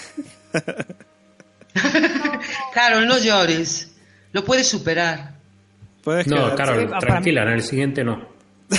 [2.73, 3.91] Carol, no llores.
[4.33, 5.35] Lo puedes superar.
[6.03, 6.53] Puedes No.
[6.55, 8.27] Carol, para- tranquila, en el siguiente no.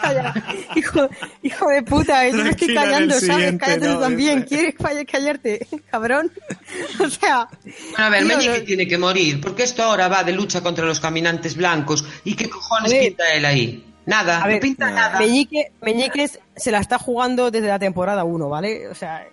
[0.00, 0.34] Calla.
[0.76, 1.08] hijo,
[1.42, 3.54] hijo de puta, yo me estoy callando, ¿sabes?
[3.58, 4.42] Cállate tú también.
[4.42, 6.30] ¿Quieres calla- callarte, cabrón?
[7.00, 10.32] O sea, Bueno, a ver, Meñique no- tiene que morir, porque esto ahora va de
[10.32, 12.04] lucha contra los caminantes blancos.
[12.24, 13.84] ¿Y qué cojones pinta él ahí?
[14.06, 15.18] Nada, A ver, no pinta nada.
[15.18, 18.88] Meñique, Meñique se la está jugando desde la temporada 1, ¿vale?
[18.88, 19.26] O sea,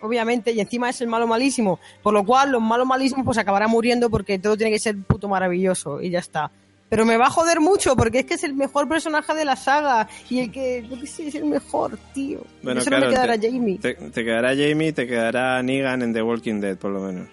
[0.00, 3.70] obviamente, y encima es el malo malísimo, por lo cual los malos malísimos pues acabarán
[3.70, 6.50] muriendo porque todo tiene que ser puto maravilloso y ya está.
[6.88, 9.56] Pero me va a joder mucho porque es que es el mejor personaje de la
[9.56, 12.40] saga y el que, yo qué sé, es el mejor, tío.
[12.62, 13.78] Bueno, Eso no Carol, me quedará te, Jamie.
[13.78, 17.28] Te, te quedará Jamie, te quedará Negan en The Walking Dead, por lo menos.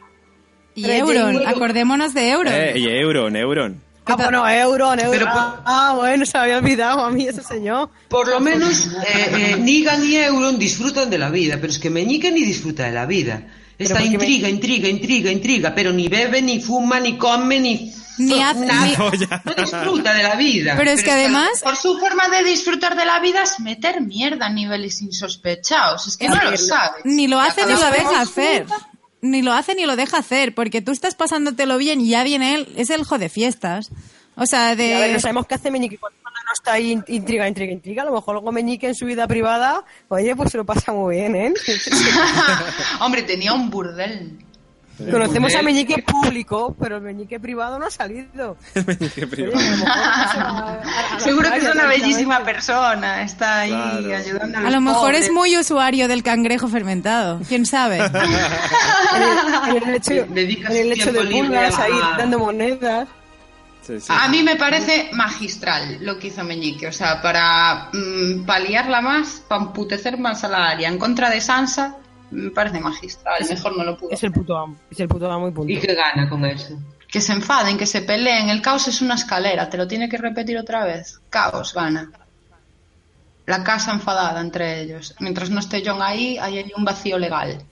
[0.75, 2.53] Y Pero Euron, Jamie- acordémonos de Euron.
[2.53, 3.81] Eh, y Euron, Euron.
[4.07, 5.11] Ah, bueno, Euron, Euron.
[5.11, 7.89] Pero ah, ah, bueno, se me había olvidado a mí ese señor.
[8.09, 11.89] Por lo menos eh, eh, Negan y Euron disfrutan de la vida, pero es que
[11.89, 13.41] Meñique ni disfruta de la vida.
[13.77, 17.93] Está porque intriga, intriga, intriga, intriga, pero ni bebe, ni fuma, ni come, ni...
[18.17, 18.85] Ni hace- nada.
[18.85, 20.75] ni- No, disfruta de la vida.
[20.77, 24.45] Pero es que además, Por su forma de disfrutar de la vida es meter mierda
[24.45, 26.07] a niveles insospechados.
[26.07, 27.01] Es que no lo sabe.
[27.03, 28.65] ni lo hace ni lo deja hacer.
[29.21, 32.55] Ni lo hace ni lo deja hacer, porque tú estás pasándotelo bien y ya viene
[32.55, 33.89] él, es el de fiestas.
[34.35, 35.13] O sea, Y a ver, de...
[35.13, 38.03] no sabemos qué hace Meñique cuando no está ahí in- intriga, intriga, intriga.
[38.03, 41.15] A lo mejor luego Meñique en su vida privada, oye, pues se lo pasa muy
[41.15, 41.53] bien, ¿eh?
[42.99, 44.39] Hombre, tenía un burdel.
[45.11, 45.61] Conocemos a.
[45.61, 48.55] Meñique público, pero el Meñique privado no ha salido.
[48.87, 49.57] Meñique Oye, privado.
[49.59, 50.71] a lo mejor se va a-
[51.13, 53.21] a- a- Seguro que es a- una a- bellísima persona.
[53.23, 54.15] Está ahí Claro.
[54.15, 55.25] ayudando a A los lo mejor pobres.
[55.25, 57.41] es muy usuario del cangrejo fermentado.
[57.49, 57.97] ¿Quién sabe?
[57.97, 58.05] En
[59.21, 63.09] el, en el lecho, Dedicas en el lecho de pulgas a- ahí dando monedas.
[63.85, 64.07] Sí, sí.
[64.09, 66.87] A mí me parece magistral lo que hizo Meñique.
[66.87, 71.39] O sea, para mm, paliarla más, para emputecer más a la área en contra de
[71.39, 71.97] Sansa,
[72.31, 73.45] me parece magistral.
[73.47, 74.11] Mejor no lo pudo.
[74.11, 74.75] Es el puto amo.
[74.89, 75.71] Es el puto amo y punto.
[75.71, 76.79] ¿Y qué gana con eso?
[77.07, 78.49] Que se enfaden, que se peleen.
[78.49, 81.21] El caos es una escalera, te lo tiene que repetir otra vez.
[81.29, 82.11] Caos gana.
[83.45, 85.15] La casa enfadada entre ellos.
[85.19, 87.63] Mientras no esté John ahí, hay ahí un vacío legal.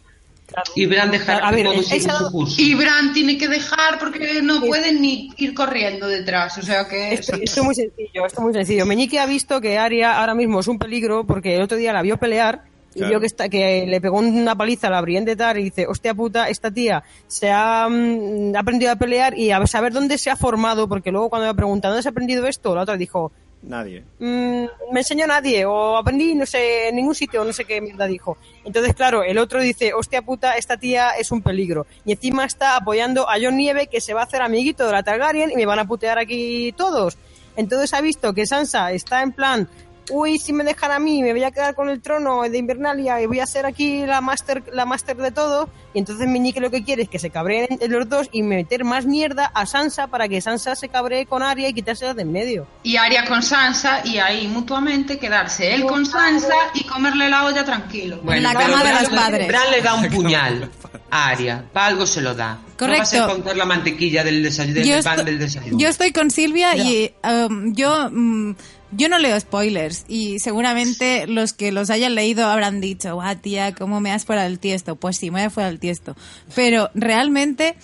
[0.75, 2.55] Y Bran dejar A ver, esa- su curso.
[2.61, 6.57] Y Bran tiene que dejar porque no pueden ni ir corriendo detrás.
[6.57, 7.13] O sea que.
[7.13, 8.85] Esto, esto es muy sencillo, esto es muy sencillo.
[8.85, 12.01] Meñique ha visto que Aria ahora mismo es un peligro porque el otro día la
[12.01, 12.63] vio pelear
[12.95, 13.09] y Claro.
[13.09, 15.87] vio que, está, que le pegó una paliza a la Brienne de Tar y dice,
[15.87, 20.19] hostia puta, esta tía se ha mm, ha aprendido a pelear y a saber dónde
[20.19, 22.95] se ha formado, porque luego cuando me preguntan dónde se ha aprendido esto, la otra
[22.95, 23.31] dijo,
[23.63, 24.03] Nadie.
[24.19, 28.05] "Mm, me enseñó nadie o aprendí no sé en ningún sitio no sé qué mierda
[28.07, 28.37] dijo.
[28.65, 32.75] Entonces claro el otro dice hostia puta esta tía es un peligro y encima está
[32.75, 35.65] apoyando a John Nieve que se va a hacer amiguito de la Targaryen y me
[35.65, 37.17] van a putear aquí todos.
[37.55, 39.69] Entonces ha visto que Sansa está en plan
[40.09, 43.21] uy si me dejan a mí me voy a quedar con el trono de Invernalia
[43.21, 46.71] y voy a ser aquí la máster la máster de todo y entonces Meñique lo
[46.71, 50.07] que quiere es que se cabreen entre los dos y meter más mierda a Sansa
[50.07, 53.43] para que Sansa se cabree con Arya y quitársela de en medio Y Aria con
[53.43, 58.19] Sansa y ahí mutuamente quedarse él con Sansa y comerle la olla tranquilo.
[58.27, 59.47] En la cama de los padres.
[59.47, 60.71] Bran le da un puñal
[61.11, 61.63] a Aria.
[61.71, 62.53] Para algo se lo da.
[62.79, 63.27] No vas a Correcto.
[63.27, 65.77] contar la mantequilla del, desayuno, del yo, pan del desayuno.
[65.77, 68.55] yo estoy con Silvia y um, yo mm,
[68.95, 73.73] yo no leo spoilers y seguramente los que los hayan leído habrán dicho, guau tía,
[73.73, 74.95] ¿cómo me has fuera del tiesto?
[74.95, 76.15] Pues sí, me fuera del tiesto.
[76.55, 77.75] Pero realmente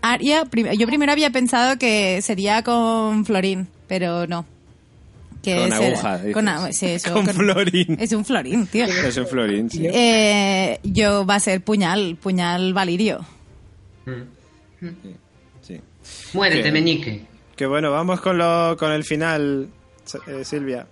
[0.00, 4.44] Aria, prim- yo primero había pensado que sería con Florín, pero no.
[5.42, 6.20] Que Con aguja.
[6.32, 7.96] Con, agu- sí, eso, Con Florín.
[8.00, 8.84] Es un Florín, tío.
[9.06, 9.86] Es un Florín, sí.
[9.92, 13.24] Eh, yo va a ser puñal, puñal valirio.
[15.62, 15.80] sí.
[16.32, 17.26] Muérete, Que- meñique.
[17.56, 19.68] Que bueno, vamos con, lo, con el final,
[20.26, 20.86] eh, Silvia.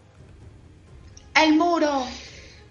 [1.35, 2.05] ¡El muro!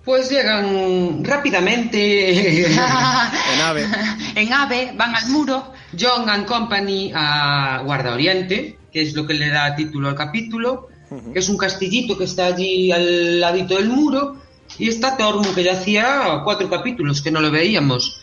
[0.04, 3.88] Pues llegan rápidamente En ave.
[4.36, 5.74] en ave, van al muro.
[6.00, 10.88] John and Company a Guarda Oriente, que es lo que le da título al capítulo,
[11.34, 14.38] que es un castillito que está allí al ladito del muro,
[14.78, 18.22] y está Tormund, que ya hacía cuatro capítulos que no lo veíamos.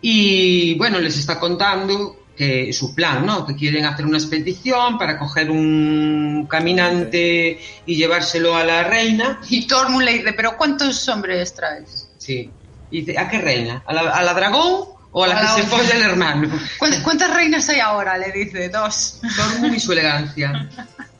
[0.00, 3.44] Y bueno, les está contando que su plan, ¿no?
[3.44, 9.42] Que quieren hacer una expedición para coger un caminante y llevárselo a la reina.
[9.50, 12.08] Y Tormund le dice, ¿pero cuántos hombres traes?
[12.16, 12.50] Sí.
[12.90, 13.82] Y dice, ¿a qué reina?
[13.86, 16.50] ¿A la, a la dragón o a la A la que se folla el hermano?
[16.78, 18.16] ¿Cuántas, cuántas reinas hay ahora?
[18.16, 19.20] Le dice, dos.
[19.36, 20.70] Tormund y su elegancia.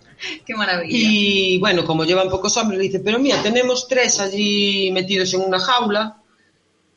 [0.47, 0.89] Qué maravilla.
[0.91, 5.43] Y bueno, como llevan pocos hombres, le dice, pero mira, tenemos tres allí metidos en
[5.43, 6.17] una jaula,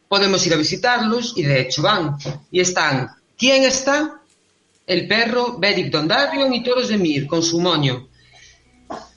[0.08, 2.16] podemos ir a visitarlos, y de hecho van.
[2.52, 4.22] Y están, ¿quién está?
[4.86, 8.10] El perro, Beric Dondarrion y Toros de Mir, con su moño,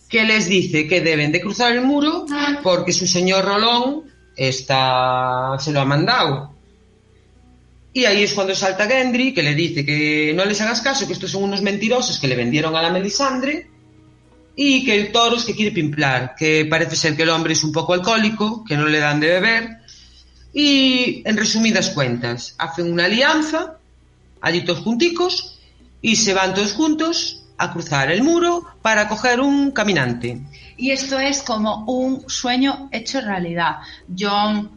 [0.08, 2.26] que les dice que deben de cruzar el muro
[2.62, 4.04] porque su señor Rolón
[4.36, 6.54] está, se lo ha mandado.
[7.92, 11.14] Y ahí es cuando salta Gendry, que le dice que no les hagas caso, que
[11.14, 13.70] estos son unos mentirosos que le vendieron a la Melisandre,
[14.54, 17.64] y que el toro es que quiere pimplar, que parece ser que el hombre es
[17.64, 19.78] un poco alcohólico, que no le dan de beber,
[20.52, 23.75] y en resumidas cuentas, hacen una alianza,
[24.46, 25.58] allí todos junticos,
[26.02, 30.40] y se van todos juntos a cruzar el muro para coger un caminante.
[30.76, 33.76] Y esto es como un sueño hecho realidad.
[34.18, 34.70] John,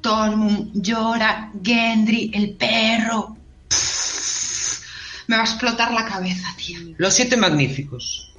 [0.00, 3.36] Tormund, llora, Gendry, el perro.
[3.68, 4.80] Pff,
[5.28, 6.78] me va a explotar la cabeza, tío.
[6.98, 8.32] Los siete magníficos.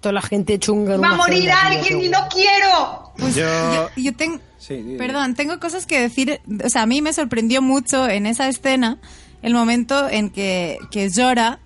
[0.00, 3.12] toda la gente chunga ¡Va a morir alguien y no quiero!
[3.16, 4.38] Pues Yo- yo, yo tengo...
[4.58, 4.96] Sí, di- di.
[4.98, 6.40] Perdón, tengo cosas que decir.
[6.64, 8.98] O sea, a mí me sorprendió mucho en esa escena
[9.44, 11.60] el momento en que, que Jorah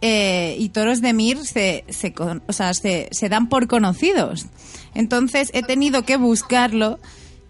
[0.00, 2.14] eh, y Toros de Mir se, se,
[2.46, 4.46] o sea, se, se dan por conocidos.
[4.94, 7.00] Entonces he tenido que buscarlo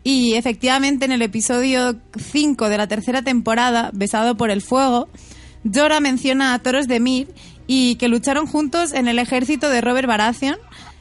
[0.02, 5.08] y efectivamente en el episodio 5 de la tercera temporada, Besado por el Fuego,
[5.72, 7.28] Jorah menciona a Toros de Mir
[7.66, 10.56] y que lucharon juntos en el ejército de Robert Baratheon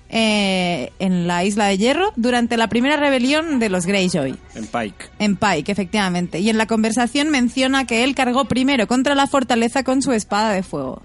[0.09, 4.35] eh, en la Isla de Hierro durante la primera rebelión de los Greyjoy.
[4.55, 5.05] En Pike.
[5.19, 6.39] En Pike, efectivamente.
[6.39, 10.51] Y en la conversación menciona que él cargó primero contra la fortaleza con su espada
[10.53, 11.01] de fuego.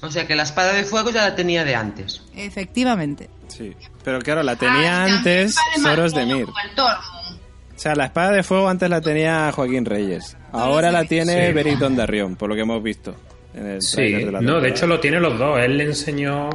[0.00, 2.22] O sea que la espada de fuego ya la tenía de antes.
[2.36, 3.28] Efectivamente.
[3.48, 3.74] Sí.
[4.04, 6.46] Pero claro, la tenía Ay, antes Soros de Mir.
[6.48, 10.36] O sea, la espada de fuego antes la tenía Joaquín Reyes.
[10.52, 11.52] Ahora la tiene Sí.
[11.52, 13.14] Beric Dondarrión, por lo que hemos visto.
[13.54, 15.58] En el Sí, de la no, de hecho lo tiene los dos.
[15.58, 16.48] Él le enseñó.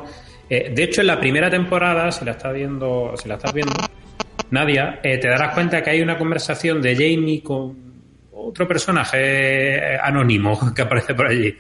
[0.50, 3.74] Eh, de hecho, en la primera temporada, si la estás viendo, si la estás viendo,
[4.52, 7.88] Nadia, eh, te darás cuenta que hay una conversación de Jamie con
[8.32, 9.18] otro personaje
[9.96, 11.56] eh, anónimo que aparece por allí.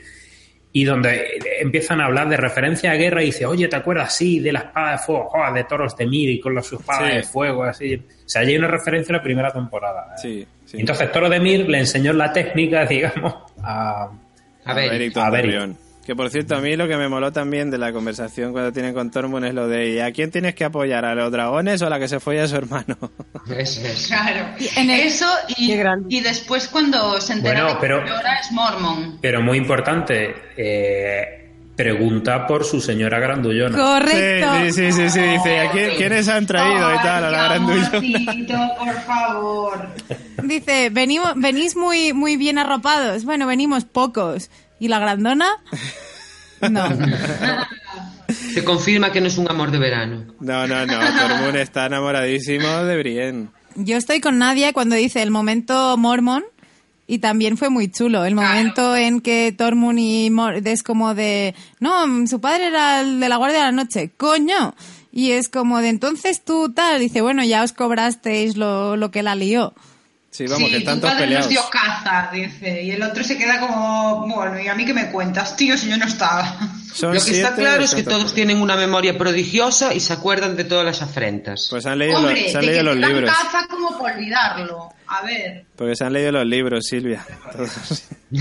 [0.72, 1.26] y donde
[1.60, 4.14] empiezan a hablar de referencia a guerra y dice, oye, ¿te acuerdas?
[4.16, 7.10] Sí, de la espada de fuego, joder, de toros de Mir y con las espadas
[7.10, 7.16] Sí.
[7.16, 7.96] de fuego, así.
[7.96, 10.10] O sea, allí hay una referencia a la primera temporada.
[10.12, 10.20] ¿eh?
[10.22, 10.78] Sí, sí.
[10.80, 13.34] Entonces, Toro de Mir le enseñó la técnica, digamos,
[13.64, 14.12] a...
[14.66, 14.74] A a
[15.32, 15.78] Beric.
[16.08, 18.94] Que por cierto, a mí lo que me moló también de la conversación cuando tienen
[18.94, 21.03] con Tormund es lo de ¿y a quién tienes que apoyar?
[21.03, 22.95] ¿A los dragones o a la que se fue a su hermano?
[23.58, 24.08] eso es.
[24.08, 24.45] Claro.
[24.77, 25.26] en el- Eso
[25.58, 25.74] y,
[26.08, 29.18] y después cuando se entera Bueno, de que pero- Llora es Mormon.
[29.22, 33.77] Pero muy importante, eh, pregunta por su señora grandullona.
[33.77, 34.48] Correcto.
[34.64, 37.26] Sí, sí, sí, sí, dice ¿a quién, quiénes han traído y tal?
[37.26, 38.76] A la grandullona.
[38.77, 39.88] por favor.
[40.42, 43.26] Dice, venimos, venís muy, muy bien arropados.
[43.26, 44.50] Bueno, venimos pocos.
[44.80, 45.48] ¿Y la grandona?
[46.70, 46.88] No.
[48.54, 50.26] Se confirma que no es un amor de verano.
[50.40, 53.48] No, no, no, Tormund está enamoradísimo de Brienne.
[53.76, 56.44] Yo estoy con Nadia cuando dice el momento mormon
[57.06, 58.26] y también fue muy chulo.
[58.26, 63.20] El momento en que Tormund y Mor es como de, no, su padre era el
[63.20, 64.76] de la Guardia de la Noche, coño.
[65.12, 69.24] Y es como de entonces tú tal, dice, bueno, ya os cobrasteis lo, lo que
[69.24, 69.74] la lió.
[70.30, 71.46] Sí, vamos, sí, que tantos padre peleados.
[71.46, 72.84] nos dio caza, dice.
[72.84, 75.90] Y el otro se queda como, bueno, ¿y a mí qué me cuentas, tío, si
[75.90, 76.58] yo no estaba?
[76.94, 80.56] Son Lo que está claro es que todos tienen una memoria prodigiosa y se acuerdan
[80.56, 81.68] de todas las afrentas.
[81.70, 83.32] Pues han leído, Hombre, los, se han de leído que los libros.
[83.32, 84.90] caza como por olvidarlo.
[85.08, 85.66] A ver.
[85.76, 87.26] Porque se han leído los libros, Silvia.
[87.52, 88.04] Todos.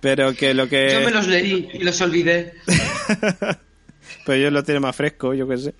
[0.00, 0.92] Pero que lo que...
[0.94, 2.54] Yo me los leí y los olvidé.
[4.26, 5.74] Pero ellos lo tienen más fresco, yo qué sé.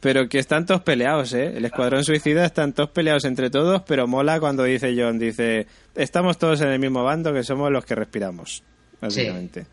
[0.00, 1.52] Pero que están todos peleados, ¿eh?
[1.56, 6.38] El Escuadrón Suicida están todos peleados entre todos, pero mola cuando dice John, dice, estamos
[6.38, 8.62] todos en el mismo bando, que somos los que respiramos,
[9.00, 9.66] básicamente.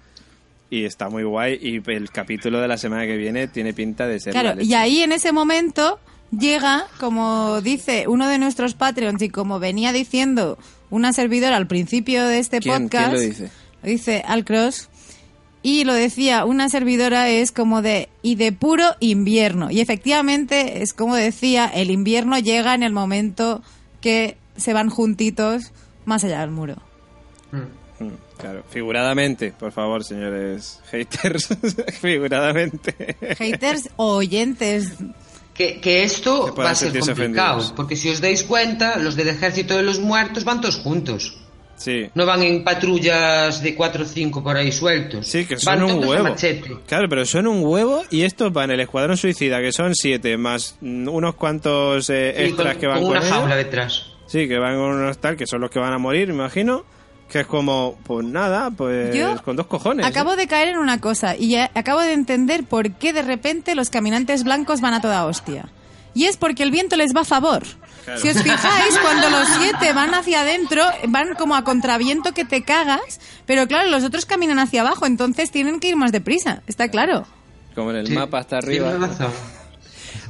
[0.70, 4.20] Y está muy guay, y el capítulo de la semana que viene tiene pinta de
[4.20, 4.34] ser...
[4.34, 6.00] la Claro, y ahí en ese momento
[6.32, 10.58] llega, como dice uno de nuestros Patreons y como venía diciendo
[10.90, 13.52] una servidora al principio de este ¿Quién- podcast, quién lo dice?
[13.84, 14.88] dice Alcross,
[15.64, 19.70] y lo decía una servidora es como de, y de puro invierno.
[19.72, 23.62] Y efectivamente es como decía, el invierno llega en el momento
[24.02, 25.72] que se van juntitos
[26.06, 26.76] más allá del muro.
[27.52, 27.82] Mm,
[28.42, 31.50] Claro, figuradamente, por favor, señores haters,
[32.02, 33.16] figuradamente.
[33.38, 34.94] Haters o oyentes.
[35.54, 37.74] Que, que esto va a ser complicado, ofendidos.
[37.76, 41.38] porque si os dais cuenta, los del ejército de los muertos van todos juntos.
[41.82, 45.26] Sí, No van en patrullas de 4 o 5 por ahí sueltos.
[45.28, 46.36] Sí, que van son un todos a huevo.
[46.86, 50.78] Claro, pero son un huevo y estos van el Escuadrón Suicida, que son siete, más
[50.82, 53.38] unos cuantos eh, Sí, extras con, que van con con, una ellos.
[53.38, 54.06] jaula detrás.
[54.28, 56.86] Sí, que van con unos tal, que son los que van a morir, me imagino.
[57.28, 60.06] Que es como, pues nada, pues Yo con dos cojones.
[60.06, 60.36] Acabo ¿eh?
[60.36, 63.90] de caer en una cosa y ya acabo de entender por qué de repente los
[63.90, 65.70] caminantes blancos van a toda hostia.
[66.14, 67.64] Y es porque el viento les va a favor.
[68.18, 72.64] Si os fijáis, cuando los siete van hacia adentro, van como a contraviento que te
[72.64, 76.90] cagas, pero claro, los otros caminan hacia abajo, entonces tienen que ir más deprisa, está
[76.90, 77.26] claro.
[77.76, 78.90] Como en el Sí, mapa hasta arriba.
[78.92, 79.32] tienes razón.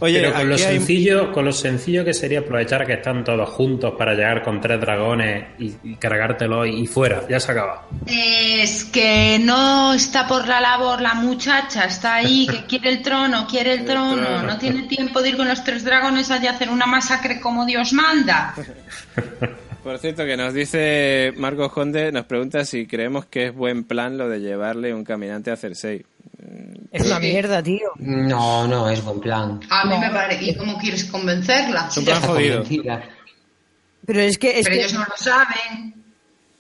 [0.01, 3.47] Oye, Pero con lo, hay- sencillo, con lo sencillo que sería aprovechar que están todos
[3.49, 7.87] juntos para llegar con tres dragones y, y cargártelo y, y fuera, ya se acaba.
[8.07, 13.45] Es que no está por la labor la muchacha, está ahí, que quiere el trono,
[13.47, 14.41] quiere el trono, trono.
[14.43, 17.65] no tiene tiempo de ir con los tres dragones allá a hacer una masacre como
[17.65, 18.55] Dios manda.
[19.83, 24.15] Por cierto, que nos dice Marcos Conde, nos pregunta si creemos que es buen plan
[24.15, 26.05] lo de llevarle un caminante a Cersei.
[26.91, 27.89] Es una mierda, tío.
[27.97, 29.59] No, no, es buen plan.
[29.69, 30.43] A mí me parece.
[30.45, 31.87] ¿Y cómo quieres convencerla?
[31.89, 32.61] Es un plan jodido.
[32.63, 33.03] convencida.
[34.05, 35.93] Pero es que es, Pero que, ellos no lo saben.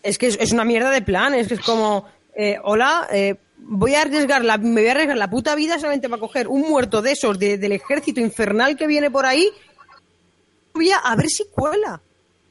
[0.03, 1.33] es, que es, es una mierda de plan.
[1.33, 5.17] Es que es como, eh, hola, eh, voy a arriesgar la, me voy a arriesgar
[5.17, 8.87] la puta vida solamente para coger un muerto de esos de- del ejército infernal que
[8.87, 9.49] viene por ahí.
[10.73, 11.99] Voy a, a ver si cuela.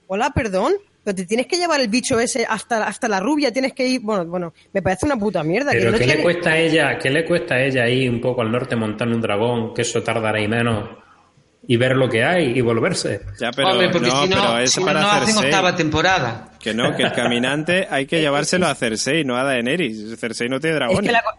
[0.09, 0.75] Hola, perdón.
[1.03, 4.01] Pero te tienes que llevar el bicho ese hasta, hasta la rubia, tienes que ir.
[4.03, 5.73] Bueno, bueno, me parece una puta mierda.
[5.73, 6.99] que no ¿qué le cuesta a ella?
[6.99, 9.73] ¿Qué le cuesta a ella ir un poco al norte montando un dragón?
[9.75, 10.91] Que eso tardará y menos.
[11.67, 13.21] Y ver lo que hay y volverse.
[13.39, 15.45] Ya, pero Hombre, porque no, si no, pero es si no, para no hacen Cersei.
[15.47, 16.53] octava temporada.
[16.59, 20.19] Que no, que el caminante hay que llevárselo a Cersei, no a Daenerys.
[20.19, 21.07] Cersei no tiene Es dragones.
[21.07, 21.39] que, la, co-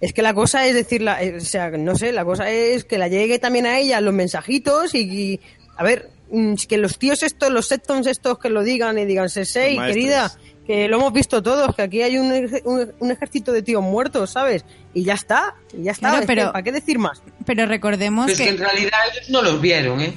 [0.00, 2.98] es que la cosa es decirla, eh, o sea, no sé, la cosa es que
[2.98, 5.40] la llegue también a ella los mensajitos y, y,
[5.76, 6.08] a ver,
[6.68, 10.32] que los tíos estos, los septons estos que lo digan y digan, Sensei, querida,
[10.66, 12.32] que lo hemos visto todos, que aquí hay un,
[12.64, 14.64] un, un ejército de tíos muertos, ¿sabes?
[14.94, 17.20] Y ya está, y ya está, Claro, es que, pero- ¿para qué decir más?
[17.44, 20.14] Pero recordemos Pero es que en realidad ellos no los vieron, ¿eh?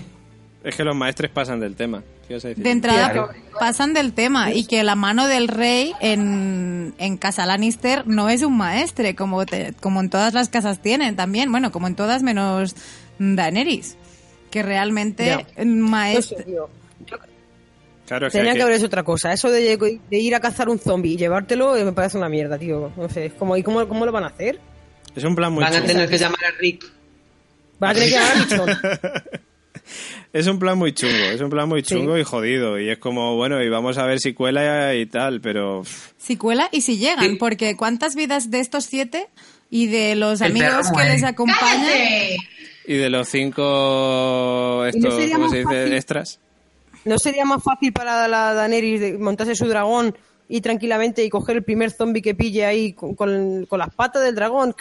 [0.64, 2.02] Es que los maestres pasan del tema.
[2.28, 3.30] De entrada Claro.
[3.60, 8.42] pasan del tema y que la mano del rey en, en Casa Lannister no es
[8.42, 12.24] un maestre, como, te- como en todas las casas tienen también, bueno, como en todas
[12.24, 12.76] menos
[13.20, 13.96] Daenerys,
[14.56, 15.46] que realmente Ya.
[15.62, 16.70] un No
[18.08, 19.34] Claro, es que Tenían aquí- que haber hecho otra cosa.
[19.34, 22.58] Eso de, de ir a cazar un zombie y llevártelo eh, me parece una mierda,
[22.58, 22.92] tío.
[22.96, 24.60] No sé, es como, ¿y cómo, cómo lo van a hacer?
[25.16, 25.88] es un plan muy Van a chulo.
[25.88, 26.86] tener que llamar a Rick.
[27.80, 28.70] Van a tener que ganar bichón.
[30.34, 32.78] Es un plan muy chungo, es un plan muy chungo y jodido.
[32.80, 35.84] Y es como, bueno, y vamos a ver si cuela y tal, pero...
[36.18, 37.36] Si cuela y si llegan, Sí.
[37.38, 39.28] porque ¿cuántas vidas de estos siete
[39.70, 41.86] y de los El amigos perro que les acompañan?
[41.86, 42.38] ¡Cállate!
[42.88, 44.84] Y de los cinco...
[44.86, 45.64] ¿Y Estos, no ¿Cómo se dice?
[45.64, 45.94] fácil?
[45.94, 46.40] Extras.
[47.06, 50.16] ¿No sería más fácil para la Daenerys de montarse su dragón
[50.50, 54.24] y tranquilamente y coger el primer zombie que pille ahí con, con- con las patas
[54.24, 54.76] del dragón?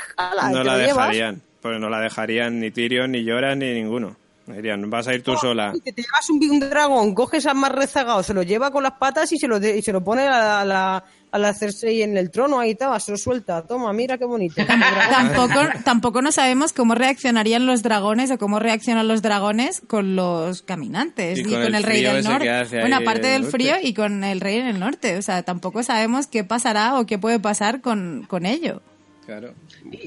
[0.53, 1.43] No la dejarían.
[1.61, 4.17] Pues no la dejarían ni Tyrion, ni Llora, ni ninguno.
[4.47, 5.73] Dirían, vas a ir tú sola.
[5.75, 8.83] Y que te llevas un, un dragón, coges al más rezagado, se lo lleva con
[8.83, 12.03] las patas y se lo, de- y se lo pone a la, a la Cersei
[12.03, 13.63] en el trono, ahí está, se lo suelta.
[13.67, 14.57] Toma, mira qué bonito.
[15.11, 20.61] Tampoco, tampoco no sabemos cómo reaccionarían los dragones o cómo reaccionan los dragones con los
[20.63, 22.65] caminantes Y y, con con, el el, rey del norte.
[22.81, 25.17] Bueno, aparte del frío y con el rey en el norte.
[25.17, 28.83] O sea, tampoco sabemos qué pasará o qué puede pasar con, con ello.
[29.25, 29.55] Claro.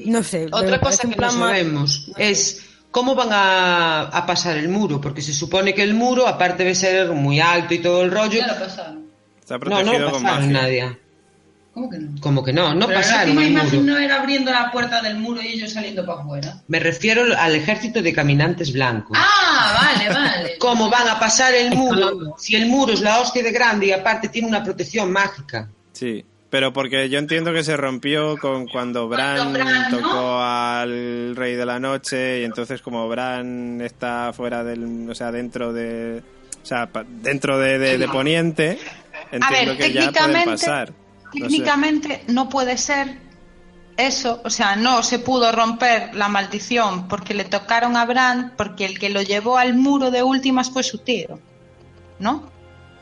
[0.06, 0.46] No sé.
[0.52, 5.32] Otra cosa que no sabemos es cómo van a, a pasar el muro, porque se
[5.32, 8.58] supone que el muro, aparte de ser muy alto y todo el rollo, Ya lo
[8.58, 9.06] pasaron.
[9.40, 10.98] Está no, protegido no lo con pasaron nadie.
[11.74, 12.20] ¿Cómo que no?
[12.20, 13.92] Como que no, no Pero pasaron última el imagen muro.
[13.92, 16.60] no era abriendo la puerta del muro y ellos saliendo para afuera.
[16.66, 19.16] Me refiero al ejército de caminantes blancos.
[19.20, 20.52] Ah, vale, vale.
[20.58, 23.92] ¿Cómo van a pasar el muro si el muro es la hostia de grande y
[23.92, 25.68] aparte tiene una protección mágica?
[25.92, 29.98] Sí, pero porque yo entiendo que se rompió con cuando Bran, Cuando Bran, ¿no?
[29.98, 35.30] tocó al Rey de la Noche y entonces como Bran está fuera del, o sea,
[35.30, 36.22] dentro de,
[36.62, 36.88] o sea,
[37.22, 38.78] dentro de, de- de Poniente,
[39.30, 40.92] entiendo ver, que ya pueden técnicamente, pasar.
[41.34, 42.22] No sé.
[42.28, 43.18] no puede ser
[43.98, 48.86] eso, o sea, no se pudo romper la maldición porque le tocaron a Bran, porque
[48.86, 51.40] el que lo llevó al muro de últimas fue su tío,
[52.20, 52.48] ¿no?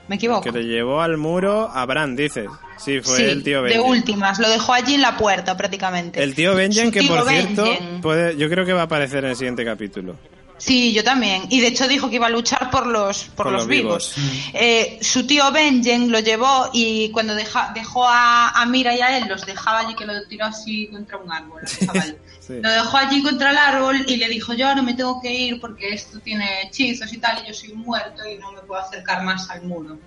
[0.09, 0.41] ¿Me equivoco?
[0.43, 2.49] Que le llevó al muro a Bran, dices.
[2.78, 3.91] Sí, fue sí, el tío de Benjen.
[3.91, 6.23] últimas, lo dejó allí en la puerta prácticamente.
[6.23, 7.67] El tío Benjen, que tío por cierto,
[8.02, 10.17] puede, yo creo que va a aparecer en el siguiente capítulo.
[10.59, 11.43] Sí, yo también.
[11.51, 14.15] Y de hecho dijo que iba a luchar por los, por Por los, los vivos.
[14.17, 14.51] vivos.
[14.55, 19.18] Eh, su tío Benjen lo llevó y cuando deja- dejó a, a Mira y a
[19.18, 21.60] él, los dejaba allí que lo tiró así contra un árbol.
[22.47, 22.60] Sí.
[22.62, 25.60] Lo dejó allí contra el árbol y le dijo, yo ahora me tengo que ir
[25.60, 28.81] porque esto tiene hechizos y tal, y yo soy un muerto y no me puedo
[28.81, 29.99] acercar más al muro.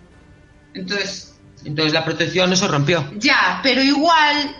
[0.74, 3.03] Entonces, Entonces la protección no se rompió.
[3.18, 4.56] ya, pero igual,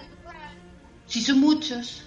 [1.06, 2.04] si son muchos,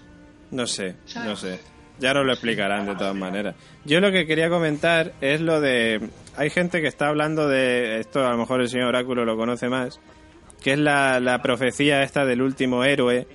[0.50, 1.28] No sé, ¿Sabes?
[1.28, 1.60] no sé.
[1.98, 3.54] Ya nos lo explicarán de todas maneras.
[3.84, 6.00] Yo lo que quería comentar es lo de...
[6.36, 8.00] Hay gente que está hablando de...
[8.00, 10.00] Esto a lo mejor el señor Oráculo lo conoce más.
[10.62, 13.28] Que es la, la profecía esta del último héroe.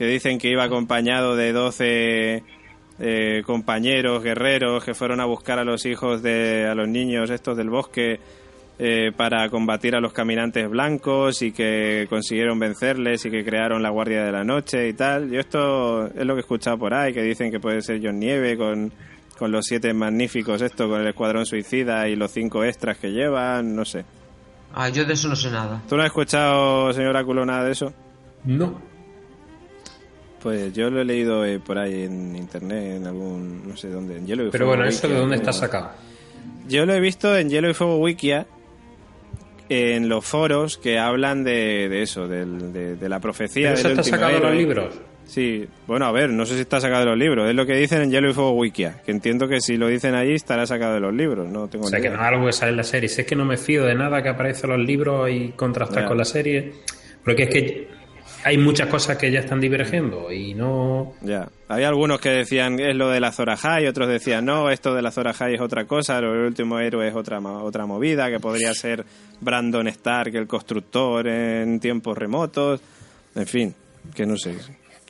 [0.00, 2.42] Que dicen que iba acompañado de 12
[3.00, 6.66] eh, compañeros, guerreros, que fueron a buscar a los hijos de...
[6.66, 8.18] a los niños estos del bosque
[8.78, 13.90] eh, para combatir a los caminantes blancos y que consiguieron vencerles y que crearon la
[13.90, 15.30] Guardia de la Noche y tal.
[15.30, 18.18] Yo esto es lo que he escuchado por ahí, que dicen que puede ser John
[18.18, 18.90] Nieve con,
[19.38, 23.76] con los siete magníficos, esto con el Escuadrón Suicida y los cinco extras que llevan,
[23.76, 24.06] no sé.
[24.72, 25.82] Ah, yo de eso no sé nada.
[25.86, 27.92] ¿Tú no has escuchado, señor Áculo, nada de eso?
[28.46, 28.89] No.
[30.42, 34.16] Pues yo lo he leído eh, por ahí en internet, en algún, no sé dónde,
[34.16, 35.90] en Hielo y Pero Fuego bueno, ¿eso de dónde está sacado?
[36.68, 38.46] Yo lo he visto en Hielo y Fuego Wikia,
[39.68, 43.88] en los foros que hablan de, de eso, del- de, de la profecía ¿Pero eso
[43.88, 44.94] está sacado de los libros?
[45.26, 47.74] Sí, bueno, a ver, no sé si está sacado de los libros, es lo que
[47.76, 50.94] dicen en Hielo y Fuego Wikia, que entiendo que si lo dicen allí estará sacado
[50.94, 52.76] de los libros, no tengo O ni sea, que no es algo que sale en
[52.78, 53.08] la serie.
[53.08, 56.06] Si es que no me fío de nada que aparece en los libros y contrastar
[56.06, 56.72] con la serie.
[57.24, 57.88] Porque es que
[58.44, 61.14] hay muchas cosas que ya están divergiendo y no...
[61.22, 64.94] Ya, había algunos que decían es lo de la Zora High, otros decían no, esto
[64.94, 68.40] de la Zora High es otra cosa, lo último héroe es otra otra movida, que
[68.40, 69.04] podría ser
[69.40, 72.80] Brandon Stark, el constructor en tiempos remotos,
[73.34, 73.74] en fin,
[74.14, 74.54] que no sé,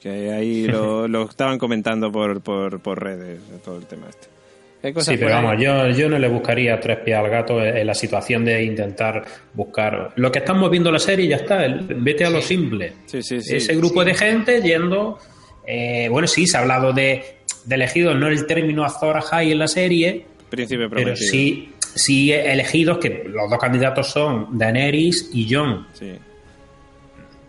[0.01, 4.40] que ahí lo, lo estaban comentando por, por, por redes, todo el tema este.
[4.83, 7.95] Cosas Sí, pero vamos, yo, yo no le buscaría tres pies al gato en la
[7.95, 10.13] situación de intentar buscar...
[10.17, 12.95] Lo que estamos viendo en la serie ya está, el- vete a lo simple.
[13.07, 13.57] Sí, sí, sí.
[13.57, 15.19] Ese grupo de gente yendo...
[15.67, 17.23] eh, bueno, sí, se ha hablado de,
[17.67, 22.97] de elegidos, no el término Azor High en la serie, Príncipe pero sí, sí elegidos,
[22.99, 25.87] que los dos candidatos son Daenerys y Jon.
[25.93, 26.13] Sí.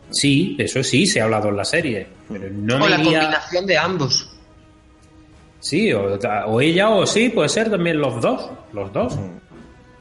[0.09, 2.05] Sí, eso sí se ha hablado en la serie.
[2.29, 4.27] Pero no o me la iría- combinación de ambos.
[5.61, 6.17] Sí, o,
[6.47, 8.49] o ella o sí, puede ser también los dos.
[8.73, 9.17] Los dos.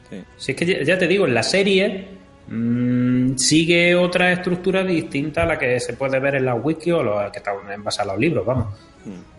[0.09, 0.21] Sí.
[0.35, 2.07] Si es que ya, ya te digo, en la serie
[2.47, 7.01] mm, sigue otra estructura distinta a la que se puede ver en la wiki o
[7.01, 8.67] lo, que está en base a los libros, vamos.
[9.05, 9.30] Gemma,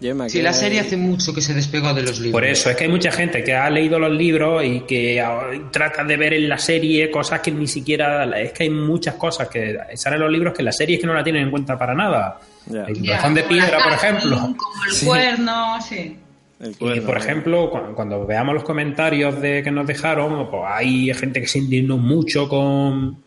[0.00, 2.32] Sí, ¿qué- la serie hace mucho que se despegó de los libros.
[2.32, 5.50] Por eso, es que hay mucha gente que ha leído los libros y que ah,
[5.72, 8.24] trata de ver en la serie cosas que ni siquiera.
[8.40, 11.00] Es que hay muchas cosas que salen en los libros que en la serie es
[11.00, 12.38] que no la tienen en cuenta para nada.
[12.66, 12.84] Ya.
[12.84, 14.36] El corazón de piedra, por ejemplo.
[14.36, 15.06] Como el Sí.
[15.06, 16.16] cuerno, sí.
[16.60, 21.12] El Y por ejemplo, cu- cuando, veamos los comentarios de que nos dejaron, pues hay
[21.14, 23.18] gente que se indignó mucho con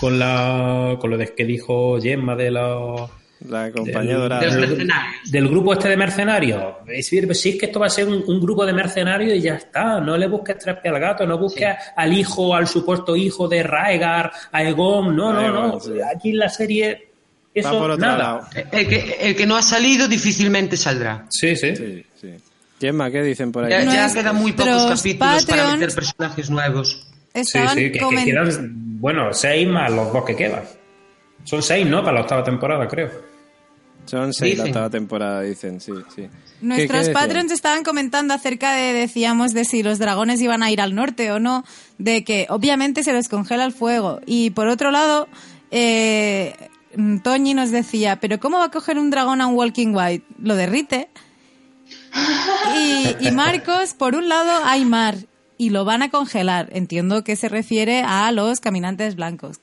[0.00, 3.10] con la con lo de que dijo Gemma de los
[3.46, 4.40] La compañía del, dorada.
[4.40, 5.30] De los del- mercenarios.
[5.30, 6.62] del grupo este de mercenarios.
[6.88, 9.36] Es decir, pues sí es que esto va a ser un, un grupo de mercenarios
[9.36, 10.00] y ya está.
[10.00, 14.32] No le busques tres al gato, no busques al hijo, al supuesto hijo de Raegar,
[14.50, 15.14] a Egon.
[15.14, 15.80] No, no, no.
[15.80, 15.92] sí.
[16.14, 17.10] Aquí en la serie
[17.54, 18.18] eso por otro nada.
[18.18, 18.48] lado.
[18.72, 21.26] El que, el que no ha salido difícilmente saldrá.
[21.30, 21.76] Sí, sí.
[21.76, 22.28] Sí, sí.
[22.80, 23.70] Gemma, ¿qué dicen por ahí?
[23.86, 27.06] Ya, quedan muy pocos capítulos para meter personajes nuevos.
[27.34, 30.62] Sí, Estaban sí, que, quedan, bueno, seis más los dos que quedan.
[31.44, 32.00] Son seis, ¿no?
[32.02, 33.10] Para la octava temporada, creo.
[34.08, 36.22] Son seis la octava temporada, dicen, sí, sí.
[36.22, 36.30] ¿Qué- qué
[36.66, 40.94] Nuestros patrons estaban comentando acerca de, decíamos, de si los dragones iban a ir al
[40.94, 41.64] norte o no,
[41.98, 44.20] de que obviamente se les congela el fuego.
[44.26, 45.28] Y por otro lado,
[45.70, 46.54] eh,
[46.96, 50.24] mm, Toñi nos decía, pero ¿cómo va a coger un dragón a un Walking White?
[50.42, 51.08] Lo derrite.
[52.76, 55.16] Y, y Marcos, por un lado, hay mar
[55.58, 56.68] y lo van a congelar.
[56.72, 59.60] Entiendo que se refiere a los caminantes blancos.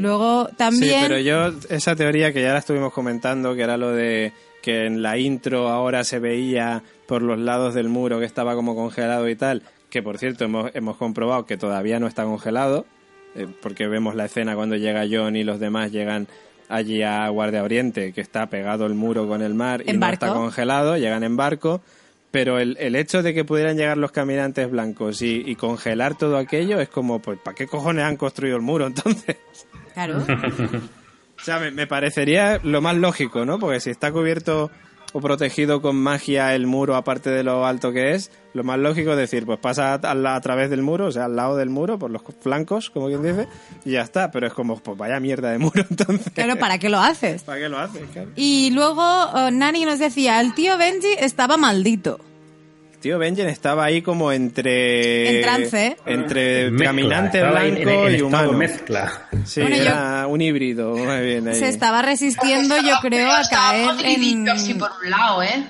[0.00, 1.00] Luego también...
[1.00, 4.86] Sí, pero yo, esa teoría que ya la estuvimos comentando, que era lo de que
[4.86, 9.28] en la intro ahora se veía por los lados del muro que estaba como congelado
[9.28, 12.86] y tal, que por cierto hemos, hemos comprobado que todavía no está congelado,
[13.34, 16.28] eh, porque vemos la escena cuando llega John y los demás llegan
[16.68, 20.06] allí a Guardia Oriente, que está pegado el muro con el mar y ¿En no
[20.06, 20.26] barco?
[20.26, 21.82] está congelado, llegan en barco.
[22.30, 26.38] Pero el, el hecho de que pudieran llegar los caminantes blancos y, y congelar todo
[26.38, 29.36] aquello es como, pues, ¿para qué cojones han construido el muro entonces?
[29.94, 30.24] Claro.
[31.40, 33.58] O sea, me, me parecería lo más lógico, ¿no?
[33.58, 34.70] Porque si está cubierto
[35.12, 39.10] o protegido con magia el muro, aparte de lo alto que es, lo más lógico
[39.12, 41.68] es decir, pues pasa a, la- a través del muro, o sea, al lado del
[41.68, 43.48] muro, por los flancos, como quien dice,
[43.84, 44.30] y ya está.
[44.30, 46.32] Pero es como, pues vaya mierda de muro, entonces.
[46.32, 47.42] Claro, ¿para qué lo haces?
[47.42, 48.02] ¿Para qué lo haces?
[48.12, 48.30] Claro.
[48.36, 52.20] Y luego oh, Nani nos decía, el tío Benji estaba maldito.
[53.02, 55.38] Tío Benjen estaba ahí como entre...
[55.38, 55.96] En trance.
[56.06, 58.52] Entre Mezcla, caminante blanco en- en- en y humano.
[58.52, 59.26] mezcla.
[59.44, 61.56] Sí, Bueno, yo- era un híbrido, muy bien ahí.
[61.56, 64.48] Se estaba resistiendo, yo creo, a caer en...
[64.48, 65.64] así por un lado, ¿eh?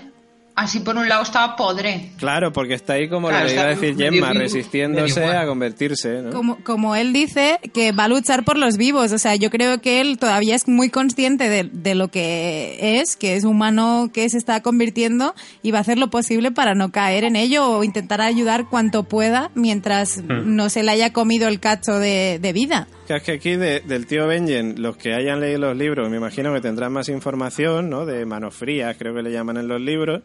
[0.54, 2.10] Así por un lado estaba podre.
[2.18, 5.46] Claro, porque está ahí como Claro, le iba a está decir Gemma, vivo, resistiéndose a
[5.46, 6.30] convertirse, ¿no?
[6.30, 9.12] Como, como él dice, que va a luchar por los vivos.
[9.12, 13.16] O sea, yo creo que él todavía es muy consciente de, de lo que es,
[13.16, 16.92] que es humano que se está convirtiendo y va a hacer lo posible para no
[16.92, 21.60] caer en ello o intentar ayudar cuanto pueda mientras no se le haya comido el
[21.60, 22.88] cacho de, de vida.
[23.12, 26.16] Que es que aquí de- del tío Benjen, los que hayan leído los libros, me
[26.16, 28.06] imagino que tendrán más información, ¿no?
[28.06, 30.22] De manos frías, creo que le llaman en los libros.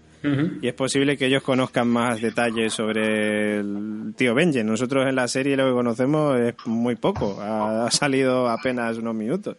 [0.62, 4.66] Y es posible que ellos conozcan más detalles sobre el tío Benjen.
[4.68, 7.40] Nosotros en la serie lo que conocemos es muy poco.
[7.42, 9.58] Ha, ha salido apenas unos minutos.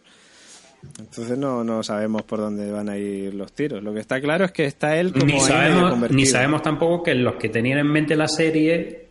[0.99, 3.83] Entonces no, no sabemos por dónde van a ir los tiros.
[3.83, 6.17] Lo que está claro es que está él como Ni sabemos, convertido.
[6.17, 9.07] ni sabemos tampoco que los que tenían en mente la serie,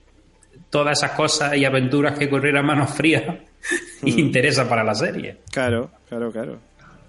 [0.70, 3.22] todas esas cosas y aventuras que ocurrieran a manos frías,
[4.00, 4.08] Hmm.
[4.08, 5.38] interesa para la serie.
[5.50, 6.58] Claro, claro, claro.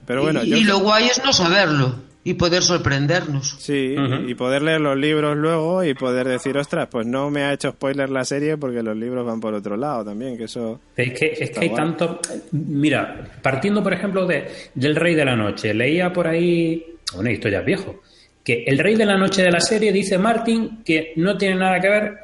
[0.06, 0.58] Pero bueno, y, yo...
[0.58, 3.56] y lo guay es no saberlo y poder sorprendernos.
[3.60, 3.96] Sí,
[4.28, 7.72] y poder leer los libros luego y poder decir, ostras, pues no me ha hecho
[7.72, 10.82] spoiler la serie porque los libros van por otro lado también, que eso...
[10.96, 11.78] Es que, es que hay guay.
[11.82, 12.20] tanto.
[12.52, 16.86] Mira, partiendo por ejemplo de, del Rey de la Noche, leía por ahí.
[17.16, 18.02] Bueno, esto ya es viejo.
[18.44, 21.80] Que el Rey de la Noche de la serie dice Martin que no tiene nada
[21.80, 22.18] que ver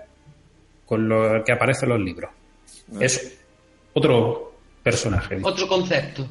[0.85, 2.31] con lo que aparece en los libros.
[2.93, 2.97] Ah.
[2.99, 3.39] Es
[3.95, 5.39] otro personaje.
[5.41, 6.27] Otro concepto.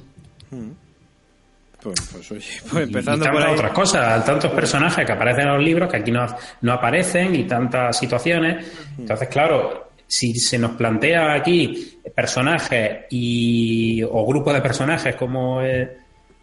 [1.83, 3.55] Pues, pues oye, pues empezando y por tantas ahí...
[3.55, 6.25] otras cosas, tantos personajes que aparecen en los libros que aquí no,
[6.63, 8.67] no aparecen y tantas situaciones.
[8.97, 15.99] Entonces, claro, si se nos plantea aquí personajes y o grupos de personajes como eh,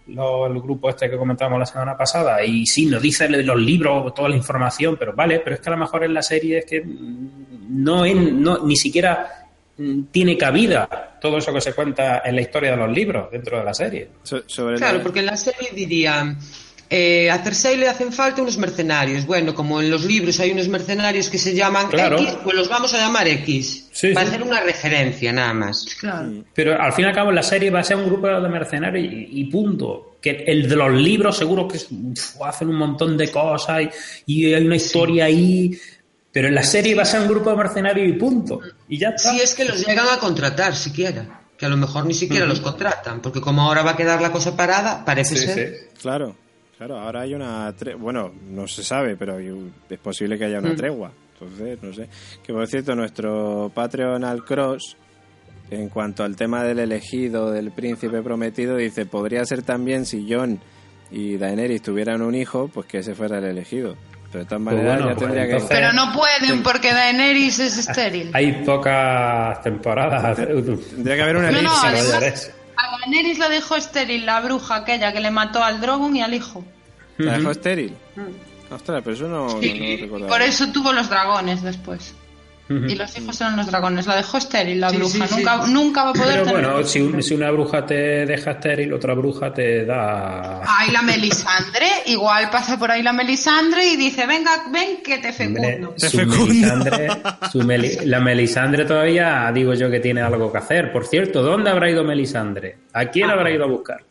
[0.07, 4.13] lo- el grupo este que comentábamos la semana pasada y sí, nos dicen los libros
[4.13, 6.65] toda la información, pero vale, pero es que a lo mejor en la serie es
[6.65, 9.40] que no, es- no ni siquiera
[10.11, 13.63] tiene cabida todo eso que se cuenta en la historia de los libros dentro de
[13.63, 14.09] la serie.
[14.23, 16.37] so- sobre Claro, la- porque en la serie dirían,
[16.93, 19.25] eh, a Cersei le hacen falta unos mercenarios.
[19.25, 22.17] Bueno, como en los libros hay unos mercenarios que se llaman Claro.
[22.19, 23.87] X, pues los vamos a llamar X.
[23.91, 24.33] Sí, para sí.
[24.35, 25.85] hacer una referencia nada más.
[25.99, 26.43] Claro.
[26.53, 29.05] Pero al fin y al cabo la serie va a ser un grupo de mercenarios
[29.11, 30.17] y, y punto.
[30.21, 33.83] Que el de los libros seguro que es- uf, hacen un montón de cosas
[34.25, 35.71] y, y hay una historia ahí.
[36.31, 38.59] Pero en la serie va a ser un grupo de mercenarios y punto.
[38.87, 39.31] Y ya está.
[39.31, 41.41] Si es que los llegan a contratar siquiera.
[41.57, 43.21] Que a lo mejor ni siquiera los contratan.
[43.21, 45.69] Porque como ahora va a quedar la cosa parada, parece Sí, ser.
[45.75, 45.85] sí.
[46.01, 46.35] Claro,
[46.77, 48.01] Claro, ahora hay una tregua.
[48.01, 50.75] Bueno, no se sabe, pero es posible que haya una Mm.
[50.77, 51.11] tregua.
[51.39, 52.09] Entonces, no sé.
[52.43, 54.97] Que por cierto, nuestro Patreon al Cross,
[55.69, 60.59] en cuanto al tema del elegido, del príncipe prometido, dice: podría ser también si John
[61.11, 63.95] y Daenerys tuvieran un hijo, pues que ese fuera el elegido.
[64.31, 65.75] Pero de todas Pues maneras, bueno, ya pues tendría entonces- que.
[65.75, 68.31] Pero no pueden porque Daenerys es estéril.
[68.33, 70.37] Hay pocas temporadas.
[70.37, 75.19] Tendría que haber una No, además- A Daenerys la dejó estéril la bruja aquella que
[75.19, 76.63] le mató al Drogon y al hijo.
[77.17, 77.95] ¿La dejó estéril?
[78.71, 80.31] Ostras, pero eso no, no, no Y recordaba.
[80.31, 82.15] por eso tuvo los dragones después.
[82.89, 84.07] Y los hijos eran los dragones.
[84.07, 85.11] La dejó estéril la Sí, bruja.
[85.11, 85.35] sí, sí.
[85.37, 88.51] nunca, nunca va a poder Pero tener bueno, si, un- si una bruja te deja
[88.51, 90.61] estéril, otra bruja te da.
[90.65, 95.31] Ay, la Melisandre, igual pasa por ahí la Melisandre y dice, venga, ven que te
[95.33, 95.93] fecundo.
[95.97, 96.45] Te su fecundo.
[96.47, 97.07] Melisandre,
[97.51, 100.91] su Meli- la Melisandre todavía digo yo que tiene algo que hacer.
[100.91, 102.77] Por cierto, ¿dónde habrá ido Melisandre?
[102.93, 103.33] ¿A quién Ah.
[103.33, 104.03] habrá ido a buscar?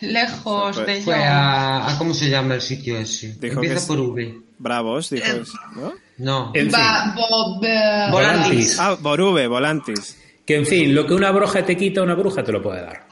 [0.00, 1.22] Lejos de Fue yo.
[1.24, 3.34] a, a- ¿Cómo se llama el sitio ese?
[3.40, 4.38] Dijo Empieza que por V.
[4.58, 5.26] Bravos, dijo.
[5.26, 5.42] Eh.
[5.76, 5.92] ¿no?
[6.18, 6.52] No.
[6.54, 8.78] En fin, Va- bo- be- Volantis.
[8.78, 10.18] Ah, Borube, Volantis.
[10.46, 13.06] Que en fin, lo que una bruja te quita, una bruja te lo puede dar.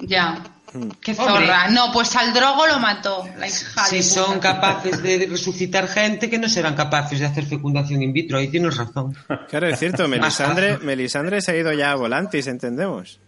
[0.00, 0.42] Ya.
[0.72, 0.88] Hmm.
[1.00, 1.68] Qué zorra.
[1.70, 3.24] No, pues al drogo lo mató.
[3.38, 7.44] La hija Si de son capaces de resucitar gente que no serán capaces de hacer
[7.46, 9.16] fecundación in vitro, ahí tienes razón.
[9.48, 13.20] Claro, es cierto, Melisandre, Melisandre se ha ido ya a Volantis, entendemos.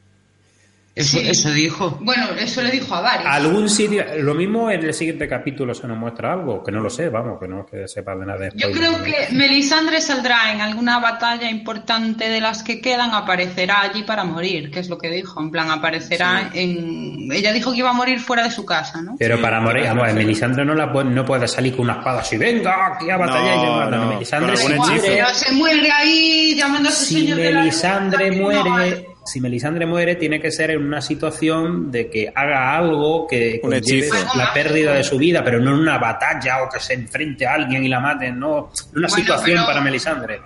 [0.97, 1.29] Eso, Sí.
[1.29, 1.99] eso dijo.
[2.01, 3.27] Bueno, eso le dijo a varios.
[3.27, 6.89] Algún sitio, lo mismo en el siguiente capítulo se nos muestra algo, que no lo
[6.89, 10.63] sé, vamos, que no que sepa de nada de Yo creo que Melisandre saldrá en
[10.63, 15.11] alguna batalla importante de las que quedan, aparecerá allí para morir, que es lo que
[15.11, 15.39] dijo.
[15.39, 17.31] En plan, aparecerá en.
[17.31, 19.17] Ella dijo que iba a morir fuera de su casa, ¿no?
[19.19, 20.15] Pero Sí, para morir, vamos, sí.
[20.15, 23.91] Melisandre no, la puede, no puede salir con una espada así, venga, aquí a No,
[23.91, 29.16] no, Melisandre si muere, se muere ahí llamándose si señor de la Melisandre muere, no,
[29.27, 34.09] si Melisandre muere, tiene que ser en una situación de que haga algo que conlleve
[34.37, 37.55] la pérdida de su vida, pero no en una batalla o que se enfrente a
[37.55, 40.41] alguien y la maten, no, una Bueno, situación pero- para Melisandre.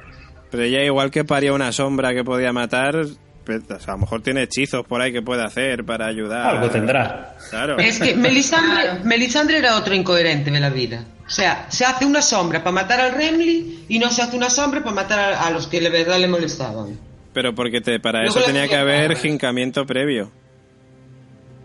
[0.50, 2.96] Pero ella igual que paría una sombra que podía matar,
[3.44, 6.56] pues, o sea, a lo mejor tiene hechizos por ahí que puede hacer para ayudar.
[6.56, 7.36] Algo tendrá.
[7.50, 7.78] Claro.
[7.78, 9.04] Es que Melisandre.
[9.04, 11.04] Melisandre era otro incoherente de la vida.
[11.24, 14.50] O sea, se hace una sombra para matar al Remly y no se hace una
[14.50, 16.98] sombra para matar a, a los que de verdad le molestaban.
[17.32, 20.30] Pero porque te, para Luego eso tenía que haber jincamiento previo.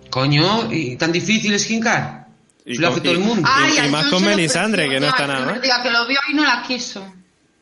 [0.10, 2.28] Coño, y tan difícil es jincar.
[2.66, 3.48] Y lo hace todo el mundo.
[3.86, 5.62] y- más con Melisandre, que no está nada mal.
[5.62, 7.14] que lo vio y no la quiso.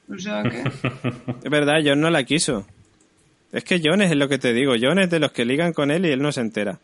[0.09, 0.63] O sea que...
[1.43, 2.65] Es verdad, John no la quiso.
[3.51, 4.73] Es que John es lo que te digo.
[4.79, 6.79] John es de los que ligan con él y él no se entera.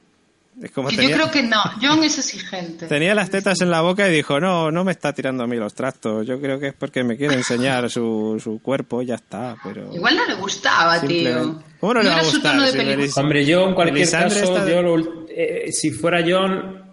[0.62, 1.58] Es como Yo creo que no.
[1.82, 2.88] John es exigente.
[2.88, 5.56] tenía las tetas en la boca y dijo, no, no me está tirando a mí
[5.56, 6.28] los trastos.
[6.28, 9.56] Yo creo que es porque me quiere enseñar su, su cuerpo, ya está.
[9.64, 11.62] Pero Igual no le gustaba, tío.
[11.80, 15.26] ¿Cómo no le va a gustar si Hombre, yo en cualquier caso, está- yo lo-
[15.30, 16.84] eh, si fuera John,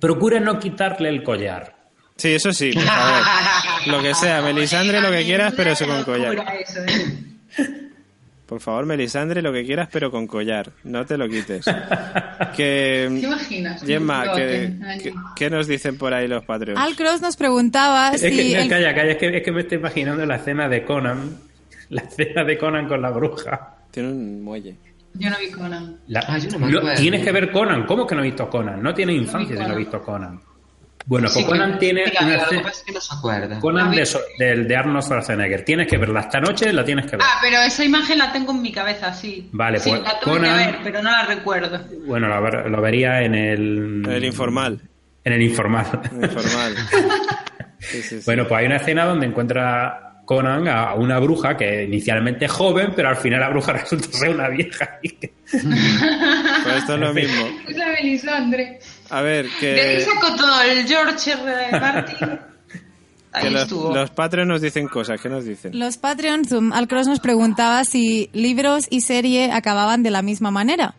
[0.00, 1.74] procure no quitarle el collar.
[2.16, 3.22] Sí, eso sí, por favor.
[3.88, 6.46] Lo que sea, Melisandre, lo que quieras, pero eso con collar.
[6.60, 7.18] Eso, ¿eh?
[8.46, 10.70] Por favor, Melisandre, lo que quieras, pero con collar.
[10.84, 11.64] No te lo quites.
[12.56, 13.08] Que...
[13.20, 13.82] ¿Te imaginas?
[13.84, 14.24] Gemma,
[15.36, 16.78] ¿qué, nos dicen por ahí los Patreons?
[16.80, 19.60] Al Cross nos preguntaba Es si que, el- calla, calla, es que, es que me
[19.62, 21.38] estoy imaginando la escena de Conan,
[21.90, 23.76] la escena de Conan con la bruja.
[23.90, 24.76] Tiene un muelle.
[25.14, 26.00] Yo no vi Conan.
[26.08, 27.00] La- Ah, yo no me lo- acuerdo.
[27.00, 27.86] tienes que ver Conan.
[27.86, 28.82] ¿Cómo que no he visto Conan?
[28.82, 29.78] No tiene infancia si no he Conan.
[29.78, 30.40] visto Conan.
[31.06, 33.60] Bueno, Sí, pues Conan que- tiene Mira, una escena- es que no se acuerda.
[33.60, 34.08] Conan de,
[34.38, 35.62] del- de Arnold Schwarzenegger.
[35.64, 37.26] Tienes que verla esta noche, la tienes que ver.
[37.28, 39.48] Ah, pero esa imagen la tengo en mi cabeza, sí.
[39.52, 41.80] Vale, sí, pues, la tuve Conan- que ver, pero no la recuerdo.
[42.06, 44.02] Bueno, lo, lo vería en el...
[44.08, 44.80] El informal.
[45.24, 45.86] En el informal.
[46.22, 46.74] Informal.
[47.80, 48.22] Sí, sí, sí.
[48.24, 52.94] Bueno, pues hay una escena donde encuentra Conan a una bruja que inicialmente es joven,
[52.96, 54.98] pero al final la bruja resulta ser una vieja.
[55.02, 57.46] Pues esto es lo mismo.
[57.68, 58.78] Es la Melisandre.
[59.14, 61.52] A ver, De ahí que, sacó todo el George R.
[61.68, 61.80] R.
[61.80, 62.18] Martin.
[63.32, 63.94] Ahí que los, estuvo.
[63.94, 65.20] los Patreons nos dicen cosas.
[65.20, 65.78] ¿Qué nos dicen?
[65.78, 70.50] los Patreons, um, Al Cross nos preguntaba si libros y serie acababan de la misma
[70.50, 70.96] manera.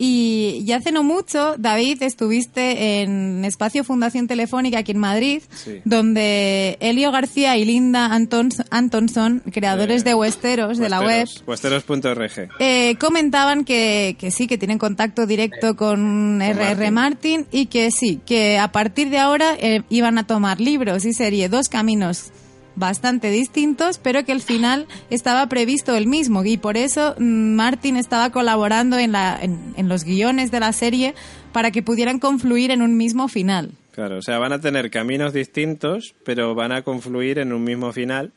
[0.00, 5.80] Y ya hace no mucho, David, estuviste en Espacio Fundación Telefónica aquí en Madrid, Sí.
[5.84, 12.48] donde Elio García y Linda Antons- Antonson, creadores de Westeros, de la web, Westeros- Westeros.org.
[12.60, 16.90] eh, comentaban que, que sí, que tienen contacto directo con R.R.
[16.92, 17.38] Martin.
[17.40, 17.46] Martin.
[17.50, 21.48] y que sí, que a partir de ahora eh, iban a tomar libros y serie
[21.48, 22.30] dos caminos
[22.78, 27.96] bastante distintos, pero que el final estaba previsto el mismo y por eso mm, Martin
[27.96, 31.14] estaba colaborando en, la, en los guiones de la serie
[31.52, 33.72] para que pudieran confluir en un mismo final.
[33.98, 37.92] Claro, o sea, van a tener caminos distintos, pero van a confluir en un mismo
[37.92, 38.32] final,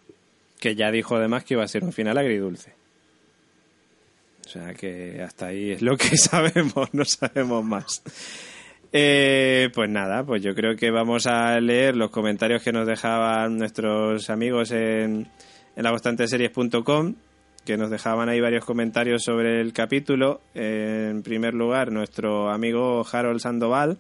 [0.60, 2.74] que ya dijo además que iba a ser un final agridulce.
[4.44, 8.02] O sea que hasta ahí es lo que sabemos, no sabemos más.
[8.94, 13.58] Eh, pues nada, pues yo creo que vamos a leer los comentarios que nos dejaban
[13.58, 15.28] nuestros amigos en,
[15.76, 17.16] en laconstanteseries.com,
[17.66, 20.42] que nos dejaban ahí varios comentarios sobre el capítulo.
[20.54, 23.98] En primer lugar, nuestro amigo Harold Sandoval,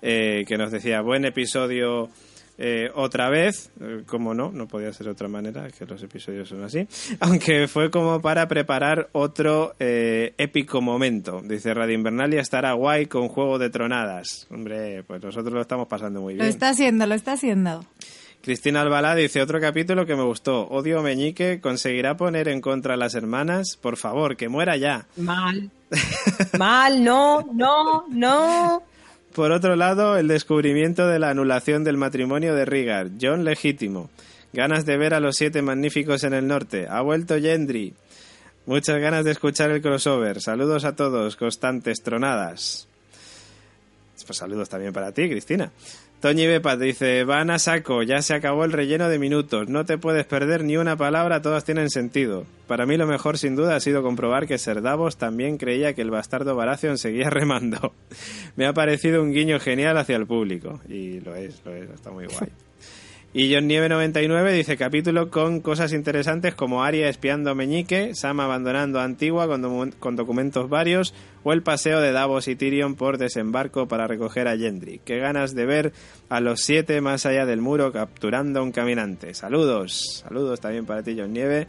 [0.00, 2.08] eh, que nos decía, buen episodio
[2.56, 6.48] eh, otra vez, eh, como no, no podía ser de otra manera, que los episodios
[6.48, 6.86] son así,
[7.20, 11.40] aunque fue como para preparar otro eh, épico momento.
[11.42, 14.46] Dice Radio Invernalia estará guay con Juego de Tronadas.
[14.50, 16.48] Hombre, pues nosotros lo estamos pasando muy Lo bien.
[16.50, 17.84] está haciendo, lo está haciendo.
[18.40, 20.66] Cristina Albalá dice otro capítulo que me gustó.
[20.68, 23.78] Odio Meñique, ¿conseguirá poner en contra a las hermanas?
[23.80, 25.06] Por favor, que muera ya.
[25.16, 25.70] Mal.
[26.58, 28.82] Mal, no, no, no.
[29.34, 33.10] Por otro lado, el descubrimiento de la anulación del matrimonio de Rigar.
[33.20, 34.08] John legítimo.
[34.52, 36.86] Ganas de ver a los siete magníficos en el norte.
[36.88, 37.94] Ha vuelto Gendry.
[38.66, 40.40] Muchas ganas de escuchar el crossover.
[40.40, 42.86] Saludos a todos, constantes tronadas.
[44.24, 45.72] Pues saludos también para ti, Cristina.
[46.24, 49.98] Toñi Bepa dice, van a saco, ya se acabó el relleno de minutos, no te
[49.98, 52.46] puedes perder ni una palabra, todas tienen sentido.
[52.66, 56.00] Para mí lo mejor sin duda ha sido comprobar que Ser Davos también creía que
[56.00, 57.92] el bastardo Baratheon seguía remando.
[58.56, 62.10] Me ha parecido un guiño genial hacia el público, y lo es, lo es, está
[62.10, 62.48] muy guay.
[63.36, 68.38] Y John Nieve 99 dice capítulo con cosas interesantes como Arya espiando a Meñique, Sam
[68.38, 73.88] abandonando a Antigua con, documentos varios o el paseo de Davos y Tyrion por desembarco
[73.88, 75.00] para recoger a Gendry.
[75.04, 75.92] Qué ganas de ver
[76.28, 79.34] a los siete más allá del muro capturando a un caminante.
[79.34, 81.66] Saludos, saludos también para ti John Nieve.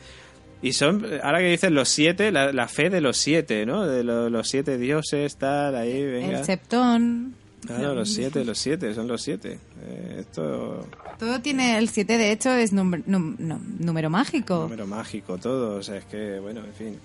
[0.61, 3.87] Y son, ahora que dicen los siete, la, fe de los siete, ¿no?
[3.87, 6.39] De lo- los siete dioses, tal, ahí, venga.
[6.39, 7.35] El septón.
[7.65, 9.59] Claro, los siete, los siete, son los siete.
[9.83, 10.85] Eh, esto
[11.19, 14.59] Todo tiene el 7, de hecho, es num- num- no, número mágico.
[14.63, 15.77] número mágico, todo.
[15.77, 16.99] O sea, es que, bueno, en fin.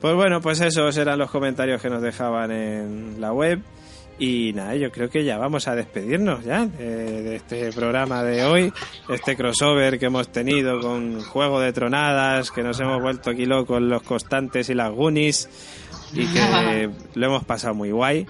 [0.00, 3.60] Pues bueno, pues esos eran los comentarios que nos dejaban en la web.
[4.18, 8.44] Y nada, yo creo que ya vamos a despedirnos ya de, de este programa de
[8.44, 8.72] hoy,
[9.10, 13.82] este crossover que hemos tenido con Juego de Tronadas, que nos hemos vuelto aquí locos
[13.82, 15.50] los constantes y las Goonies,
[16.14, 18.26] y que lo hemos pasado muy guay.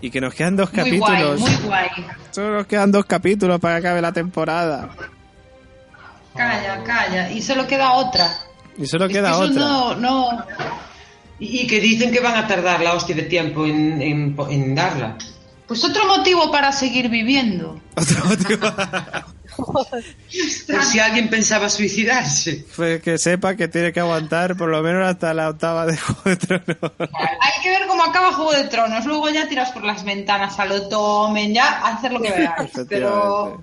[0.00, 1.40] Y que nos quedan dos Muy guay, capítulos.
[1.40, 1.88] muy guay.
[2.30, 4.90] Solo nos quedan dos capítulos para que acabe la temporada.
[6.36, 7.30] Calla, calla.
[7.32, 8.30] Y solo queda otra.
[8.76, 9.60] Y solo Es queda que eso otra.
[9.64, 10.44] No, no.
[11.40, 14.74] Y, y que dicen que van a tardar la hostia de tiempo en, en, en
[14.74, 15.16] darla.
[15.66, 17.80] Pues otro motivo para seguir viviendo.
[17.96, 18.66] Otro motivo.
[19.58, 22.64] Por si alguien pensaba suicidarse.
[22.76, 26.22] Pues que sepa que tiene que aguantar por lo menos hasta la octava de Juego
[26.24, 26.92] de Tronos.
[27.00, 29.04] Hay que ver cómo acaba Juego de Tronos.
[29.06, 32.70] Luego ya tiras por las ventanas, a lo tomen, ya hacer lo que veáis.
[32.88, 33.62] Pero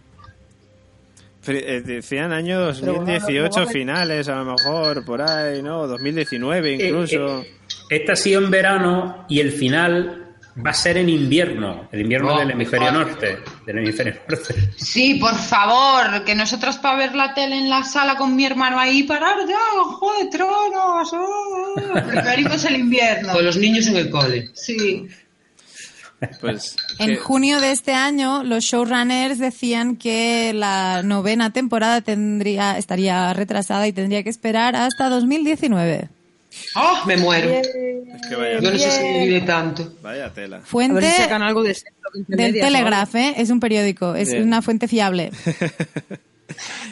[1.48, 5.88] eh, Decían año 2018 finales, a lo mejor, por ahí, ¿no?
[5.88, 7.42] 2019 incluso.
[7.42, 7.58] Eh,
[7.90, 10.25] Esta ha sido en verano y el final
[10.64, 11.88] va a ser en invierno.
[11.92, 13.08] El invierno Oh, del hemisferio joder.
[13.08, 13.38] norte.
[13.66, 14.56] Del hemisferio norte.
[14.78, 18.80] sí, por favor, que nosotros para ver la tele en la sala con mi hermano
[18.80, 21.14] ahí, parar ya, Juego de Tronos.
[21.14, 21.76] oh,
[22.08, 23.34] Preferimos el invierno.
[23.34, 24.50] Con los niños en el cole.
[24.54, 25.08] Sí.
[26.40, 26.76] Pues.
[26.98, 33.86] En junio de este año, los showrunners decían que la novena temporada tendría estaría retrasada
[33.86, 36.10] y tendría que esperar hasta 2019.
[36.76, 37.04] ¡Oh!
[37.06, 37.50] Me muero.
[37.50, 37.68] es
[38.30, 39.94] que vaya, Yo no sé si vive tanto.
[40.02, 40.58] vaya tela.
[40.58, 42.78] A ver Fuente si sacan algo de entre del medias, ¿no?
[42.78, 43.34] Telegraph, ¿eh?
[43.38, 44.44] es un periódico, es Bien.
[44.44, 45.32] una fuente fiable.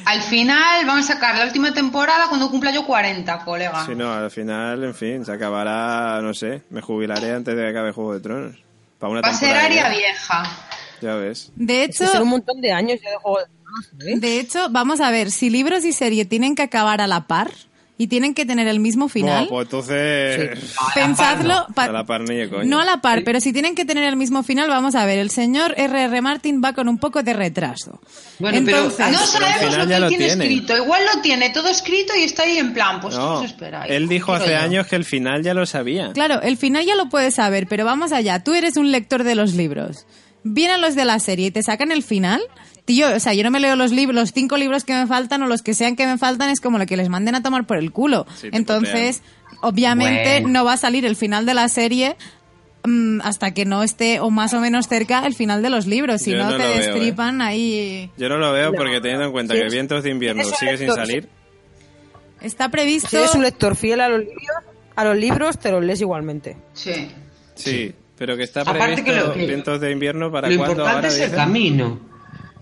[0.05, 3.85] Al final vamos a sacar la última temporada cuando cumpla yo 40, colega.
[3.85, 7.67] Si no, al final, en fin, se acabará, no sé, me jubilaré antes de que
[7.69, 8.55] acabe Juego de Tronos.
[8.99, 9.95] Para una Va a ser área ya.
[9.97, 10.43] vieja.
[11.01, 11.51] Ya ves.
[11.55, 14.19] De Es que hecho, son un montón de años ya de juego de Tronos, ¿eh?
[14.19, 17.51] de hecho, vamos a ver, si libros y serie tienen que acabar a la par
[18.03, 20.59] y tienen que tener el mismo final, Bueno, pues entonces.
[20.93, 22.63] pensadlo pa- A la par ni de coña.
[22.65, 25.19] no a la par, pero si tienen que tener el mismo final, vamos a ver,
[25.19, 26.21] el señor R.R.
[26.21, 28.01] Martin va con un poco de retraso.
[28.39, 30.43] Bueno, pero- Entonces, No al sabemos lo que lo tiene, tiene.
[30.45, 30.77] escrito.
[30.77, 33.91] Igual lo tiene todo escrito y está ahí en plan, pues ¿qué No, os esperáis?
[33.91, 34.57] él dijo hace yo.
[34.59, 36.11] años que el final ya lo sabía.
[36.13, 38.43] Claro, el final ya lo puedes saber, pero vamos allá.
[38.43, 40.05] Tú eres un lector de los libros.
[40.43, 42.41] Vienen los de la serie y te sacan el final.
[42.85, 45.41] Tío, o sea, yo no me leo los libros, los cinco libros que me faltan
[45.43, 47.65] o los que sean que me faltan es como lo que les manden a tomar
[47.65, 48.25] por el culo.
[48.35, 49.21] Sí, Entonces,
[49.61, 50.49] obviamente Bueno.
[50.49, 52.17] no va a salir el final de la serie
[52.83, 56.21] mm, hasta que no esté o más o menos cerca el final de los libros.
[56.23, 56.77] Si no, no te lo veo, ¿eh?
[56.79, 58.11] destripan ahí.
[58.17, 59.61] Yo no lo veo porque teniendo en cuenta Sí.
[59.61, 61.29] que Vientos de Invierno sigue sin salir.
[62.41, 63.07] Está previsto.
[63.09, 64.57] Si eres un lector fiel a los libros,
[64.97, 66.57] a los libros te los lees igualmente.
[66.73, 67.09] Sí.
[67.55, 71.07] Sí, pero que está Aparte previsto que lo- Vientos de Invierno para Lo cuándo importante
[71.07, 72.11] ahora es el camino.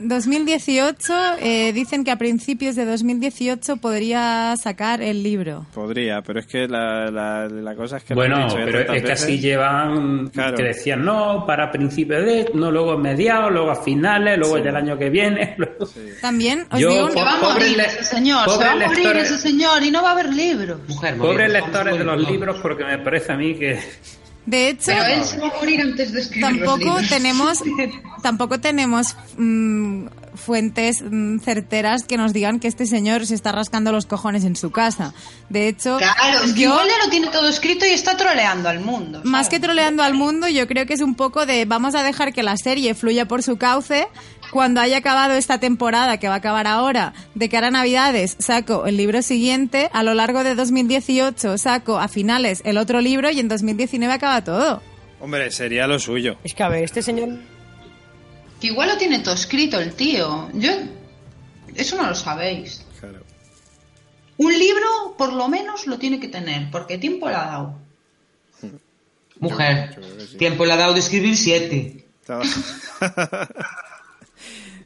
[0.03, 5.65] 2018, eh, dicen que a principios de 2018 podría sacar el libro.
[5.73, 8.13] Podría, pero es que la, la, la cosa es que...
[8.13, 9.41] Bueno, pero es que así veces.
[9.41, 10.55] llevan, Claro.
[10.57, 14.75] que decían, no, para principios de, no, luego mediados, luego a finales, luego ya el
[14.75, 15.55] año que viene.
[15.57, 15.87] luego-
[16.21, 19.31] También os Yo- digo va a morir ese señor, se va a morir lectores.
[19.31, 20.79] ese señor y no va a haber libros.
[20.87, 23.79] Mujer, Pobres lectores de los libros, porque me parece a mí que...
[24.45, 27.59] De hecho, Pero él se va a morir antes de escribir tampoco tenemos
[28.23, 33.91] tampoco tenemos mm, fuentes mm, certeras que nos digan que este señor se está rascando
[33.91, 35.13] los cojones en su casa.
[35.49, 39.21] De hecho, Claro, es que yo lo tiene todo escrito y está troleando al mundo.
[39.23, 42.33] más que troleando al mundo, yo creo que es un poco de vamos a dejar
[42.33, 44.07] que la serie fluya por su cauce.
[44.51, 48.85] Cuando haya acabado esta temporada, que va a acabar ahora, de cara a Navidades, saco
[48.85, 49.89] el libro siguiente.
[49.93, 54.43] A lo largo de 2018 saco a finales el otro libro y en 2019 acaba
[54.43, 54.83] todo.
[55.21, 56.35] Hombre, sería lo suyo.
[56.43, 57.29] Es que a ver, este señor
[58.59, 60.49] Que igual lo tiene todo escrito el tío.
[60.53, 60.71] Yo...
[61.73, 62.85] Eso no lo sabéis.
[62.99, 63.23] Claro.
[64.35, 67.75] Un libro, por lo menos, lo tiene que tener, porque tiempo le ha dado.
[69.39, 70.37] Mujer, Yo sí.
[70.37, 72.05] tiempo le ha dado de escribir siete.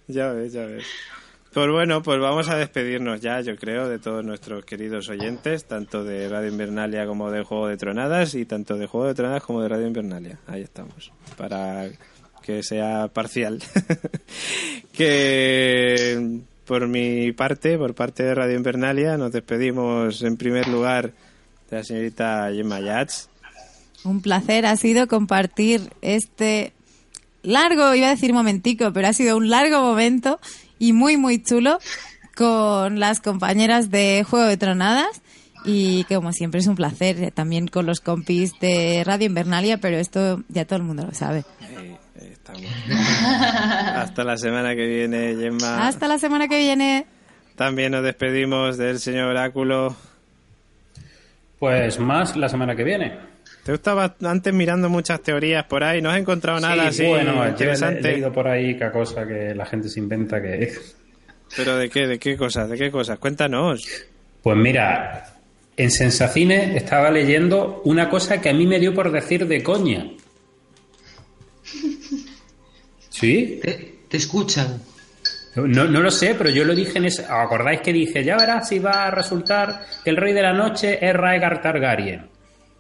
[0.08, 0.85] Ya ves, ya ves.
[1.56, 6.03] Pues bueno, pues vamos a despedirnos ya, yo creo, de todos nuestros queridos oyentes, tanto
[6.03, 9.61] de Radio Invernalia como de Juego de Tronadas, y tanto de Juego de Tronadas como
[9.61, 10.38] de Radio Invernalia.
[10.48, 11.90] Ahí estamos, para
[12.43, 13.64] que sea parcial.
[14.92, 21.14] que por mi parte, por parte de Radio Invernalia, nos despedimos en primer lugar
[21.69, 23.30] de la señorita Gemma Yats.
[24.03, 26.74] Un placer ha sido compartir este
[27.46, 30.40] largo, iba a decir momentico, pero ha sido un largo momento
[30.80, 31.80] y muy, muy chulo
[32.36, 35.22] con las compañeras de Juego de Tronadas.
[35.68, 39.80] Y que como siempre es un placer eh, también con los compis de Radio Invernalia,
[39.80, 41.44] pero esto ya todo el mundo lo sabe.
[41.62, 41.98] Ahí
[42.32, 42.62] estamos.
[43.96, 45.88] Hasta la semana que viene, Gemma.
[45.88, 47.08] Hasta la semana que viene.
[47.56, 49.96] También nos despedimos del señor Oráculo.
[51.58, 53.18] Pues más la semana que viene.
[53.66, 57.34] Te estaba antes mirando muchas teorías por ahí, no has encontrado nada Sí, así bueno,
[57.34, 58.02] yo he interesante.
[58.11, 60.72] leído por ahí cada cosa que la gente se inventa que...
[61.58, 62.06] ¿Pero de qué?
[62.06, 62.69] ¿De qué cosas?
[62.69, 63.18] ¿De qué cosas?
[63.18, 63.84] Cuéntanos.
[64.44, 65.34] Pues mira,
[65.76, 70.11] en Sensacine estaba leyendo una cosa que a mí me dio por decir de coña.
[73.10, 73.60] ¿Sí?
[73.64, 74.80] Te, te escuchan.
[75.56, 77.24] No, no lo sé, pero yo lo dije en ese...
[77.24, 78.24] ¿Os acordáis que dije?
[78.24, 82.35] Ya verás si va a resultar que el rey de la noche es Raegar Targaryen.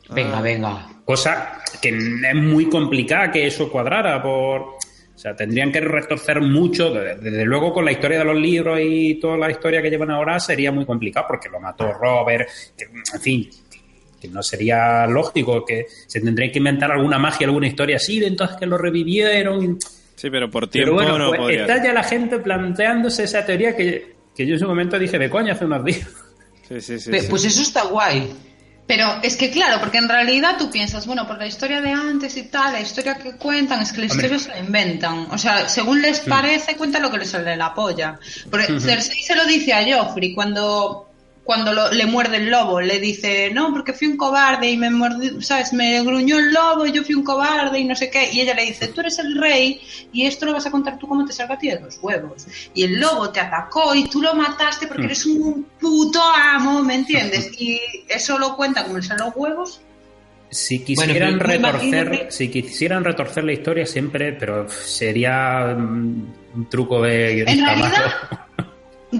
[0.09, 0.87] Venga, venga.
[1.03, 4.61] Cosa que es muy complicada que eso cuadrara por...
[4.61, 6.91] O sea, tendrían que retorcer mucho.
[6.93, 10.39] Desde, luego con la historia de los libros y toda la historia que llevan ahora
[10.39, 12.49] sería muy complicado porque lo mató Robert.
[12.77, 13.49] que, en fin,
[14.19, 18.27] que no sería lógico que se tendrían que inventar alguna magia, alguna historia así, de
[18.27, 19.79] entonces que lo revivieron.
[20.15, 21.61] Sí, pero por Pero tiempo bueno, no pues podría.
[21.61, 25.29] está ya la gente planteándose esa teoría que, que yo en su momento dije de
[25.29, 26.07] coña hace unos días.
[26.67, 27.11] Sí, sí, sí.
[27.29, 28.33] Pues eso está guay.
[28.87, 32.37] Pero es que claro, porque en realidad tú piensas, bueno, por la historia de antes
[32.37, 35.27] y tal, la historia que cuentan, es que la historia se la inventan.
[35.31, 38.19] O sea, según les parece, cuentan lo que les sale de la polla.
[38.49, 41.04] Porque Cersei se lo dice a Joffrey cuando,
[41.45, 42.81] cuando lo- le muerde el lobo.
[42.81, 45.71] Le dice, no, porque fui un cobarde y me mordió, ¿sabes?
[45.73, 48.29] Me gruñó el lobo y yo fui un cobarde y no sé qué.
[48.33, 49.79] Y ella le dice, tú eres el rey
[50.11, 52.47] y esto lo vas a contar tú como te salga a ti de los huevos.
[52.73, 56.95] Y el lobo te atacó y tú lo mataste porque eres un puto amo, ¿me
[56.95, 57.51] entiendes?
[57.61, 59.81] Y eso lo cuenta como le salen los huevos.
[60.49, 67.41] Si quisieran retorcer, imagínate- si quisieran retorcer la historia siempre, pero sería un truco de
[67.41, 68.13] En realidad.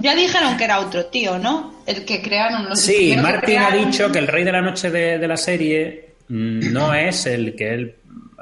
[0.02, 1.82] Ya dijeron que era otro tío, ¿no?
[1.86, 4.90] El que crearon los Sí, Martin ha crearon- dicho que el rey de la noche
[4.90, 7.94] de, de la serie mm, no es el que él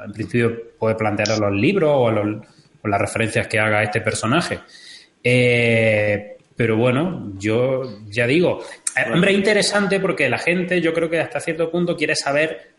[0.05, 2.47] en principio puede plantear en los libros o, en los-
[2.83, 4.59] o las referencias que haga este personaje.
[5.23, 8.63] Eh, pero bueno, yo ya digo,
[8.95, 12.73] eh, hombre, es interesante porque la gente yo creo que hasta cierto punto quiere saber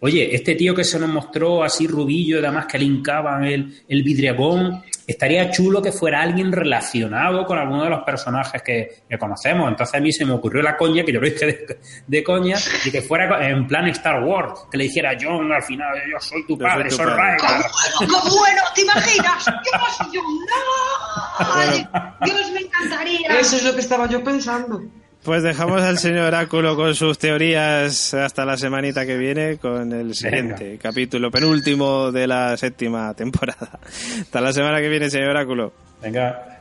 [0.00, 4.02] Oye, este tío que se nos mostró así rubillo, además que le hincaban el, el
[4.02, 9.68] vidriagón, estaría chulo que fuera alguien relacionado con alguno de los personajes que, que conocemos.
[9.68, 12.56] Entonces a mí se me ocurrió la coña, que yo lo dije de, de coña,
[12.84, 16.46] y que fuera en plan Star Wars, que le dijera John al final, yo soy
[16.46, 17.16] tu soy padre, soy padre".
[17.16, 17.64] Raegar.
[17.98, 18.62] ¡Qué bueno, qué bueno!
[18.74, 19.44] ¿Te imaginas?
[19.44, 22.26] ¡Dios, yo no!
[22.26, 23.28] Dios, me encantaría.
[23.40, 24.82] Eso es lo que estaba yo pensando.
[25.26, 30.14] Pues dejamos al señor Oráculo con sus teorías hasta la semanita que viene con el
[30.14, 33.80] siguiente capítulo penúltimo de la séptima temporada.
[34.20, 35.72] Hasta la semana que viene, señor Oráculo.
[36.00, 36.60] Venga,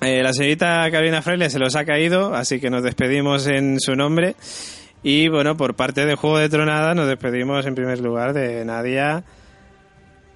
[0.00, 3.94] Eh, la señorita Carolina Freile se los ha caído, así que nos despedimos en su
[3.94, 4.36] nombre.
[5.02, 9.22] Y bueno, por parte de Juego de Tronada nos despedimos en primer lugar de Nadia.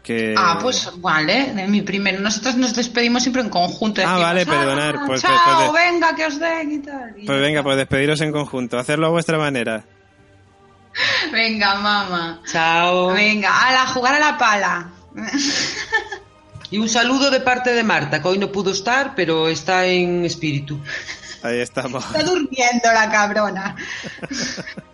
[0.03, 0.35] Que...
[0.37, 2.19] Ah, pues vale, de mi primero.
[2.21, 4.03] Nosotros nos despedimos siempre en conjunto.
[4.05, 7.15] Ah, vale, perdonar, "Ah, pues- chao, pues- venga, que os den y tal.
[7.17, 9.85] Y Pues venga, pues despediros en conjunto, hacerlo a vuestra manera.
[11.33, 12.43] Venga, mamá.
[12.51, 13.15] Chao.
[13.15, 14.91] Venga, a la jugar a la pala.
[16.71, 20.25] Y un saludo de parte de Marta, que hoy no pudo estar, pero está en
[20.27, 20.79] espíritu.
[21.43, 22.05] Ahí estamos.
[22.05, 23.77] Está durmiendo la cabrona.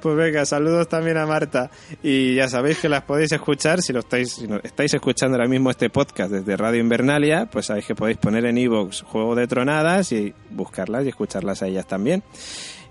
[0.00, 1.70] Pues venga, saludos también a Marta.
[2.02, 5.48] Y ya sabéis que las podéis escuchar, si lo estáis, si no- estáis escuchando ahora
[5.48, 9.46] mismo este podcast desde Radio Invernalia, pues sabéis que podéis poner en iVoox Juego de
[9.46, 12.22] Tronadas y buscarlas y escucharlas a ellas también.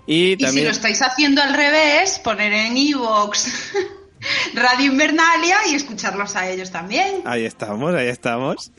[0.06, 3.46] Y Y si lo estáis haciendo al revés, poner en iVoox
[4.54, 7.22] Radio Invernalia y escucharlos a ellos también.
[7.24, 8.72] Ahí estamos, ahí estamos.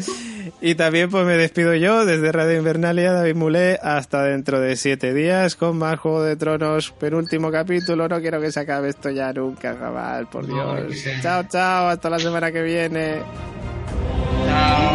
[0.62, 5.14] Y también pues me despido yo desde Radio Invernalia, David Mulé, hasta dentro de siete
[5.14, 8.08] días con más Juego de Tronos, penúltimo capítulo.
[8.08, 10.94] No quiero que se acabe esto ya nunca, jamás, por Dios.
[11.22, 13.22] Chao, chao, hasta la semana que viene.
[14.46, 14.90] Chao.